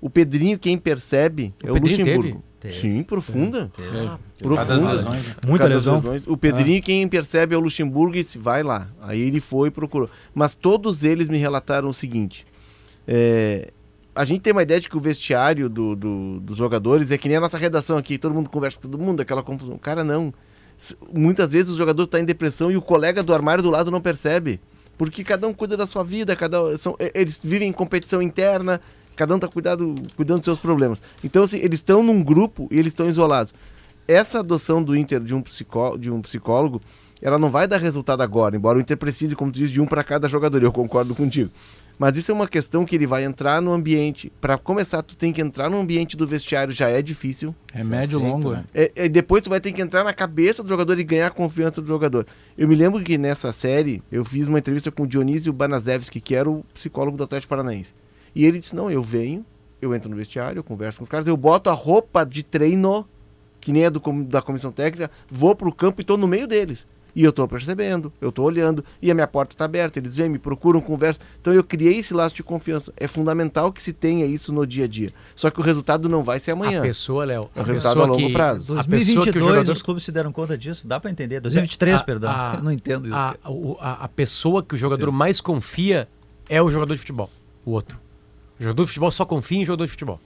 O 0.00 0.08
Pedrinho, 0.08 0.58
quem 0.58 0.78
percebe, 0.78 1.52
O 1.62 1.66
é 1.66 1.70
o 1.70 1.74
Pedrinho 1.74 1.98
Luxemburgo. 1.98 2.44
Teve? 2.60 2.74
Sim, 2.74 3.02
profunda. 3.02 3.70
Causa 3.76 3.92
das 4.00 4.18
Profunda. 4.40 4.92
lesões, 4.92 5.26
né? 5.26 5.34
Muita 5.46 5.66
lesão. 5.66 5.94
lesões. 5.96 6.26
O 6.26 6.36
Pedrinho, 6.36 6.82
quem 6.82 7.06
percebe 7.08 7.54
é 7.54 7.58
o 7.58 7.60
Luxemburgo 7.60 8.16
e 8.16 8.22
disse, 8.22 8.38
vai 8.38 8.62
lá. 8.62 8.88
Aí 9.02 9.20
ele 9.20 9.40
foi 9.40 9.68
e 9.68 9.70
procurou. 9.70 10.08
Mas 10.34 10.54
todos 10.54 11.04
eles 11.04 11.28
me 11.28 11.36
relataram 11.36 11.88
o 11.88 11.92
seguinte: 11.92 12.46
é, 13.08 13.70
a 14.14 14.24
gente 14.24 14.42
tem 14.42 14.52
uma 14.52 14.62
ideia 14.62 14.78
de 14.78 14.88
que 14.88 14.96
o 14.96 15.00
vestiário 15.00 15.68
do- 15.68 15.96
do- 15.96 16.40
dos 16.40 16.56
jogadores 16.58 17.10
é 17.10 17.16
que 17.16 17.26
nem 17.28 17.38
a 17.38 17.40
nossa 17.40 17.56
redação 17.56 17.96
aqui, 17.96 18.18
todo 18.18 18.34
mundo 18.34 18.50
conversa 18.50 18.76
com 18.78 18.88
todo 18.88 19.00
mundo, 19.02 19.22
aquela 19.22 19.42
confusão. 19.42 19.78
Cara, 19.78 20.04
não. 20.04 20.34
Muitas 21.12 21.50
vezes 21.50 21.70
o 21.70 21.76
jogador 21.76 22.04
está 22.04 22.20
em 22.20 22.24
depressão 22.24 22.70
e 22.70 22.76
o 22.76 22.82
colega 22.82 23.22
do 23.22 23.32
armário 23.32 23.62
do 23.62 23.70
lado 23.70 23.90
não 23.90 24.00
percebe. 24.00 24.60
Porque 24.98 25.24
cada 25.24 25.46
um 25.46 25.54
cuida 25.54 25.76
da 25.76 25.86
sua 25.86 26.04
vida, 26.04 26.36
cada 26.36 26.76
são, 26.76 26.96
eles 27.14 27.40
vivem 27.42 27.68
em 27.68 27.72
competição 27.72 28.20
interna, 28.20 28.80
cada 29.16 29.32
um 29.32 29.36
está 29.36 29.48
cuidando 29.48 29.94
dos 30.36 30.44
seus 30.44 30.58
problemas. 30.58 31.00
Então, 31.22 31.44
assim, 31.44 31.58
eles 31.58 31.78
estão 31.78 32.02
num 32.02 32.22
grupo 32.22 32.68
e 32.70 32.78
eles 32.78 32.92
estão 32.92 33.08
isolados. 33.08 33.54
Essa 34.06 34.40
adoção 34.40 34.82
do 34.82 34.96
Inter 34.96 35.20
de 35.20 35.34
um, 35.34 35.42
de 35.98 36.10
um 36.10 36.20
psicólogo, 36.20 36.80
ela 37.22 37.38
não 37.38 37.50
vai 37.50 37.68
dar 37.68 37.78
resultado 37.78 38.22
agora, 38.22 38.56
embora 38.56 38.78
o 38.78 38.80
Inter 38.80 38.96
precise, 38.96 39.36
como 39.36 39.52
tu 39.52 39.56
diz, 39.56 39.70
de 39.70 39.80
um 39.80 39.86
para 39.86 40.02
cada 40.02 40.28
jogador. 40.28 40.62
Eu 40.62 40.72
concordo 40.72 41.14
contigo. 41.14 41.50
Mas 41.98 42.16
isso 42.16 42.30
é 42.30 42.34
uma 42.34 42.46
questão 42.46 42.84
que 42.84 42.94
ele 42.94 43.06
vai 43.06 43.24
entrar 43.24 43.60
no 43.60 43.72
ambiente. 43.72 44.30
Para 44.40 44.56
começar, 44.56 45.02
tu 45.02 45.16
tem 45.16 45.32
que 45.32 45.40
entrar 45.40 45.68
no 45.68 45.80
ambiente 45.80 46.16
do 46.16 46.26
vestiário, 46.26 46.72
já 46.72 46.88
é 46.88 47.02
difícil. 47.02 47.52
É 47.74 47.82
médio 47.82 48.20
e 48.20 48.22
aceita, 48.22 48.28
longo, 48.28 48.52
né? 48.52 48.64
É, 48.72 48.92
é, 48.94 49.08
depois 49.08 49.42
tu 49.42 49.50
vai 49.50 49.60
ter 49.60 49.72
que 49.72 49.82
entrar 49.82 50.04
na 50.04 50.12
cabeça 50.14 50.62
do 50.62 50.68
jogador 50.68 50.96
e 50.98 51.02
ganhar 51.02 51.26
a 51.26 51.30
confiança 51.30 51.82
do 51.82 51.88
jogador. 51.88 52.24
Eu 52.56 52.68
me 52.68 52.76
lembro 52.76 53.02
que 53.02 53.18
nessa 53.18 53.52
série 53.52 54.00
eu 54.12 54.24
fiz 54.24 54.46
uma 54.46 54.60
entrevista 54.60 54.92
com 54.92 55.02
o 55.02 55.06
Dionísio 55.08 55.52
Banazewski, 55.52 56.20
que 56.20 56.36
era 56.36 56.48
o 56.48 56.64
psicólogo 56.72 57.16
do 57.16 57.24
Atlético 57.24 57.50
Paranaense. 57.50 57.92
E 58.32 58.44
ele 58.44 58.60
disse: 58.60 58.76
Não, 58.76 58.88
eu 58.88 59.02
venho, 59.02 59.44
eu 59.82 59.92
entro 59.92 60.08
no 60.08 60.14
vestiário, 60.16 60.60
eu 60.60 60.64
converso 60.64 60.98
com 60.98 61.04
os 61.04 61.10
caras, 61.10 61.26
eu 61.26 61.36
boto 61.36 61.68
a 61.68 61.72
roupa 61.72 62.24
de 62.24 62.44
treino, 62.44 63.08
que 63.60 63.72
nem 63.72 63.86
a 63.86 63.90
do, 63.90 64.00
com- 64.00 64.22
da 64.22 64.40
comissão 64.40 64.70
técnica, 64.70 65.10
vou 65.28 65.54
pro 65.56 65.72
campo 65.74 66.00
e 66.00 66.04
tô 66.04 66.16
no 66.16 66.28
meio 66.28 66.46
deles. 66.46 66.86
E 67.18 67.24
eu 67.24 67.32
tô 67.32 67.48
percebendo, 67.48 68.12
eu 68.20 68.30
tô 68.30 68.44
olhando, 68.44 68.84
e 69.02 69.10
a 69.10 69.14
minha 69.14 69.26
porta 69.26 69.52
tá 69.56 69.64
aberta, 69.64 69.98
eles 69.98 70.14
vêm, 70.14 70.28
me 70.28 70.38
procuram, 70.38 70.80
conversam. 70.80 71.20
Então 71.40 71.52
eu 71.52 71.64
criei 71.64 71.98
esse 71.98 72.14
laço 72.14 72.32
de 72.32 72.44
confiança. 72.44 72.92
É 72.96 73.08
fundamental 73.08 73.72
que 73.72 73.82
se 73.82 73.92
tenha 73.92 74.24
isso 74.24 74.52
no 74.52 74.64
dia 74.64 74.84
a 74.84 74.86
dia. 74.86 75.12
Só 75.34 75.50
que 75.50 75.58
o 75.58 75.62
resultado 75.64 76.08
não 76.08 76.22
vai 76.22 76.38
ser 76.38 76.52
amanhã. 76.52 76.78
A 76.78 76.82
pessoa, 76.82 77.24
Léo. 77.24 77.50
É 77.56 77.58
um 77.58 77.62
a 77.64 77.66
resultado 77.66 77.94
pessoa 77.94 78.04
a 78.04 78.08
longo 78.08 78.26
que- 78.28 78.32
prazo. 78.32 78.72
A 78.78 78.84
pessoa 78.84 78.84
que 78.84 78.86
o 78.86 78.90
2022 78.90 79.44
jogador 79.44 79.72
os 79.72 79.82
clubes 79.82 80.04
se 80.04 80.12
deram 80.12 80.30
conta 80.30 80.56
disso, 80.56 80.86
dá 80.86 81.00
pra 81.00 81.10
entender. 81.10 81.40
2023, 81.40 82.00
A- 82.00 82.04
perdão. 82.04 82.30
a- 82.30 82.52
Eu 82.58 82.62
não 82.62 82.70
entendo 82.70 83.06
isso. 83.06 83.16
A, 83.16 83.34
a, 83.80 84.04
a 84.04 84.08
pessoa 84.08 84.62
que 84.62 84.76
o 84.76 84.78
jogador 84.78 85.10
mais 85.10 85.40
confia 85.40 86.06
é 86.48 86.62
o 86.62 86.70
jogador 86.70 86.94
de 86.94 87.00
futebol. 87.00 87.28
O 87.66 87.72
outro. 87.72 87.98
O 88.60 88.62
jogador 88.62 88.84
de 88.84 88.88
futebol 88.90 89.10
só 89.10 89.24
confia 89.24 89.58
em 89.60 89.64
jogador 89.64 89.86
de 89.86 89.90
futebol. 89.90 90.20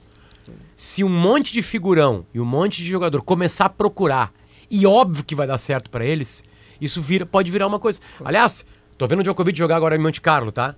Se 0.77 1.03
um 1.03 1.09
monte 1.09 1.55
de 1.55 1.63
figurão 1.63 2.27
e 2.35 2.39
um 2.41 2.45
monte 2.45 2.83
de 2.83 2.91
jogador 2.91 3.23
começar 3.23 3.65
a 3.65 3.71
procurar, 3.71 4.31
e 4.71 4.85
óbvio 4.87 5.25
que 5.25 5.35
vai 5.35 5.47
dar 5.47 5.57
certo 5.57 5.89
pra 5.89 6.05
eles, 6.05 6.45
isso 6.85 7.01
vira, 7.01 7.25
pode 7.25 7.51
virar 7.51 7.67
uma 7.67 7.79
coisa. 7.79 8.01
Aliás, 8.25 8.65
tô 8.99 9.07
vendo 9.07 9.21
o 9.21 9.23
Djokovic 9.23 9.57
jogar 9.59 9.77
agora 9.77 9.97
em 9.97 9.99
Monte 9.99 10.21
Carlo, 10.21 10.51
tá? 10.53 10.75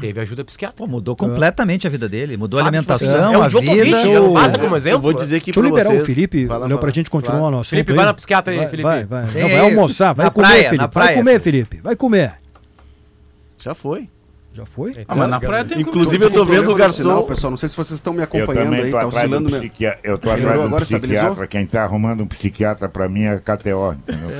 Teve 0.00 0.20
ajuda 0.20 0.44
psiquiátrica. 0.44 0.82
Pô, 0.82 0.90
mudou 0.90 1.14
completamente 1.14 1.86
a 1.86 1.90
vida 1.90 2.08
dele. 2.08 2.36
Mudou 2.36 2.58
a 2.58 2.64
Sabe, 2.64 2.80
tipo 2.80 2.92
assim, 2.92 3.04
alimentação, 3.06 3.32
é 3.34 3.38
o 3.38 3.42
a 3.42 3.48
Djokovic, 3.48 3.84
vida. 3.84 4.04
não 4.20 4.32
basta 4.32 4.58
como 4.58 4.74
exemplo. 4.76 4.96
Eu 4.96 5.00
vou 5.00 5.12
dizer 5.12 5.36
aqui 5.36 5.52
Deixa 5.52 5.60
eu 5.60 5.64
liberar 5.64 5.90
vocês. 5.90 6.02
o 6.02 6.04
Felipe, 6.04 6.46
Léo, 6.48 6.78
pra 6.78 6.90
gente 6.90 7.08
continuar 7.08 7.38
Claro. 7.38 7.54
o 7.54 7.58
nosso 7.58 7.70
Felipe, 7.70 7.92
vai 7.92 8.04
na 8.04 8.12
psiquiatra 8.14 8.52
aí, 8.52 8.58
vai, 8.58 8.68
Felipe. 8.68 8.82
Vai, 8.88 9.04
vai. 9.04 9.22
Não, 9.26 9.48
vai 9.48 9.58
almoçar, 9.60 10.12
vai 10.12 10.26
na 10.26 10.30
comer, 10.32 10.46
praia, 10.48 10.62
Felipe. 10.64 10.76
na 10.78 10.82
vai 10.86 10.88
praia, 10.92 11.16
comer. 11.16 11.40
Felipe. 11.40 11.80
Vai 11.80 11.94
comer. 11.94 12.32
Já 13.56 13.72
foi. 13.72 14.08
Já 14.54 14.64
foi? 14.64 14.92
Ah, 15.08 15.16
mas 15.16 15.28
na 15.28 15.40
praia 15.40 15.64
tem 15.64 15.80
Inclusive, 15.80 16.24
eu 16.26 16.30
tô 16.30 16.44
vendo 16.44 16.72
o 16.72 16.76
de 16.78 16.92
sinal, 16.94 17.16
garçom. 17.16 17.26
pessoal, 17.26 17.50
não 17.50 17.56
sei 17.56 17.68
se 17.68 17.76
vocês 17.76 17.98
estão 17.98 18.12
me 18.12 18.22
acompanhando 18.22 18.72
aí, 18.74 18.88
tá 18.92 19.04
um 19.04 19.08
oscilando. 19.08 19.50
meu- 19.50 19.58
psiquiatra. 19.60 20.00
Eu 20.04 20.16
tô 20.16 20.30
atrás 20.30 20.52
de 20.52 20.58
um 20.58 20.62
agora, 20.62 20.84
psiquiatra. 20.84 21.46
Quem 21.48 21.66
tá 21.66 21.82
arrumando 21.82 22.22
um 22.22 22.26
psiquiatra 22.28 22.88
pra 22.88 23.08
mim 23.08 23.24
é 23.24 23.36
KTO, 23.40 23.92
entendeu? 23.94 24.30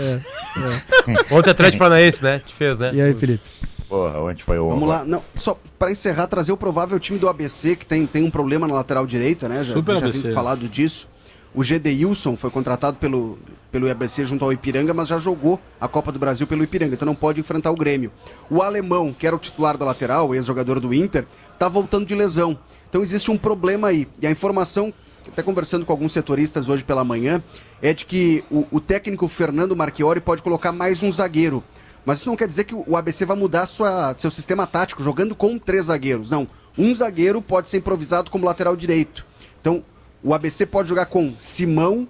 Ontem 1.32 1.50
Atlético 1.50 1.78
Paranaense, 1.80 2.22
né? 2.22 2.38
Te 2.46 2.54
fez, 2.54 2.78
né? 2.78 2.92
E 2.94 3.00
aí, 3.02 3.12
Felipe? 3.12 3.42
Porra, 3.88 4.20
onde 4.20 4.42
foi 4.44 4.56
o 4.58 4.68
Vamos 4.70 4.88
lá, 4.88 5.04
não, 5.04 5.20
só 5.34 5.58
para 5.78 5.90
encerrar, 5.90 6.28
trazer 6.28 6.52
o 6.52 6.56
provável 6.56 6.98
time 7.00 7.18
do 7.18 7.28
ABC, 7.28 7.74
que 7.76 7.84
tem, 7.84 8.06
tem 8.06 8.22
um 8.22 8.30
problema 8.30 8.66
na 8.68 8.74
lateral 8.74 9.04
direita, 9.06 9.48
né? 9.48 9.64
Já, 9.64 9.74
Super 9.74 9.98
já 9.98 10.06
ABC. 10.06 10.22
tem 10.22 10.32
falado 10.32 10.68
disso. 10.68 11.08
O 11.54 11.62
Gedeilson 11.62 12.36
foi 12.36 12.50
contratado 12.50 12.96
pelo, 12.96 13.38
pelo 13.70 13.88
ABC 13.88 14.26
junto 14.26 14.44
ao 14.44 14.52
Ipiranga, 14.52 14.92
mas 14.92 15.06
já 15.06 15.20
jogou 15.20 15.60
a 15.80 15.86
Copa 15.86 16.10
do 16.10 16.18
Brasil 16.18 16.48
pelo 16.48 16.64
Ipiranga, 16.64 16.94
então 16.94 17.06
não 17.06 17.14
pode 17.14 17.38
enfrentar 17.38 17.70
o 17.70 17.76
Grêmio. 17.76 18.10
O 18.50 18.60
alemão, 18.60 19.12
que 19.12 19.24
era 19.24 19.36
o 19.36 19.38
titular 19.38 19.78
da 19.78 19.84
lateral, 19.84 20.34
ex-jogador 20.34 20.80
do 20.80 20.92
Inter, 20.92 21.24
tá 21.56 21.68
voltando 21.68 22.06
de 22.06 22.14
lesão. 22.14 22.58
Então 22.90 23.02
existe 23.02 23.30
um 23.30 23.38
problema 23.38 23.88
aí. 23.88 24.08
E 24.20 24.26
a 24.26 24.30
informação, 24.32 24.92
até 25.28 25.44
conversando 25.44 25.86
com 25.86 25.92
alguns 25.92 26.12
setoristas 26.12 26.68
hoje 26.68 26.82
pela 26.82 27.04
manhã, 27.04 27.40
é 27.80 27.94
de 27.94 28.04
que 28.04 28.42
o, 28.50 28.66
o 28.72 28.80
técnico 28.80 29.28
Fernando 29.28 29.76
Marchiori 29.76 30.20
pode 30.20 30.42
colocar 30.42 30.72
mais 30.72 31.04
um 31.04 31.12
zagueiro. 31.12 31.62
Mas 32.04 32.18
isso 32.18 32.28
não 32.28 32.36
quer 32.36 32.48
dizer 32.48 32.64
que 32.64 32.74
o 32.74 32.96
ABC 32.96 33.24
vai 33.24 33.36
mudar 33.36 33.66
sua, 33.66 34.12
seu 34.14 34.30
sistema 34.30 34.66
tático, 34.66 35.02
jogando 35.02 35.36
com 35.36 35.56
três 35.56 35.86
zagueiros. 35.86 36.30
Não. 36.30 36.48
Um 36.76 36.92
zagueiro 36.92 37.40
pode 37.40 37.68
ser 37.68 37.78
improvisado 37.78 38.30
como 38.30 38.44
lateral 38.44 38.76
direito. 38.76 39.24
Então, 39.60 39.84
o 40.24 40.32
ABC 40.32 40.64
pode 40.64 40.88
jogar 40.88 41.06
com 41.06 41.34
Simão, 41.38 42.08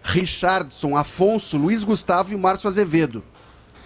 Richardson, 0.00 0.96
Afonso, 0.96 1.56
Luiz 1.58 1.82
Gustavo 1.82 2.32
e 2.32 2.36
Márcio 2.36 2.68
Azevedo. 2.68 3.24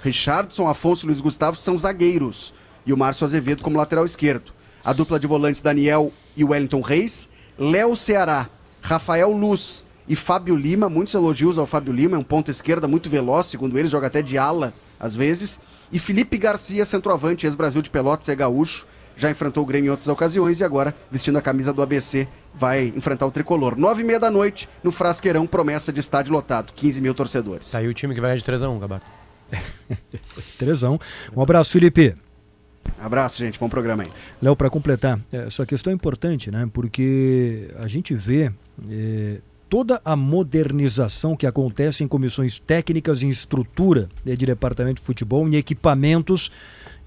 Richardson, 0.02 0.68
Afonso 0.68 1.04
e 1.04 1.06
Luiz 1.06 1.22
Gustavo 1.22 1.56
são 1.56 1.78
zagueiros. 1.78 2.52
E 2.84 2.92
o 2.92 2.96
Márcio 2.96 3.24
Azevedo 3.24 3.62
como 3.62 3.78
lateral 3.78 4.04
esquerdo. 4.04 4.52
A 4.84 4.92
dupla 4.92 5.18
de 5.18 5.26
volantes 5.26 5.62
Daniel 5.62 6.12
e 6.36 6.44
Wellington 6.44 6.82
Reis. 6.82 7.30
Léo 7.58 7.96
Ceará, 7.96 8.50
Rafael 8.82 9.32
Luz 9.32 9.86
e 10.06 10.14
Fábio 10.14 10.56
Lima. 10.56 10.90
Muitos 10.90 11.14
elogios 11.14 11.56
ao 11.56 11.66
Fábio 11.66 11.94
Lima, 11.94 12.16
é 12.16 12.18
um 12.18 12.24
ponto 12.24 12.50
esquerda 12.50 12.86
muito 12.86 13.08
veloz, 13.08 13.46
segundo 13.46 13.78
ele, 13.78 13.88
joga 13.88 14.08
até 14.08 14.20
de 14.20 14.36
ala 14.36 14.74
às 14.98 15.16
vezes. 15.16 15.58
E 15.90 15.98
Felipe 15.98 16.36
Garcia, 16.36 16.84
centroavante, 16.84 17.46
ex-Brasil 17.46 17.80
de 17.80 17.88
Pelotas, 17.88 18.28
é 18.28 18.36
gaúcho. 18.36 18.86
Já 19.16 19.30
enfrentou 19.30 19.62
o 19.62 19.66
Grêmio 19.66 19.88
em 19.88 19.90
outras 19.90 20.08
ocasiões 20.08 20.60
e 20.60 20.64
agora, 20.64 20.94
vestindo 21.10 21.36
a 21.38 21.42
camisa 21.42 21.72
do 21.72 21.82
ABC, 21.82 22.26
vai 22.54 22.92
enfrentar 22.96 23.26
o 23.26 23.30
tricolor. 23.30 23.78
Nove 23.78 24.02
e 24.02 24.04
meia 24.04 24.18
da 24.18 24.30
noite, 24.30 24.68
no 24.82 24.90
Frasqueirão, 24.90 25.46
promessa 25.46 25.92
de 25.92 26.00
estádio 26.00 26.32
lotado. 26.32 26.72
15 26.74 27.00
mil 27.00 27.14
torcedores. 27.14 27.70
Tá 27.70 27.78
aí 27.78 27.88
o 27.88 27.94
time 27.94 28.14
que 28.14 28.20
vai 28.20 28.36
de 28.36 28.42
3x1, 28.42 28.78
Gabardo. 28.78 29.04
Trezão. 30.58 30.98
Um 31.34 31.42
abraço, 31.42 31.72
Felipe. 31.72 32.16
Abraço, 32.98 33.38
gente. 33.38 33.58
Bom 33.58 33.68
programa 33.68 34.02
aí. 34.02 34.10
Léo, 34.40 34.56
para 34.56 34.70
completar, 34.70 35.18
eh, 35.32 35.44
essa 35.46 35.66
questão 35.66 35.92
é 35.92 35.94
importante, 35.94 36.50
né? 36.50 36.68
Porque 36.72 37.68
a 37.78 37.86
gente 37.86 38.14
vê 38.14 38.52
eh, 38.90 39.38
toda 39.68 40.00
a 40.04 40.16
modernização 40.16 41.36
que 41.36 41.46
acontece 41.46 42.02
em 42.02 42.08
comissões 42.08 42.58
técnicas, 42.58 43.22
em 43.22 43.28
estrutura 43.28 44.08
eh, 44.26 44.34
de 44.34 44.46
departamento 44.46 45.00
de 45.00 45.06
futebol, 45.06 45.46
em 45.48 45.56
equipamentos, 45.56 46.50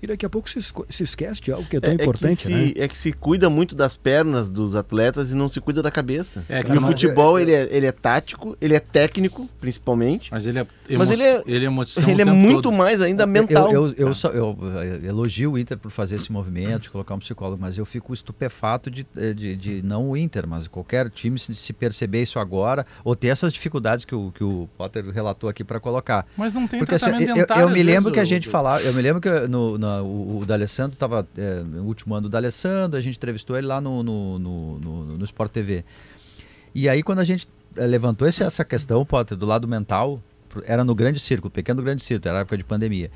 e 0.04 0.08
daqui 0.08 0.26
a 0.26 0.30
pouco 0.30 0.50
se, 0.50 0.60
se 0.62 1.04
esquece 1.04 1.42
de 1.42 1.52
algo 1.52 1.66
que 1.68 1.78
é 1.78 1.80
tão 1.80 1.92
É, 1.92 1.94
importante, 1.94 2.46
é, 2.48 2.50
que 2.50 2.54
né? 2.56 2.66
se, 2.74 2.82
é 2.82 2.88
que 2.88 2.98
se 2.98 3.14
cuida 3.14 3.50
muito 3.50 3.74
das 3.74 3.96
pernas 3.96 4.52
dos 4.52 4.76
atletas 4.76 5.32
e 5.32 5.36
não 5.36 5.48
se 5.48 5.62
cuida 5.62 5.82
da 5.82 5.90
cabeça. 5.90 6.44
É, 6.50 6.60
e 6.60 6.64
cara, 6.64 6.80
o 6.80 6.82
mas 6.82 6.92
futebol, 6.92 7.40
ele, 7.40 7.54
é, 7.54 7.68
ele 7.72 7.86
é 7.86 7.92
tático, 7.92 8.58
ele 8.60 8.76
é 8.76 8.80
técnico, 8.80 9.50
principalmente. 9.62 10.30
Mas 10.32 10.46
ele 10.46 10.60
é, 10.60 10.68
Mas 10.98 11.10
ele 11.10 11.24
é- 11.24 11.42
ele 11.48 11.66
é 11.66 11.70
Ele 12.08 12.22
é 12.22 12.26
muito 12.26 12.64
todo. 12.64 12.74
mais 12.74 13.02
ainda 13.02 13.26
mental. 13.26 13.72
Eu, 13.72 13.88
eu, 13.88 13.94
eu, 14.08 14.14
só- 14.14 14.30
eu, 14.30 14.58
eh, 15.04 15.08
elogio 15.08 15.54
o 15.54 15.58
Inter 15.58 15.78
por 15.78 15.90
fazer 15.92 16.18
esse 16.18 16.32
movimento, 16.32 16.84
de 16.84 16.90
colocar 16.90 17.16
um 17.16 17.20
psicólogo, 17.20 17.62
mas 17.62 17.78
eu 17.78 17.86
fico 17.86 18.14
estupefato 18.14 18.92
de, 18.92 19.06
eh, 19.16 19.34
de, 19.34 19.56
de 19.56 19.82
não 19.82 20.10
o 20.10 20.18
Inter, 20.18 20.46
mas 20.48 20.68
qualquer 20.68 21.10
time 21.10 21.40
se, 21.40 21.54
se 21.56 21.74
perceber 21.74 22.22
isso 22.22 22.40
agora, 22.40 22.86
ou 23.04 23.16
ter 23.16 23.28
essas 23.28 23.52
dificuldades 23.54 24.06
que 24.06 24.14
o, 24.16 24.32
que 24.32 24.44
o 24.44 24.68
Potter 24.78 25.06
relatou 25.12 25.50
aqui 25.50 25.64
para 25.64 25.80
colocar. 25.80 26.26
Mas 26.38 26.54
não 26.54 26.68
tem 26.68 26.80
Porque 26.80 26.96
assim, 26.96 27.06
tratamento 27.06 27.30
eu, 27.30 27.36
dentário, 27.36 27.62
eu 27.64 27.70
me 27.70 27.82
lembro 27.84 28.12
que 28.12 28.20
a 28.20 28.26
gente 28.26 28.48
falava, 28.50 28.82
eu 28.84 28.94
me 28.94 29.02
lembro 29.02 29.22
que 29.22 29.30
no, 29.48 29.78
o, 30.02 30.40
o 30.40 30.46
D'Alessandro 30.46 30.94
estava 30.94 31.28
no 31.66 31.84
último 31.84 32.16
ano 32.16 32.24
do 32.24 32.30
D'Alessandro, 32.30 32.98
a 32.98 33.02
gente 33.02 33.18
entrevistou 33.18 33.58
ele 33.58 33.68
lá 33.68 33.80
no, 33.82 34.02
no, 34.02 34.40
no, 34.40 34.80
no, 34.80 35.06
no 35.18 35.26
Sport 35.26 35.52
TV. 35.52 35.84
E 36.74 36.90
aí, 36.90 37.04
quando 37.04 37.20
a 37.20 37.24
gente 37.24 37.48
eh, 37.78 37.86
levantou 37.86 38.28
esse- 38.28 38.44
essa 38.44 38.64
questão, 38.66 39.06
Potter, 39.06 39.38
do 39.38 39.46
lado 39.46 39.68
mental, 39.68 40.20
era 40.66 40.84
no 40.84 40.96
grande 40.96 41.20
círculo, 41.20 41.52
pequeno 41.52 41.82
grande 41.82 42.02
círculo, 42.02 42.30
era 42.30 42.40
época 42.42 42.58
de 42.58 42.64
pandemia. 42.64 43.12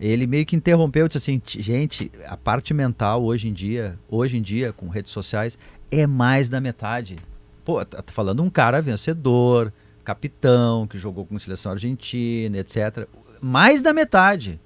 Ele 0.00 0.26
meio 0.26 0.46
que 0.46 0.54
interrompeu 0.56 1.08
disse 1.08 1.18
assim: 1.18 1.38
"Ti- 1.38 1.60
gente, 1.60 2.10
a 2.26 2.36
parte 2.36 2.72
mental 2.72 3.24
hoje 3.24 3.48
em 3.48 3.52
dia, 3.52 3.98
hoje 4.08 4.36
em 4.36 4.42
dia, 4.42 4.72
com 4.72 4.88
redes 4.88 5.10
sociais, 5.10 5.58
é 5.90 6.06
mais 6.06 6.48
da 6.48 6.60
metade. 6.60 7.16
Pô, 7.64 7.84
tá 7.84 8.02
falando 8.06 8.42
um 8.42 8.48
cara 8.48 8.80
vencedor, 8.80 9.72
capitão, 10.04 10.86
que 10.86 10.96
jogou 10.96 11.26
com 11.26 11.36
a 11.36 11.38
seleção 11.38 11.72
argentina, 11.72 12.56
etc. 12.58 13.06
Mais 13.42 13.82
da 13.82 13.92
metade. 13.92 14.58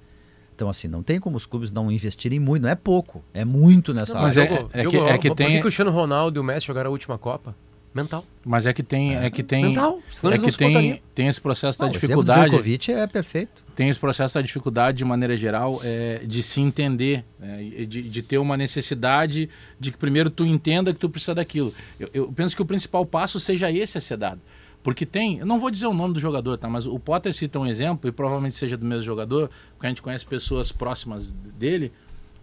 Então, 0.55 0.69
assim, 0.69 0.87
não 0.87 1.01
tem 1.01 1.19
como 1.19 1.35
os 1.35 1.45
clubes 1.45 1.71
não 1.71 1.91
investirem 1.91 2.39
muito, 2.39 2.63
não 2.63 2.69
é 2.69 2.75
pouco, 2.75 3.23
é 3.33 3.43
muito 3.43 3.93
nessa 3.93 4.13
Mas 4.19 4.37
área. 4.37 4.47
é- 4.49 4.55
Diogo, 4.57 4.69
é 4.73 4.81
Diogo, 4.81 4.97
que- 5.07 5.11
é 5.13 5.17
que 5.17 5.27
por 5.29 5.35
tem- 5.35 5.49
que 5.51 5.57
o 5.57 5.61
Cristiano 5.61 5.91
Ronaldo 5.91 6.37
e 6.37 6.41
o 6.41 6.43
Messi 6.43 6.67
jogaram 6.67 6.89
a 6.89 6.91
última 6.91 7.17
Copa? 7.17 7.55
Mental. 7.95 8.25
Mas 8.43 8.65
é 8.65 8.73
que 8.73 8.81
tem, 8.81 9.15
é 9.15 9.29
que 9.29 9.43
tem, 9.43 9.65
Mental. 9.65 10.01
Senão 10.11 10.33
é 10.33 10.37
não 10.37 10.43
que 10.45 10.51
contariam. 10.51 10.81
tem, 10.81 11.03
tem 11.13 11.27
esse 11.27 11.39
processo 11.39 11.77
da 11.77 11.85
Não, 11.85 11.91
o 11.91 11.93
do 11.93 11.99
dificuldade. 11.99 12.49
Djokovic 12.49 12.91
é 12.91 13.05
perfeito. 13.05 13.63
tem 13.75 13.87
esse 13.87 13.99
processo 13.99 14.33
da 14.33 14.41
dificuldade 14.41 14.97
de 14.97 15.05
maneira 15.05 15.37
geral 15.37 15.79
é, 15.83 16.23
de 16.25 16.41
se 16.41 16.59
entender, 16.59 17.23
e 17.77 17.85
de, 17.85 18.01
de 18.01 18.21
ter 18.23 18.39
uma 18.39 18.57
necessidade 18.57 19.47
de 19.79 19.91
que 19.91 19.97
primeiro 19.97 20.31
tu 20.31 20.43
entenda 20.43 20.91
que 20.91 20.99
tu 20.99 21.07
precisa 21.07 21.35
daquilo. 21.35 21.71
Eu, 21.99 22.09
eu 22.15 22.31
penso 22.31 22.55
que 22.55 22.61
o 22.63 22.65
principal 22.65 23.05
passo 23.05 23.39
seja 23.39 23.71
esse 23.71 23.95
a 23.97 24.01
ser 24.01 24.17
dado. 24.17 24.41
Porque 24.83 25.05
tem, 25.05 25.39
eu 25.39 25.45
não 25.45 25.57
vou 25.57 25.71
dizer 25.71 25.87
o 25.87 25.93
nome 25.93 26.13
do 26.13 26.19
jogador, 26.19 26.57
tá? 26.57 26.69
Mas 26.69 26.85
o 26.85 26.99
Potter 26.99 27.33
cita 27.33 27.57
um 27.57 27.65
exemplo, 27.65 28.09
e 28.09 28.11
provavelmente 28.11 28.55
seja 28.55 28.75
do 28.75 28.85
mesmo 28.85 29.03
jogador, 29.03 29.49
porque 29.71 29.87
a 29.87 29.89
gente 29.89 30.01
conhece 30.01 30.25
pessoas 30.25 30.73
próximas 30.73 31.31
dele, 31.31 31.91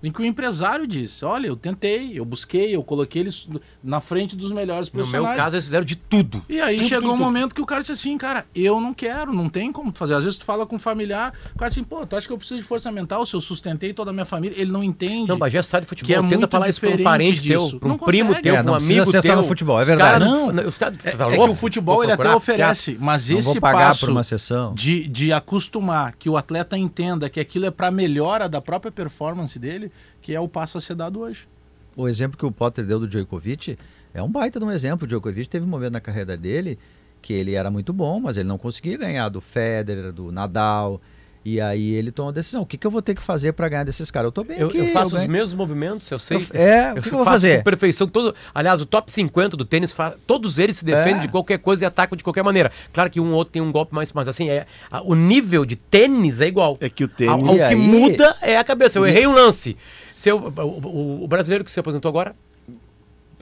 em 0.02 0.10
que 0.10 0.20
o 0.20 0.24
empresário 0.24 0.86
disse: 0.86 1.24
Olha, 1.24 1.46
eu 1.46 1.56
tentei, 1.56 2.12
eu 2.18 2.24
busquei, 2.24 2.74
eu 2.74 2.82
coloquei 2.82 3.22
eles 3.22 3.48
na 3.82 4.00
frente 4.00 4.34
dos 4.36 4.52
melhores 4.52 4.88
No 4.90 4.96
meu 4.96 5.04
profissionais. 5.06 5.36
caso, 5.36 5.56
eles 5.56 5.64
fizeram 5.66 5.84
de 5.84 5.96
tudo. 5.96 6.44
E 6.48 6.60
aí 6.60 6.76
Tudo, 6.78 6.88
chegou 6.88 7.02
tudo, 7.02 7.12
um 7.12 7.16
tudo. 7.16 7.24
momento 7.24 7.54
que 7.54 7.60
o 7.60 7.66
cara 7.66 7.80
disse 7.80 7.92
assim, 7.92 8.16
cara, 8.18 8.46
eu 8.54 8.80
não 8.80 8.94
quero, 8.94 9.32
não 9.32 9.48
tem 9.48 9.70
como 9.72 9.92
tu 9.92 9.98
fazer. 9.98 10.14
Às 10.14 10.24
vezes 10.24 10.38
tu 10.38 10.44
fala 10.44 10.66
com 10.66 10.76
um 10.76 10.78
familiar, 10.78 11.32
o 11.54 11.58
cara 11.58 11.70
assim, 11.70 11.84
pô, 11.84 12.06
tu 12.06 12.16
acha 12.16 12.26
que 12.26 12.32
eu 12.32 12.38
preciso 12.38 12.60
de 12.60 12.66
força 12.66 12.90
mental 12.90 13.24
se 13.26 13.34
eu 13.34 13.40
sustentei 13.40 13.92
toda 13.92 14.10
a 14.10 14.12
minha 14.12 14.24
família? 14.24 14.60
Ele 14.60 14.70
não 14.72 14.82
entende. 14.82 15.28
Não, 15.28 15.38
Bagé 15.38 15.62
sai 15.62 15.80
de 15.82 15.86
futebol. 15.86 16.06
Que 16.06 16.14
é 16.14 16.16
Tenta 16.22 16.36
muito 16.38 16.50
falar 16.50 16.68
isso 16.68 16.80
pra 16.80 16.88
um 16.88 16.92
diferente 16.92 17.04
parente 17.04 17.40
disso. 17.40 17.70
teu, 17.70 17.80
pra 17.80 17.88
um 17.88 17.92
Não 17.92 17.98
primo 17.98 18.28
consegue. 18.28 18.42
teu, 18.42 18.52
É, 18.54 18.56
pra 18.56 18.62
não 18.64 18.72
um 18.72 18.76
amigo 18.76 19.00
acertar 19.02 19.22
teu. 19.22 19.36
no 19.36 19.42
futebol, 19.44 19.78
é 19.78 19.82
Os 19.82 19.86
verdade. 19.88 20.10
caras- 20.12 20.28
Não, 20.28 20.68
os 20.68 20.78
caras- 20.78 20.98
tá 20.98 21.08
É, 21.10 21.12
é 21.12 21.16
que 21.30 21.36
louco? 21.36 21.52
o 21.52 21.56
futebol 21.56 22.02
ele 22.02 22.12
até 22.12 22.34
oferece, 22.34 22.96
mas 23.00 23.28
Não 23.28 23.38
esse 23.38 23.60
passo 23.60 24.00
por 24.06 24.10
uma 24.10 24.22
sessão. 24.22 24.74
de, 24.74 25.06
de 25.08 25.32
acostumar 25.32 26.14
que 26.18 26.28
o 26.28 26.36
atleta 26.36 26.76
entenda 26.78 27.28
que 27.28 27.40
aquilo 27.40 27.66
é 27.66 27.70
para 27.70 27.90
melhora 27.90 28.48
da 28.48 28.60
própria 28.60 28.90
performance 28.92 29.58
dele, 29.58 29.89
que 30.20 30.34
é 30.34 30.40
o 30.40 30.48
passo 30.48 30.78
a 30.78 30.80
ser 30.80 30.94
dado 30.94 31.20
hoje. 31.20 31.48
O 31.96 32.08
exemplo 32.08 32.38
que 32.38 32.46
o 32.46 32.52
Potter 32.52 32.84
deu 32.84 33.00
do 33.00 33.08
Djokovic 33.08 33.78
é 34.14 34.22
um 34.22 34.30
baita 34.30 34.58
de 34.58 34.64
um 34.64 34.70
exemplo. 34.70 35.04
O 35.04 35.08
Djokovic 35.08 35.48
teve 35.48 35.64
um 35.64 35.68
momento 35.68 35.92
na 35.92 36.00
carreira 36.00 36.36
dele 36.36 36.78
que 37.20 37.32
ele 37.32 37.54
era 37.54 37.70
muito 37.70 37.92
bom, 37.92 38.18
mas 38.20 38.36
ele 38.36 38.48
não 38.48 38.58
conseguia 38.58 38.96
ganhar 38.96 39.28
do 39.28 39.40
Federer, 39.40 40.12
do 40.12 40.32
Nadal. 40.32 41.00
E 41.42 41.58
aí 41.58 41.94
ele 41.94 42.12
tomou 42.12 42.28
a 42.28 42.32
decisão. 42.32 42.60
O 42.60 42.66
que, 42.66 42.76
que 42.76 42.86
eu 42.86 42.90
vou 42.90 43.00
ter 43.00 43.14
que 43.14 43.22
fazer 43.22 43.52
para 43.52 43.66
ganhar 43.66 43.84
desses 43.84 44.10
caras? 44.10 44.26
Eu 44.28 44.32
tô 44.32 44.44
bem 44.44 44.58
Eu, 44.58 44.68
aqui. 44.68 44.76
eu 44.76 44.86
faço 44.88 45.14
os 45.14 45.20
ganho. 45.22 45.30
mesmos 45.32 45.54
movimentos, 45.54 46.10
eu 46.10 46.18
sei. 46.18 46.36
Eu- 46.36 46.42
é, 46.60 46.92
o 46.92 47.00
que 47.02 47.08
eu 47.08 47.12
vou 47.12 47.24
faço 47.24 47.30
fazer? 47.30 47.56
com 47.58 47.64
perfeição. 47.64 48.06
Todo, 48.06 48.34
aliás, 48.54 48.82
o 48.82 48.84
top 48.86 49.10
50 49.10 49.56
do 49.56 49.64
tênis, 49.64 49.94
todos 50.26 50.58
eles 50.58 50.76
se 50.76 50.84
defendem 50.84 51.16
É. 51.16 51.20
de 51.20 51.28
qualquer 51.28 51.58
coisa 51.58 51.82
e 51.82 51.86
atacam 51.86 52.14
de 52.14 52.22
qualquer 52.22 52.42
maneira. 52.44 52.70
Claro 52.92 53.08
que 53.10 53.18
um 53.18 53.30
ou 53.30 53.36
outro 53.36 53.52
tem 53.52 53.62
um 53.62 53.72
golpe 53.72 53.94
mais, 53.94 54.12
mas 54.12 54.28
assim, 54.28 54.50
é, 54.50 54.66
a- 54.90 55.00
o 55.00 55.14
nível 55.14 55.64
de 55.64 55.76
tênis 55.76 56.42
é 56.42 56.46
igual. 56.46 56.76
É 56.78 56.90
que 56.90 57.04
o 57.04 57.08
tênis. 57.08 57.32
ao 57.32 57.54
E 57.54 57.56
que 57.56 57.62
aí- 57.62 57.74
muda 57.76 58.36
é 58.42 58.58
a 58.58 58.64
cabeça. 58.64 58.98
Eu 58.98 59.06
errei 59.06 59.26
um 59.26 59.32
lance. 59.32 59.78
Se 60.14 60.28
eu- 60.28 60.36
o, 60.54 60.60
o- 60.60 61.24
o 61.24 61.26
brasileiro 61.26 61.64
que 61.64 61.70
se 61.70 61.80
aposentou 61.80 62.10
agora, 62.10 62.36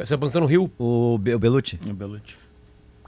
se 0.05 0.15
aposentou 0.15 0.43
no 0.43 0.47
Rio, 0.47 0.71
O, 0.79 1.19
Be- 1.19 1.35
o 1.35 1.39
Belucci. 1.41 1.81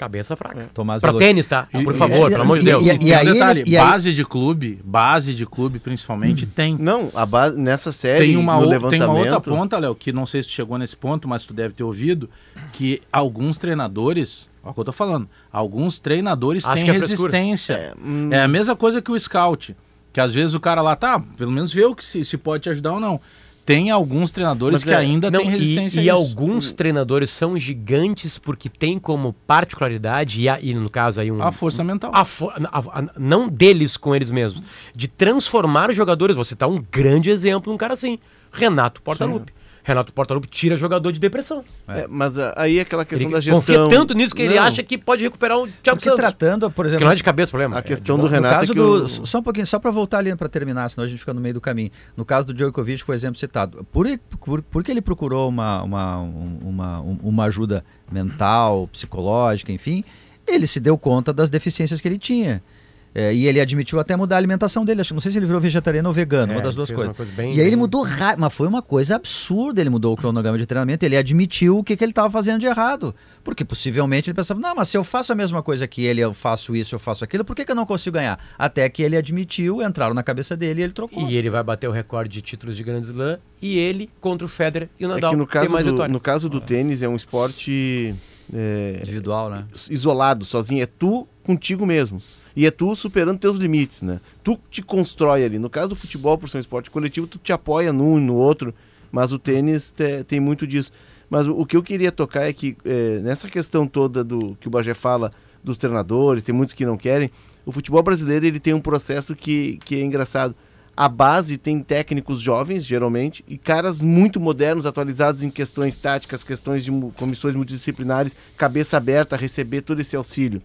Cabeça 0.00 0.34
fraca. 0.36 0.70
Tomás 0.72 1.00
Pra 1.00 1.10
Belucci. 1.12 1.26
tênis, 1.26 1.46
tá? 1.46 1.68
E- 1.74 1.84
Por 1.84 1.94
e- 1.94 1.96
favor, 1.98 2.28
e- 2.28 2.30
pelo 2.32 2.42
amor 2.42 2.58
de 2.58 2.64
e- 2.64 2.68
Deus. 2.68 2.84
e- 2.86 2.90
E, 2.90 2.98
tem 2.98 3.12
um 3.12 3.14
aí 3.16 3.20
ele- 3.26 3.32
detalhe, 3.34 3.64
e 3.66 3.76
aí- 3.76 3.84
base 3.84 4.14
de 4.14 4.24
clube, 4.24 4.80
base 4.84 5.34
de 5.34 5.44
clube 5.46 5.78
principalmente 5.78 6.46
tem. 6.46 6.76
Não, 6.78 7.10
a 7.14 7.26
base, 7.26 7.58
nessa 7.58 7.92
série, 7.92 8.26
Tem 8.26 8.36
uma, 8.36 8.58
no 8.58 8.66
o- 8.86 8.88
tem 8.88 9.02
uma 9.02 9.12
outra 9.12 9.40
ponta, 9.40 9.78
Léo, 9.78 9.94
que 9.94 10.12
não 10.12 10.24
sei 10.26 10.42
se 10.42 10.48
tu 10.48 10.52
chegou 10.52 10.78
nesse 10.78 10.96
ponto, 10.96 11.28
mas 11.28 11.44
tu 11.44 11.52
deve 11.52 11.74
ter 11.74 11.84
ouvido, 11.84 12.28
que 12.72 13.00
alguns 13.12 13.58
treinadores, 13.58 14.48
olha 14.64 14.70
o 14.70 14.74
que 14.74 14.80
eu 14.80 14.84
tô 14.84 14.92
falando, 14.92 15.28
alguns 15.52 15.98
treinadores 16.00 16.64
Acho 16.64 16.74
têm 16.76 16.88
é 16.88 16.92
resistência. 16.92 17.74
É, 17.74 17.94
hum. 18.02 18.28
É, 18.32 18.42
a 18.42 18.48
mesma 18.48 18.74
coisa 18.74 19.02
que 19.02 19.10
o 19.12 19.18
scout, 19.20 19.76
que 20.12 20.20
às 20.20 20.32
vezes 20.32 20.54
o 20.54 20.60
cara 20.60 20.80
lá 20.82 20.96
tá, 20.96 21.20
pelo 21.36 21.50
menos 21.50 21.72
vê 21.72 21.84
o 21.84 21.94
que 21.94 22.04
se, 22.04 22.24
se 22.24 22.36
pode 22.36 22.62
te 22.64 22.70
ajudar 22.70 22.94
ou 22.94 23.00
não. 23.00 23.20
Tem 23.66 23.90
alguns 23.90 24.32
treinadores 24.32 24.72
Mas 24.72 24.84
que 24.84 24.90
é- 24.90 24.96
ainda 24.96 25.30
Não, 25.30 25.40
têm 25.40 25.50
resistência 25.50 26.00
e, 26.00 26.04
e 26.04 26.10
a 26.10 26.14
isso. 26.14 26.22
alguns 26.22 26.72
treinadores 26.72 27.30
são 27.30 27.56
gigantes 27.58 28.36
porque 28.38 28.68
tem 28.68 28.98
como 28.98 29.32
particularidade, 29.46 30.40
e, 30.40 30.48
a- 30.48 30.58
e 30.60 30.74
no 30.74 30.90
caso 30.90 31.20
aí 31.20 31.30
um. 31.30 31.40
A 31.42 31.52
força 31.52 31.84
mental. 31.84 32.10
a 32.14 32.22
a- 32.22 33.04
não 33.18 33.48
deles 33.48 33.96
com 33.96 34.14
eles 34.14 34.30
mesmos, 34.30 34.62
de 34.94 35.06
transformar 35.06 35.90
os 35.90 35.96
jogadores. 35.96 36.34
Vou 36.36 36.44
citar 36.44 36.68
um 36.68 36.82
grande 36.90 37.30
exemplo, 37.30 37.72
um 37.72 37.76
cara 37.76 37.94
assim, 37.94 38.18
Renato 38.52 39.00
Portaluppi. 39.02 39.52
Renato 39.82 40.12
Portaluppi 40.12 40.46
tira 40.48 40.76
jogador 40.76 41.10
de 41.12 41.18
depressão. 41.18 41.64
É, 41.88 42.06
mas 42.08 42.38
ah, 42.38 42.52
aí 42.56 42.78
é 42.78 42.82
aquela 42.82 43.04
questão 43.04 43.26
Ele 43.28 43.34
da 43.34 43.40
gestão... 43.40 43.60
confia 43.60 43.88
tanto 43.88 44.14
nisso 44.14 44.34
que 44.34 44.42
ele 44.42 44.54
Não, 44.56 44.62
acha 44.62 44.82
que 44.82 44.98
pode 44.98 45.22
recuperar 45.24 45.58
o 45.58 45.66
Thiago 45.66 45.98
Porque 45.98 46.04
Santos. 46.04 46.16
tratando, 46.16 46.66
por 46.70 46.74
Porque 46.74 46.88
exemplo, 46.88 47.04
não 47.06 47.12
é 47.12 47.14
de 47.14 47.22
cabeça 47.22 47.48
o 47.48 47.52
problema. 47.52 47.76
A 47.76 47.78
é 47.78 47.82
questão 47.82 48.16
de 48.16 48.22
do. 48.22 48.28
Renato 48.28 48.54
no 48.54 48.60
caso 48.60 48.72
é 48.72 48.74
que 48.74 48.80
do, 48.80 49.04
o- 49.04 49.26
Só 49.26 49.38
um 49.38 49.42
pouquinho, 49.42 49.66
só 49.66 49.78
para 49.78 49.90
voltar 49.90 50.18
ali 50.18 50.34
para 50.36 50.48
terminar, 50.48 50.88
senão 50.90 51.04
a 51.04 51.08
gente 51.08 51.18
fica 51.18 51.32
no 51.32 51.40
meio 51.40 51.54
do 51.54 51.60
caminho. 51.60 51.90
No 52.16 52.24
caso 52.24 52.46
do 52.46 52.54
Djokovic, 52.54 53.02
foi 53.02 53.14
exemplo 53.14 53.38
citado. 53.38 53.82
Por, 53.90 54.06
por, 54.38 54.62
por 54.62 54.84
que 54.84 54.90
ele 54.90 55.00
procurou 55.00 55.48
uma, 55.48 55.82
uma, 55.82 56.18
um- 56.20 56.58
uma, 56.62 57.00
um- 57.00 57.18
uma 57.22 57.44
ajuda 57.44 57.84
mental, 58.10 58.88
psicológica, 58.88 59.72
enfim, 59.72 60.04
ele 60.46 60.66
se 60.66 60.80
deu 60.80 60.98
conta 60.98 61.32
das 61.32 61.48
deficiências 61.50 62.00
que 62.00 62.08
ele 62.08 62.18
tinha. 62.18 62.62
É, 63.12 63.34
e 63.34 63.46
ele 63.48 63.60
admitiu 63.60 63.98
até 63.98 64.14
mudar 64.14 64.36
a 64.36 64.38
alimentação 64.38 64.84
dele. 64.84 65.00
Acho, 65.00 65.08
que- 65.08 65.14
não 65.14 65.20
sei 65.20 65.32
se 65.32 65.38
ele 65.38 65.46
virou 65.46 65.60
vegetariano 65.60 66.08
ou 66.08 66.12
vegano, 66.14 66.52
É, 66.52 66.56
uma 66.56 66.62
das 66.62 66.76
duas 66.76 66.88
coisas. 66.88 67.08
uma 67.08 67.14
coisa 67.14 67.32
bem- 67.32 67.54
e 67.56 67.60
aí 67.60 67.66
ele 67.66 67.74
mudou 67.74 68.02
rápido, 68.02 68.40
mas 68.40 68.54
foi 68.54 68.68
uma 68.68 68.80
coisa 68.80 69.16
absurda. 69.16 69.80
Ele 69.80 69.90
mudou 69.90 70.12
o 70.12 70.16
cronograma 70.16 70.56
de 70.56 70.64
treinamento, 70.64 71.04
ele 71.04 71.16
admitiu 71.16 71.78
o 71.78 71.82
que, 71.82 71.96
que 71.96 72.04
ele 72.04 72.12
estava 72.12 72.30
fazendo 72.30 72.60
de 72.60 72.66
errado. 72.66 73.12
Porque 73.42 73.64
possivelmente 73.64 74.30
ele 74.30 74.34
pensava, 74.36 74.60
não, 74.60 74.74
mas 74.76 74.88
se 74.88 74.96
eu 74.96 75.02
faço 75.02 75.32
a 75.32 75.34
mesma 75.34 75.60
coisa 75.60 75.88
que 75.88 76.04
ele, 76.04 76.20
eu 76.20 76.32
faço 76.32 76.76
isso, 76.76 76.94
eu 76.94 77.00
faço 77.00 77.24
aquilo, 77.24 77.44
por 77.44 77.56
que, 77.56 77.64
que 77.64 77.72
eu 77.72 77.76
não 77.76 77.84
consigo 77.84 78.14
ganhar? 78.14 78.38
Até 78.56 78.88
que 78.88 79.02
ele 79.02 79.16
admitiu, 79.16 79.82
entraram 79.82 80.14
na 80.14 80.22
cabeça 80.22 80.56
dele 80.56 80.80
e 80.80 80.84
ele 80.84 80.92
trocou. 80.92 81.28
E 81.28 81.36
ele 81.36 81.50
vai 81.50 81.64
bater 81.64 81.88
o 81.88 81.92
recorde 81.92 82.30
de 82.30 82.42
títulos 82.42 82.76
de 82.76 82.84
Grand 82.84 83.00
Slam 83.00 83.38
e 83.60 83.76
ele 83.76 84.08
contra 84.20 84.44
o 84.44 84.48
Federer 84.48 84.88
e 85.00 85.04
o 85.04 85.10
É 85.10 85.14
Nadal 85.14 85.30
que 85.32 85.36
no 85.36 85.46
tem 85.46 85.52
caso, 85.52 85.72
mais 85.72 85.84
do, 85.84 85.90
vitórias. 85.92 86.12
no 86.12 86.20
caso 86.20 86.48
do 86.48 86.60
tênis 86.60 87.02
é 87.02 87.08
um 87.08 87.16
esporte 87.16 88.14
é, 88.52 88.98
Individual, 89.02 89.50
né? 89.50 89.64
isolado, 89.88 90.44
sozinho. 90.44 90.82
É 90.82 90.86
tu 90.86 91.26
contigo 91.44 91.84
mesmo. 91.84 92.22
E 92.54 92.66
é 92.66 92.70
tu 92.70 92.94
superando 92.96 93.38
teus 93.38 93.58
limites, 93.58 94.02
né? 94.02 94.20
Tu 94.42 94.58
te 94.70 94.82
constrói 94.82 95.44
ali. 95.44 95.58
No 95.58 95.70
caso 95.70 95.90
do 95.90 95.96
futebol, 95.96 96.36
por 96.36 96.48
ser 96.48 96.58
um 96.58 96.60
esporte 96.60 96.90
coletivo, 96.90 97.26
tu 97.26 97.38
te 97.38 97.52
apoia 97.52 97.92
num 97.92 98.18
e 98.18 98.20
no 98.20 98.34
outro. 98.34 98.74
Mas 99.12 99.32
o 99.32 99.38
tênis 99.38 99.90
te- 99.92 100.24
tem 100.24 100.40
muito 100.40 100.66
disso. 100.66 100.92
Mas 101.28 101.46
o, 101.46 101.52
o 101.52 101.64
que 101.66 101.76
eu 101.76 101.82
queria 101.82 102.10
tocar 102.12 102.48
é 102.48 102.52
que 102.52 102.76
é, 102.84 103.18
nessa 103.20 103.48
questão 103.48 103.86
toda 103.86 104.22
do 104.24 104.56
que 104.60 104.66
o 104.68 104.70
Bagé 104.70 104.94
fala 104.94 105.30
dos 105.62 105.76
treinadores, 105.76 106.42
tem 106.44 106.54
muitos 106.54 106.74
que 106.74 106.86
não 106.86 106.96
querem. 106.96 107.30
O 107.66 107.72
futebol 107.72 108.02
brasileiro 108.02 108.46
ele 108.46 108.58
tem 108.58 108.72
um 108.74 108.80
processo 108.80 109.36
que, 109.36 109.78
que 109.84 109.96
é 109.96 110.02
engraçado. 110.02 110.54
A 110.96 111.08
base 111.08 111.56
tem 111.56 111.80
técnicos 111.80 112.40
jovens, 112.40 112.84
geralmente, 112.84 113.44
e 113.48 113.56
caras 113.56 114.00
muito 114.00 114.40
modernos, 114.40 114.86
atualizados 114.86 115.42
em 115.42 115.50
questões 115.50 115.96
táticas, 115.96 116.42
questões 116.44 116.84
de 116.84 116.90
comissões 117.16 117.54
multidisciplinares, 117.54 118.34
cabeça 118.56 118.96
aberta 118.96 119.36
a 119.36 119.38
receber 119.38 119.82
todo 119.82 120.00
esse 120.00 120.16
auxílio. 120.16 120.60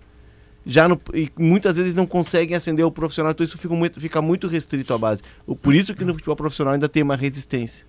Já 0.66 0.88
no, 0.88 1.00
e 1.14 1.32
muitas 1.38 1.78
vezes 1.78 1.94
não 1.94 2.08
conseguem 2.08 2.56
ascender 2.58 2.84
o 2.86 2.92
profissional, 2.92 3.32
então 3.32 3.44
isso 3.44 3.58
fica 3.58 3.74
muito, 3.76 4.02
fica 4.02 4.22
muito 4.22 4.48
restrito 4.48 4.94
à 4.94 4.98
base. 4.98 5.22
O- 5.46 5.56
Por 5.56 5.76
isso 5.76 5.94
que 5.94 6.04
no 6.04 6.14
futebol 6.14 6.36
profissional 6.36 6.74
ainda 6.74 6.90
tem 6.90 7.04
uma 7.04 7.16
resistência. 7.16 7.86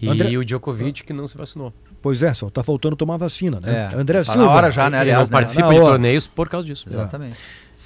E 0.00 0.08
André- 0.08 0.36
o 0.36 0.44
Djokovic 0.44 1.04
que 1.04 1.12
não 1.12 1.26
se 1.28 1.36
vacinou. 1.38 1.72
Pois 2.02 2.22
é, 2.22 2.34
só 2.34 2.50
tá 2.50 2.62
faltando 2.62 2.96
tomar 2.96 3.16
vacina, 3.16 3.60
né? 3.60 3.90
É, 3.92 3.96
André 3.96 4.18
tá 4.18 4.32
Silva. 4.32 4.46
na 4.46 4.50
hora 4.52 4.70
já, 4.70 4.90
né? 4.90 4.98
Aliás, 4.98 5.20
não 5.20 5.26
né? 5.26 5.32
participa 5.32 5.68
de 5.72 5.80
torneios 5.80 6.26
por 6.26 6.48
causa 6.48 6.66
disso. 6.66 6.86
Exatamente. 6.88 7.36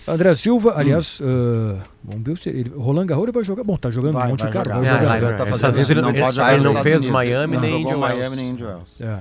André 0.09 0.35
Silva, 0.35 0.73
aliás, 0.77 1.21
ah, 1.23 1.79
vamos 2.03 2.25
ver 2.27 2.39
se 2.39 2.49
ele. 2.49 2.71
Roland 2.75 3.07
Garros 3.07 3.31
vai 3.33 3.45
jogar. 3.45 3.63
Bom, 3.63 3.77
tá 3.77 3.91
jogando 3.91 4.15
Vai, 4.15 4.29
Monte 4.29 4.41
jogar. 4.43 4.67
vai 4.67 4.89
Ah, 4.89 4.99
jogar. 4.99 5.07
vai, 5.07 5.21
tá 5.21 5.37
fazendo 5.47 5.55
Essas 5.55 5.75
vezes 5.77 5.91
ele 5.91 6.01
isso. 6.01 6.09
não, 6.09 6.13
Não 6.45 6.51
ele, 6.53 6.63
não 6.65 6.83
fez. 6.83 7.07
Miami 7.07 7.55
Não 7.55 7.61
nem 7.61 7.83
Indian 7.83 7.97
Miami 7.99 8.37
nem 8.37 8.49
Indian 8.51 8.67
Wells. 8.69 9.01
É. 9.03 9.21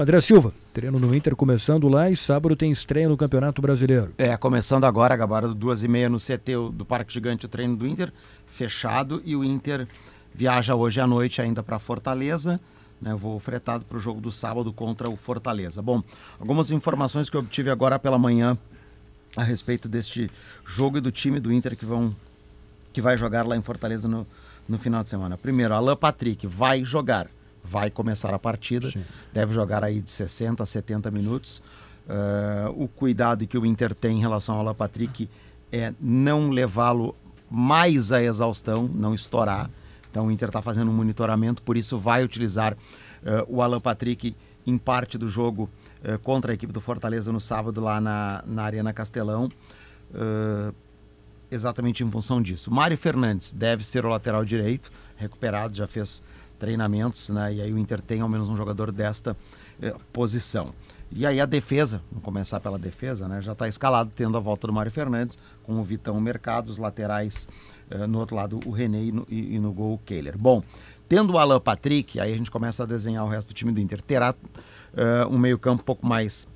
André 0.00 0.20
Silva, 0.20 0.52
treino 0.72 0.96
no 1.00 1.12
Inter 1.12 1.34
começando 1.34 1.88
lá 1.88 2.08
e 2.08 2.14
sábado 2.14 2.54
tem 2.54 2.70
estreia 2.70 3.08
no 3.08 3.16
Campeonato 3.16 3.60
Brasileiro. 3.60 4.14
É, 4.16 4.36
começando 4.36 4.84
agora, 4.84 5.16
Gabardo, 5.16 5.52
duas 5.52 5.82
e 5.82 5.88
meia 5.88 6.08
no 6.08 6.18
CT 6.18 6.52
do 6.72 6.84
Parque 6.84 7.12
Gigante, 7.12 7.46
o 7.46 7.48
treino 7.48 7.74
do 7.74 7.84
Inter, 7.84 8.12
fechado, 8.46 9.20
e 9.24 9.34
o 9.34 9.42
Inter 9.42 9.88
viaja 10.32 10.76
hoje 10.76 11.00
à 11.00 11.06
noite 11.06 11.42
ainda 11.42 11.64
para 11.64 11.80
Fortaleza, 11.80 12.60
né, 13.02 13.12
voo 13.12 13.40
fretado 13.40 13.84
para 13.84 13.98
o 13.98 14.00
jogo 14.00 14.20
do 14.20 14.30
sábado 14.30 14.72
contra 14.72 15.10
o 15.10 15.16
Fortaleza. 15.16 15.82
Bom, 15.82 16.00
algumas 16.38 16.70
informações 16.70 17.28
que 17.28 17.36
eu 17.36 17.40
obtive 17.40 17.68
agora 17.68 17.98
pela 17.98 18.20
manhã 18.20 18.56
a 19.36 19.42
respeito 19.42 19.88
deste 19.88 20.30
jogo 20.64 20.98
e 20.98 21.00
do 21.00 21.10
time 21.10 21.40
do 21.40 21.52
Inter 21.52 21.76
que 21.76 21.84
vão 21.84 22.14
que 22.92 23.02
vai 23.02 23.16
jogar 23.16 23.44
lá 23.44 23.56
em 23.56 23.62
Fortaleza 23.62 24.06
no, 24.06 24.24
no 24.68 24.78
final 24.78 25.02
de 25.02 25.10
semana. 25.10 25.36
Primeiro, 25.36 25.74
Alan 25.74 25.96
Patrick 25.96 26.46
vai 26.46 26.84
jogar, 26.84 27.28
vai 27.62 27.90
começar 27.90 28.32
a 28.34 28.38
partida, 28.38 28.88
deve 29.32 29.54
jogar 29.54 29.84
aí 29.84 30.00
de 30.00 30.10
60 30.10 30.62
a 30.62 30.66
70 30.66 31.10
minutos. 31.10 31.62
Ah, 32.08 32.70
o 32.74 32.88
cuidado 32.88 33.46
que 33.46 33.58
o 33.58 33.66
Inter 33.66 33.94
tem 33.94 34.16
em 34.16 34.20
relação 34.20 34.54
ao 34.54 34.62
Alan 34.62 34.74
Patrick 34.74 35.28
é 35.70 35.92
não 36.00 36.50
levá-lo 36.50 37.14
mais 37.50 38.12
à 38.12 38.22
exaustão, 38.22 38.88
não 38.88 39.14
estourar. 39.14 39.70
Então 40.10 40.26
o 40.26 40.30
Inter 40.30 40.48
está 40.48 40.62
fazendo 40.62 40.90
um 40.90 40.94
monitoramento, 40.94 41.62
por 41.62 41.76
isso 41.76 41.98
vai 41.98 42.24
utilizar 42.24 42.76
ah, 43.24 43.44
o 43.48 43.60
Alan 43.60 43.80
Patrick 43.80 44.34
em 44.66 44.78
parte 44.78 45.18
do 45.18 45.28
jogo 45.28 45.68
ah, 46.02 46.18
contra 46.18 46.52
a 46.52 46.54
equipe 46.54 46.72
do 46.72 46.80
Fortaleza 46.80 47.30
no 47.30 47.40
sábado 47.40 47.80
lá 47.80 48.00
na, 48.00 48.42
na 48.46 48.62
Arena 48.62 48.92
Castelão. 48.92 49.50
Ah, 50.14 50.72
exatamente 51.50 52.04
em 52.04 52.10
função 52.10 52.40
disso. 52.40 52.70
Mário 52.70 52.96
Fernandes 52.96 53.52
deve 53.52 53.84
ser 53.84 54.04
o 54.04 54.08
lateral 54.08 54.44
direito, 54.44 54.90
recuperado, 55.16 55.76
já 55.76 55.86
fez 55.86 56.22
treinamentos, 56.58 57.28
né? 57.30 57.54
E 57.54 57.62
aí 57.62 57.72
o 57.72 57.78
Inter 57.78 58.00
tem 58.00 58.20
ao 58.20 58.28
menos 58.28 58.48
um 58.48 58.56
jogador 58.56 58.90
desta 58.92 59.36
eh, 59.80 59.94
posição. 60.12 60.74
E 61.10 61.24
aí 61.24 61.40
a 61.40 61.46
defesa, 61.46 62.02
vamos 62.10 62.24
começar 62.24 62.60
pela 62.60 62.78
defesa, 62.78 63.26
né? 63.28 63.40
Já 63.40 63.52
está 63.52 63.66
escalado, 63.66 64.10
tendo 64.14 64.36
a 64.36 64.40
volta 64.40 64.66
do 64.66 64.72
Mário 64.72 64.92
Fernandes, 64.92 65.38
com 65.62 65.80
o 65.80 65.82
Vitão 65.84 66.20
Mercado, 66.20 66.68
os 66.68 66.78
laterais, 66.78 67.48
eh, 67.90 68.06
no 68.06 68.18
outro 68.18 68.36
lado 68.36 68.60
o 68.66 68.70
René 68.70 69.04
e 69.04 69.12
no, 69.12 69.26
e- 69.28 69.54
e 69.54 69.58
no 69.58 69.72
gol 69.72 69.94
o 69.94 69.98
Kehler. 69.98 70.36
Bom, 70.36 70.62
tendo 71.08 71.32
o 71.32 71.38
Alan 71.38 71.60
Patrick, 71.60 72.20
aí 72.20 72.32
a 72.32 72.36
gente 72.36 72.50
começa 72.50 72.82
a 72.82 72.86
desenhar 72.86 73.24
o 73.24 73.28
resto 73.28 73.48
do 73.48 73.54
time 73.54 73.72
do 73.72 73.80
Inter. 73.80 74.02
Terá 74.02 74.34
eh, 74.96 75.26
um 75.30 75.38
meio-campo 75.38 75.80
um 75.82 75.84
pouco 75.84 76.06
mais 76.06 76.46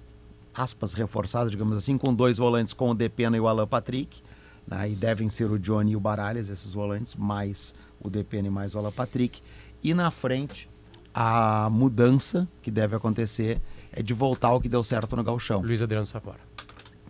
aspas, 0.54 0.92
reforçado, 0.92 1.48
digamos 1.50 1.76
assim, 1.76 1.96
com 1.96 2.12
dois 2.12 2.36
volantes 2.36 2.74
com 2.74 2.90
o 2.90 2.94
Depena 2.94 3.36
e 3.36 3.40
o 3.40 3.48
Alan 3.48 3.66
Patrick. 3.66 4.20
Né? 4.66 4.90
E 4.90 4.94
devem 4.94 5.28
ser 5.30 5.50
o 5.50 5.58
Johnny 5.58 5.92
e 5.92 5.96
o 5.96 6.00
Baralhas, 6.00 6.48
esses 6.50 6.72
volantes, 6.74 7.14
mais 7.14 7.74
o 8.00 8.10
Depena 8.10 8.48
e 8.48 8.50
mais 8.50 8.74
o 8.74 8.78
Alan 8.78 8.92
Patrick. 8.92 9.40
E 9.82 9.94
na 9.94 10.10
frente, 10.10 10.68
a 11.14 11.68
mudança 11.70 12.48
que 12.62 12.70
deve 12.70 12.94
acontecer 12.96 13.60
é 13.92 14.02
de 14.02 14.14
voltar 14.14 14.48
ao 14.48 14.60
que 14.60 14.68
deu 14.68 14.82
certo 14.84 15.16
no 15.16 15.22
Galchão. 15.24 15.60
Luiz 15.60 15.82
Adriano 15.82 16.06
Savora. 16.06 16.40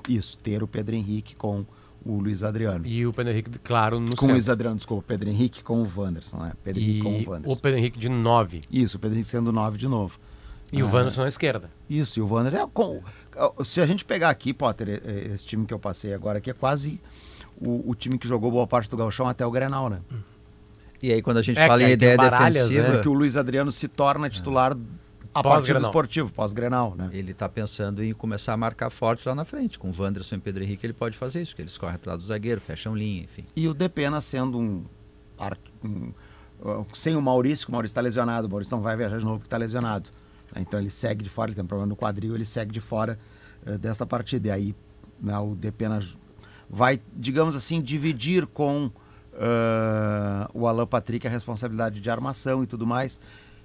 Isso, 0.09 0.37
ter 0.39 0.63
o 0.63 0.67
Pedro 0.67 0.95
Henrique 0.97 1.37
com 1.37 1.65
o 2.05 2.19
Luiz 2.19 2.43
Adriano. 2.43 2.85
E 2.87 3.07
o 3.07 3.13
Pedro 3.13 3.33
Henrique, 3.33 3.51
claro, 3.63 4.01
no 4.01 4.07
com 4.07 4.13
o 4.13 4.17
centro. 4.17 4.33
Luiz 4.33 4.49
Adriano, 4.49 4.77
desculpa, 4.77 5.05
Pedro 5.07 5.29
Henrique 5.29 5.63
com 5.63 5.81
o 5.83 5.89
Wanderson, 5.97 6.39
né? 6.39 6.53
Pedro 6.65 6.83
Henrique 6.83 7.01
com 7.03 7.11
E 7.21 7.25
o 7.27 7.31
Wanderson. 7.31 7.53
o 7.53 7.57
Pedro 7.61 7.79
Henrique 7.79 7.99
de 8.01 8.09
9. 8.09 8.63
Isso, 8.71 8.97
o 8.97 9.01
Pedro 9.01 9.17
Henrique 9.17 9.29
sendo 9.31 9.53
9 9.53 9.79
de 9.79 9.87
novo. 9.87 10.19
E 10.73 10.83
o 10.83 10.87
Ah, 10.87 10.91
Wanderson 10.93 11.23
na 11.23 11.29
esquerda. 11.29 11.71
Isso, 11.89 12.19
e 12.19 12.23
o 12.23 12.27
Wander 12.27 12.55
é 12.55 12.67
com, 12.67 13.01
se 13.63 13.81
a 13.81 13.87
gente 13.87 14.05
pegar 14.05 14.31
aqui, 14.31 14.53
Potter, 14.55 14.89
e- 14.89 14.93
e- 15.11 15.33
esse 15.35 15.47
time 15.47 15.67
que 15.67 15.73
eu 15.75 15.79
passei 15.79 16.13
agora 16.15 16.39
aqui 16.39 16.51
é 16.51 16.55
quase 16.55 16.99
o, 17.61 17.91
o 17.91 17.95
time 17.95 18.19
que 18.19 18.27
jogou 18.27 18.51
boa 18.51 18.67
parte 18.67 18.89
do 18.91 18.97
Galchão 18.97 19.29
até 19.29 19.47
o 19.47 19.51
Grenal, 19.51 19.89
né? 19.91 20.01
E 21.03 21.13
aí, 21.13 21.21
quando 21.21 21.39
a 21.39 21.43
gente 21.43 21.59
É, 21.59 21.67
fala 21.67 21.81
que 21.83 21.89
em 21.89 21.93
ideia 21.93 22.17
Baralhas, 22.17 22.55
defensiva, 22.55 22.89
né? 22.89 22.95
Porque 22.95 23.09
o 23.09 23.13
Luiz 23.13 23.37
Adriano 23.37 23.73
se 23.73 23.89
torna 23.89 24.31
titular 24.31 24.73
a 24.73 25.43
partir 25.43 25.43
do 25.43 25.43
Pós-Grenal. 25.43 25.83
esportivo, 25.83 26.33
pós-Grenal, 26.33 26.95
né? 26.95 27.09
ele 27.13 27.33
está 27.33 27.49
pensando 27.49 28.05
em 28.05 28.13
começar 28.13 28.53
a 28.53 28.57
marcar 28.57 28.91
forte 28.91 29.27
lá 29.27 29.35
na 29.35 29.45
frente. 29.45 29.79
Com 29.79 29.91
o 29.91 29.95
Wanderson 29.99 30.37
e 30.37 30.39
Pedro 30.39 30.63
Henrique, 30.63 30.85
ele 30.87 30.93
pode 30.93 31.17
fazer 31.17 31.41
isso, 31.43 31.53
porque 31.53 31.63
eles 31.63 31.77
correm 31.79 31.95
atrás 31.97 32.21
do 32.21 32.27
zagueiro, 32.27 32.61
fecham 32.61 32.95
linha, 32.95 33.23
enfim. 33.25 33.45
E 33.57 33.67
o 33.67 33.73
Depena 33.75 34.21
sendo 34.21 34.59
um, 34.59 34.85
um- 35.85 36.13
uh, 36.63 36.87
sem 36.93 37.17
o 37.17 37.23
Maurício, 37.23 37.67
que 37.67 37.71
o 37.71 37.73
Maurício 37.73 37.93
está 37.93 38.01
lesionado, 38.03 38.47
o 38.47 38.51
Maurício 38.51 38.77
não 38.77 38.83
vai 38.83 38.97
viajar 38.97 39.19
de 39.19 39.25
novo 39.25 39.39
porque 39.39 39.47
está 39.47 39.57
lesionado. 39.57 40.11
Então 40.55 40.79
ele 40.79 40.91
segue 40.91 41.25
de 41.25 41.31
fora, 41.31 41.49
ele 41.51 41.55
tem 41.55 41.65
um 41.65 41.67
problema 41.67 41.89
no 41.89 41.97
quadril, 41.97 42.35
ele 42.35 42.45
segue 42.45 42.71
de 42.71 42.81
fora 42.81 43.19
uh, 43.67 43.79
desta 43.79 44.05
partida. 44.07 44.49
E 44.49 44.51
aí 44.51 44.75
né, 45.21 45.37
o 45.39 45.55
Depena 45.55 45.99
vai, 46.69 47.01
digamos 47.17 47.57
assim, 47.57 47.81
dividir 47.81 48.47
com 48.47 48.91
uh, 49.35 50.49
o 50.55 50.67
Alan 50.67 50.87
Patrick 50.87 51.27
a 51.27 51.31
responsabilidade 51.31 52.01
de 52.01 52.11
armação 52.11 52.63
e 52.63 52.67
tudo 52.67 52.87
mais. 52.87 53.21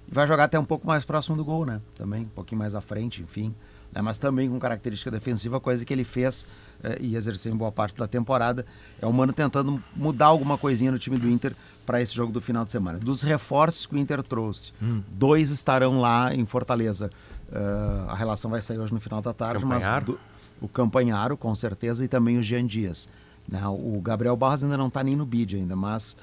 E 0.09 0.13
vai 0.13 0.25
jogar 0.27 0.45
até 0.45 0.57
um 0.59 0.65
pouco 0.65 0.87
mais 0.87 1.03
próximo 1.05 1.35
do 1.35 1.43
gol, 1.43 1.65
né? 1.65 1.81
Também, 1.95 2.23
um 2.23 2.29
pouquinho 2.29 2.59
mais 2.59 2.75
à 2.75 2.81
frente, 2.81 3.21
enfim. 3.21 3.53
né? 3.91 4.01
Mas 4.01 4.17
também 4.17 4.49
com 4.49 4.57
característica 4.57 5.11
defensiva, 5.11 5.59
coisa 5.59 5.83
que 5.83 5.93
ele 5.93 6.05
fez 6.05 6.45
eh, 6.83 6.97
e 7.01 7.15
exerceu 7.15 7.53
em 7.53 7.57
boa 7.57 7.71
parte 7.71 7.95
da 7.97 8.07
temporada. 8.07 8.65
É 9.01 9.05
o 9.05 9.11
Mano 9.11 9.33
tentando 9.33 9.83
mudar 9.95 10.27
alguma 10.27 10.57
coisinha 10.57 10.91
no 10.91 10.97
time 10.99 11.17
do 11.17 11.29
Inter 11.29 11.53
para 11.85 12.01
esse 12.01 12.13
jogo 12.15 12.31
do 12.31 12.39
final 12.39 12.63
de 12.63 12.71
semana. 12.71 12.99
Dos 12.99 13.21
reforços 13.21 13.85
que 13.85 13.95
o 13.95 13.97
Inter 13.97 14.23
trouxe, 14.23 14.71
dois 15.09 15.49
estarão 15.51 15.99
lá 15.99 16.33
em 16.33 16.45
Fortaleza. 16.45 17.09
Eh, 17.51 18.05
a 18.07 18.15
relação 18.15 18.49
vai 18.49 18.61
sair 18.61 18.79
hoje 18.79 18.93
no 18.93 18.99
final 19.01 19.21
da 19.21 19.33
tarde, 19.33 19.65
mas 19.65 19.83
Campanharo? 19.83 20.05
do- 20.05 20.19
o 20.61 20.67
Campanharo, 20.69 21.35
com 21.37 21.53
certeza, 21.53 22.03
e 22.03 22.07
também 22.07 22.37
o 22.37 22.43
Jean 22.43 22.65
Dias. 22.65 23.07
Né? 23.47 23.65
O 23.67 23.99
Gabriel 24.01 24.35
Barros 24.35 24.63
ainda 24.63 24.77
não 24.77 24.87
está 24.87 25.03
nem 25.03 25.15
no 25.15 25.25
bid 25.25 25.55
ainda, 25.55 25.75
mas 25.75 26.17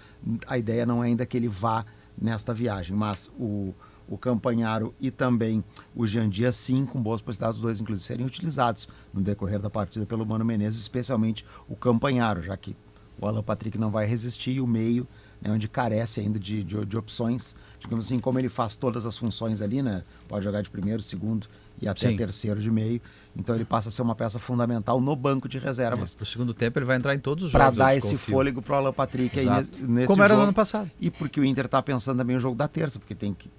a 0.46 0.58
ideia 0.58 0.84
não 0.84 1.02
é 1.02 1.06
ainda 1.06 1.24
que 1.24 1.36
ele 1.36 1.48
vá 1.48 1.84
nesta 2.20 2.52
viagem. 2.52 2.96
Mas 2.96 3.30
o, 3.38 3.74
o 4.08 4.18
Campanharo 4.18 4.94
e 5.00 5.10
também 5.10 5.64
o 5.94 6.06
Jean 6.06 6.28
Dias, 6.28 6.56
sim, 6.56 6.84
com 6.84 7.00
boas 7.02 7.22
possibilidades, 7.22 7.56
os 7.56 7.62
dois, 7.62 7.80
inclusive, 7.80 8.06
serem 8.06 8.26
utilizados 8.26 8.88
no 9.12 9.22
decorrer 9.22 9.58
da 9.58 9.70
partida 9.70 10.04
pelo 10.04 10.26
Mano 10.26 10.44
Menezes, 10.44 10.80
especialmente 10.80 11.44
o 11.68 11.74
Campanharo, 11.74 12.42
já 12.42 12.56
que 12.56 12.76
o 13.20 13.26
Alan 13.26 13.42
Patrick 13.42 13.78
não 13.78 13.90
vai 13.90 14.06
resistir 14.06 14.52
e 14.52 14.60
o 14.60 14.66
meio, 14.66 15.06
né, 15.40 15.50
onde 15.50 15.68
carece 15.68 16.20
ainda 16.20 16.38
de, 16.38 16.64
de, 16.64 16.84
de 16.84 16.96
opções, 16.96 17.56
digamos 17.78 18.06
assim, 18.06 18.18
como 18.18 18.38
ele 18.38 18.48
faz 18.48 18.76
todas 18.76 19.06
as 19.06 19.16
funções 19.16 19.60
ali, 19.60 19.82
né? 19.82 20.02
Pode 20.26 20.44
jogar 20.44 20.62
de 20.62 20.70
primeiro, 20.70 21.02
segundo 21.02 21.46
e 21.80 21.86
até 21.86 22.08
Sim. 22.08 22.16
terceiro 22.16 22.60
de 22.60 22.70
meio. 22.70 23.00
Então 23.36 23.54
ele 23.54 23.64
passa 23.64 23.88
a 23.88 23.92
ser 23.92 24.02
uma 24.02 24.14
peça 24.14 24.38
fundamental 24.38 25.00
no 25.00 25.16
banco 25.16 25.48
de 25.48 25.58
reservas. 25.58 26.16
No 26.18 26.24
segundo 26.24 26.54
tempo, 26.54 26.78
ele 26.78 26.86
vai 26.86 26.96
entrar 26.96 27.14
em 27.14 27.18
todos 27.18 27.44
os 27.44 27.50
Para 27.52 27.64
jogos. 27.64 27.78
eu 27.78 27.84
dar 27.84 27.96
esse 27.96 28.10
desconfio. 28.10 28.34
fôlego 28.34 28.62
pro 28.62 28.74
Alan 28.76 28.92
Patrick 28.92 29.38
aí 29.40 29.44
Exato. 29.46 29.68
nesse 29.82 30.06
Como 30.06 30.22
era 30.22 30.34
no 30.34 30.38
jogo. 30.38 30.44
ano 30.48 30.52
passado. 30.54 30.90
E 31.00 31.10
porque 31.10 31.40
o 31.40 31.44
Inter 31.44 31.66
tá 31.68 31.82
pensando 31.82 32.18
também 32.18 32.34
no 32.36 32.40
jogo 32.40 32.56
da 32.56 32.68
terça, 32.68 32.98
porque 32.98 33.14
tem 33.14 33.34
que. 33.34 33.50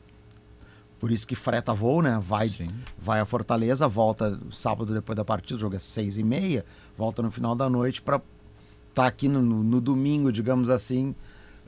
Por 0.98 1.12
isso 1.12 1.28
que 1.28 1.36
freta 1.36 1.74
voo, 1.74 2.02
né? 2.02 2.20
Vai, 2.26 2.48
Sim. 2.48 2.70
vai 2.98 3.20
a 3.20 3.26
Fortaleza, 3.26 3.86
volta 3.88 4.40
sábado 4.50 4.94
depois 4.94 5.16
da 5.16 5.26
partida, 5.26 5.58
o 5.58 5.60
jogo 5.60 5.76
é 5.76 5.80
seis 5.80 6.18
e 6.18 6.24
meia, 6.24 6.66
volta 6.98 7.22
no 7.22 7.30
final 7.30 7.54
da 7.54 7.70
noite 7.70 8.02
para 8.02 8.22
estar 8.90 9.06
aqui 9.06 9.28
no, 9.28 9.42
no- 9.42 9.62
no 9.62 9.82
domingo, 9.82 10.32
digamos 10.32 10.70
assim, 10.70 11.14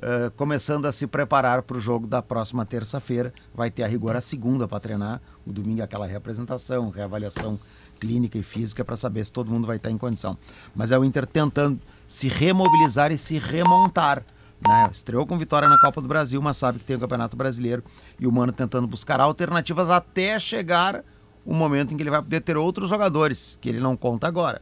eh, 0.01 0.31
começando 0.37 0.85
a 0.85 0.93
se 0.93 1.05
preparar 1.05 1.61
para 1.63 1.75
o 1.75 1.79
jogo 1.79 2.07
da 2.07 2.21
próxima 2.21 2.65
terça-feira. 2.65 3.33
Vai 3.53 3.69
ter 3.69 3.83
a 3.83 3.87
rigor 3.87 4.15
a 4.15 4.21
segunda 4.21 4.65
para 4.65 4.79
treinar. 4.79 5.21
O 5.45 5.51
domingo 5.51 5.81
é 5.81 5.83
aquela 5.83 6.07
reapresentação, 6.07 6.89
reavaliação 6.89 7.59
clínica 7.97 8.37
e 8.37 8.43
física 8.43 8.83
para 8.85 8.95
saber 8.95 9.25
se 9.25 9.31
todo 9.31 9.51
mundo 9.51 9.67
vai 9.67 9.77
estar 9.77 9.91
em 9.91 9.97
condição. 9.97 10.37
Mas 10.75 10.91
é 10.91 10.97
o 10.97 11.03
Inter 11.03 11.25
tentando 11.25 11.79
se 12.07 12.27
remobilizar 12.27 13.11
e 13.11 13.17
se 13.17 13.37
remontar. 13.37 14.23
Né? 14.59 14.89
Estreou 14.91 15.25
com 15.25 15.37
vitória 15.37 15.67
na 15.67 15.79
Copa 15.79 16.01
do 16.01 16.07
Brasil, 16.07 16.41
mas 16.41 16.57
sabe 16.57 16.79
que 16.79 16.85
tem 16.85 16.95
o 16.95 16.99
Campeonato 16.99 17.37
Brasileiro 17.37 17.83
e 18.19 18.25
o 18.25 18.31
Mano 18.31 18.51
tentando 18.51 18.87
buscar 18.87 19.19
alternativas 19.19 19.89
até 19.89 20.39
chegar 20.39 21.03
o 21.45 21.53
momento 21.53 21.93
em 21.93 21.97
que 21.97 22.03
ele 22.03 22.09
vai 22.09 22.21
poder 22.21 22.41
ter 22.41 22.57
outros 22.57 22.89
jogadores, 22.89 23.57
que 23.61 23.69
ele 23.69 23.79
não 23.79 23.95
conta 23.95 24.27
agora. 24.27 24.61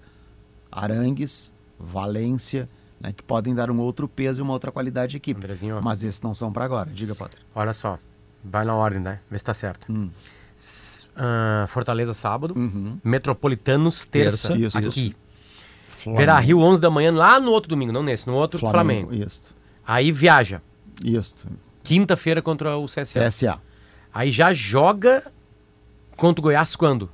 Arangues, 0.71 1.53
Valência, 1.79 2.69
né, 2.99 3.11
que 3.11 3.23
podem 3.23 3.55
dar 3.55 3.71
um 3.71 3.79
outro 3.79 4.07
peso 4.07 4.39
e 4.39 4.43
uma 4.43 4.53
outra 4.53 4.71
qualidade 4.71 5.15
à 5.15 5.17
equipe. 5.17 5.37
Andrezinho. 5.37 5.81
Mas 5.81 6.03
esses 6.03 6.21
não 6.21 6.33
são 6.33 6.51
para 6.51 6.65
agora. 6.65 6.89
Diga, 6.89 7.15
Potter. 7.15 7.39
Olha 7.53 7.73
só, 7.73 7.97
vai 8.43 8.65
na 8.65 8.75
ordem, 8.75 9.01
né? 9.01 9.19
Vê 9.29 9.37
se 9.37 9.45
tá 9.45 9.53
certo. 9.53 9.91
Hum. 9.91 10.09
Ah, 11.15 11.65
Fortaleza 11.69 12.13
sábado, 12.13 12.53
Uhum. 12.57 12.97
Metropolitanos 13.03 14.03
terça, 14.05 14.49
Terça, 14.49 14.61
isso, 14.65 14.77
aqui. 14.77 15.15
Flamengo. 15.87 16.17
Beira 16.17 16.39
Rio 16.39 16.59
11 16.59 16.81
da 16.81 16.89
manhã, 16.89 17.11
lá 17.11 17.39
no 17.39 17.51
outro 17.51 17.69
domingo, 17.69 17.91
não 17.91 18.03
nesse, 18.03 18.27
no 18.27 18.35
outro 18.35 18.59
Flamengo. 18.59 19.13
Isso. 19.13 19.41
Aí 19.87 20.11
viaja, 20.11 20.61
Isso. 21.03 21.47
quinta-feira 21.83 22.41
contra 22.41 22.77
o 22.77 22.85
CSA. 22.85 23.27
CSA. 23.27 23.61
Aí 24.13 24.31
já 24.31 24.53
joga 24.53 25.23
contra 26.15 26.39
o 26.41 26.43
Goiás 26.43 26.75
quando? 26.75 27.09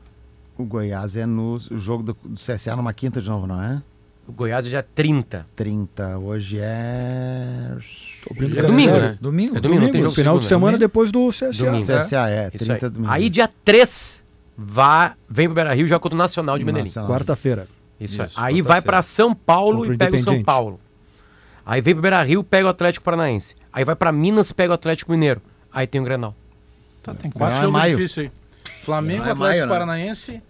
O 0.58 0.64
Goiás 0.66 1.16
é 1.16 1.26
no 1.26 1.58
jogo 1.60 2.04
do, 2.04 2.18
do 2.24 2.36
CSA 2.36 2.76
numa 2.76 2.94
quinta 2.94 3.22
de 3.22 3.30
novo, 3.30 3.48
não 3.48 3.62
é? 3.62 3.82
O 4.28 4.32
Goiás 4.32 4.66
já 4.68 4.80
é 4.80 4.82
30. 4.82 5.46
30. 5.56 6.18
Hoje 6.20 6.60
é. 6.60 7.72
É 7.72 8.32
o 8.32 8.34
domingo, 8.36 8.56
calendário. 8.62 9.02
né? 9.02 9.18
Domingo. 9.20 9.58
É 9.58 9.60
domingo, 9.60 9.82
não 9.82 9.92
tem 9.92 10.02
jogo 10.02 10.14
Final 10.14 10.40
de 10.40 10.46
segunda, 10.46 10.60
semana 10.62 10.72
né? 10.74 10.78
depois 10.78 11.12
do 11.12 11.30
CSA. 11.30 11.52
Domingo. 11.66 11.86
CSA 11.86 12.30
é, 12.30 12.52
Isso 12.54 12.66
30 12.66 12.86
aí. 12.86 12.92
domingo. 12.92 13.12
Aí 13.12 13.30
dia 13.30 13.50
3 13.66 14.24
vá, 14.58 15.16
vem 15.28 15.48
pro 15.48 15.56
Beira 15.56 15.74
Rio 15.74 15.88
joga 15.88 16.00
contra 16.00 16.16
o 16.16 16.18
Nacional 16.18 16.58
de 16.58 16.66
Medellín. 16.66 16.90
Quarta-feira. 16.92 17.68
Isso, 18.00 18.22
Isso, 18.22 18.40
aí 18.40 18.62
vai 18.62 18.82
pra 18.82 19.02
São 19.02 19.34
Paulo 19.34 19.80
Contra 19.80 19.94
e 19.94 19.98
pega 19.98 20.16
o 20.16 20.20
São. 20.20 20.44
Paulo. 20.44 20.80
Aí 21.66 21.82
vem 21.82 21.94
pro 21.94 22.02
Beira 22.02 22.24
Rio, 22.24 22.44
pega 22.44 22.68
o 22.68 22.70
Atlético 22.70 23.04
Paranaense. 23.04 23.56
Aí 23.72 23.84
vai 23.84 23.96
pra 23.96 24.12
Minas, 24.12 24.52
pega 24.52 24.72
o 24.72 24.76
Atlético 24.76 25.12
Mineiro. 25.12 25.42
Aí 25.72 25.86
tem 25.86 26.02
o 26.02 26.04
Grenal. 26.04 26.36
Tá, 27.04 27.14
tem 27.14 27.30
quatro 27.32 27.58
é 27.58 27.60
jogos 27.62 27.74
maio. 27.74 27.98
difíceis 27.98 28.28
aí. 28.28 28.82
Flamengo, 28.84 29.26
é 29.26 29.32
Atlético 29.32 29.68
maio, 29.68 29.86
né? 29.86 30.42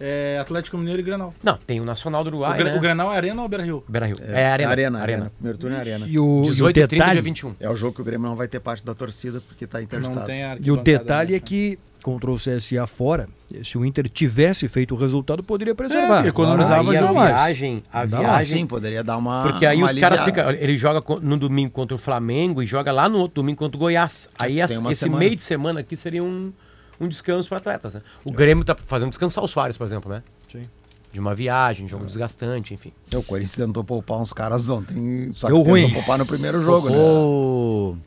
É, 0.00 0.38
Atlético 0.40 0.76
Mineiro 0.76 1.00
e 1.00 1.02
Grenal. 1.02 1.32
Não, 1.42 1.56
tem 1.66 1.80
o 1.80 1.84
Nacional 1.84 2.22
do 2.22 2.26
O, 2.26 2.30
Uruguai, 2.30 2.58
Gre- 2.58 2.70
né? 2.70 2.76
o 2.76 2.80
Grenal 2.80 3.12
é 3.12 3.16
Arena 3.16 3.42
ou 3.42 3.48
Beira 3.48 3.64
Rio? 3.64 3.84
Beira 3.88 4.06
Rio. 4.06 4.16
É, 4.22 4.46
Arena. 4.46 4.70
Arena, 4.70 4.70
Arena. 4.70 5.00
Arena. 5.00 5.32
Primeiro 5.36 5.58
turno 5.58 5.76
é 5.76 5.80
Arena. 5.80 6.06
E 6.06 6.18
o, 6.18 6.42
e 6.44 6.48
o 6.48 6.50
18 6.50 6.70
e 6.70 6.72
30 6.72 6.86
dia 6.88 6.98
detalhe, 6.98 7.20
21. 7.22 7.54
É 7.58 7.70
o 7.70 7.74
jogo 7.74 7.94
que 7.94 8.00
o 8.02 8.04
Grêmio 8.04 8.28
não 8.28 8.36
vai 8.36 8.46
ter 8.48 8.60
parte 8.60 8.84
da 8.84 8.94
torcida 8.94 9.40
porque 9.40 9.66
tá 9.66 9.80
interditado. 9.82 10.18
Não 10.18 10.24
tem 10.26 10.42
e 10.60 10.70
o 10.70 10.76
detalhe 10.76 11.30
né? 11.32 11.36
é 11.38 11.40
que 11.40 11.78
contra 12.02 12.30
o 12.30 12.36
CSA 12.36 12.86
fora, 12.86 13.28
se 13.64 13.76
o 13.76 13.84
Inter 13.84 14.08
tivesse 14.08 14.68
feito 14.68 14.94
o 14.94 14.98
resultado, 14.98 15.42
poderia 15.42 15.74
preservar. 15.74 16.24
É, 16.24 16.28
economizava 16.28 16.88
aí 16.92 16.96
a 16.98 17.12
mais. 17.12 17.34
viagem, 17.34 17.82
a 17.92 18.04
Dá 18.06 18.18
viagem... 18.20 18.58
sim, 18.58 18.66
poderia 18.66 19.02
dar 19.02 19.16
uma. 19.16 19.42
Porque 19.42 19.66
aí 19.66 19.78
uma 19.78 19.86
os 19.88 19.94
caras 19.96 20.20
aliviada. 20.22 20.52
ficam. 20.52 20.62
Ele 20.62 20.76
joga 20.76 21.02
no 21.20 21.36
domingo 21.36 21.70
contra 21.72 21.96
o 21.96 21.98
Flamengo 21.98 22.62
e 22.62 22.66
joga 22.66 22.92
lá 22.92 23.08
no 23.08 23.18
outro 23.18 23.36
domingo 23.42 23.58
contra 23.58 23.76
o 23.76 23.80
Goiás. 23.80 24.28
Aí 24.38 24.60
essa- 24.60 24.74
esse 24.90 25.00
semana. 25.00 25.18
meio 25.18 25.34
de 25.34 25.42
semana 25.42 25.80
aqui 25.80 25.96
seria 25.96 26.22
um, 26.22 26.52
um 27.00 27.08
descanso 27.08 27.48
para 27.48 27.58
atletas, 27.58 27.94
né? 27.94 28.02
O 28.24 28.32
Grêmio 28.32 28.64
tá 28.64 28.74
fazendo 28.74 29.08
descansar 29.10 29.42
o 29.44 29.48
Soares, 29.48 29.76
por 29.76 29.84
exemplo, 29.84 30.10
né? 30.10 30.22
de 31.12 31.20
uma 31.20 31.34
viagem, 31.34 31.88
jogo 31.88 32.04
desgastante, 32.04 32.74
enfim. 32.74 32.92
O 33.14 33.22
Corinthians 33.22 33.54
tentou 33.56 33.82
poupar 33.82 34.18
uns 34.18 34.34
caras 34.34 34.68
ontem, 34.68 35.30
só 35.32 35.48
Deu 35.48 35.62
que 35.62 35.70
ruim. 35.70 35.82
tentou 35.86 35.94
poupar 36.02 36.18
no 36.18 36.26
primeiro 36.26 36.62
jogo, 36.62 36.90
né? 36.90 36.94
Poupou, 36.96 37.98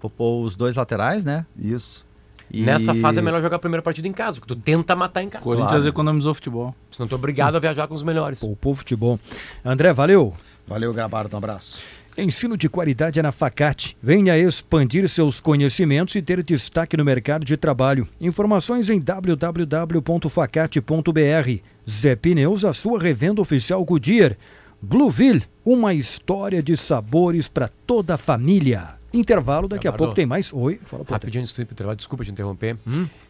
poupou 0.00 0.42
os 0.42 0.56
dois 0.56 0.74
laterais, 0.74 1.24
né? 1.24 1.46
Isso. 1.56 2.04
E- 2.50 2.62
Nessa 2.64 2.96
fase 2.96 3.20
é 3.20 3.22
melhor 3.22 3.40
jogar 3.42 3.56
a 3.56 3.58
primeira 3.60 3.80
partida 3.82 4.08
em 4.08 4.12
casa, 4.12 4.40
porque 4.40 4.54
tu 4.54 4.60
tenta 4.60 4.96
matar 4.96 5.22
em 5.22 5.28
casa. 5.28 5.44
Corinthians 5.44 5.70
Claro. 5.70 5.88
economizou 5.88 6.34
futebol. 6.34 6.74
Senão 6.90 7.06
tu 7.06 7.14
é 7.14 7.18
obrigado 7.18 7.54
a 7.54 7.60
viajar 7.60 7.86
com 7.86 7.94
os 7.94 8.02
melhores. 8.02 8.40
Poupou 8.40 8.74
futebol. 8.74 9.20
André, 9.64 9.92
valeu. 9.92 10.34
Valeu, 10.66 10.92
Gabardo, 10.92 11.36
um 11.36 11.38
abraço. 11.38 11.78
Ensino 12.20 12.56
de 12.56 12.68
qualidade 12.68 13.20
é 13.20 13.22
na 13.22 13.30
Facate. 13.30 13.96
Venha 14.02 14.36
expandir 14.36 15.08
seus 15.08 15.40
conhecimentos 15.40 16.16
e 16.16 16.20
ter 16.20 16.42
destaque 16.42 16.96
no 16.96 17.04
mercado 17.04 17.44
de 17.44 17.56
trabalho. 17.56 18.08
Informações 18.20 18.90
em 18.90 18.98
www.facate.br. 18.98 21.62
Zé 21.88 22.16
Pneus, 22.16 22.64
a 22.64 22.72
sua 22.72 22.98
revenda 22.98 23.40
oficial 23.40 23.84
Goodyear. 23.84 24.36
Blueville, 24.82 25.44
uma 25.64 25.94
história 25.94 26.60
de 26.60 26.76
sabores 26.76 27.48
para 27.48 27.68
toda 27.68 28.14
a 28.14 28.18
família. 28.18 28.94
Intervalo, 29.14 29.68
daqui 29.68 29.86
a 29.86 29.92
pouco 29.92 30.12
tem 30.12 30.26
mais. 30.26 30.52
Oi, 30.52 30.80
fala 30.84 31.04
Potter. 31.04 31.30
Rapidinho 31.30 31.46
trabalho, 31.76 31.96
desculpa 31.96 32.24
te 32.24 32.32
interromper. 32.32 32.76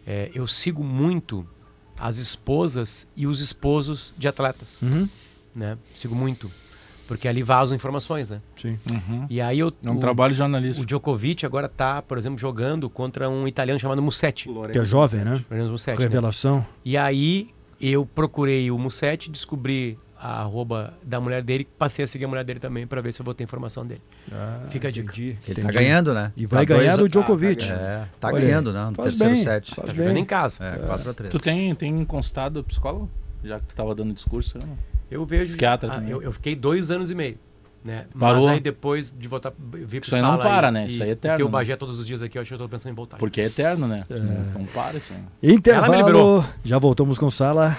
É, 0.06 0.30
eu 0.34 0.46
sigo 0.46 0.82
muito 0.82 1.46
as 1.98 2.16
esposas 2.16 3.06
e 3.14 3.26
os 3.26 3.40
esposos 3.40 4.14
de 4.16 4.26
atletas. 4.26 4.80
Uhum. 4.80 5.06
Né? 5.54 5.76
Sigo 5.94 6.14
muito. 6.14 6.50
Porque 7.08 7.26
ali 7.26 7.42
vazam 7.42 7.74
informações, 7.74 8.28
né? 8.30 8.40
Sim. 8.54 8.78
E 9.30 9.40
aí 9.40 9.58
eu. 9.58 9.72
É 9.84 9.90
um 9.90 9.96
o- 9.96 9.98
trabalho 9.98 10.34
jornalístico. 10.34 10.82
O 10.82 10.86
Djokovic 10.86 11.44
agora 11.44 11.66
tá, 11.68 12.02
por 12.02 12.18
exemplo, 12.18 12.38
jogando 12.38 12.88
contra 12.90 13.28
um 13.30 13.48
italiano 13.48 13.80
chamado 13.80 14.00
Musetti. 14.02 14.48
Que 14.70 14.78
é 14.78 14.84
jovem, 14.84 15.22
né? 15.22 15.40
Lorenzo 15.50 15.72
Musetti. 15.72 15.98
né? 15.98 16.04
Revelação. 16.04 16.64
E 16.84 16.96
aí 16.98 17.48
eu 17.80 18.04
procurei 18.04 18.70
o 18.70 18.78
Musetti, 18.78 19.30
descobri 19.30 19.98
a 20.20 20.40
arroba 20.42 20.92
da 21.02 21.20
mulher 21.20 21.42
dele, 21.44 21.66
passei 21.78 22.04
a 22.04 22.08
seguir 22.08 22.24
a 22.24 22.28
mulher 22.28 22.42
dele 22.44 22.58
também 22.58 22.86
para 22.86 23.00
ver 23.00 23.12
se 23.12 23.20
eu 23.20 23.24
vou 23.24 23.32
ter 23.32 23.44
informação 23.44 23.86
dele. 23.86 24.02
Fica 24.68 24.88
a 24.88 24.90
dica. 24.90 25.10
Entendi. 25.12 25.38
Ele 25.46 25.62
tá 25.62 25.70
ganhando, 25.70 26.12
né? 26.12 26.32
E 26.36 26.44
vai 26.44 26.66
Tá 26.66 26.74
ganhar 26.74 26.96
dois- 26.96 27.08
do 27.08 27.08
Djokovic. 27.08 27.70
É, 27.70 28.04
tá 28.20 28.28
Olha, 28.28 28.40
ganhando, 28.40 28.72
né? 28.72 28.84
No 28.86 29.02
terceiro 29.02 29.32
bem, 29.32 29.42
set. 29.42 29.74
Tá 29.74 29.82
bem. 29.82 29.94
jogando 29.94 30.16
em 30.18 30.24
casa. 30.24 30.64
É, 30.64 30.76
4x3. 30.86 31.28
Tu 31.30 31.38
tem, 31.38 31.74
tem 31.74 32.04
constado 32.04 32.62
psicólogo? 32.64 33.08
Já 33.44 33.60
que 33.60 33.68
tu 33.68 33.74
tava 33.76 33.94
dando 33.94 34.12
discurso, 34.12 34.58
eu 34.58 34.66
não. 34.66 34.76
Eu 35.10 35.24
vejo. 35.24 35.44
Psiquiatra 35.46 35.90
ah, 35.92 36.02
eu, 36.08 36.22
eu 36.22 36.32
fiquei 36.32 36.54
dois 36.54 36.90
anos 36.90 37.10
e 37.10 37.14
meio. 37.14 37.38
Né? 37.84 38.06
Parou? 38.18 38.44
Mas 38.44 38.54
aí 38.54 38.60
depois 38.60 39.14
de 39.16 39.28
voltar, 39.28 39.52
vir 39.56 40.00
pro 40.00 40.08
Isso 40.08 40.14
aí 40.16 40.20
não 40.20 40.30
sala 40.32 40.42
para, 40.44 40.68
e- 40.68 40.70
né? 40.72 40.86
Isso 40.88 41.02
aí 41.02 41.08
é 41.08 41.10
e 41.10 41.12
eterno, 41.12 41.36
ter 41.36 41.42
o 41.44 41.46
né? 41.46 41.52
Bagé 41.52 41.76
todos 41.76 41.98
os 42.00 42.06
dias 42.06 42.22
aqui, 42.22 42.36
eu 42.36 42.42
acho 42.42 42.48
que 42.48 42.54
eu 42.54 42.58
tô 42.58 42.68
pensando 42.68 42.92
em 42.92 42.94
voltar. 42.94 43.16
Porque 43.18 43.40
é 43.40 43.44
eterno, 43.44 43.86
né? 43.86 44.00
Isso 44.42 44.58
não 44.58 44.66
para 44.66 44.98
isso. 44.98 45.12
aí. 45.12 45.18
Ela 45.18 45.50
me 45.50 45.54
Intervalo. 45.54 45.96
liberou. 45.96 46.44
Já 46.64 46.78
voltamos 46.78 47.18
com 47.18 47.30
sala. 47.30 47.78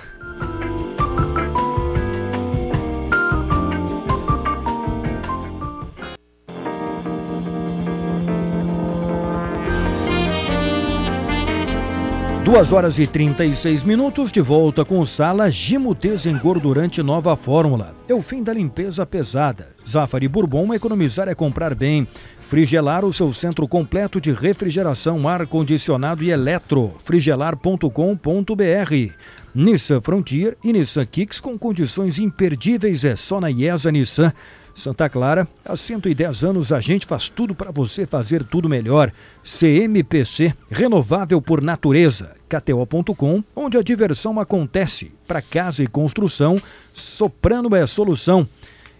Duas 12.51 12.71
horas 12.71 12.97
e 12.97 13.05
36 13.05 13.83
minutos 13.83 14.31
de 14.31 14.41
volta 14.41 14.83
com 14.83 15.05
Sala 15.05 15.51
Gimo 15.51 15.93
Desengordurante 15.93 17.03
Nova 17.03 17.35
Fórmula. 17.35 17.95
É 18.07 18.13
o 18.13 18.23
fim 18.23 18.41
da 18.41 18.51
limpeza 18.51 19.05
pesada. 19.05 19.67
Zafari 19.87 20.27
Bourbon, 20.27 20.73
economizar 20.73 21.27
é 21.27 21.35
comprar 21.35 21.75
bem. 21.75 22.07
Frigelar, 22.41 23.05
o 23.05 23.13
seu 23.13 23.31
centro 23.31 23.67
completo 23.67 24.19
de 24.19 24.31
refrigeração, 24.31 25.27
ar-condicionado 25.27 26.23
e 26.23 26.31
eletro. 26.31 26.91
frigelar.com.br. 26.97 29.13
Nissan 29.53 30.01
Frontier 30.01 30.57
e 30.63 30.73
Nissan 30.73 31.05
Kicks 31.05 31.39
com 31.39 31.55
condições 31.55 32.17
imperdíveis 32.17 33.05
é 33.05 33.15
só 33.15 33.39
na 33.39 33.51
IESA 33.51 33.91
Nissan. 33.91 34.33
Santa 34.79 35.09
Clara, 35.09 35.47
há 35.63 35.75
110 35.75 36.43
anos 36.43 36.71
a 36.71 36.79
gente 36.79 37.05
faz 37.05 37.29
tudo 37.29 37.53
para 37.53 37.71
você 37.71 38.05
fazer 38.05 38.43
tudo 38.43 38.69
melhor. 38.69 39.11
CMPC, 39.43 40.53
renovável 40.71 41.41
por 41.41 41.61
natureza. 41.61 42.35
KTO.com, 42.47 43.43
onde 43.55 43.77
a 43.77 43.83
diversão 43.83 44.39
acontece. 44.39 45.11
Para 45.27 45.41
casa 45.41 45.83
e 45.83 45.87
construção, 45.87 46.59
Soprano 46.93 47.75
é 47.75 47.81
a 47.81 47.87
solução. 47.87 48.47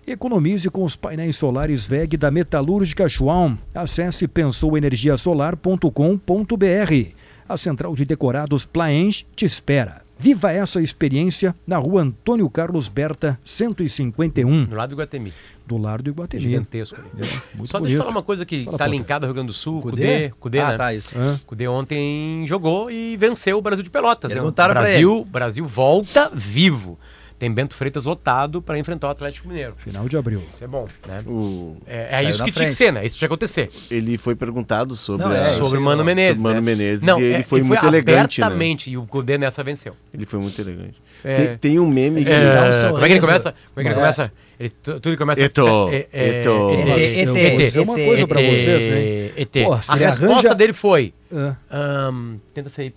Economize 0.05 0.69
com 0.69 0.83
os 0.83 0.95
painéis 0.95 1.37
solares 1.37 1.87
VEG 1.87 2.17
da 2.17 2.29
Metalúrgica 2.29 3.07
Schwalm. 3.07 3.55
Acesse 3.73 4.27
pensouenergiasolar.com.br. 4.27 7.09
A 7.47 7.57
Central 7.57 7.95
de 7.95 8.05
Decorados 8.05 8.65
Plaenge 8.65 9.25
te 9.35 9.45
espera. 9.45 10.08
Viva 10.21 10.51
essa 10.51 10.81
experiência 10.81 11.55
na 11.65 11.77
rua 11.77 12.01
Antônio 12.01 12.49
Carlos 12.49 12.89
Berta, 12.89 13.39
151, 13.41 14.65
Do 14.65 14.75
lado 14.75 14.89
do 14.89 14.95
Guatemi. 14.97 15.33
do 15.65 15.77
Lar 15.77 16.01
do 16.01 16.09
Iguatemi. 16.09 16.43
Gigantesco. 16.43 16.97
Muito 17.13 17.23
Só 17.23 17.53
deixa 17.55 17.73
eu 17.73 17.79
bonito. 17.79 17.97
falar 17.99 18.09
uma 18.11 18.21
coisa 18.23 18.45
que 18.45 18.65
tá 18.65 18.71
Potter. 18.71 18.87
linkada 18.89 19.25
ao 19.25 19.29
Rio 19.29 19.35
Grande 19.35 19.47
do 19.47 19.53
Sul, 19.53 19.81
Cudê? 19.81 20.01
Cudê, 20.01 20.29
Cudê, 20.39 20.59
ah, 20.59 20.67
né? 20.71 20.77
tá, 20.77 20.93
isso. 20.93 21.09
Hã? 21.17 21.39
Cudê 21.45 21.67
ontem 21.69 22.43
jogou 22.45 22.91
e 22.91 23.15
venceu 23.15 23.57
o 23.57 23.61
Brasil 23.61 23.83
de 23.83 23.89
Pelotas. 23.89 24.31
né? 24.31 24.35
Perguntaram 24.35 24.73
pra 24.73 24.81
Brasil, 24.81 25.23
Brasil 25.23 25.65
volta 25.65 26.29
vivo. 26.33 26.99
Tem 27.39 27.49
Bento 27.51 27.73
Freitas 27.73 28.03
lotado 28.03 28.61
para 28.61 28.77
enfrentar 28.77 29.07
o 29.07 29.11
Atlético 29.11 29.47
Mineiro. 29.47 29.73
Final 29.77 30.09
de 30.09 30.17
abril. 30.17 30.43
Isso 30.51 30.61
é 30.61 30.67
bom, 30.67 30.87
né? 31.07 31.23
O- 31.25 31.77
É, 31.87 32.17
é 32.17 32.23
isso 32.23 32.43
que 32.43 32.51
tinha 32.51 32.67
que 32.67 32.73
frente. 32.73 32.75
ser, 32.75 32.91
né? 32.91 33.05
Isso 33.05 33.17
tinha 33.17 33.27
que 33.29 33.33
acontecer. 33.33 33.71
ele 33.89 34.17
foi 34.17 34.35
perguntado 34.35 34.93
sobre, 34.95 35.25
Não, 35.25 35.33
é, 35.33 35.39
Sobre 35.39 35.77
o 35.77 35.81
Mano 35.81 36.03
Menezes. 36.03 36.43
Mano 36.43 36.55
né? 36.55 36.61
Menezes, 36.61 37.01
Não, 37.03 37.17
e 37.19 37.23
ele 37.23 37.33
é, 37.35 37.43
foi 37.43 37.63
muito 37.63 37.85
elegante, 37.85 38.41
né? 38.41 38.75
E 38.87 38.97
o 38.97 39.05
Cudê 39.07 39.37
nessa 39.37 39.63
venceu. 39.63 39.95
Ele 40.13 40.25
foi 40.25 40.39
muito 40.39 40.59
elegante. 40.59 41.01
É. 41.23 41.35
Tem, 41.35 41.57
tem 41.57 41.79
um 41.79 41.87
meme 41.87 42.23
que. 42.23 42.31
É, 42.31 42.87
um 42.87 42.93
como 42.93 43.05
é 43.05 43.07
que 43.07 43.13
ele 43.13 43.21
começa? 43.21 43.53
Como 43.73 43.79
é 43.79 43.81
que 43.83 43.87
ele 43.87 43.95
começa? 43.95 44.31
Ele, 44.59 44.69
tu- 44.69 44.93
tudo 44.95 45.09
ele 45.09 45.17
começa... 45.17 45.41
Eto, 45.41 45.89
é, 45.89 46.07
é, 46.11 46.29
eto. 46.41 46.49
é, 46.49 46.51
é, 46.51 47.23
eu 47.25 47.35
é, 47.37 47.49
vou 47.51 47.57
dizer 47.59 47.79
uma 47.79 47.95
coisa 47.95 48.27
pra 48.27 48.41
ET, 48.41 48.59
vocês, 48.59 48.87
né? 48.91 49.41
ET. 49.41 49.55
A 49.87 49.95
resposta 49.95 50.53
dele 50.53 50.73
foi... 50.73 51.13
Ahn, 51.71 52.39
tenta 52.53 52.67
ser 52.69 52.91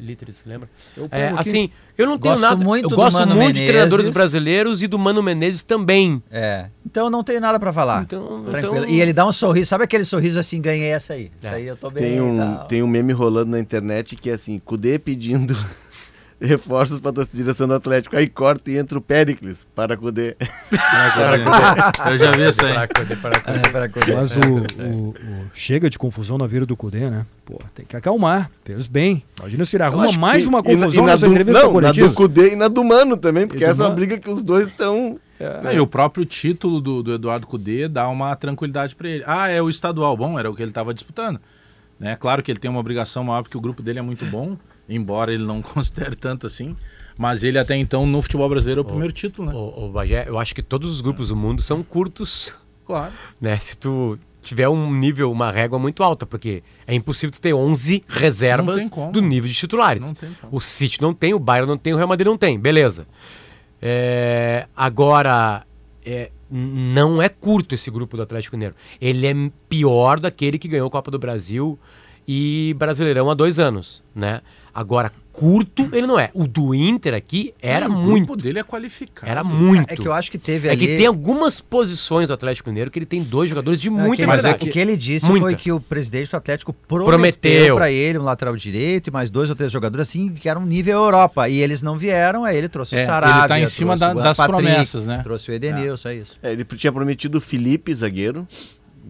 literis, 0.00 0.42
lembra? 0.46 0.70
É, 1.10 1.34
assim, 1.36 1.68
eu 1.98 2.06
não 2.06 2.16
tenho 2.16 2.32
Gosto 2.32 2.42
nada... 2.42 2.64
muito 2.64 2.90
eu 2.90 2.96
gosto 2.96 3.26
muito 3.26 3.56
de 3.56 3.66
treinadores 3.66 4.08
brasileiros 4.08 4.82
e 4.82 4.86
do 4.86 4.98
Mano 4.98 5.22
Menezes 5.22 5.62
também. 5.62 6.22
É. 6.30 6.66
Então 6.86 7.04
eu 7.04 7.10
não 7.10 7.22
tenho 7.22 7.42
nada 7.42 7.60
pra 7.60 7.74
falar. 7.74 8.04
Então- 8.04 8.44
Tranquilo. 8.50 8.76
então- 8.78 8.88
E 8.88 9.02
ele 9.02 9.12
dá 9.12 9.26
um 9.26 9.32
sorriso. 9.32 9.68
Sabe 9.68 9.84
aquele 9.84 10.06
sorriso 10.06 10.38
assim, 10.38 10.62
ganhei 10.62 10.88
essa 10.92 11.12
aí. 11.12 11.30
Isso 11.38 11.52
É. 11.52 11.56
aí 11.56 11.66
eu 11.66 11.76
tô 11.76 11.90
bem. 11.90 12.04
Tem 12.04 12.20
um, 12.22 12.56
tem 12.68 12.82
um 12.82 12.86
meme 12.86 13.12
rolando 13.12 13.50
na 13.50 13.58
internet 13.60 14.16
que 14.16 14.30
é 14.30 14.34
assim: 14.34 14.58
Cudê 14.58 14.98
pedindo 14.98 15.54
reforços 16.42 17.00
para 17.00 17.22
a 17.22 17.26
direção 17.32 17.66
do 17.68 17.74
Atlético. 17.74 18.16
Aí 18.16 18.26
corta 18.28 18.70
e 18.70 18.76
entra 18.78 18.98
o 18.98 19.00
Péricles 19.00 19.66
para 19.74 19.96
Cudê. 19.96 20.36
Eu 22.10 22.18
já 22.18 22.30
vi 22.32 22.48
isso 22.48 22.64
aí. 22.64 22.74
Para 22.74 22.88
Cudê, 22.88 23.16
para 23.70 23.88
Cudê. 23.88 24.12
É. 24.12 24.14
Mas 24.16 24.36
o, 24.36 24.40
o- 24.40 25.08
o- 25.10 25.14
chega 25.54 25.88
de 25.88 25.98
confusão 25.98 26.36
na 26.38 26.46
vida 26.46 26.66
do 26.66 26.76
Cudê, 26.76 27.08
né? 27.10 27.26
Pô, 27.44 27.58
tem 27.74 27.84
que 27.84 27.96
acalmar. 27.96 28.50
Fez 28.64 28.86
bem. 28.86 29.22
Imagina 29.38 29.64
se 29.64 29.76
ele 29.76 29.82
arruma 29.84 30.12
mais 30.12 30.42
que- 30.42 30.48
uma 30.48 30.58
e 30.58 30.62
na- 30.62 30.62
confusão 30.62 31.02
e 31.02 31.06
na 31.06 31.12
nessa 31.12 31.26
do- 31.26 31.32
entrevista 31.32 31.62
não, 31.62 31.72
coletiva. 31.72 32.06
Na 32.06 32.12
do 32.12 32.16
Cudê 32.16 32.52
e 32.52 32.56
na 32.56 32.68
do 32.68 32.84
Mano 32.84 33.16
também, 33.16 33.46
porque 33.46 33.64
essa 33.64 33.82
é 33.82 33.84
uma 33.84 33.90
Mano. 33.90 33.96
briga 33.96 34.18
que 34.18 34.30
os 34.30 34.42
dois 34.42 34.66
estão. 34.66 35.18
Não, 35.62 35.72
e 35.72 35.80
o 35.80 35.86
próprio 35.88 36.24
título 36.24 36.80
do, 36.80 37.02
do 37.02 37.14
Eduardo 37.14 37.48
Cudê 37.48 37.88
dá 37.88 38.08
uma 38.08 38.36
tranquilidade 38.36 38.94
para 38.94 39.08
ele. 39.08 39.24
Ah, 39.26 39.48
é 39.48 39.60
o 39.60 39.68
estadual. 39.68 40.16
Bom, 40.16 40.38
era 40.38 40.48
o 40.48 40.54
que 40.54 40.62
ele 40.62 40.70
estava 40.70 40.94
disputando. 40.94 41.40
Né? 41.98 42.16
Claro 42.16 42.42
que 42.44 42.50
ele 42.52 42.60
tem 42.60 42.70
uma 42.70 42.78
obrigação 42.80 43.24
maior 43.24 43.42
porque 43.42 43.56
o 43.56 43.60
grupo 43.60 43.82
dele 43.82 43.98
é 43.98 44.02
muito 44.02 44.24
bom, 44.26 44.56
embora 44.88 45.32
ele 45.32 45.44
não 45.44 45.60
considere 45.62 46.16
tanto 46.16 46.46
assim. 46.46 46.76
Mas 47.16 47.42
ele 47.44 47.58
até 47.58 47.76
então 47.76 48.06
no 48.06 48.22
futebol 48.22 48.48
brasileiro 48.48 48.80
é 48.80 48.82
o 48.82 48.86
primeiro 48.86 49.12
título, 49.12 49.48
né? 49.48 49.54
Ô, 49.54 49.84
ô, 49.84 49.88
Bagé, 49.90 50.24
eu 50.26 50.38
acho 50.38 50.54
que 50.54 50.62
todos 50.62 50.90
os 50.90 51.00
grupos 51.00 51.28
do 51.28 51.36
mundo 51.36 51.60
são 51.60 51.82
curtos, 51.82 52.54
Claro. 52.86 53.12
né? 53.40 53.58
Se 53.58 53.76
tu 53.76 54.18
tiver 54.42 54.68
um 54.68 54.92
nível, 54.92 55.30
uma 55.30 55.50
régua 55.52 55.78
muito 55.78 56.02
alta, 56.02 56.26
porque 56.26 56.62
é 56.86 56.94
impossível 56.94 57.30
tu 57.32 57.40
ter 57.40 57.52
11 57.52 58.02
Não 58.08 58.18
reservas 58.18 58.90
do 59.12 59.20
nível 59.20 59.48
de 59.48 59.54
titulares. 59.54 60.04
Não 60.06 60.14
tem 60.14 60.30
como. 60.40 60.56
O 60.56 60.60
City 60.60 61.00
não 61.00 61.14
tem, 61.14 61.32
o 61.34 61.38
Bayern 61.38 61.68
não 61.68 61.76
tem, 61.78 61.92
o 61.92 61.96
Real 61.96 62.08
Madrid 62.08 62.26
não 62.26 62.36
tem, 62.38 62.58
beleza. 62.58 63.06
É, 63.80 64.66
agora, 64.76 65.64
é, 66.04 66.30
não 66.50 67.20
é 67.22 67.28
curto 67.28 67.74
esse 67.74 67.90
grupo 67.90 68.16
do 68.16 68.22
Atlético 68.22 68.56
Mineiro. 68.56 68.74
Ele 69.00 69.26
é 69.26 69.34
pior 69.68 70.18
daquele 70.18 70.58
que 70.58 70.66
ganhou 70.68 70.86
a 70.86 70.90
Copa 70.90 71.10
do 71.10 71.18
Brasil 71.18 71.78
e 72.26 72.74
Brasileirão 72.78 73.30
há 73.30 73.34
dois 73.34 73.58
anos, 73.58 74.02
né? 74.14 74.40
Agora, 74.74 75.12
curto 75.30 75.88
ele 75.92 76.06
não 76.06 76.18
é. 76.18 76.30
O 76.32 76.46
do 76.46 76.74
Inter 76.74 77.12
aqui 77.14 77.52
era 77.60 77.88
o 77.88 77.92
muito. 77.92 78.26
grupo 78.26 78.42
dele 78.42 78.58
é 78.58 78.62
qualificado. 78.62 79.30
Era 79.30 79.44
muito. 79.44 79.90
É 79.92 79.96
que 79.96 80.06
eu 80.08 80.12
acho 80.12 80.30
que 80.30 80.38
teve 80.38 80.68
É 80.68 80.72
ali... 80.72 80.86
que 80.86 80.96
tem 80.96 81.06
algumas 81.06 81.60
posições 81.60 82.28
do 82.28 82.34
Atlético 82.34 82.70
Mineiro 82.70 82.90
que 82.90 82.98
ele 82.98 83.04
tem 83.06 83.22
dois 83.22 83.50
jogadores 83.50 83.80
de 83.80 83.88
É, 83.88 83.90
muita 83.90 84.16
que- 84.22 84.26
mas 84.26 84.40
é 84.44 84.48
qualidade. 84.48 84.70
O 84.70 84.72
que 84.72 84.78
ele 84.78 84.96
disse 84.96 85.26
Muita. 85.26 85.44
foi 85.46 85.54
que 85.54 85.70
o 85.70 85.78
presidente 85.78 86.30
do 86.30 86.36
Atlético 86.36 86.72
prometeu, 86.72 87.06
Prometeu. 87.50 87.76
pra 87.76 87.90
ele 87.90 88.18
um 88.18 88.22
lateral 88.22 88.56
direito 88.56 89.08
e 89.08 89.10
mais 89.10 89.28
dois 89.30 89.50
ou 89.50 89.56
três 89.56 89.70
jogadores 89.70 90.08
assim 90.08 90.30
que 90.30 90.48
eram 90.48 90.64
nível 90.64 90.94
Europa. 90.98 91.48
E 91.48 91.58
eles 91.62 91.82
não 91.82 91.98
vieram, 91.98 92.44
aí 92.44 92.56
ele 92.56 92.68
trouxe 92.68 92.96
É, 92.96 93.02
o 93.02 93.06
Sarabia. 93.06 93.38
ele 93.40 93.48
tá 93.48 93.60
em 93.60 93.66
cima 93.66 93.96
da- 93.96 94.12
o 94.12 94.14
das 94.22 94.36
Patrick, 94.38 94.62
promessas, 94.62 95.06
né? 95.06 95.20
Trouxe 95.22 95.50
o 95.50 95.54
Edenilson, 95.54 96.08
é 96.08 96.14
isso. 96.14 96.38
É, 96.42 96.52
ele 96.52 96.64
tinha 96.64 96.92
prometido 96.92 97.36
o 97.38 97.40
Felipe, 97.40 97.94
zagueiro, 97.94 98.46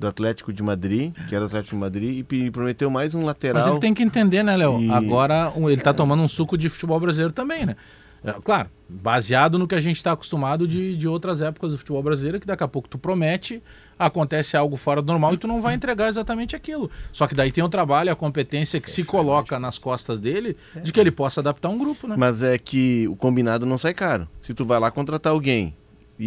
do 0.02 0.08
Atlético 0.08 0.52
de 0.52 0.62
Madrid, 0.62 1.12
que 1.28 1.34
era 1.34 1.44
do 1.44 1.46
Atlético 1.46 1.76
de 1.76 1.80
Madrid, 1.80 2.26
e 2.32 2.50
prometeu 2.50 2.90
mais 2.90 3.14
um 3.14 3.24
lateral. 3.24 3.62
Mas 3.62 3.70
ele 3.70 3.78
tem 3.80 3.94
que 3.94 4.02
entender, 4.02 4.42
né, 4.42 4.56
Léo? 4.56 4.80
E- 4.80 4.90
Agora 4.90 5.52
ele 5.56 5.80
tá 5.80 5.94
tomando 5.94 6.22
um 6.22 6.28
suco 6.28 6.58
de 6.58 6.68
futebol 6.68 6.98
brasileiro 7.00 7.32
também, 7.32 7.64
né? 7.64 7.76
É, 8.24 8.32
claro, 8.44 8.68
baseado 8.88 9.58
no 9.58 9.66
que 9.66 9.74
a 9.74 9.80
gente 9.80 9.96
está 9.96 10.12
acostumado 10.12 10.66
de, 10.68 10.96
de 10.96 11.08
outras 11.08 11.42
épocas 11.42 11.72
do 11.72 11.78
futebol 11.78 12.00
brasileiro, 12.04 12.38
que 12.38 12.46
daqui 12.46 12.62
a 12.62 12.68
pouco 12.68 12.88
tu 12.88 12.96
promete, 12.96 13.60
acontece 13.98 14.56
algo 14.56 14.76
fora 14.76 15.02
do 15.02 15.06
normal 15.10 15.34
e 15.34 15.36
tu 15.36 15.48
não 15.48 15.60
vai 15.60 15.74
entregar 15.74 16.08
exatamente 16.08 16.54
aquilo. 16.54 16.88
Só 17.12 17.26
que 17.26 17.34
daí 17.34 17.50
tem 17.50 17.64
o 17.64 17.68
trabalho, 17.68 18.12
a 18.12 18.14
competência 18.16 18.80
que 18.80 18.88
se 18.90 19.02
coloca 19.02 19.58
nas 19.58 19.76
costas 19.76 20.20
dele, 20.20 20.56
de 20.84 20.92
que 20.92 21.00
ele 21.00 21.10
possa 21.10 21.40
adaptar 21.40 21.68
um 21.68 21.76
grupo, 21.78 22.06
né? 22.06 22.14
Mas 22.16 22.44
é 22.44 22.56
que 22.58 23.08
o 23.08 23.16
combinado 23.16 23.66
não 23.66 23.76
sai 23.78 23.92
caro. 23.92 24.28
Se 24.40 24.54
tu 24.54 24.64
vai 24.64 24.78
lá 24.78 24.88
contratar 24.90 25.32
alguém, 25.32 25.74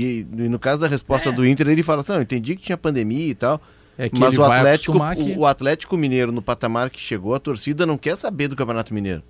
e, 0.03 0.27
e 0.45 0.49
no 0.49 0.59
caso 0.59 0.81
da 0.81 0.87
resposta 0.87 1.31
do 1.31 1.45
Inter, 1.45 1.67
ele 1.69 1.83
fala 1.83 2.01
assim, 2.01 2.11
não, 2.11 2.19
eu 2.19 2.23
entendi 2.23 2.55
que 2.55 2.61
tinha 2.63 2.77
pandemia 2.77 3.27
e 3.27 3.35
tal, 3.35 3.61
É 3.97 4.09
que 4.09 4.19
mas 4.19 4.37
o 4.37 4.43
Atlético, 4.43 4.99
que- 5.15 5.31
o, 5.33 5.39
o 5.39 5.45
Atlético 5.45 5.95
Mineiro, 5.97 6.31
no 6.31 6.41
patamar 6.41 6.89
que 6.89 6.99
chegou, 6.99 7.33
a 7.35 7.39
torcida 7.39 7.85
não 7.85 7.97
quer 7.97 8.15
saber 8.17 8.47
do 8.47 8.55
Campeonato 8.55 8.93
Mineiro. 8.93 9.23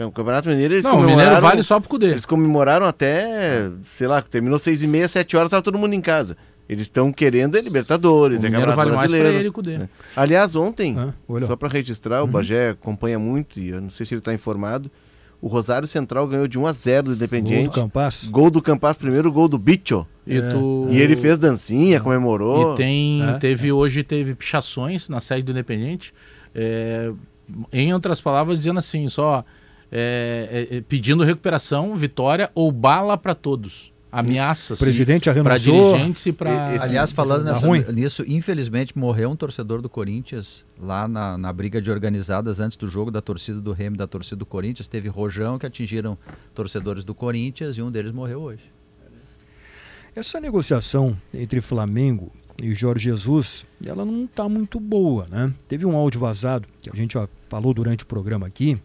O 0.00 0.10
Campeonato 0.10 0.48
Mineiro, 0.48 0.72
eles 0.74 0.84
Não, 0.86 0.92
o 0.92 0.96
comemoraram... 0.96 1.24
Mineiro 1.28 1.46
vale 1.46 1.62
só 1.62 1.78
pro 1.78 1.88
Cudê. 1.90 2.06
Eles 2.06 2.24
comemoraram 2.24 2.86
até, 2.86 3.70
sei 3.84 4.06
lá, 4.06 4.22
terminou 4.22 4.58
seis 4.58 4.82
e 4.82 4.86
meia, 4.88 5.06
sete 5.06 5.36
horas, 5.36 5.50
tava 5.50 5.62
todo 5.62 5.78
mundo 5.78 5.92
em 5.94 6.00
casa. 6.00 6.34
Eles 6.68 6.84
estão 6.84 7.12
querendo 7.12 7.58
é 7.58 7.60
Libertadores, 7.60 8.38
O 8.42 8.46
é 8.46 8.48
Mineiro 8.48 8.70
Campeonato 8.70 8.76
vale 8.76 8.90
mais 8.96 9.10
pra 9.10 9.18
Brasileiro. 9.18 9.38
ele 9.42 9.48
o 9.48 9.52
Cudê. 9.52 9.74
É. 9.74 9.88
Aliás, 10.16 10.56
ontem, 10.56 10.96
Ah, 10.98 11.12
só 11.46 11.56
para 11.56 11.68
registrar, 11.68 12.22
o 12.22 12.24
Uhum. 12.24 12.30
Bagé 12.30 12.70
acompanha 12.70 13.18
muito 13.18 13.60
e 13.60 13.68
eu 13.68 13.80
não 13.82 13.90
sei 13.90 14.06
se 14.06 14.14
ele 14.14 14.20
está 14.20 14.32
informado. 14.32 14.90
O 15.42 15.48
Rosário 15.48 15.88
Central 15.88 16.28
ganhou 16.28 16.46
de 16.46 16.56
1 16.56 16.66
a 16.66 16.72
0 16.72 17.02
do 17.02 17.06
Gol 17.08 17.16
Independiente. 17.16 17.64
do 17.64 17.72
Campas. 17.72 18.28
Gol 18.28 18.48
do 18.48 18.62
Campas 18.62 18.96
primeiro, 18.96 19.30
gol 19.32 19.48
do 19.48 19.58
Bicho. 19.58 20.06
E, 20.24 20.40
tu... 20.40 20.86
E 20.88 21.00
ele 21.00 21.16
fez 21.16 21.36
dancinha, 21.36 21.98
comemorou. 21.98 22.74
E 22.74 22.76
tem, 22.76 23.22
É, 23.22 23.32
teve 23.38 23.72
hoje 23.72 24.04
teve 24.04 24.36
pichações 24.36 25.08
na 25.08 25.20
sede 25.20 25.42
do 25.42 25.50
Independente, 25.50 26.14
é, 26.54 27.12
em 27.72 27.92
outras 27.92 28.20
palavras 28.20 28.56
dizendo 28.56 28.78
assim, 28.78 29.08
só 29.08 29.44
é, 29.90 30.68
é, 30.70 30.76
é, 30.76 30.80
pedindo 30.80 31.24
recuperação, 31.24 31.94
vitória 31.96 32.48
ou 32.54 32.70
bala 32.70 33.18
para 33.18 33.34
todos, 33.34 33.91
ameaças. 34.12 34.78
O 34.78 34.84
presidente 34.84 35.24
já 35.24 35.42
para 35.42 35.56
dirigentes 35.56 36.26
e 36.26 36.32
para 36.32 36.82
Aliás, 36.82 37.10
falando 37.10 37.46
Tá 37.46 37.52
nessa- 37.54 37.66
ruim? 37.66 37.82
nisso, 37.92 38.22
infelizmente 38.28 38.96
morreu 38.96 39.30
um 39.30 39.36
torcedor 39.36 39.80
do 39.80 39.88
Corinthians 39.88 40.64
lá 40.78 41.08
na, 41.08 41.38
na 41.38 41.52
briga 41.52 41.80
de 41.80 41.90
organizadas 41.90 42.60
antes 42.60 42.76
do 42.76 42.86
jogo 42.86 43.10
da 43.10 43.22
torcida 43.22 43.60
do 43.60 43.72
Remo 43.72 43.96
e 43.96 43.98
da 43.98 44.06
torcida 44.06 44.36
do 44.36 44.44
Corinthians. 44.46 44.86
Teve 44.86 45.08
rojão 45.08 45.58
que 45.58 45.64
atingiram 45.64 46.18
torcedores 46.54 47.02
do 47.04 47.14
Corinthians 47.14 47.76
e 47.78 47.82
um 47.82 47.90
deles 47.90 48.12
morreu 48.12 48.42
hoje. 48.42 48.70
Essa 50.14 50.38
negociação 50.38 51.16
entre 51.32 51.60
Flamengo 51.62 52.30
e 52.58 52.74
Jorge 52.74 53.04
Jesus, 53.04 53.66
ela 53.84 54.04
não 54.04 54.24
está 54.24 54.46
muito 54.46 54.78
boa, 54.78 55.26
né? 55.30 55.50
Teve 55.66 55.86
um 55.86 55.96
áudio 55.96 56.20
vazado 56.20 56.68
que 56.82 56.90
a 56.90 56.94
gente 56.94 57.14
já 57.14 57.26
falou 57.48 57.72
durante 57.72 58.04
o 58.04 58.06
programa 58.06 58.46
aqui. 58.46 58.78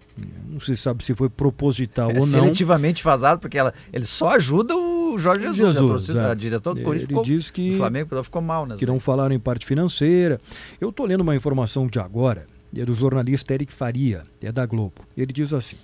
Não 0.49 0.57
se 0.59 0.77
sabe 0.77 1.03
se 1.03 1.13
foi 1.13 1.29
proposital 1.29 2.09
É 2.11 2.13
ou 2.13 2.19
não. 2.21 2.27
seletivamente 2.27 3.03
vazado, 3.03 3.41
porque 3.41 3.57
ela, 3.57 3.73
ele 3.91 4.05
só 4.05 4.29
ajuda 4.35 4.73
o 4.73 4.96
Jorge 5.17 5.43
Jesus. 5.43 5.57
Jesus, 5.75 5.77
a, 5.77 5.93
torcida, 5.93 6.21
é. 6.21 6.31
a 6.31 6.34
do 6.73 6.79
Ele 6.79 6.85
Corinthians 6.85 7.07
ficou, 7.07 7.23
diz 7.23 7.51
que- 7.51 7.71
o 7.71 7.77
Flamengo 7.77 8.23
ficou 8.23 8.41
mal, 8.41 8.65
né? 8.65 8.75
que 8.77 8.85
não 8.85 8.99
falaram 8.99 9.35
em 9.35 9.39
parte 9.39 9.65
financeira. 9.65 10.39
Eu 10.81 10.89
estou 10.89 11.05
lendo 11.05 11.21
uma 11.21 11.35
informação 11.35 11.85
de 11.85 11.99
agora, 11.99 12.47
é 12.75 12.84
do 12.84 12.95
jornalista 12.95 13.53
Eric 13.53 13.71
Faria, 13.71 14.23
é 14.41 14.51
da 14.51 14.65
Globo. 14.65 14.95
Ele 15.15 15.31
diz 15.31 15.53
assim: 15.53 15.77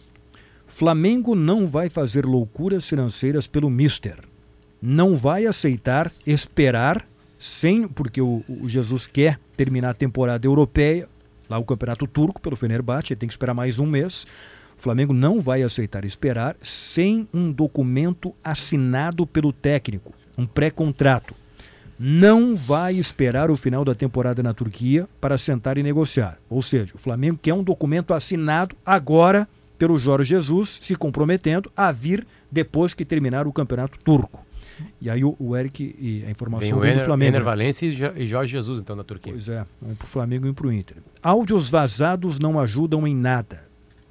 Flamengo 0.67 1.35
não 1.35 1.67
vai 1.67 1.89
fazer 1.89 2.25
loucuras 2.25 2.87
financeiras 2.89 3.45
pelo 3.45 3.69
Mister. 3.69 4.17
Não 4.81 5.15
vai 5.15 5.45
aceitar 5.45 6.11
esperar 6.25 7.07
sem, 7.37 7.87
porque 7.87 8.21
o, 8.21 8.43
o 8.49 8.67
Jesus 8.67 9.07
quer 9.07 9.39
terminar 9.55 9.91
a 9.91 9.93
temporada 9.93 10.45
europeia, 10.47 11.07
lá 11.49 11.57
o 11.57 11.63
campeonato 11.63 12.07
turco 12.07 12.41
pelo 12.41 12.55
Fenerbahçe, 12.55 13.13
ele 13.13 13.19
tem 13.19 13.27
que 13.27 13.33
esperar 13.33 13.53
mais 13.53 13.79
um 13.79 13.85
mês. 13.85 14.25
O 14.77 14.81
Flamengo 14.81 15.13
não 15.13 15.39
vai 15.39 15.63
aceitar 15.63 16.05
esperar 16.05 16.55
sem 16.61 17.27
um 17.33 17.51
documento 17.51 18.33
assinado 18.43 19.25
pelo 19.25 19.53
técnico, 19.53 20.13
um 20.37 20.45
pré-contrato 20.45 21.35
não 22.05 22.55
vai 22.55 22.95
esperar 22.95 23.49
o 23.51 23.55
final 23.55 23.85
da 23.85 23.95
temporada 23.95 24.41
na 24.43 24.53
Turquia 24.53 25.07
para 25.21 25.37
sentar 25.37 25.77
e 25.77 25.83
negociar. 25.83 26.37
Ou 26.49 26.61
seja, 26.61 26.91
o 26.93 26.97
Flamengo 26.97 27.39
quer 27.41 27.53
um 27.53 27.63
documento 27.63 28.13
assinado 28.13 28.75
agora 28.85 29.47
pelo 29.77 29.97
Jorge 29.97 30.29
Jesus, 30.29 30.69
se 30.69 30.95
comprometendo 30.95 31.71
a 31.75 31.91
vir 31.91 32.25
depois 32.51 32.93
que 32.93 33.05
terminar 33.05 33.47
o 33.47 33.53
campeonato 33.53 33.97
turco. 33.99 34.45
E 34.99 35.09
aí 35.09 35.23
o, 35.23 35.35
o 35.39 35.55
Eric, 35.55 35.95
e 35.99 36.21
a 36.21 36.23
Vem 36.23 36.31
informação 36.31 36.77
o 36.77 36.81
vem 36.81 36.97
do 36.97 37.03
Flamengo. 37.03 37.35
Ener? 37.35 37.43
Valencia 37.43 38.13
e 38.15 38.27
Jorge 38.27 38.51
Jesus, 38.51 38.81
então, 38.81 38.95
na 38.95 39.03
Turquia. 39.03 39.31
Pois 39.31 39.47
é, 39.47 39.65
um 39.81 39.93
para 39.93 40.05
o 40.05 40.07
Flamengo 40.07 40.47
e 40.47 40.49
um 40.49 40.53
para 40.53 40.67
o 40.67 40.73
Inter. 40.73 40.97
Áudios 41.21 41.69
vazados 41.69 42.39
não 42.39 42.59
ajudam 42.59 43.07
em 43.07 43.15
nada. 43.15 43.61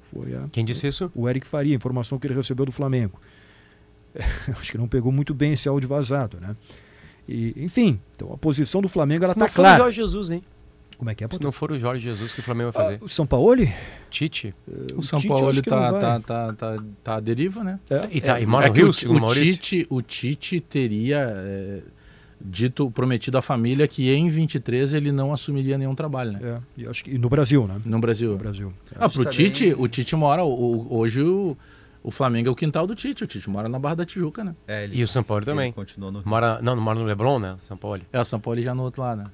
Foi 0.03 0.35
a, 0.35 0.45
Quem 0.51 0.63
disse 0.65 0.87
isso? 0.87 1.11
o 1.15 1.29
Eric 1.29 1.45
Faria, 1.47 1.73
a 1.73 1.77
informação 1.77 2.19
que 2.19 2.27
ele 2.27 2.33
recebeu 2.33 2.65
do 2.65 2.71
Flamengo. 2.71 3.19
Acho 4.57 4.71
que 4.71 4.77
não 4.77 4.87
pegou 4.87 5.11
muito 5.11 5.33
bem 5.33 5.53
esse 5.53 5.67
áudio 5.67 5.89
vazado, 5.89 6.39
né? 6.39 6.55
E, 7.27 7.53
enfim, 7.57 7.99
então 8.15 8.33
a 8.33 8.37
posição 8.37 8.81
do 8.81 8.89
Flamengo 8.89 9.23
ela 9.23 9.33
Se 9.33 9.39
não 9.39 9.47
tá 9.47 9.51
for 9.51 9.61
o 9.61 9.63
clara. 9.63 9.83
Jorge 9.83 9.95
Jesus, 9.95 10.29
hein? 10.29 10.43
Como 10.97 11.09
é 11.09 11.15
que 11.15 11.23
é? 11.23 11.27
Se 11.29 11.41
não 11.41 11.51
for 11.51 11.71
o 11.71 11.79
Jorge 11.79 12.03
Jesus 12.03 12.33
que 12.33 12.39
o 12.39 12.43
Flamengo 12.43 12.71
vai 12.71 12.83
fazer. 12.83 12.99
Ah, 13.01 13.05
o 13.05 13.09
São 13.09 13.25
Paulo? 13.25 13.55
Tite. 14.09 14.53
O 14.95 15.01
São 15.01 15.19
Tite, 15.19 15.27
Paulo 15.27 15.51
não 15.51 15.61
tá, 15.61 16.19
tá, 16.19 16.53
tá, 16.53 16.83
tá, 17.03 17.15
à 17.15 17.19
deriva, 17.19 17.63
né? 17.63 17.79
É. 17.89 18.07
E, 18.11 18.21
tá, 18.21 18.39
e 18.39 18.45
mora 18.45 18.67
é 18.67 18.69
que 18.69 18.77
Rio, 18.77 18.89
o, 18.89 18.93
segundo 18.93 19.17
o 19.17 19.19
o, 19.19 19.21
Maurício. 19.23 19.57
Tite, 19.57 19.87
o 19.89 20.01
Tite 20.01 20.59
teria 20.61 21.17
é, 21.17 21.81
dito, 22.43 22.91
prometido 22.91 23.37
à 23.37 23.41
família 23.41 23.87
que 23.87 24.11
em 24.13 24.27
23 24.29 24.93
ele 24.93 25.11
não 25.11 25.31
assumiria 25.31 25.77
nenhum 25.77 25.95
trabalho, 25.95 26.33
né? 26.33 26.39
É, 26.43 26.59
e 26.81 26.87
acho 26.87 27.03
que 27.03 27.11
e 27.11 27.17
no 27.17 27.29
Brasil, 27.29 27.65
né? 27.67 27.75
No 27.85 27.99
Brasil. 27.99 28.31
No 28.31 28.37
Brasil. 28.37 28.73
Ah, 28.95 29.07
pro 29.09 29.23
Também- 29.23 29.49
Tite, 29.49 29.75
o 29.77 29.87
Tite 29.87 30.15
mora. 30.15 30.43
o- 30.43 30.49
o- 30.87 30.97
hoje 30.97 31.21
o, 31.21 31.55
o 32.03 32.11
Flamengo 32.11 32.49
é 32.49 32.51
o 32.51 32.55
quintal 32.55 32.85
do 32.85 32.95
Tite. 32.95 33.23
O 33.23 33.27
Tite 33.27 33.49
mora 33.49 33.69
na 33.69 33.79
Barra 33.79 33.95
da 33.95 34.05
Tijuca, 34.05 34.43
né? 34.43 34.53
É, 34.67 34.83
ele- 34.83 34.99
E 34.99 35.03
o 35.03 35.07
São 35.07 35.23
Paulo 35.23 35.45
também. 35.45 35.71
continuou 35.71 36.11
no 36.11 36.21
Mora, 36.25 36.59
não, 36.61 36.75
não 36.75 36.83
mora 36.83 36.99
no 36.99 37.05
Leblon, 37.05 37.39
né? 37.39 37.55
São 37.59 37.77
Paulo. 37.77 38.01
É 38.11 38.19
o 38.19 38.25
São 38.25 38.39
Paulo 38.39 38.61
já 38.61 38.75
no 38.75 38.83
outro 38.83 39.01
lado, 39.01 39.19
né? 39.23 39.25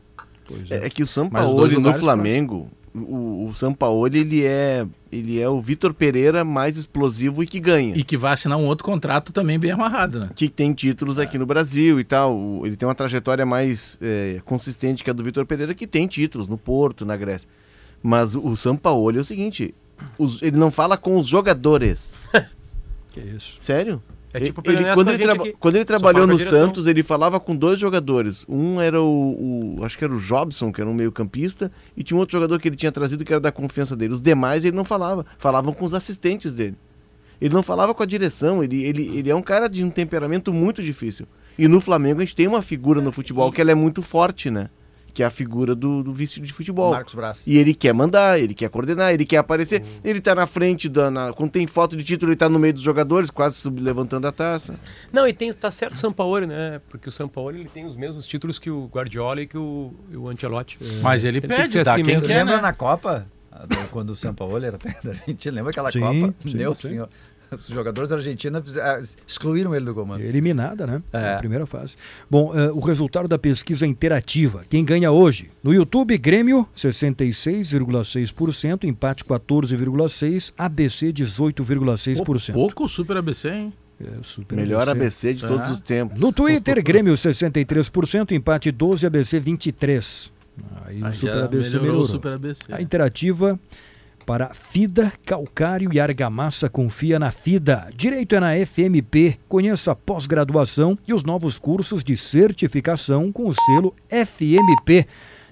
Pois 0.46 0.70
É, 0.72 0.86
é 0.86 0.90
que 0.90 1.04
o 1.04 1.08
São 1.08 1.30
Paulo 1.30 1.68
no 1.80 1.94
Flamengo, 1.94 2.70
o, 2.96 3.48
o 3.50 3.54
São 3.54 3.74
Paulo 3.74 4.08
ele 4.08 4.44
é, 4.46 4.86
ele 5.12 5.40
é 5.40 5.48
o 5.50 5.60
Vitor 5.62 5.94
Pereira 5.94 6.44
mais 6.44 6.78
explosivo 6.78 7.44
e 7.44 7.48
que 7.48 7.60
ganha. 7.60 7.96
E 7.96 8.04
que 8.04 8.18
vai 8.18 8.34
assinar 8.34 8.58
um 8.58 8.66
outro 8.66 8.84
contrato 8.86 9.32
também 9.32 9.58
bem 9.60 9.72
amarrado, 9.72 10.20
né? 10.20 10.30
que 10.36 10.50
tem 10.50 10.74
títulos 10.74 11.18
aqui 11.20 11.38
no 11.38 11.46
Brasil 11.46 12.00
e 12.00 12.04
tal. 12.04 12.66
Ele 12.66 12.76
tem 12.76 12.88
uma 12.88 12.96
trajetória 12.96 13.46
mais 13.46 13.98
é, 14.02 14.42
consistente 14.46 15.04
que 15.04 15.10
a 15.10 15.14
do 15.14 15.24
Vitor 15.24 15.46
Pereira, 15.46 15.74
que 15.74 15.86
tem 15.88 16.08
títulos 16.08 16.48
no 16.48 16.58
Porto, 16.58 17.06
na 17.06 17.16
Grécia. 17.18 17.48
Mas 18.02 18.34
o 18.36 18.56
São 18.56 18.76
Paulo 18.78 19.18
é 19.18 19.20
o 19.20 19.24
seguinte: 19.24 19.74
os- 20.18 20.42
ele 20.42 20.58
não 20.58 20.72
fala 20.72 20.96
com 20.98 21.18
os 21.18 21.28
jogadores. 21.28 22.10
Que 23.12 23.22
isso. 23.22 23.58
Sério? 23.60 24.02
É 24.32 24.40
tipo 24.40 24.62
ele, 24.70 24.84
quando, 24.94 25.08
ele 25.10 25.24
aqui. 25.44 25.56
quando 25.60 25.76
ele 25.76 25.86
trabalhou 25.86 26.22
no. 26.28 26.34
Santos, 26.60 26.86
ele 26.88 27.02
falava 27.02 27.40
com 27.40 27.56
dois 27.56 27.80
jogadores. 27.80 28.46
Um 28.48 28.80
era 28.80 29.02
o, 29.02 29.78
o- 29.80 29.84
Acho 29.84 29.98
que 29.98 30.04
era 30.04 30.14
o 30.14 30.20
Jobson, 30.20 30.72
que 30.72 30.80
era 30.80 30.90
um 30.90 30.94
meio-campista, 30.94 31.72
e 31.98 32.04
tinha 32.04 32.16
um 32.16 32.20
outro 32.20 32.34
jogador 32.38 32.60
que 32.60 32.68
ele 32.68 32.76
tinha 32.76 32.92
trazido 32.92 33.26
que 33.26 33.34
era 33.34 33.40
da 33.40 33.52
confiança 33.52 33.96
dele. 33.96 34.14
Os 34.14 34.22
demais 34.22 34.64
ele 34.66 34.76
não 34.76 34.86
falava. 34.86 35.26
Falavam 35.40 35.74
com 35.74 35.84
os 35.84 35.94
assistentes 35.96 36.54
dele. 36.54 36.76
Ele 37.42 37.54
não 37.54 37.64
falava 37.64 37.94
com 37.94 38.04
a 38.04 38.06
direção. 38.06 38.64
Ele, 38.64 38.84
ele, 38.84 39.18
ele 39.18 39.30
é 39.32 39.36
um 39.36 39.42
cara 39.42 39.68
de 39.68 39.84
um 39.84 39.90
temperamento 39.90 40.54
muito 40.54 40.84
difícil. 40.84 41.26
E 41.58 41.68
no 41.68 41.82
Flamengo 41.82 42.22
a 42.22 42.24
gente 42.26 42.36
tem 42.36 42.48
uma 42.48 42.62
figura 42.62 43.02
no 43.02 43.12
futebol 43.12 43.52
que 43.52 43.60
ela 43.62 43.72
é 43.72 43.76
muito 43.76 44.02
forte, 44.02 44.52
né? 44.52 44.70
Que 45.14 45.24
é 45.24 45.26
a 45.26 45.30
figura 45.30 45.74
do, 45.76 46.04
do 46.04 46.14
vice 46.14 46.40
de 46.40 46.54
futebol. 46.54 46.92
Marcos 46.92 47.14
Braz. 47.16 47.44
E 47.46 47.58
ele 47.58 47.74
quer 47.74 47.94
mandar, 47.94 48.40
ele 48.40 48.54
quer 48.54 48.70
coordenar, 48.70 49.14
ele 49.14 49.26
quer 49.26 49.38
aparecer. 49.38 49.84
Ele 50.04 50.22
tá 50.22 50.34
na 50.36 50.46
frente, 50.48 50.88
da, 50.88 51.10
na- 51.10 51.34
quando 51.34 51.52
tem 51.52 51.66
foto 51.68 51.98
de 51.98 52.04
título, 52.04 52.32
ele 52.32 52.38
tá 52.38 52.48
no 52.48 52.60
meio 52.60 52.74
dos 52.74 52.84
jogadores, 52.84 53.30
quase 53.30 53.56
sub- 53.56 53.80
levantando 53.82 54.28
a 54.28 54.32
taça. 54.32 54.80
Não, 55.12 55.28
e 55.28 55.34
tem, 55.34 55.52
tá 55.54 55.72
certo 55.72 55.96
o 55.96 55.98
São 55.98 56.14
Paulo, 56.14 56.46
né? 56.46 56.80
Porque 56.90 57.10
o 57.10 57.12
São 57.12 57.28
Paulo 57.28 57.56
ele 57.58 57.70
tem 57.70 57.86
os 57.86 57.96
mesmos 57.96 58.26
títulos 58.28 58.60
que 58.60 58.70
o 58.70 58.86
Guardiola 58.88 59.42
e 59.42 59.48
que 59.48 59.58
o, 59.58 59.94
e 60.12 60.16
o 60.18 60.28
Ancelotti. 60.30 60.78
Mas 61.02 61.24
ele, 61.24 61.40
Ele 61.40 61.48
tem 61.48 61.56
que 61.58 61.64
pede, 61.64 61.84
tá? 61.84 61.94
assim 61.94 62.04
Quem 62.04 62.14
mesmo. 62.16 62.28
Quer, 62.28 62.38
lembra 62.38 62.56
né? 62.58 62.62
na 62.62 62.74
Copa? 62.74 63.26
Quando 63.92 64.12
o 64.12 64.16
São 64.16 64.34
Paulo 64.34 64.64
era 64.64 64.78
até 64.78 64.96
da 65.04 65.12
Argentina, 65.12 65.56
lembra 65.56 65.72
aquela 65.72 65.92
Sim, 65.92 66.00
Copa? 66.00 66.34
sim, 66.46 66.58
Meu 66.58 66.74
sim. 66.74 66.88
senhor. 66.90 67.10
Os 67.52 67.68
jogadores 67.68 68.10
da 68.10 68.16
Argentina 68.18 68.64
ah, 68.82 69.02
excluíram 69.28 69.74
ele 69.76 69.86
do 69.86 69.94
comando. 69.96 70.22
Eliminada, 70.22 70.86
né? 70.86 71.02
É. 71.12 71.34
Na 71.34 71.38
primeira 71.40 71.66
fase. 71.66 71.96
Bom, 72.30 72.54
eh, 72.58 72.72
o 72.72 72.80
resultado 72.80 73.28
da 73.28 73.40
pesquisa 73.40 73.86
interativa. 73.88 74.64
Quem 74.70 74.86
ganha 74.86 75.12
hoje? 75.12 75.50
No 75.64 75.74
YouTube, 75.74 76.16
Grêmio, 76.18 76.68
66,6%, 76.76 78.84
empate 78.86 79.24
14,6%, 79.24 80.54
ABC 80.58 81.12
18,6%. 81.12 82.54
Pouco 82.54 82.86
o 82.86 82.90
Super 82.90 83.18
ABC, 83.18 83.50
hein? 83.50 83.74
É, 84.02 84.12
super 84.24 84.56
Melhor 84.56 84.88
ABC. 84.88 85.28
ABC 85.30 85.34
de 85.34 85.46
todos 85.46 85.68
Ah. 85.70 85.74
os 85.74 85.80
tempos. 85.82 86.18
No 86.18 86.32
Twitter, 86.32 86.82
Grêmio 86.84 87.14
63%, 87.16 88.32
empate 88.32 88.72
12, 88.72 89.06
ABC 89.06 89.42
23%. 89.42 90.32
Aí 90.86 91.02
o 91.02 91.06
Aí 91.06 91.14
Super 91.14 91.28
já 91.34 91.46
ABC 91.46 91.70
melhorou 91.70 91.82
melhorou. 91.82 92.02
o 92.02 92.06
Super 92.06 92.34
ABC. 92.34 92.64
A 92.74 92.82
interativa 92.82 93.58
para 94.30 94.54
FIDA, 94.54 95.12
Calcário 95.26 95.92
e 95.92 96.00
Argamassa 96.00 96.70
confia 96.70 97.18
na 97.18 97.32
FIDA. 97.32 97.90
Direito 97.96 98.36
é 98.36 98.40
na 98.40 98.52
FMP. 98.64 99.40
Conheça 99.50 99.94
a 99.94 99.96
pós-graduação 99.96 100.96
e 101.08 101.16
os 101.16 101.24
novos 101.24 101.58
cursos 101.58 102.04
de 102.04 102.16
certificação 102.16 103.32
com 103.32 103.48
o 103.50 103.54
selo 103.56 103.96
FMP. 104.08 105.08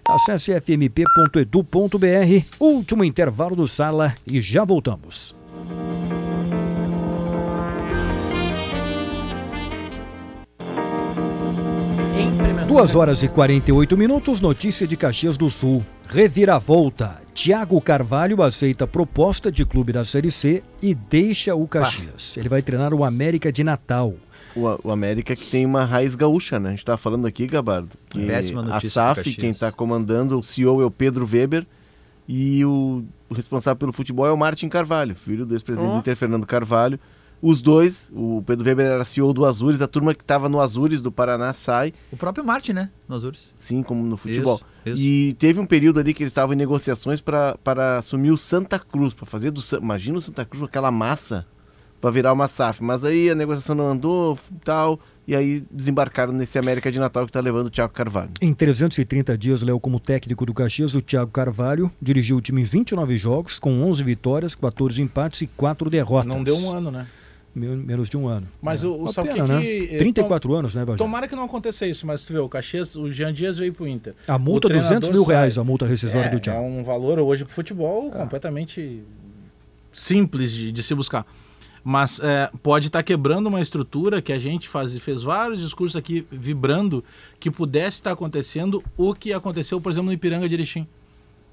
Acesse 0.07 0.51
fmp.edu.br. 0.61 2.45
Último 2.59 3.03
intervalo 3.03 3.55
do 3.55 3.67
sala 3.67 4.13
e 4.31 4.39
já 4.43 4.63
voltamos. 4.63 5.35
Duas 12.67 12.95
horas 12.95 13.23
e 13.23 13.27
48 13.27 13.97
minutos, 13.97 14.39
notícia 14.39 14.85
de 14.85 14.95
Caxias 14.95 15.35
do 15.35 15.49
Sul. 15.49 15.83
Reviravolta. 16.09 17.21
Tiago 17.33 17.79
Carvalho 17.81 18.41
aceita 18.41 18.87
proposta 18.87 19.51
de 19.51 19.65
clube 19.65 19.91
da 19.91 20.05
Série 20.05 20.31
C 20.31 20.63
e 20.81 20.95
deixa 20.95 21.53
o 21.53 21.67
Caxias. 21.67 22.37
Ele 22.37 22.47
vai 22.47 22.61
treinar 22.61 22.93
o 22.93 23.03
América 23.03 23.51
de 23.51 23.63
Natal. 23.63 24.13
O, 24.55 24.87
o 24.87 24.91
América 24.91 25.35
que 25.35 25.45
tem 25.45 25.65
uma 25.65 25.83
raiz 25.83 26.15
gaúcha, 26.15 26.59
né? 26.59 26.69
A 26.69 26.71
gente 26.71 26.79
estava 26.79 26.97
falando 26.97 27.27
aqui, 27.27 27.45
Gabardo. 27.45 27.89
Que 28.09 28.25
Péssima 28.25 28.61
a 28.61 28.65
notícia 28.65 28.89
SAF, 28.89 29.15
pro 29.15 29.23
Caxias. 29.25 29.35
quem 29.35 29.49
está 29.51 29.71
comandando, 29.71 30.39
o 30.39 30.43
CEO 30.43 30.81
é 30.81 30.85
o 30.85 30.91
Pedro 30.91 31.27
Weber 31.31 31.67
e 32.27 32.63
o, 32.63 33.03
o 33.29 33.33
responsável 33.33 33.77
pelo 33.77 33.93
futebol 33.93 34.25
é 34.25 34.31
o 34.31 34.37
Martin 34.37 34.69
Carvalho, 34.69 35.13
filho 35.13 35.45
do 35.45 35.53
ex-presidente 35.53 35.91
do 35.91 35.97
Inter, 35.97 36.15
Fernando 36.15 36.47
Carvalho. 36.47 36.97
Os 37.41 37.61
dois, 37.61 38.11
o 38.13 38.43
Pedro 38.45 38.65
Weber 38.65 38.85
era 38.85 39.05
CEO 39.05 39.31
do 39.33 39.45
Azures, 39.45 39.81
a 39.81 39.87
turma 39.87 40.13
que 40.13 40.23
estava 40.23 40.49
no 40.49 40.59
Azures 40.59 41.01
do 41.01 41.11
Paraná 41.11 41.53
sai, 41.53 41.93
O 42.11 42.17
próprio 42.17 42.43
Martin, 42.43 42.73
né? 42.73 42.89
No 43.07 43.15
Azures. 43.15 43.53
sim, 43.55 43.83
como 43.83 44.03
no 44.03 44.17
futebol. 44.17 44.55
Isso, 44.85 44.95
isso. 44.95 45.01
E 45.01 45.33
teve 45.35 45.59
um 45.59 45.65
período 45.65 45.99
ali 45.99 46.13
que 46.13 46.23
eles 46.23 46.31
estavam 46.31 46.53
em 46.53 46.57
negociações 46.57 47.21
para 47.21 47.57
para 47.63 47.97
assumir 47.97 48.31
o 48.31 48.37
Santa 48.37 48.79
Cruz, 48.79 49.13
para 49.13 49.25
fazer 49.25 49.51
do 49.51 49.61
imagina 49.77 50.17
o 50.17 50.21
Santa 50.21 50.45
Cruz 50.45 50.61
com 50.61 50.65
aquela 50.65 50.91
massa 50.91 51.45
para 51.99 52.11
virar 52.11 52.33
uma 52.33 52.47
SAF, 52.47 52.83
mas 52.83 53.03
aí 53.03 53.29
a 53.29 53.35
negociação 53.35 53.75
não 53.75 53.89
andou, 53.89 54.37
tal, 54.63 54.99
e 55.27 55.35
aí 55.35 55.63
desembarcaram 55.71 56.31
nesse 56.31 56.57
América 56.57 56.91
de 56.91 56.99
Natal 56.99 57.25
que 57.25 57.29
está 57.31 57.39
levando 57.39 57.67
o 57.67 57.69
Thiago 57.69 57.91
Carvalho. 57.91 58.29
Em 58.39 58.53
330 58.53 59.37
dias, 59.37 59.61
Léo, 59.63 59.79
como 59.79 59.99
técnico 59.99 60.45
do 60.45 60.53
Caxias, 60.53 60.95
o 60.95 61.01
Thiago 61.01 61.31
Carvalho 61.31 61.91
dirigiu 62.01 62.37
o 62.37 62.41
time 62.41 62.61
em 62.61 62.65
29 62.65 63.17
jogos, 63.17 63.59
com 63.59 63.81
11 63.81 64.03
vitórias, 64.03 64.55
14 64.55 65.01
empates 65.01 65.41
e 65.41 65.47
4 65.47 65.89
derrotas. 65.89 66.27
Não 66.27 66.43
deu 66.43 66.55
um 66.55 66.75
ano, 66.75 66.91
né? 66.91 67.07
Men- 67.57 67.77
Menos 67.77 68.09
de 68.09 68.15
um 68.17 68.27
ano. 68.27 68.47
Mas 68.61 68.83
É. 68.83 68.87
o, 68.87 69.03
o 69.03 69.07
sabe 69.11 69.29
pena, 69.33 69.45
que 69.45 69.51
né? 69.51 69.95
eh, 69.95 69.97
34 69.97 70.53
anos, 70.53 70.73
né, 70.75 70.81
tom- 70.81 70.85
Bajé? 70.87 70.97
Tomara 70.97 71.27
que 71.27 71.35
não 71.35 71.43
aconteça 71.43 71.85
isso, 71.87 72.05
mas 72.05 72.23
tu 72.23 72.31
vê, 72.33 72.39
o 72.39 72.47
Caxias, 72.47 72.95
o 72.95 73.11
Jean 73.11 73.33
Dias 73.33 73.57
veio 73.57 73.73
pro 73.73 73.87
Inter. 73.87 74.13
A 74.27 74.37
multa, 74.37 74.67
O 74.67 74.69
treinador 74.69 74.99
200 74.99 75.09
mil 75.09 75.25
sai. 75.25 75.35
reais, 75.35 75.57
a 75.57 75.63
multa 75.63 75.85
rescisória 75.85 76.27
é, 76.27 76.29
do 76.29 76.39
Thiago. 76.39 76.59
É 76.59 76.61
um 76.61 76.83
valor 76.83 77.19
hoje 77.19 77.43
pro 77.43 77.53
futebol 77.53 78.11
completamente 78.11 79.01
simples 79.91 80.51
de, 80.51 80.71
de 80.71 80.83
se 80.83 80.93
buscar. 80.93 81.25
Mas 81.83 82.19
é, 82.19 82.49
pode 82.61 82.87
estar 82.87 83.01
quebrando 83.01 83.47
uma 83.47 83.61
estrutura 83.61 84.21
que 84.21 84.33
a 84.33 84.39
gente 84.39 84.67
faz, 84.67 84.97
fez 84.99 85.23
vários 85.23 85.61
discursos 85.61 85.95
aqui 85.95 86.27
vibrando 86.29 87.03
que 87.39 87.49
pudesse 87.49 87.97
estar 87.97 88.11
acontecendo 88.11 88.83
o 88.97 89.13
que 89.13 89.31
aconteceu, 89.31 89.79
por 89.79 89.91
exemplo, 89.91 90.07
no 90.07 90.13
Ipiranga 90.13 90.49
de 90.49 90.55
Erechim. 90.55 90.85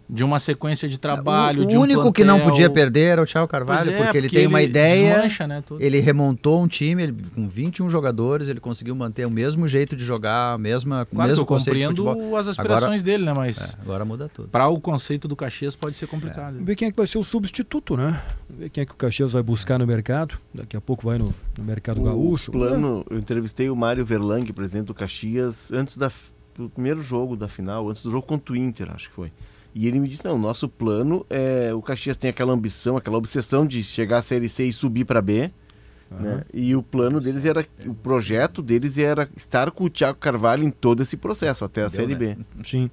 De 0.09 0.23
uma 0.23 0.39
sequência 0.39 0.87
de 0.87 0.99
trabalho, 0.99 1.63
o 1.63 1.67
de 1.67 1.79
um 1.79 1.81
único 1.81 2.13
que 2.13 2.23
não 2.25 2.35
plantel. 2.37 2.51
podia 2.53 2.71
perder 2.71 3.01
era 3.05 3.23
o 3.23 3.27
Thiago 3.27 3.49
Carvalho, 3.49 3.91
é, 3.91 3.97
porque 4.03 4.19
ele 4.19 4.27
porque 4.29 4.37
tem 4.39 4.47
uma 4.47 4.61
ele 4.61 4.69
ideia. 4.71 5.15
desmancha, 5.15 5.47
né, 5.47 5.63
tudo. 5.67 5.83
Ele 5.83 5.99
remontou 5.99 6.63
um 6.63 6.69
time 6.69 7.05
ele, 7.05 7.17
com 7.35 7.49
21 7.49 7.89
jogadores, 7.89 8.49
ele 8.49 8.61
conseguiu 8.61 8.95
manter 8.95 9.27
o 9.27 9.31
mesmo 9.31 9.67
jeito 9.67 9.97
de 9.97 10.05
jogar, 10.05 10.53
a 10.53 10.59
mesma, 10.59 11.03
o 11.11 11.15
Claro 11.15 11.29
mesmo 11.31 11.43
eu 11.43 11.47
conceito 11.47 11.95
de 11.95 12.03
compreendo 12.03 12.37
as 12.37 12.49
aspirações 12.49 13.03
dele, 13.03 13.25
né? 13.25 13.33
Mas 13.33 13.59
É, 13.75 13.81
agora 13.81 14.05
muda 14.05 14.29
tudo. 14.29 14.49
para 14.49 14.69
o 14.69 14.79
conceito 14.79 15.27
do 15.27 15.35
Caxias 15.35 15.75
pode 15.75 15.97
ser 15.97 16.07
complicado. 16.07 16.53
Vamos 16.53 16.67
ver 16.67 16.77
quem 16.77 16.89
é 16.89 16.91
que 16.91 16.97
vai 16.99 17.07
ser 17.07 17.17
o 17.17 17.25
substituto, 17.25 17.97
né? 17.97 18.21
Vamos 18.49 18.63
ver 18.63 18.69
quem 18.69 18.83
é 18.83 18.85
que 18.85 18.93
o 18.93 18.97
Caxias 18.97 19.33
vai 19.33 19.43
buscar 19.43 19.79
no 19.79 19.87
mercado. 19.87 20.39
Daqui 20.53 20.77
a 20.77 20.81
pouco 20.83 21.03
vai 21.07 21.17
no, 21.17 21.35
no 21.57 21.65
mercado 21.65 22.03
gaúcho. 22.03 22.51
O 22.51 22.53
plano, 22.53 23.07
eu 23.09 23.17
entrevistei 23.19 23.71
o 23.71 23.75
Mário 23.77 24.05
Verlang, 24.05 24.53
presidente 24.53 24.89
do 24.89 24.95
Caxias, 24.95 25.73
antes 25.73 25.97
da, 25.97 26.11
do 26.57 26.69
primeiro 26.69 27.03
jogo 27.03 27.37
da 27.37 27.49
final, 27.49 27.89
antes 27.89 28.03
do 28.03 28.11
jogo 28.11 28.27
contra 28.27 28.53
o 28.53 28.57
Inter, 28.57 28.91
acho 28.93 29.09
que 29.09 29.15
foi. 29.15 29.33
E 29.75 29.89
ele 29.89 29.99
me 29.99 30.07
disse, 30.09 30.25
não, 30.25 30.37
o 30.37 30.39
nosso 30.39 30.69
plano 30.69 31.27
é... 31.29 31.75
O 31.75 31.83
Caxias 31.83 32.17
tem 32.17 32.31
aquela 32.31 32.53
ambição, 32.53 32.97
aquela 32.97 33.19
obsessão 33.19 33.67
de 33.67 33.83
chegar 33.83 34.19
à 34.19 34.23
Série 34.23 34.49
C 34.49 34.67
e 34.67 34.73
subir 34.73 35.05
para 35.05 35.21
B. 35.21 35.51
Né? 36.11 36.45
E 36.55 36.77
o 36.77 36.83
plano 36.83 37.21
deles 37.21 37.45
era... 37.45 37.67
O 37.85 37.95
projeto 37.95 38.63
deles 38.63 38.97
era 38.99 39.29
estar 39.37 39.73
com 39.73 39.85
o 39.85 39.91
Thiago 39.91 40.19
Carvalho 40.19 40.63
em 40.63 40.71
todo 40.71 41.03
esse 41.03 41.17
processo, 41.17 41.65
até 41.65 41.83
a 41.83 41.91
Série 41.91 42.15
B. 42.15 42.37
Sim. 42.65 42.89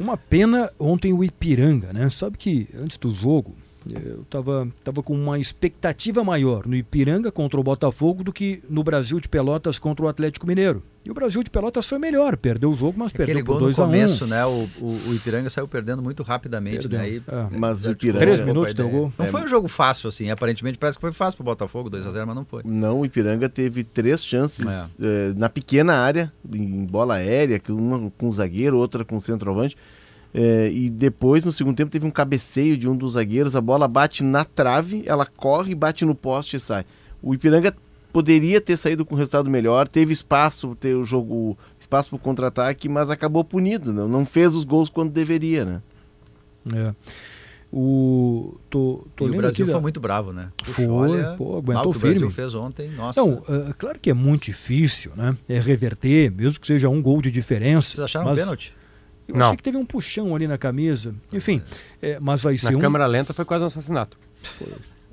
Uma 0.00 0.16
pena 0.16 0.68
ontem 0.78 1.12
o 1.12 1.22
Ipiranga, 1.22 1.92
né? 1.92 2.10
Sabe 2.10 2.36
que 2.36 2.68
antes 2.76 2.96
do 2.96 3.14
jogo 3.14 3.54
eu 3.94 4.24
tava, 4.28 4.68
tava 4.82 5.02
com 5.02 5.14
uma 5.14 5.38
expectativa 5.38 6.24
maior 6.24 6.66
no 6.66 6.74
Ipiranga 6.74 7.30
contra 7.30 7.58
o 7.60 7.62
Botafogo 7.62 8.24
do 8.24 8.32
que 8.32 8.62
no 8.68 8.82
Brasil 8.82 9.20
de 9.20 9.28
Pelotas 9.28 9.78
contra 9.78 10.04
o 10.04 10.08
Atlético 10.08 10.46
Mineiro. 10.46 10.82
E 11.04 11.10
o 11.10 11.14
Brasil 11.14 11.40
de 11.44 11.50
Pelotas 11.50 11.86
foi 11.88 12.00
melhor, 12.00 12.36
perdeu 12.36 12.72
o 12.72 12.74
jogo, 12.74 12.94
mas 12.98 13.12
Aquele 13.12 13.26
perdeu 13.26 13.44
por 13.44 13.52
gol 13.52 13.60
no 13.60 13.66
2 13.66 13.78
a 13.78 13.82
1 13.84 13.86
começo, 13.86 14.26
né? 14.26 14.44
O, 14.44 14.68
o, 14.80 15.00
o 15.10 15.14
Ipiranga 15.14 15.48
saiu 15.48 15.68
perdendo 15.68 16.02
muito 16.02 16.24
rapidamente, 16.24 16.88
Perdeu. 16.88 16.98
né? 16.98 17.04
Aí, 17.04 17.22
É. 17.28 17.56
Mas 17.56 17.78
o 17.78 17.94
desarticulou 17.94 17.94
Ipiranga- 17.94 18.16
um 18.16 18.20
Três 18.20 18.40
a 18.40 18.44
minutos 18.44 18.74
deu 18.74 18.88
gol. 18.88 19.12
Não 19.16 19.24
É. 19.26 19.28
foi 19.28 19.42
um 19.42 19.46
jogo 19.46 19.68
fácil, 19.68 20.08
assim. 20.08 20.30
Aparentemente 20.30 20.78
parece 20.78 20.98
que 20.98 21.00
foi 21.02 21.12
fácil 21.12 21.36
pro 21.36 21.44
Botafogo, 21.44 21.88
2x0, 21.88 22.26
mas 22.26 22.34
não 22.34 22.44
foi. 22.44 22.62
Não, 22.64 23.00
o 23.00 23.06
Ipiranga 23.06 23.48
teve 23.48 23.84
três 23.84 24.24
chances 24.24 24.66
É. 24.66 24.86
eh, 25.00 25.32
na 25.36 25.48
pequena 25.48 25.94
área, 25.94 26.32
em 26.52 26.84
bola 26.84 27.14
aérea, 27.14 27.60
que 27.60 27.70
uma 27.70 28.10
com 28.18 28.28
o 28.28 28.32
zagueiro, 28.32 28.76
outra 28.76 29.04
com 29.04 29.16
o 29.16 29.20
centroavante. 29.20 29.76
Eh, 30.38 30.70
e 30.70 30.90
depois, 30.90 31.46
no 31.46 31.50
segundo 31.50 31.74
tempo, 31.74 31.90
teve 31.90 32.04
um 32.04 32.10
cabeceio 32.10 32.76
de 32.76 32.86
um 32.86 32.94
dos 32.94 33.14
zagueiros, 33.14 33.56
a 33.56 33.60
bola 33.60 33.88
bate 33.88 34.22
na 34.22 34.44
trave, 34.44 35.02
ela 35.06 35.24
corre, 35.24 35.74
bate 35.74 36.04
no 36.04 36.14
poste 36.14 36.56
e 36.56 36.60
sai. 36.60 36.84
O 37.22 37.32
Ipiranga 37.32 37.74
poderia 38.12 38.60
ter 38.60 38.76
saído 38.76 39.02
com 39.02 39.14
um 39.14 39.18
resultado 39.18 39.48
melhor, 39.48 39.88
teve 39.88 40.12
espaço, 40.12 40.76
ter 40.78 40.94
o 40.94 41.06
jogo, 41.06 41.56
espaço 41.80 42.10
para 42.10 42.16
o 42.16 42.18
contra-ataque, 42.18 42.86
mas 42.86 43.08
acabou 43.08 43.42
punido, 43.44 43.94
não, 43.94 44.06
não 44.06 44.26
fez 44.26 44.54
os 44.54 44.62
gols 44.62 44.90
quando 44.90 45.10
deveria, 45.10 45.64
né? 45.64 45.82
É. 46.74 46.94
O, 47.72 48.58
tô, 48.68 49.06
tô 49.16 49.26
e 49.26 49.30
o 49.30 49.36
Brasil 49.36 49.64
aqui 49.64 49.72
foi 49.72 49.80
muito 49.80 50.00
bravo, 50.00 50.34
né? 50.34 50.50
Puxa, 50.58 50.72
Foi, 50.72 50.86
olha, 50.86 51.34
pô, 51.36 51.56
aguentou 51.56 51.90
o 51.90 51.92
que 51.92 51.98
o 51.98 52.00
Brasil 52.00 52.18
firme. 52.18 52.32
fez 52.32 52.54
ontem, 52.54 52.90
nossa. 52.90 53.18
Não, 53.20 53.42
é 53.70 53.72
claro 53.72 53.98
que 53.98 54.10
é 54.10 54.14
muito 54.14 54.44
difícil, 54.44 55.12
né? 55.16 55.34
É 55.48 55.58
reverter, 55.58 56.30
mesmo 56.30 56.60
que 56.60 56.66
seja 56.66 56.90
um 56.90 57.00
gol 57.00 57.22
de 57.22 57.30
diferença. 57.30 57.88
Vocês 57.88 58.00
acharam 58.00 58.26
mas 58.26 58.38
um 58.38 58.42
pênalti? 58.42 58.75
Eu 59.28 59.34
Não. 59.36 59.46
achei 59.46 59.56
que 59.56 59.62
teve 59.62 59.76
um 59.76 59.84
puxão 59.84 60.34
ali 60.34 60.46
na 60.46 60.56
camisa. 60.58 61.14
Enfim, 61.32 61.62
é, 62.00 62.18
mas 62.20 62.42
vai 62.42 62.56
ser 62.56 62.70
Na 62.72 62.78
um. 62.78 62.80
câmera 62.80 63.06
lenta 63.06 63.34
foi 63.34 63.44
quase 63.44 63.64
um 63.64 63.66
assassinato. 63.66 64.16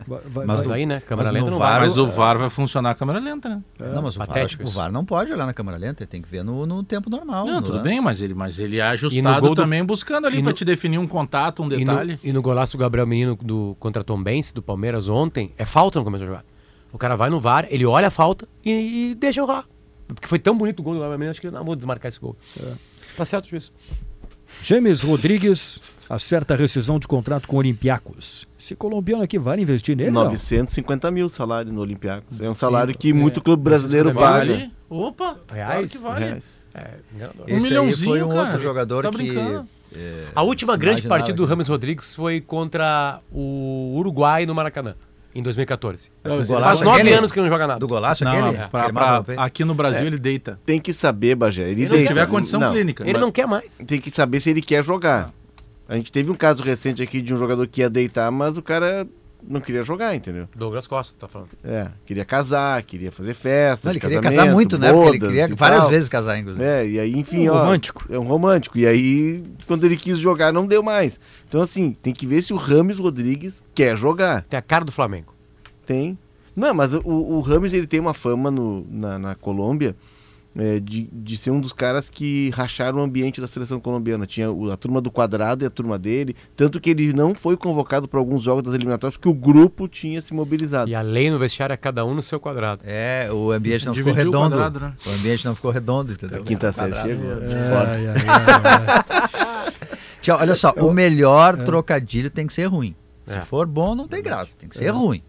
vai- 0.07 0.19
vai- 0.25 0.45
Mas 0.45 0.61
vai- 0.67 0.79
aí, 0.81 0.85
né? 0.85 0.99
Câmera 0.99 1.31
lenta 1.31 1.49
não 1.49 1.57
VAR 1.57 1.79
vai. 1.79 1.87
Mas 1.87 1.97
o 1.97 2.07
VAR 2.07 2.37
vai 2.37 2.49
funcionar 2.49 2.91
a 2.91 2.95
câmera 2.95 3.19
lenta, 3.19 3.47
né? 3.49 3.61
não, 3.93 4.01
mas 4.01 4.15
o 4.15 4.19
VAR, 4.19 4.27
patético 4.27 4.63
acho 4.63 4.71
que 4.71 4.77
o. 4.77 4.81
VAR 4.81 4.91
não 4.91 5.03
pode 5.05 5.31
olhar 5.31 5.45
na 5.45 5.53
câmera 5.53 5.77
lenta, 5.77 6.03
ele 6.03 6.07
tem 6.09 6.21
que 6.21 6.27
ver 6.29 6.43
no, 6.43 6.65
no 6.65 6.83
tempo 6.83 7.09
normal. 7.09 7.45
Não, 7.47 7.55
no 7.55 7.61
tudo 7.61 7.77
lance. 7.77 7.87
bem, 7.89 8.01
mas 8.01 8.21
ele, 8.21 8.33
mas 8.33 8.59
ele 8.59 8.77
é 8.79 8.83
E 8.83 8.85
no 8.87 8.91
ajustado 8.91 9.41
gol 9.41 9.55
do- 9.55 9.61
também 9.61 9.83
buscando 9.83 10.27
ali 10.27 10.41
pra 10.41 10.51
no- 10.51 10.53
te 10.53 10.65
definir 10.65 10.97
um 10.97 11.07
contato, 11.07 11.63
um 11.63 11.67
E 11.67 11.69
no, 11.69 11.77
detalhe. 11.77 12.19
e 12.23 12.33
no 12.33 12.41
golaço 12.41 12.77
do 12.77 12.79
Gabriel 12.81 13.07
Menino 13.07 13.35
do, 13.41 13.75
contra 13.79 14.03
Tom 14.03 14.21
Benz, 14.21 14.51
do 14.51 14.61
Palmeiras 14.61 15.07
ontem, 15.07 15.51
é 15.57 15.65
falta 15.65 15.97
no 15.99 16.05
começo 16.05 16.23
da 16.23 16.27
jogada. 16.27 16.45
O 16.91 16.97
cara 16.97 17.15
vai 17.15 17.29
no 17.29 17.39
VAR, 17.39 17.65
ele 17.69 17.85
olha 17.85 18.07
a 18.09 18.11
falta 18.11 18.47
e, 18.63 19.11
e 19.11 19.15
deixa 19.15 19.41
rolar. 19.41 19.65
Porque 20.07 20.27
foi 20.27 20.37
tão 20.37 20.55
bonito 20.55 20.81
o 20.81 20.83
gol 20.83 20.93
do 20.95 20.99
Gabriel 20.99 21.17
Menino, 21.17 21.31
acho 21.31 21.41
que 21.41 21.47
ele 21.47 21.55
não 21.55 21.63
vou 21.63 21.75
desmarcar 21.75 22.09
esse 22.09 22.19
gol. 22.19 22.35
Tá 23.15 23.25
certo, 23.25 23.47
juiz. 23.49 23.71
James 24.61 25.01
Rodrigues 25.01 25.81
acerta 26.09 26.53
a 26.53 26.57
rescisão 26.57 26.99
de 26.99 27.07
contrato 27.07 27.47
com 27.47 27.55
o 27.55 27.59
Olympiacos. 27.59 28.47
Esse 28.59 28.75
colombiano 28.75 29.23
aqui 29.23 29.39
vale 29.39 29.61
investir 29.61 29.95
nele? 29.95 30.11
não? 30.11 30.25
950 30.25 31.09
mil 31.11 31.27
salário 31.29 31.71
no 31.71 31.81
Olympiacos. 31.81 32.39
É 32.39 32.49
um 32.49 32.53
salário 32.55 32.95
que 32.97 33.11
muito 33.13 33.41
clube 33.41 33.63
brasileiro 33.63 34.11
Vale? 34.11 34.53
paga. 34.57 34.71
Opa, 34.89 35.39
Reais? 35.51 35.73
claro 35.73 35.87
que 35.89 35.97
vale. 35.97 36.25
Reais. 36.25 36.59
É. 36.75 36.89
Um 37.19 37.43
Esse 37.47 37.53
aí 37.55 37.61
milhãozinho, 37.63 38.09
foi 38.09 38.23
um 38.23 38.29
cara. 38.29 38.41
outro 38.41 38.61
jogador 38.61 39.03
Tá 39.03 39.09
que... 39.11 39.17
brincando. 39.17 39.67
é, 39.95 40.25
A 40.35 40.43
última 40.43 40.77
grande 40.77 41.01
partida 41.07 41.35
do 41.35 41.45
Rames 41.45 41.67
Rodrigues 41.67 42.13
foi 42.15 42.41
contra 42.41 43.19
o 43.31 43.93
Uruguai 43.97 44.45
no 44.45 44.53
Maracanã, 44.53 44.95
em 45.35 45.41
2014. 45.41 46.11
Não, 46.23 46.35
ele 46.35 46.45
golaço 46.45 46.65
Faz 46.67 46.81
nove 46.81 47.01
aquele- 47.01 47.15
anos 47.15 47.31
que 47.31 47.39
ele 47.39 47.45
não 47.47 47.53
joga 47.53 47.67
nada. 47.67 47.79
Do 47.79 47.87
golaço 47.87 48.23
Não, 48.23 48.31
aquele? 48.31 48.45
não, 48.45 48.53
Que 48.65 48.69
pra- 48.69 48.83
ele 48.85 48.93
pra- 48.93 49.23
peito? 49.23 49.39
aqui 49.41 49.63
no 49.65 49.73
Brasil 49.73 50.05
ele 50.07 50.17
deita. 50.19 50.59
Tem 50.65 50.79
que 50.79 50.93
saber, 50.93 51.35
Bagé. 51.35 51.63
Ele 51.63 51.71
Ele 51.71 51.81
não 51.83 51.89
deita. 51.95 52.07
tiver 52.07 52.27
condição 52.27 52.59
Não, 52.59 52.71
clínica. 52.71 53.03
Ele 53.07 53.17
não 53.17 53.31
quer 53.31 53.47
mais. 53.47 53.65
Tem 53.87 53.99
que 53.99 54.11
saber 54.11 54.39
se 54.39 54.49
ele 54.49 54.61
quer 54.61 54.83
jogar. 54.83 55.29
A 55.87 55.95
gente 55.95 56.11
teve 56.11 56.31
um 56.31 56.35
caso 56.35 56.63
recente 56.63 57.01
aqui 57.03 57.21
de 57.21 57.33
um 57.33 57.37
jogador 57.37 57.67
que 57.67 57.81
ia 57.81 57.89
deitar, 57.89 58.31
mas 58.31 58.57
o 58.57 58.61
cara 58.61 59.05
não 59.49 59.59
queria 59.61 59.83
jogar, 59.83 60.15
entendeu? 60.15 60.47
Douglas 60.55 60.87
Costa, 60.87 61.15
tá 61.19 61.27
falando. 61.27 61.49
É, 61.63 61.89
queria 62.05 62.25
casar, 62.25 62.81
queria 62.83 63.11
fazer 63.11 63.33
festa. 63.33 63.87
Não, 63.87 63.93
ele 63.93 63.99
queria 63.99 64.21
casar 64.21 64.51
muito, 64.51 64.77
né? 64.77 64.91
Porque 64.91 65.09
ele 65.09 65.19
queria 65.19 65.47
várias 65.55 65.81
tal. 65.81 65.89
vezes 65.89 66.09
casar, 66.09 66.37
inclusive. 66.37 66.63
É, 66.63 66.87
e 66.87 66.99
aí, 66.99 67.17
enfim, 67.17 67.49
Um 67.49 67.53
ó. 67.53 67.59
romântico. 67.59 68.05
É 68.09 68.17
um 68.19 68.23
romântico. 68.23 68.77
E 68.77 68.87
aí, 68.87 69.43
quando 69.67 69.85
ele 69.85 69.97
quis 69.97 70.17
jogar, 70.17 70.51
não 70.53 70.65
deu 70.65 70.81
mais. 70.81 71.19
Então, 71.47 71.61
assim, 71.61 71.91
tem 71.91 72.13
que 72.13 72.25
ver 72.25 72.41
se 72.41 72.53
o 72.53 72.57
Rames 72.57 72.99
Rodrigues 72.99 73.63
quer 73.75 73.97
jogar. 73.97 74.43
Tem 74.43 74.57
a 74.57 74.61
cara 74.61 74.85
do 74.85 74.91
Flamengo. 74.91 75.33
Tem. 75.85 76.17
Não, 76.55 76.73
mas 76.73 76.93
o, 76.93 77.01
o 77.03 77.41
Rames 77.41 77.73
ele 77.73 77.87
tem 77.87 77.99
uma 77.99 78.13
fama 78.13 78.51
no, 78.51 78.85
na, 78.89 79.17
na 79.17 79.35
Colômbia 79.35 79.95
é, 80.55 80.79
de, 80.79 81.09
de 81.11 81.35
ser 81.37 81.49
um 81.51 81.59
dos 81.59 81.73
caras 81.73 82.09
que 82.09 82.49
racharam 82.51 82.99
o 82.99 83.01
ambiente 83.01 83.41
da 83.41 83.47
seleção 83.47 83.79
colombiana. 83.79 84.25
Tinha 84.25 84.47
a 84.71 84.77
turma 84.77 85.01
do 85.01 85.09
quadrado 85.09 85.63
e 85.63 85.67
a 85.67 85.69
turma 85.69 85.97
dele. 85.97 86.35
Tanto 86.55 86.79
que 86.79 86.89
ele 86.91 87.11
não 87.13 87.33
foi 87.33 87.57
convocado 87.57 88.07
para 88.07 88.19
alguns 88.19 88.43
jogos 88.43 88.63
das 88.63 88.73
eliminatórias 88.75 89.17
porque 89.17 89.29
o 89.29 89.33
grupo 89.33 89.87
tinha 89.87 90.21
se 90.21 90.33
mobilizado. 90.33 90.89
E 90.89 90.95
a 90.95 91.01
lei 91.01 91.29
no 91.31 91.39
vestiário 91.39 91.73
é 91.73 91.77
cada 91.77 92.05
um 92.05 92.13
no 92.13 92.21
seu 92.21 92.39
quadrado. 92.39 92.81
É, 92.85 93.29
o 93.31 93.51
ambiente 93.51 93.85
não 93.85 93.93
ficou 93.95 94.13
Dividiu 94.13 94.31
o 94.31 94.33
redondo. 94.43 94.55
quadrado, 94.57 94.79
né? 94.79 94.93
O 95.05 95.09
ambiente 95.09 95.45
não 95.45 95.55
ficou 95.55 95.71
redondo, 95.71 96.11
entendeu? 96.11 96.41
A 96.41 96.45
quinta 96.45 96.71
série 96.71 96.91
Quadrado. 96.93 97.09
chegou. 97.09 97.31
É. 97.33 99.03
Tchau, 100.21 100.39
olha 100.39 100.55
só, 100.55 100.71
o 100.77 100.91
melhor 100.93 101.57
trocadilho 101.57 102.29
tem 102.29 102.47
que 102.47 102.53
ser 102.53 102.65
ruim. 102.65 102.95
Se 103.25 103.33
É. 103.33 103.41
for 103.41 103.65
bom, 103.65 103.95
não 103.95 104.07
tem 104.07 104.21
graça, 104.21 104.55
tem 104.57 104.67
que 104.69 104.77
ser 104.77 104.89
ruim. 104.89 105.21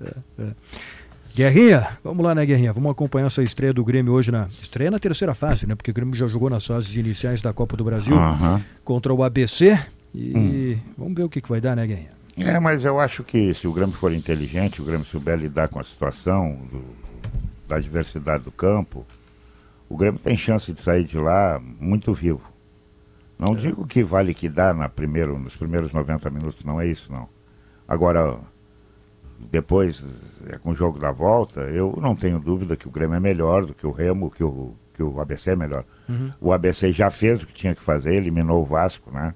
Guerrinha, 1.34 1.88
vamos 2.04 2.24
lá, 2.24 2.34
né, 2.34 2.46
Guerrinha? 2.46 2.72
Vamos 2.72 2.92
acompanhar 2.92 3.26
essa 3.26 3.42
estreia 3.42 3.72
do 3.72 3.84
Grêmio 3.84 4.12
hoje 4.12 4.30
na. 4.30 4.48
Estreia 4.60 4.90
na 4.90 4.98
terceira 5.00 5.34
fase, 5.34 5.66
né? 5.66 5.74
Porque 5.74 5.90
o 5.90 5.94
Grêmio 5.94 6.14
já 6.14 6.28
jogou 6.28 6.48
nas 6.48 6.64
fases 6.64 6.94
iniciais 6.96 7.42
da 7.42 7.52
Copa 7.52 7.76
do 7.76 7.82
Brasil 7.84 8.16
Aham. 8.16 8.62
contra 8.84 9.12
o 9.12 9.22
ABC. 9.24 9.76
E 10.14 10.78
vamos 10.96 11.14
ver 11.14 11.24
o 11.24 11.28
que, 11.28 11.40
que 11.40 11.48
vai 11.48 11.60
dar, 11.60 11.74
né, 11.74 11.86
Guerrinha? 11.86 12.12
É, 12.36 12.60
mas 12.60 12.84
eu 12.84 13.00
acho 13.00 13.24
que 13.24 13.52
se 13.52 13.66
o 13.66 13.72
Grêmio 13.72 13.94
for 13.96 14.12
inteligente, 14.12 14.80
o 14.80 14.84
Grêmio 14.84 15.04
souber 15.04 15.36
lidar 15.36 15.68
com 15.68 15.80
a 15.80 15.84
situação 15.84 16.56
do- 16.70 16.84
da 17.68 17.80
diversidade 17.80 18.44
do 18.44 18.52
campo, 18.52 19.04
o 19.88 19.96
Grêmio 19.96 20.20
tem 20.20 20.36
chance 20.36 20.72
de 20.72 20.80
sair 20.80 21.02
de 21.04 21.18
lá 21.18 21.60
muito 21.80 22.14
vivo. 22.14 22.42
Não 23.36 23.56
digo 23.56 23.84
que 23.86 24.04
vai 24.04 24.22
liquidar 24.22 24.72
na 24.72 24.88
primeiro, 24.88 25.36
nos 25.38 25.56
primeiros 25.56 25.92
90 25.92 26.30
minutos, 26.30 26.64
não 26.64 26.80
é 26.80 26.86
isso 26.86 27.10
não. 27.12 27.28
Agora, 27.88 28.38
depois, 29.50 30.04
é, 30.48 30.58
com 30.58 30.70
o 30.70 30.74
jogo 30.74 30.98
da 30.98 31.12
volta, 31.12 31.60
eu 31.62 31.98
não 32.00 32.14
tenho 32.14 32.38
dúvida 32.38 32.76
que 32.76 32.88
o 32.88 32.90
Grêmio 32.90 33.16
é 33.16 33.20
melhor 33.20 33.66
do 33.66 33.74
que 33.74 33.86
o 33.86 33.90
Remo, 33.90 34.30
que 34.30 34.42
o, 34.42 34.74
que 34.94 35.02
o 35.02 35.20
ABC 35.20 35.50
é 35.50 35.56
melhor. 35.56 35.84
O 36.40 36.52
ABC 36.52 36.92
já 36.92 37.10
fez 37.10 37.42
o 37.42 37.46
que 37.46 37.54
tinha 37.54 37.74
que 37.74 37.82
fazer, 37.82 38.14
eliminou 38.14 38.62
o 38.62 38.64
Vasco, 38.64 39.10
né? 39.10 39.34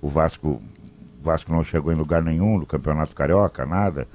O 0.00 0.08
Vasco, 0.08 0.60
o 1.20 1.22
Vasco 1.22 1.52
não 1.52 1.64
chegou 1.64 1.92
em 1.92 1.96
lugar 1.96 2.22
nenhum 2.22 2.58
no 2.58 2.66
Campeonato 2.66 3.14
Carioca, 3.14 3.64
nada. 3.64 4.06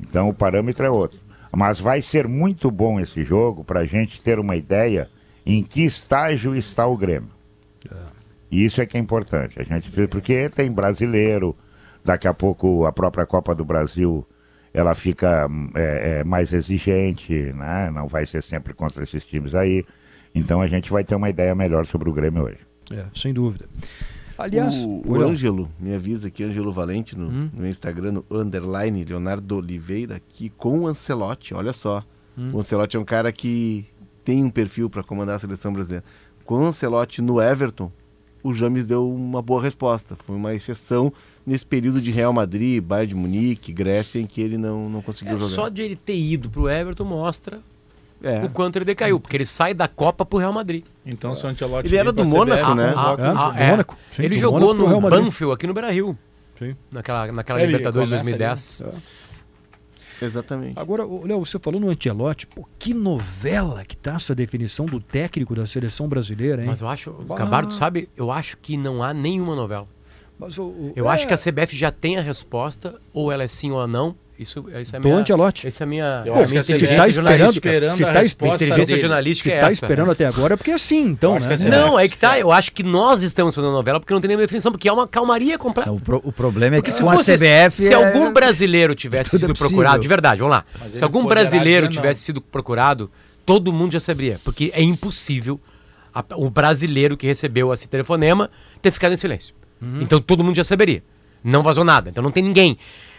Então 0.00 0.28
o 0.28 0.34
parâmetro 0.34 0.84
é 0.84 0.90
outro. 0.90 1.18
Mas 1.52 1.80
vai 1.80 2.00
ser 2.00 2.28
muito 2.28 2.70
bom 2.70 3.00
esse 3.00 3.24
jogo 3.24 3.64
para 3.64 3.80
a 3.80 3.84
gente 3.84 4.22
ter 4.22 4.38
uma 4.38 4.56
ideia 4.56 5.08
em 5.44 5.62
que 5.62 5.84
estágio 5.84 6.54
está 6.54 6.86
o 6.86 6.96
Grêmio. 6.96 7.30
E 8.50 8.64
isso 8.64 8.80
é 8.80 8.86
que 8.86 8.96
é 8.96 9.00
importante. 9.00 9.60
A 9.60 9.62
gente 9.62 9.90
porque 10.08 10.48
tem 10.48 10.70
brasileiro, 10.70 11.56
daqui 12.04 12.28
a 12.28 12.34
pouco 12.34 12.86
a 12.86 12.92
própria 12.92 13.26
Copa 13.26 13.54
do 13.54 13.64
Brasil 13.64 14.26
ela 14.72 14.94
fica 14.94 15.48
é, 15.74 16.20
é, 16.20 16.24
mais 16.24 16.52
exigente, 16.52 17.32
né? 17.52 17.90
Não 17.90 18.06
vai 18.06 18.24
ser 18.26 18.42
sempre 18.42 18.72
contra 18.72 19.02
esses 19.02 19.24
times 19.24 19.54
aí. 19.54 19.84
Então 20.34 20.60
a 20.60 20.66
gente 20.66 20.90
vai 20.90 21.02
ter 21.04 21.14
uma 21.14 21.28
ideia 21.28 21.54
melhor 21.54 21.86
sobre 21.86 22.08
o 22.08 22.12
Grêmio 22.12 22.44
hoje. 22.44 22.58
É, 22.92 23.04
sem 23.14 23.32
dúvida. 23.32 23.66
Aliás, 24.38 24.84
o, 24.86 25.02
o. 25.06 25.20
Ângelo, 25.20 25.68
me 25.78 25.94
avisa 25.94 26.28
aqui, 26.28 26.42
Ângelo 26.42 26.72
Valente, 26.72 27.16
no, 27.16 27.28
Hum. 27.28 27.50
no 27.52 27.68
Instagram, 27.68 28.12
no 28.12 28.24
underline 28.30 29.04
Leonardo 29.04 29.56
Oliveira, 29.56 30.16
aqui 30.16 30.48
com 30.56 30.80
o 30.80 30.86
Ancelotti, 30.86 31.52
olha 31.52 31.72
só. 31.72 32.02
Hum. 32.38 32.52
O 32.54 32.58
Ancelotti 32.58 32.96
é 32.96 33.00
um 33.00 33.04
cara 33.04 33.30
que 33.32 33.84
tem 34.24 34.42
um 34.42 34.50
perfil 34.50 34.88
para 34.88 35.02
comandar 35.02 35.36
a 35.36 35.38
seleção 35.38 35.72
brasileira. 35.72 36.04
Com 36.44 36.62
o 36.62 36.66
Ancelotti 36.66 37.20
no 37.20 37.40
Everton, 37.40 37.92
o 38.42 38.54
James 38.54 38.86
deu 38.86 39.08
uma 39.12 39.42
boa 39.42 39.62
resposta. 39.62 40.16
Foi 40.24 40.34
uma 40.34 40.54
exceção 40.54 41.12
nesse 41.46 41.64
período 41.66 42.00
de 42.00 42.10
Real 42.10 42.32
Madrid, 42.32 42.82
Bayern 42.82 43.08
de 43.08 43.14
Munique, 43.14 43.72
Grécia, 43.72 44.18
em 44.20 44.26
que 44.26 44.40
ele 44.40 44.56
não, 44.58 44.88
não 44.88 45.02
conseguiu 45.02 45.34
É, 45.36 45.38
jogar. 45.38 45.50
só 45.52 45.68
de 45.68 45.82
ele 45.82 45.96
ter 45.96 46.16
ido 46.16 46.48
pro 46.50 46.68
Everton 46.68 47.04
mostra 47.04 47.58
É. 48.22 48.44
o 48.44 48.50
quanto 48.50 48.76
ele 48.76 48.84
decaiu, 48.84 49.18
porque 49.18 49.36
ele 49.36 49.46
sai 49.46 49.72
da 49.74 49.88
Copa 49.88 50.24
pro 50.26 50.38
Real 50.38 50.52
Madrid. 50.52 50.84
Então, 51.06 51.34
se 51.34 51.44
o 51.44 51.48
Ancelotti 51.48 51.88
Ele 51.88 51.96
era 51.96 52.12
do 52.12 52.24
Mônaco, 52.24 52.74
né? 52.74 52.88
convoca 52.92 53.32
Ah, 53.32 53.48
o 53.48 53.52
do 53.52 53.58
é. 53.58 53.70
Mônaco. 53.70 53.96
Sim, 54.12 54.22
ele 54.24 54.36
jogou 54.36 54.74
Mônaco 54.74 55.00
no. 55.00 55.10
Banfield 55.10 55.54
aqui 55.54 55.66
no 55.66 55.72
Beira-Rio, 55.74 56.16
Sim. 56.58 56.76
naquela, 56.92 57.32
naquela 57.32 57.58
Ele 57.60 57.68
Libertadores 57.72 58.10
começa 58.10 58.36
2010. 58.36 58.82
Exatamente. 60.22 60.78
Agora, 60.78 61.02
Léo, 61.04 61.40
você 61.44 61.58
falou 61.58 61.80
no 61.80 61.88
Antelote, 61.88 62.46
pô, 62.46 62.68
que 62.78 62.92
novela 62.92 63.82
que 63.86 63.96
tá 63.96 64.16
essa 64.16 64.34
definição 64.34 64.84
do 64.84 65.00
técnico 65.00 65.54
da 65.54 65.64
seleção 65.64 66.06
brasileira, 66.08 66.60
hein? 66.60 66.68
Mas 66.68 66.82
eu 66.82 66.88
acho, 66.88 67.10
Bah. 67.26 67.36
Gabardo, 67.36 67.72
sabe, 67.72 68.06
eu 68.14 68.30
acho 68.30 68.58
que 68.58 68.76
não 68.76 69.02
há 69.02 69.14
nenhuma 69.14 69.56
novela. 69.56 69.88
Mas 70.40 70.56
o- 70.58 70.62
o- 70.64 70.92
Eu 70.96 71.08
é, 71.08 71.12
acho 71.14 71.26
que 71.28 71.34
a 71.34 71.36
CBF 71.36 71.76
já 71.76 71.90
tem 71.92 72.16
a 72.16 72.22
resposta, 72.22 72.94
ou 73.12 73.30
ela 73.30 73.42
é 73.44 73.48
sim 73.48 73.70
ou 73.70 73.86
não. 73.86 74.14
Isso, 74.38 74.64
isso 74.80 74.96
é 74.96 74.98
a 74.98 75.02
Do 75.02 75.08
minha. 75.08 75.20
Essa 75.66 75.82
é 75.82 75.84
a 75.84 75.86
minha, 75.86 76.22
Eu 76.24 76.34
a 76.34 76.38
acho 76.38 76.52
que 76.54 76.58
a 76.58 76.62
se 76.62 76.72
CBF 76.72 76.86
tá 76.96 77.08
inteligência 77.08 77.10
esperando, 77.10 77.56
esperando 77.58 77.90
se 77.92 78.04
a 78.04 78.06
tá 78.12 78.24
inteligência 78.24 78.98
jornalística 78.98 79.50
se 79.50 79.54
é 79.54 79.60
tá 79.60 79.70
esperando 79.70 80.10
até 80.12 80.24
agora 80.24 80.54
é 80.54 80.56
porque 80.56 80.70
é 80.70 80.74
assim, 80.74 81.02
então, 81.08 81.34
acho 81.36 81.46
né? 81.46 81.56
que 81.56 81.62
a 81.62 81.66
CBF 81.66 81.76
Não, 81.76 81.98
é 82.00 82.08
que 82.08 82.16
tá. 82.16 82.38
Eu 82.38 82.50
acho 82.50 82.72
que 82.72 82.82
nós 82.82 83.22
estamos 83.22 83.54
fazendo 83.54 83.70
novela 83.70 84.00
porque 84.00 84.14
não 84.14 84.20
tem 84.22 84.28
nenhuma 84.28 84.42
definição, 84.42 84.72
porque 84.72 84.88
é 84.88 84.92
uma 84.94 85.06
calmaria 85.06 85.58
completa. 85.58 85.90
É, 85.90 85.92
o, 85.92 86.00
pro- 86.00 86.22
o 86.24 86.32
problema 86.32 86.76
é 86.76 86.80
que 86.80 86.90
se 86.90 87.02
com 87.02 87.10
a 87.10 87.16
fosse- 87.18 87.36
CBF. 87.36 87.82
Se 87.82 87.92
é- 87.92 87.94
algum 87.94 88.32
brasileiro 88.32 88.94
tivesse 88.94 89.28
tudo 89.32 89.36
é 89.36 89.40
sido 89.40 89.48
possível. 89.52 89.68
procurado, 89.68 90.00
de 90.00 90.08
verdade, 90.08 90.38
vamos 90.40 90.56
lá. 90.56 90.64
Mas 90.80 90.92
Se 90.94 91.04
algum 91.04 91.26
brasileiro 91.26 91.86
tivesse 91.86 92.20
sido 92.22 92.40
procurado, 92.40 93.10
todo 93.44 93.70
mundo 93.74 93.92
já 93.92 94.00
saberia. 94.00 94.40
Porque 94.42 94.72
é 94.74 94.82
impossível 94.82 95.60
a- 96.14 96.24
o 96.36 96.48
brasileiro 96.48 97.14
que 97.14 97.26
recebeu 97.26 97.70
esse 97.74 97.86
telefonema 97.90 98.50
ter 98.80 98.90
ficado 98.90 99.12
em 99.12 99.18
silêncio. 99.18 99.54
Então 100.00 100.20
todo 100.20 100.44
mundo 100.44 100.56
já 100.56 100.64
saberia. 100.64 101.02
Não 101.42 101.62
vazou 101.62 101.84
nada. 101.84 102.10
Então 102.10 102.22
não 102.22 102.30
tem 102.30 102.42
ninguém. 102.42 102.76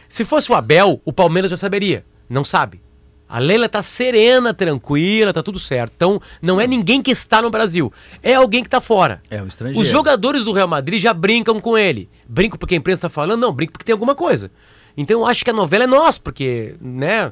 Se 0.08 0.24
fosse 0.26 0.52
o 0.52 0.56
Abel, 0.56 1.02
o 1.06 1.12
Palmeiras 1.14 1.50
já 1.50 1.58
saberia. 1.58 2.06
Não 2.30 2.44
sabe. 2.44 2.82
A 3.28 3.40
Leila 3.40 3.70
tá 3.70 3.82
serena, 3.82 4.54
tranquila, 4.54 5.32
tá 5.32 5.42
tudo 5.42 5.58
certo. 5.58 5.94
Então 5.96 6.22
não 6.42 6.60
é 6.60 6.68
ninguém 6.68 7.02
que 7.02 7.12
está 7.12 7.42
no 7.42 7.50
Brasil. 7.50 7.92
É 8.22 8.34
alguém 8.34 8.62
que 8.62 8.70
tá 8.70 8.82
fora. 8.82 9.22
É 9.30 9.42
o 9.42 9.48
estrangeiro. 9.48 9.80
Os 9.82 9.88
jogadores 9.88 10.46
do 10.46 10.52
Real 10.52 10.68
Madrid 10.68 11.02
já 11.02 11.14
brincam 11.14 11.60
com 11.62 11.78
ele. 11.78 12.10
Brinco 12.28 12.58
porque 12.58 12.76
a 12.76 12.78
imprensa 12.78 13.00
está 13.08 13.10
falando? 13.10 13.40
Não, 13.40 13.54
brinco 13.54 13.72
porque 13.72 13.86
tem 13.86 13.94
alguma 13.94 14.16
coisa. 14.16 14.52
Então 14.98 15.22
eu 15.22 15.26
acho 15.26 15.46
que 15.46 15.50
a 15.50 15.54
novela 15.54 15.86
é 15.86 15.88
nossa, 15.88 16.20
porque, 16.20 16.76
né? 16.82 17.32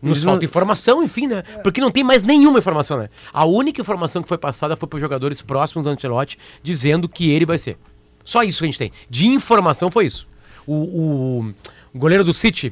Nos 0.00 0.18
Eles 0.18 0.24
falta 0.24 0.40
não- 0.40 0.44
informação, 0.44 1.02
enfim, 1.02 1.26
né? 1.26 1.42
Porque 1.62 1.80
não 1.80 1.90
tem 1.90 2.04
mais 2.04 2.22
nenhuma 2.22 2.58
informação, 2.58 2.98
né? 2.98 3.08
A 3.32 3.44
única 3.46 3.80
informação 3.80 4.22
que 4.22 4.28
foi 4.28 4.38
passada 4.38 4.76
foi 4.76 4.86
para 4.86 4.96
os 4.98 5.00
jogadores 5.00 5.40
próximos 5.40 5.82
do 5.84 5.90
Ancelotti 5.90 6.38
dizendo 6.62 7.08
que 7.08 7.30
ele 7.32 7.46
vai 7.46 7.58
ser. 7.58 7.76
Só 8.28 8.42
isso 8.42 8.58
que 8.58 8.64
a 8.64 8.66
gente 8.66 8.78
tem. 8.78 8.92
De 9.08 9.26
informação 9.26 9.90
foi 9.90 10.04
isso. 10.04 10.26
O, 10.66 10.74
o- 10.74 11.52
o 11.94 11.98
goleiro 11.98 12.22
do 12.22 12.34
City, 12.34 12.66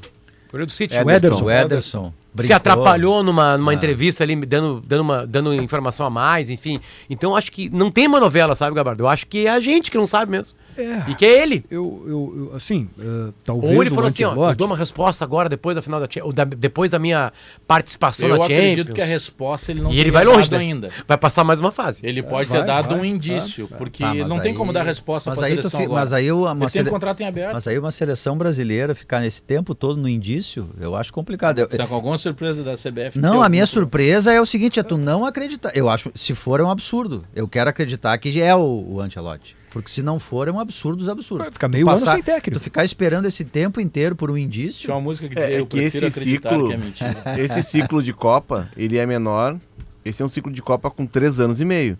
o 0.49 0.53
goleiro 0.53 0.67
do 0.67 0.73
City, 0.73 0.95
O 0.99 1.11
Ederson. 1.11 1.45
O 1.45 1.51
Ederson. 1.51 2.13
se 2.13 2.35
brincou. 2.37 2.57
atrapalhou 2.57 3.23
numa, 3.23 3.57
numa 3.57 3.73
entrevista 3.73 4.23
ali, 4.23 4.37
dando, 4.37 4.83
dando, 4.87 5.01
uma, 5.01 5.27
dando 5.27 5.55
informação 5.55 6.05
a 6.05 6.11
mais, 6.11 6.51
enfim. 6.51 6.79
Então 7.09 7.35
acho 7.35 7.51
que 7.51 7.71
não 7.71 7.91
tem 7.91 8.07
uma 8.07 8.21
novela, 8.21 8.55
sabe, 8.55 8.77
Gabardo? 8.77 9.03
Eu 9.05 9.09
acho 9.09 9.27
que 9.27 9.47
é 9.47 9.51
a 9.51 9.59
gente 9.59 9.91
que 9.91 9.97
não 9.97 10.07
sabe 10.07 10.31
mesmo. 10.31 10.55
É. 10.79 11.11
E 11.11 11.15
que 11.15 11.25
é 11.25 11.43
ele. 11.43 11.65
Eu, 11.71 12.05
eu, 12.07 12.35
eu, 12.51 12.57
assim, 12.57 12.89
eh, 12.99 13.33
talvez 13.45 13.75
Ou 13.75 13.83
ele 13.83 13.91
o 13.91 13.95
falou 13.95 14.09
assim, 14.09 14.25
ó, 14.25 14.51
eu 14.51 14.55
dou 14.55 14.67
uma 14.67 14.77
resposta 14.77 15.25
agora 15.25 15.49
depois 15.49 15.75
da 15.75 15.83
final 15.83 16.01
da 16.01 16.07
da- 16.35 16.45
depois 16.45 16.91
da 16.91 16.99
minha 16.99 17.33
participação 17.67 18.29
Eu 18.29 18.37
na 18.39 18.45
acredito 18.45 18.79
Champions. 18.79 18.95
que 18.95 19.01
a 19.01 19.05
resposta 19.05 19.73
ele 19.73 19.81
não 19.83 19.91
e 19.93 19.99
ele 20.01 20.11
vai 20.11 20.25
longe 20.25 20.49
dado 20.49 20.61
né? 20.61 20.67
ainda. 20.67 20.91
Vai 21.07 21.17
passar 21.17 21.45
mais 21.45 21.61
uma 21.61 21.73
fase. 21.73 22.01
Ele 22.05 22.23
pode 22.23 22.49
vai, 22.49 22.61
ter 22.61 22.67
dado 22.67 22.89
vai, 22.91 22.99
um 23.01 23.05
indício, 23.05 23.69
porque 23.79 24.03
Tá, 24.05 24.15
não 24.15 24.39
tem 24.41 24.53
aí- 24.53 24.57
como 24.57 24.73
dar 24.73 24.83
resposta 24.83 25.31
mas 25.31 25.39
para 25.39 25.47
a 25.49 25.51
seleção 25.51 25.81
fi- 25.81 25.87
agora. 25.87 26.01
mas 26.01 26.13
aí 26.13 26.31
uma 26.33 26.51
Ele 26.51 26.59
tem 26.61 26.69
sele- 26.69 26.89
um 26.89 26.93
contrato 26.93 27.21
em 27.21 27.27
aberto. 27.27 27.53
Mas 27.55 27.67
aí 27.67 27.79
uma 27.79 27.91
seleção 27.91 28.37
brasileira 28.37 28.95
ficar 28.95 29.21
nesse 29.21 29.43
tempo 29.43 29.75
todo 29.75 30.01
no 30.01 30.09
indício, 30.09 30.69
eu 30.81 30.95
acho 30.95 31.13
complicado. 31.13 31.59
Eu- 31.59 31.69
Tá 31.69 31.87
com 31.87 31.95
alguma 31.95 32.17
surpresa 32.19 32.63
da 32.63 32.77
CBF? 32.77 33.19
Não, 33.19 33.43
a 33.43 33.47
eu- 33.47 33.51
minha 33.51 33.67
surpresa 33.67 34.33
é 34.33 34.41
o 34.41 34.47
seguinte, 34.47 34.79
é 34.81 34.83
tu 34.83 34.97
não 34.97 35.25
acreditar. 35.27 35.73
Eu 35.75 35.89
acho, 35.89 36.11
se 36.15 36.35
for 36.35 36.61
é 36.61 36.63
um 36.63 36.71
absurdo. 36.71 37.25
Eu 37.35 37.47
quero 37.49 37.69
acreditar 37.71 38.17
que 38.19 38.41
é 38.41 38.55
o, 38.55 38.85
o 38.89 39.01
Ancelotti. 39.01 39.57
Porque 39.77 39.91
se 39.91 40.03
não 40.03 40.19
for, 40.19 40.49
é 40.49 40.51
um 40.51 40.59
absurdo 40.59 40.97
dos 40.97 41.09
absurdos. 41.09 41.45
Vai 41.45 41.53
ficar 41.53 41.69
meio 41.69 41.85
Tu 41.85 41.91
ano 41.91 41.99
sem 41.99 42.23
técnico. 42.23 42.59
Tu 42.59 42.63
ficar 42.63 42.83
esperando 42.83 43.27
esse 43.27 43.45
tempo 43.45 43.79
inteiro 43.79 44.17
por 44.17 44.31
um 44.31 44.39
indício. 44.39 44.81
Tinha 44.81 44.95
uma 44.95 45.03
música 45.03 45.29
que 45.29 45.35
dizia, 45.35 45.51
É, 45.51 45.57
é 45.57 45.61
eu 45.61 45.67
que 45.67 45.77
prefiro 45.77 46.07
esse 46.07 46.19
acreditar 46.19 46.49
ciclo, 46.49 46.69
que 46.69 46.73
é 46.73 46.77
mentira. 46.79 47.23
esse 47.37 47.63
ciclo 47.63 48.03
de 48.03 48.15
Copa, 48.15 48.71
ele 48.75 48.97
é 48.97 49.05
menor. 49.05 49.59
Esse 50.03 50.23
é 50.23 50.25
um 50.25 50.31
ciclo 50.31 50.51
de 50.51 50.63
Copa 50.63 50.91
com 50.91 51.07
três 51.07 51.41
anos 51.41 51.61
e 51.61 51.65
meio. 51.67 51.99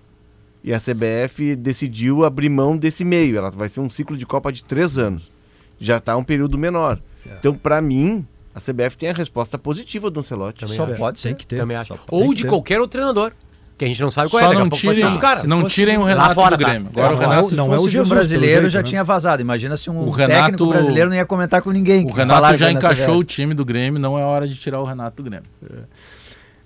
E 0.65 0.73
a 0.73 0.81
CBF 0.81 1.55
decidiu 1.55 2.25
abrir 2.25 2.49
mão 2.49 2.79
desse 2.79 3.05
meio. 3.05 3.37
Ela 3.37 3.51
vai 3.51 3.69
ser 3.69 3.81
um 3.81 3.91
ciclo 3.91 4.17
de 4.17 4.25
Copa 4.25 4.51
de 4.51 4.65
três 4.65 4.97
anos. 4.97 5.31
Já 5.79 5.99
está 5.99 6.17
um 6.17 6.25
período 6.25 6.57
menor. 6.57 6.99
Então, 7.39 7.55
para 7.55 7.83
mim, 7.83 8.27
a 8.55 8.59
CBF 8.59 8.97
tem 8.97 9.11
a 9.11 9.13
resposta 9.13 9.59
positiva 9.59 10.11
do 10.11 10.21
Ancelotti. 10.21 10.61
Também 10.61 10.77
Só 10.77 10.85
acho. 10.85 10.97
pode 10.97 11.21
ser. 11.21 11.29
Tem 11.29 11.37
que 11.37 11.47
ter. 11.47 11.59
Também 11.59 11.77
acho. 11.77 11.93
Ou 12.09 12.31
que 12.31 12.37
de 12.37 12.43
ter. 12.45 12.49
qualquer 12.49 12.81
outro 12.81 12.93
treinador. 12.93 13.33
Que 13.79 13.85
a 13.85 13.89
gente 13.89 14.01
não 14.01 14.11
sabe 14.11 14.31
qual 14.31 14.43
Só 14.43 14.53
é. 14.53 14.55
Não 14.57 14.71
tirem, 14.71 15.05
outro 15.05 15.19
cara. 15.21 15.43
não 15.45 15.65
tirem 15.69 15.99
o 15.99 16.03
Renato 16.05 16.35
fora 16.35 16.57
do 16.57 16.63
tá. 16.65 16.71
Grêmio. 16.71 16.89
Agora 16.91 17.09
Não 17.11 17.19
o 17.19 17.23
é 17.23 17.27
Renato, 17.27 17.49
o- 17.49 17.57
não 17.57 17.67
Se 17.67 17.73
é 17.73 17.75
um 17.81 17.89
Jesus, 17.91 18.09
brasileiro 18.09 18.71
já 18.71 18.79
né? 18.79 18.83
tinha 18.85 19.05
vazado. 19.05 19.43
Imagina 19.43 19.77
se 19.77 19.91
um 19.91 19.99
O 19.99 20.11
Renato- 20.11 20.41
técnico 20.45 20.67
brasileiro 20.67 21.11
não 21.11 21.17
ia 21.17 21.27
comentar 21.27 21.61
com 21.61 21.71
ninguém. 21.71 22.07
o 22.07 22.11
Renato 22.11 22.57
já 22.57 22.71
encaixou 22.73 23.07
guerra. 23.07 23.19
o 23.19 23.25
time 23.25 23.53
do 23.53 23.65
Grêmio, 23.67 24.01
não 24.01 24.19
é 24.19 24.23
hora 24.25 24.49
de 24.49 24.55
tirar 24.55 24.81
o 24.81 24.85
Renato 24.85 25.23
do 25.23 25.29
Grêmio. 25.29 25.47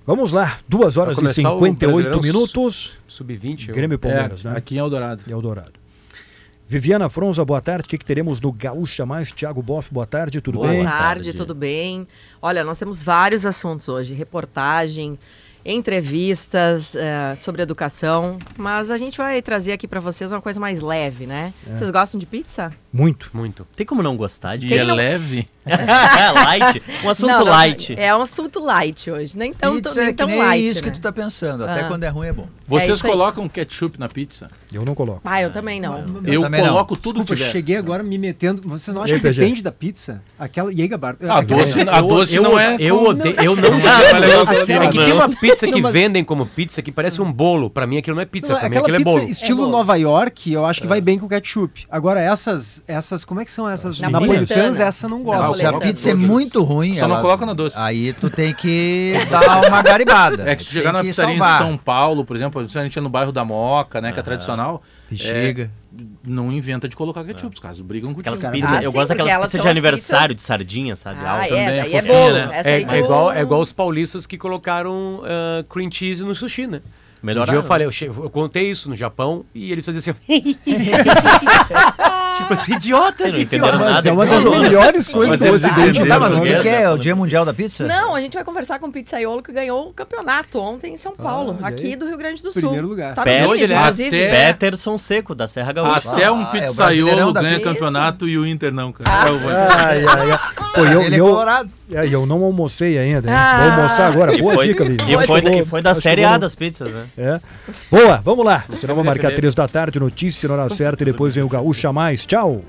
Vamos 0.07 0.32
lá, 0.32 0.59
2 0.69 0.97
horas 0.97 1.16
e 1.16 1.20
começar 1.20 1.53
o 1.53 1.59
58 1.59 2.11
Brasileirão 2.11 2.20
minutos. 2.23 2.93
Sub-20. 3.09 3.69
eu- 3.69 3.74
Grêmio 3.74 3.95
e 3.97 3.99
Palmeiras, 3.99 4.45
É, 4.45 4.51
né? 4.51 4.57
aqui 4.57 4.77
em 4.77 4.78
Eldorado. 4.78 5.23
E 5.27 5.32
Eldorado. 5.32 5.73
Viviana 6.66 7.09
Fronza, 7.09 7.45
boa 7.45 7.61
tarde. 7.61 7.87
O 7.87 7.89
que, 7.89 7.99
que 7.99 8.05
teremos 8.05 8.41
no 8.41 8.53
Gaúcha 8.53 9.05
Mais? 9.05 9.32
Tiago 9.32 9.61
Boff, 9.61 9.93
boa 9.93 10.07
tarde, 10.07 10.41
tudo 10.41 10.59
Boa 10.61 10.69
bem? 10.70 10.85
tarde, 10.85 11.32
tudo 11.32 11.55
bem? 11.57 12.07
Olha, 12.41 12.62
nós 12.62 12.78
temos 12.78 13.03
vários 13.03 13.45
assuntos 13.45 13.89
hoje: 13.89 14.15
reportagem, 14.15 15.19
entrevistas 15.65 16.95
eh, 16.97 17.35
sobre 17.37 17.62
educação, 17.62 18.39
mas 18.57 18.91
a 18.91 18.97
gente 18.97 19.19
vai 19.19 19.41
trazer 19.43 19.73
aqui 19.73 19.87
para 19.87 20.01
vocês 20.01 20.32
uma 20.32 20.41
coisa 20.41 20.59
mais 20.59 20.82
leve, 20.82 21.27
né? 21.27 21.53
Vocês 21.66 21.91
gostam 21.91 22.19
de 22.19 22.27
pizza? 22.27 22.73
Muito. 22.93 23.31
Muito. 23.33 23.67
Tem 23.77 23.87
como 23.87 24.03
não 24.03 24.17
gostar 24.17 24.57
de 24.57 24.67
E 24.67 24.75
é 24.77 24.83
leve. 24.83 25.47
light? 26.45 26.83
Um 27.05 27.11
assunto 27.11 27.31
Não, 27.31 27.39
não, 27.45 27.53
light. 27.53 27.95
É 27.97 28.15
um 28.17 28.23
assunto 28.23 28.61
light 28.61 29.11
hoje. 29.11 29.37
Nem 29.37 29.53
tão, 29.53 29.77
Pizza 29.77 29.95
nem 30.01 30.09
é 30.09 30.11
que 30.12 30.17
tão 30.17 30.27
nem 30.27 30.39
light. 30.39 30.65
isso 30.67 30.83
né? 30.85 30.91
que 30.91 30.97
tu 30.99 31.01
tá 31.03 31.12
pensando. 31.12 31.65
Até 31.65 31.83
Ah. 31.83 31.85
quando 31.89 32.03
é 32.05 32.09
ruim 32.09 32.29
é 32.29 32.33
bom. 32.33 32.49
Vocês 32.67 32.97
isso 32.97 33.07
aí. 33.07 33.12
colocam 33.12 33.49
ketchup 33.49 33.99
na 34.01 34.09
pizza? 34.09 34.51
Eu 34.73 34.85
não 34.85 34.95
coloco. 34.95 35.21
Ah, 35.25 35.41
eu 35.43 35.51
também 35.53 35.81
não. 35.81 35.99
Eu 36.25 36.43
também 36.43 36.62
não. 36.62 36.69
coloco 36.71 36.97
tudo 36.97 37.21
Desculpa, 37.21 37.35
que 37.35 37.41
tiver. 37.41 37.53
cheguei 37.53 37.77
agora 37.77 38.03
me 38.03 38.19
metendo. 38.19 38.62
Vocês 38.67 38.95
não 38.95 39.03
acham 39.03 39.19
que 39.19 39.31
depende 39.31 39.62
da 39.62 39.71
pizza? 39.73 40.23
Aquela. 40.39 40.73
E 40.73 40.81
aí, 40.83 40.89
Gabardo? 40.89 41.31
A 41.31 41.41
doce, 41.43 41.81
a 41.89 41.99
Eu- 41.99 42.09
doce 42.09 42.37
eu, 42.37 42.43
não 42.43 42.59
é. 42.59 42.77
Eu 42.81 43.03
odeio. 43.05 43.37
Eu 43.41 43.55
não 43.57 43.71
Não 43.71 43.79
é 43.79 44.85
É 44.85 44.89
que 44.89 44.97
não. 44.99 45.05
tem 45.05 45.12
uma 45.12 45.29
pizza 45.29 45.67
que 45.67 45.81
Não, 45.81 45.93
vendem 45.93 46.25
como 46.25 46.47
pizza 46.47 46.83
que 46.83 46.91
parece 46.91 47.21
um 47.23 47.31
bolo. 47.33 47.71
Pra 47.71 47.87
mim 47.87 47.99
aquilo 47.99 48.17
não 48.17 48.23
é 48.23 48.27
pizza, 48.27 48.53
Não, 48.53 48.61
pra 48.61 48.69
mim 48.69 48.77
aquilo 48.79 48.97
é 48.97 49.01
bolo. 49.01 49.23
estilo 49.25 49.69
Nova 49.71 49.97
York, 49.97 50.53
eu 50.53 50.65
acho 50.65 50.81
que 50.81 50.87
vai 50.87 51.01
bem 51.01 51.19
com 51.19 51.29
ketchup. 51.29 51.85
Agora, 51.91 52.21
essas, 52.21 52.80
essas, 52.86 53.24
como 53.24 53.40
é 53.40 53.44
que 53.44 53.52
são 53.52 53.69
essas? 53.69 54.01
Napolitana. 54.01 54.40
Napolitanas, 54.40 54.81
essa 54.81 55.09
não 55.09 55.19
Não, 55.20 55.55
se 55.55 55.65
a 55.66 55.73
pizza 55.74 56.11
é 56.11 56.15
muito 56.15 56.62
ruim, 56.62 56.94
Só 56.94 57.07
não 57.07 57.15
ela- 57.15 57.23
coloca 57.23 57.44
na 57.47 57.52
doce. 57.55 57.77
Aí 57.78 58.12
tu 58.12 58.28
tem 58.31 58.52
que 58.55 59.15
dar 59.31 59.66
uma 59.69 59.82
garibada. 59.82 60.51
É 60.51 60.57
que 60.57 60.65
se 60.65 60.70
chegar 60.70 60.93
na 60.93 61.02
pizzaria 61.02 61.36
salvar. 61.39 61.61
em 61.62 61.65
São 61.66 61.77
Paulo, 61.77 62.24
por 62.24 62.35
exemplo, 62.36 62.61
a 62.61 62.82
gente 62.82 62.98
é 62.98 63.02
no 63.02 63.09
bairro 63.09 63.32
da 63.32 63.44
Moca, 63.44 64.01
né, 64.01 64.12
que 64.12 64.19
é 64.20 64.23
tradicional. 64.23 64.82
Bexiga. 65.11 65.70
é, 65.97 66.02
não 66.24 66.52
inventa 66.52 66.89
de 66.89 66.94
colocar 66.94 67.24
ketchup, 67.24 67.52
os 67.55 67.61
caras 67.61 67.81
brigam 67.81 68.15
com 68.15 68.20
Aquelas 68.20 68.44
pizzas, 68.44 68.70
Ah, 68.73 68.82
eu 68.82 68.93
sim, 68.93 68.97
gosto 68.97 69.09
daquelas 69.09 69.32
elas 69.32 69.47
pizzas 69.48 69.62
de 69.62 69.69
aniversário 69.69 70.28
pizzas- 70.28 70.36
de 70.36 70.43
sardinha, 70.43 70.94
sabe? 70.97 71.19
Ah, 71.24 71.32
Alta. 71.32 71.44
é, 71.47 71.48
também 71.48 71.66
é 71.66 71.82
daí 71.82 71.94
é 71.97 72.02
bolo. 72.02 72.35
né? 72.35 72.62
É, 72.65 72.81
é 72.81 72.85
do- 72.85 72.97
igual, 72.97 73.32
é 73.32 73.40
igual 73.40 73.61
os 73.61 73.73
paulistas 73.73 74.24
que 74.27 74.39
colocaram 74.39 75.23
ah, 75.24 75.65
cream 75.69 75.90
cheese 75.90 76.23
no 76.24 76.35
sushi, 76.35 76.66
né? 76.69 76.81
Um 77.23 77.27
Melhoraram. 77.27 77.52
dia 77.52 77.59
eu 77.61 77.65
falei, 77.65 77.86
eu, 77.86 77.93
che- 77.93 78.07
eu 78.07 78.31
contei 78.31 78.70
isso 78.70 78.89
no 78.89 78.97
Japão 78.97 79.44
e 79.55 79.70
eles 79.73 79.85
faziam 79.85 79.98
assim. 79.98 80.15
tipo 82.41 82.53
assim, 82.55 82.73
idiota, 82.75 83.17
Vocês 83.17 83.33
não 83.33 83.39
gente, 83.39 83.47
entenderam 83.47 83.75
idiota. 83.77 83.93
Nada. 83.95 84.09
é 84.09 84.12
uma 84.12 84.27
das 84.27 84.41
então. 84.41 84.59
melhores 84.61 85.09
coisas 85.09 85.39
do 85.41 85.53
Ocidente. 85.53 86.07
Tá, 86.07 86.19
mas 86.21 86.33
o 86.37 86.41
né? 86.41 86.55
que, 86.57 86.62
que 86.62 86.69
é? 86.69 86.91
O 86.91 86.99
Dia 86.99 87.15
Mundial 87.17 87.45
da 87.45 87.53
Pizza? 87.55 87.87
Não, 87.87 88.15
a 88.15 88.21
gente 88.21 88.35
vai 88.35 88.45
conversar 88.45 88.79
com 88.79 88.87
o 88.89 88.93
pizzaiolo 88.93 89.43
que 89.43 89.53
ganhou 89.53 89.89
o 89.89 89.93
campeonato 89.93 90.59
ontem 90.61 90.95
em 90.95 90.97
São 90.97 91.12
Paulo, 91.15 91.59
Ah, 91.62 91.69
aqui 91.69 91.97
do 91.97 92.07
Rio 92.07 92.19
Grande 92.19 92.43
do 92.43 92.53
Sul. 92.53 92.62
Primeiro 92.62 92.89
lugar. 92.89 93.15
Tá 93.15 93.23
ele 93.27 93.31
é? 93.73 93.77
inclusive. 93.77 94.25
Até- 94.27 94.53
Peterson 94.53 94.99
Seco, 94.99 95.35
da 95.35 95.47
Serra 95.49 95.73
Gaúcha. 95.73 96.12
Até 96.12 96.31
um 96.31 96.41
Ah, 96.41 96.51
é 96.55 96.61
pizzaiolo 96.61 96.77
Brasileirão 96.77 97.33
da 97.33 97.43
ganha 97.43 97.57
pizza. 97.57 97.71
campeonato 97.73 98.29
e 98.29 98.39
o 98.39 98.47
Inter 98.47 98.73
não, 98.73 98.93
cara. 98.93 99.31
Vou- 99.33 99.51
Ai, 99.51 100.05
ai, 100.05 100.31
ai. 100.31 100.39
Pô, 100.75 100.81
eu, 100.85 101.03
Ele 101.03 101.17
é 101.17 101.21
eu, 101.21 101.27
colorado. 101.27 101.71
é, 101.93 102.07
e 102.07 102.12
eu 102.12 102.25
não 102.27 102.43
almocei 102.45 102.97
ainda. 102.99 103.29
hein? 103.29 103.35
Ah. 103.35 103.61
Vou 103.75 103.83
almoçar 103.83 104.07
agora. 104.12 104.39
Boa 104.39 104.55
foi, 104.55 104.69
dica, 104.69 104.85
Vivi. 104.85 105.03
e 105.12 105.27
foi, 105.27 105.41
vou- 105.41 105.53
e 105.55 105.65
foi 105.65 105.83
da 105.83 105.95
Série 105.95 106.23
vou 106.23 106.31
A 106.33 106.39
das 106.39 106.55
pizzas, 106.55 106.93
né? 106.93 107.05
É. 107.19 107.41
Boa, 107.91 108.21
vamos 108.23 108.45
lá. 108.45 108.65
Senão 108.73 108.95
vai 108.95 109.03
me 109.05 109.11
marcar 109.11 109.35
três 109.35 109.55
da 109.55 109.67
tarde, 109.67 109.99
notícia 109.99 110.49
na 110.49 110.55
hora 110.55 110.69
certa 110.71 111.03
e 111.03 111.07
depois 111.07 111.35
vem 111.35 111.43
o 111.45 111.49
Gaúcha 111.49 111.93
Mais. 111.93 112.25
Tchau. 112.31 112.62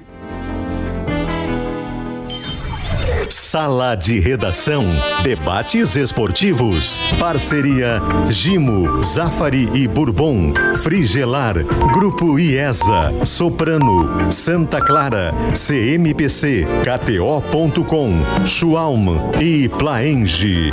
Sala 3.29 3.93
de 3.93 4.19
Redação. 4.19 4.88
Debates 5.21 5.95
esportivos. 5.95 6.99
Parceria 7.19 8.01
Gimo, 8.31 9.03
Zafari 9.03 9.69
e 9.75 9.88
Bourbon. 9.88 10.51
Frigelar. 10.81 11.63
Grupo 11.93 12.39
IESA. 12.39 13.23
Soprano. 13.23 14.31
Santa 14.31 14.81
Clara. 14.81 15.31
CMPC. 15.53 16.65
KTO.com. 16.83 18.15
Schwalm 18.47 19.09
e 19.39 19.69
Plaenge. 19.69 20.71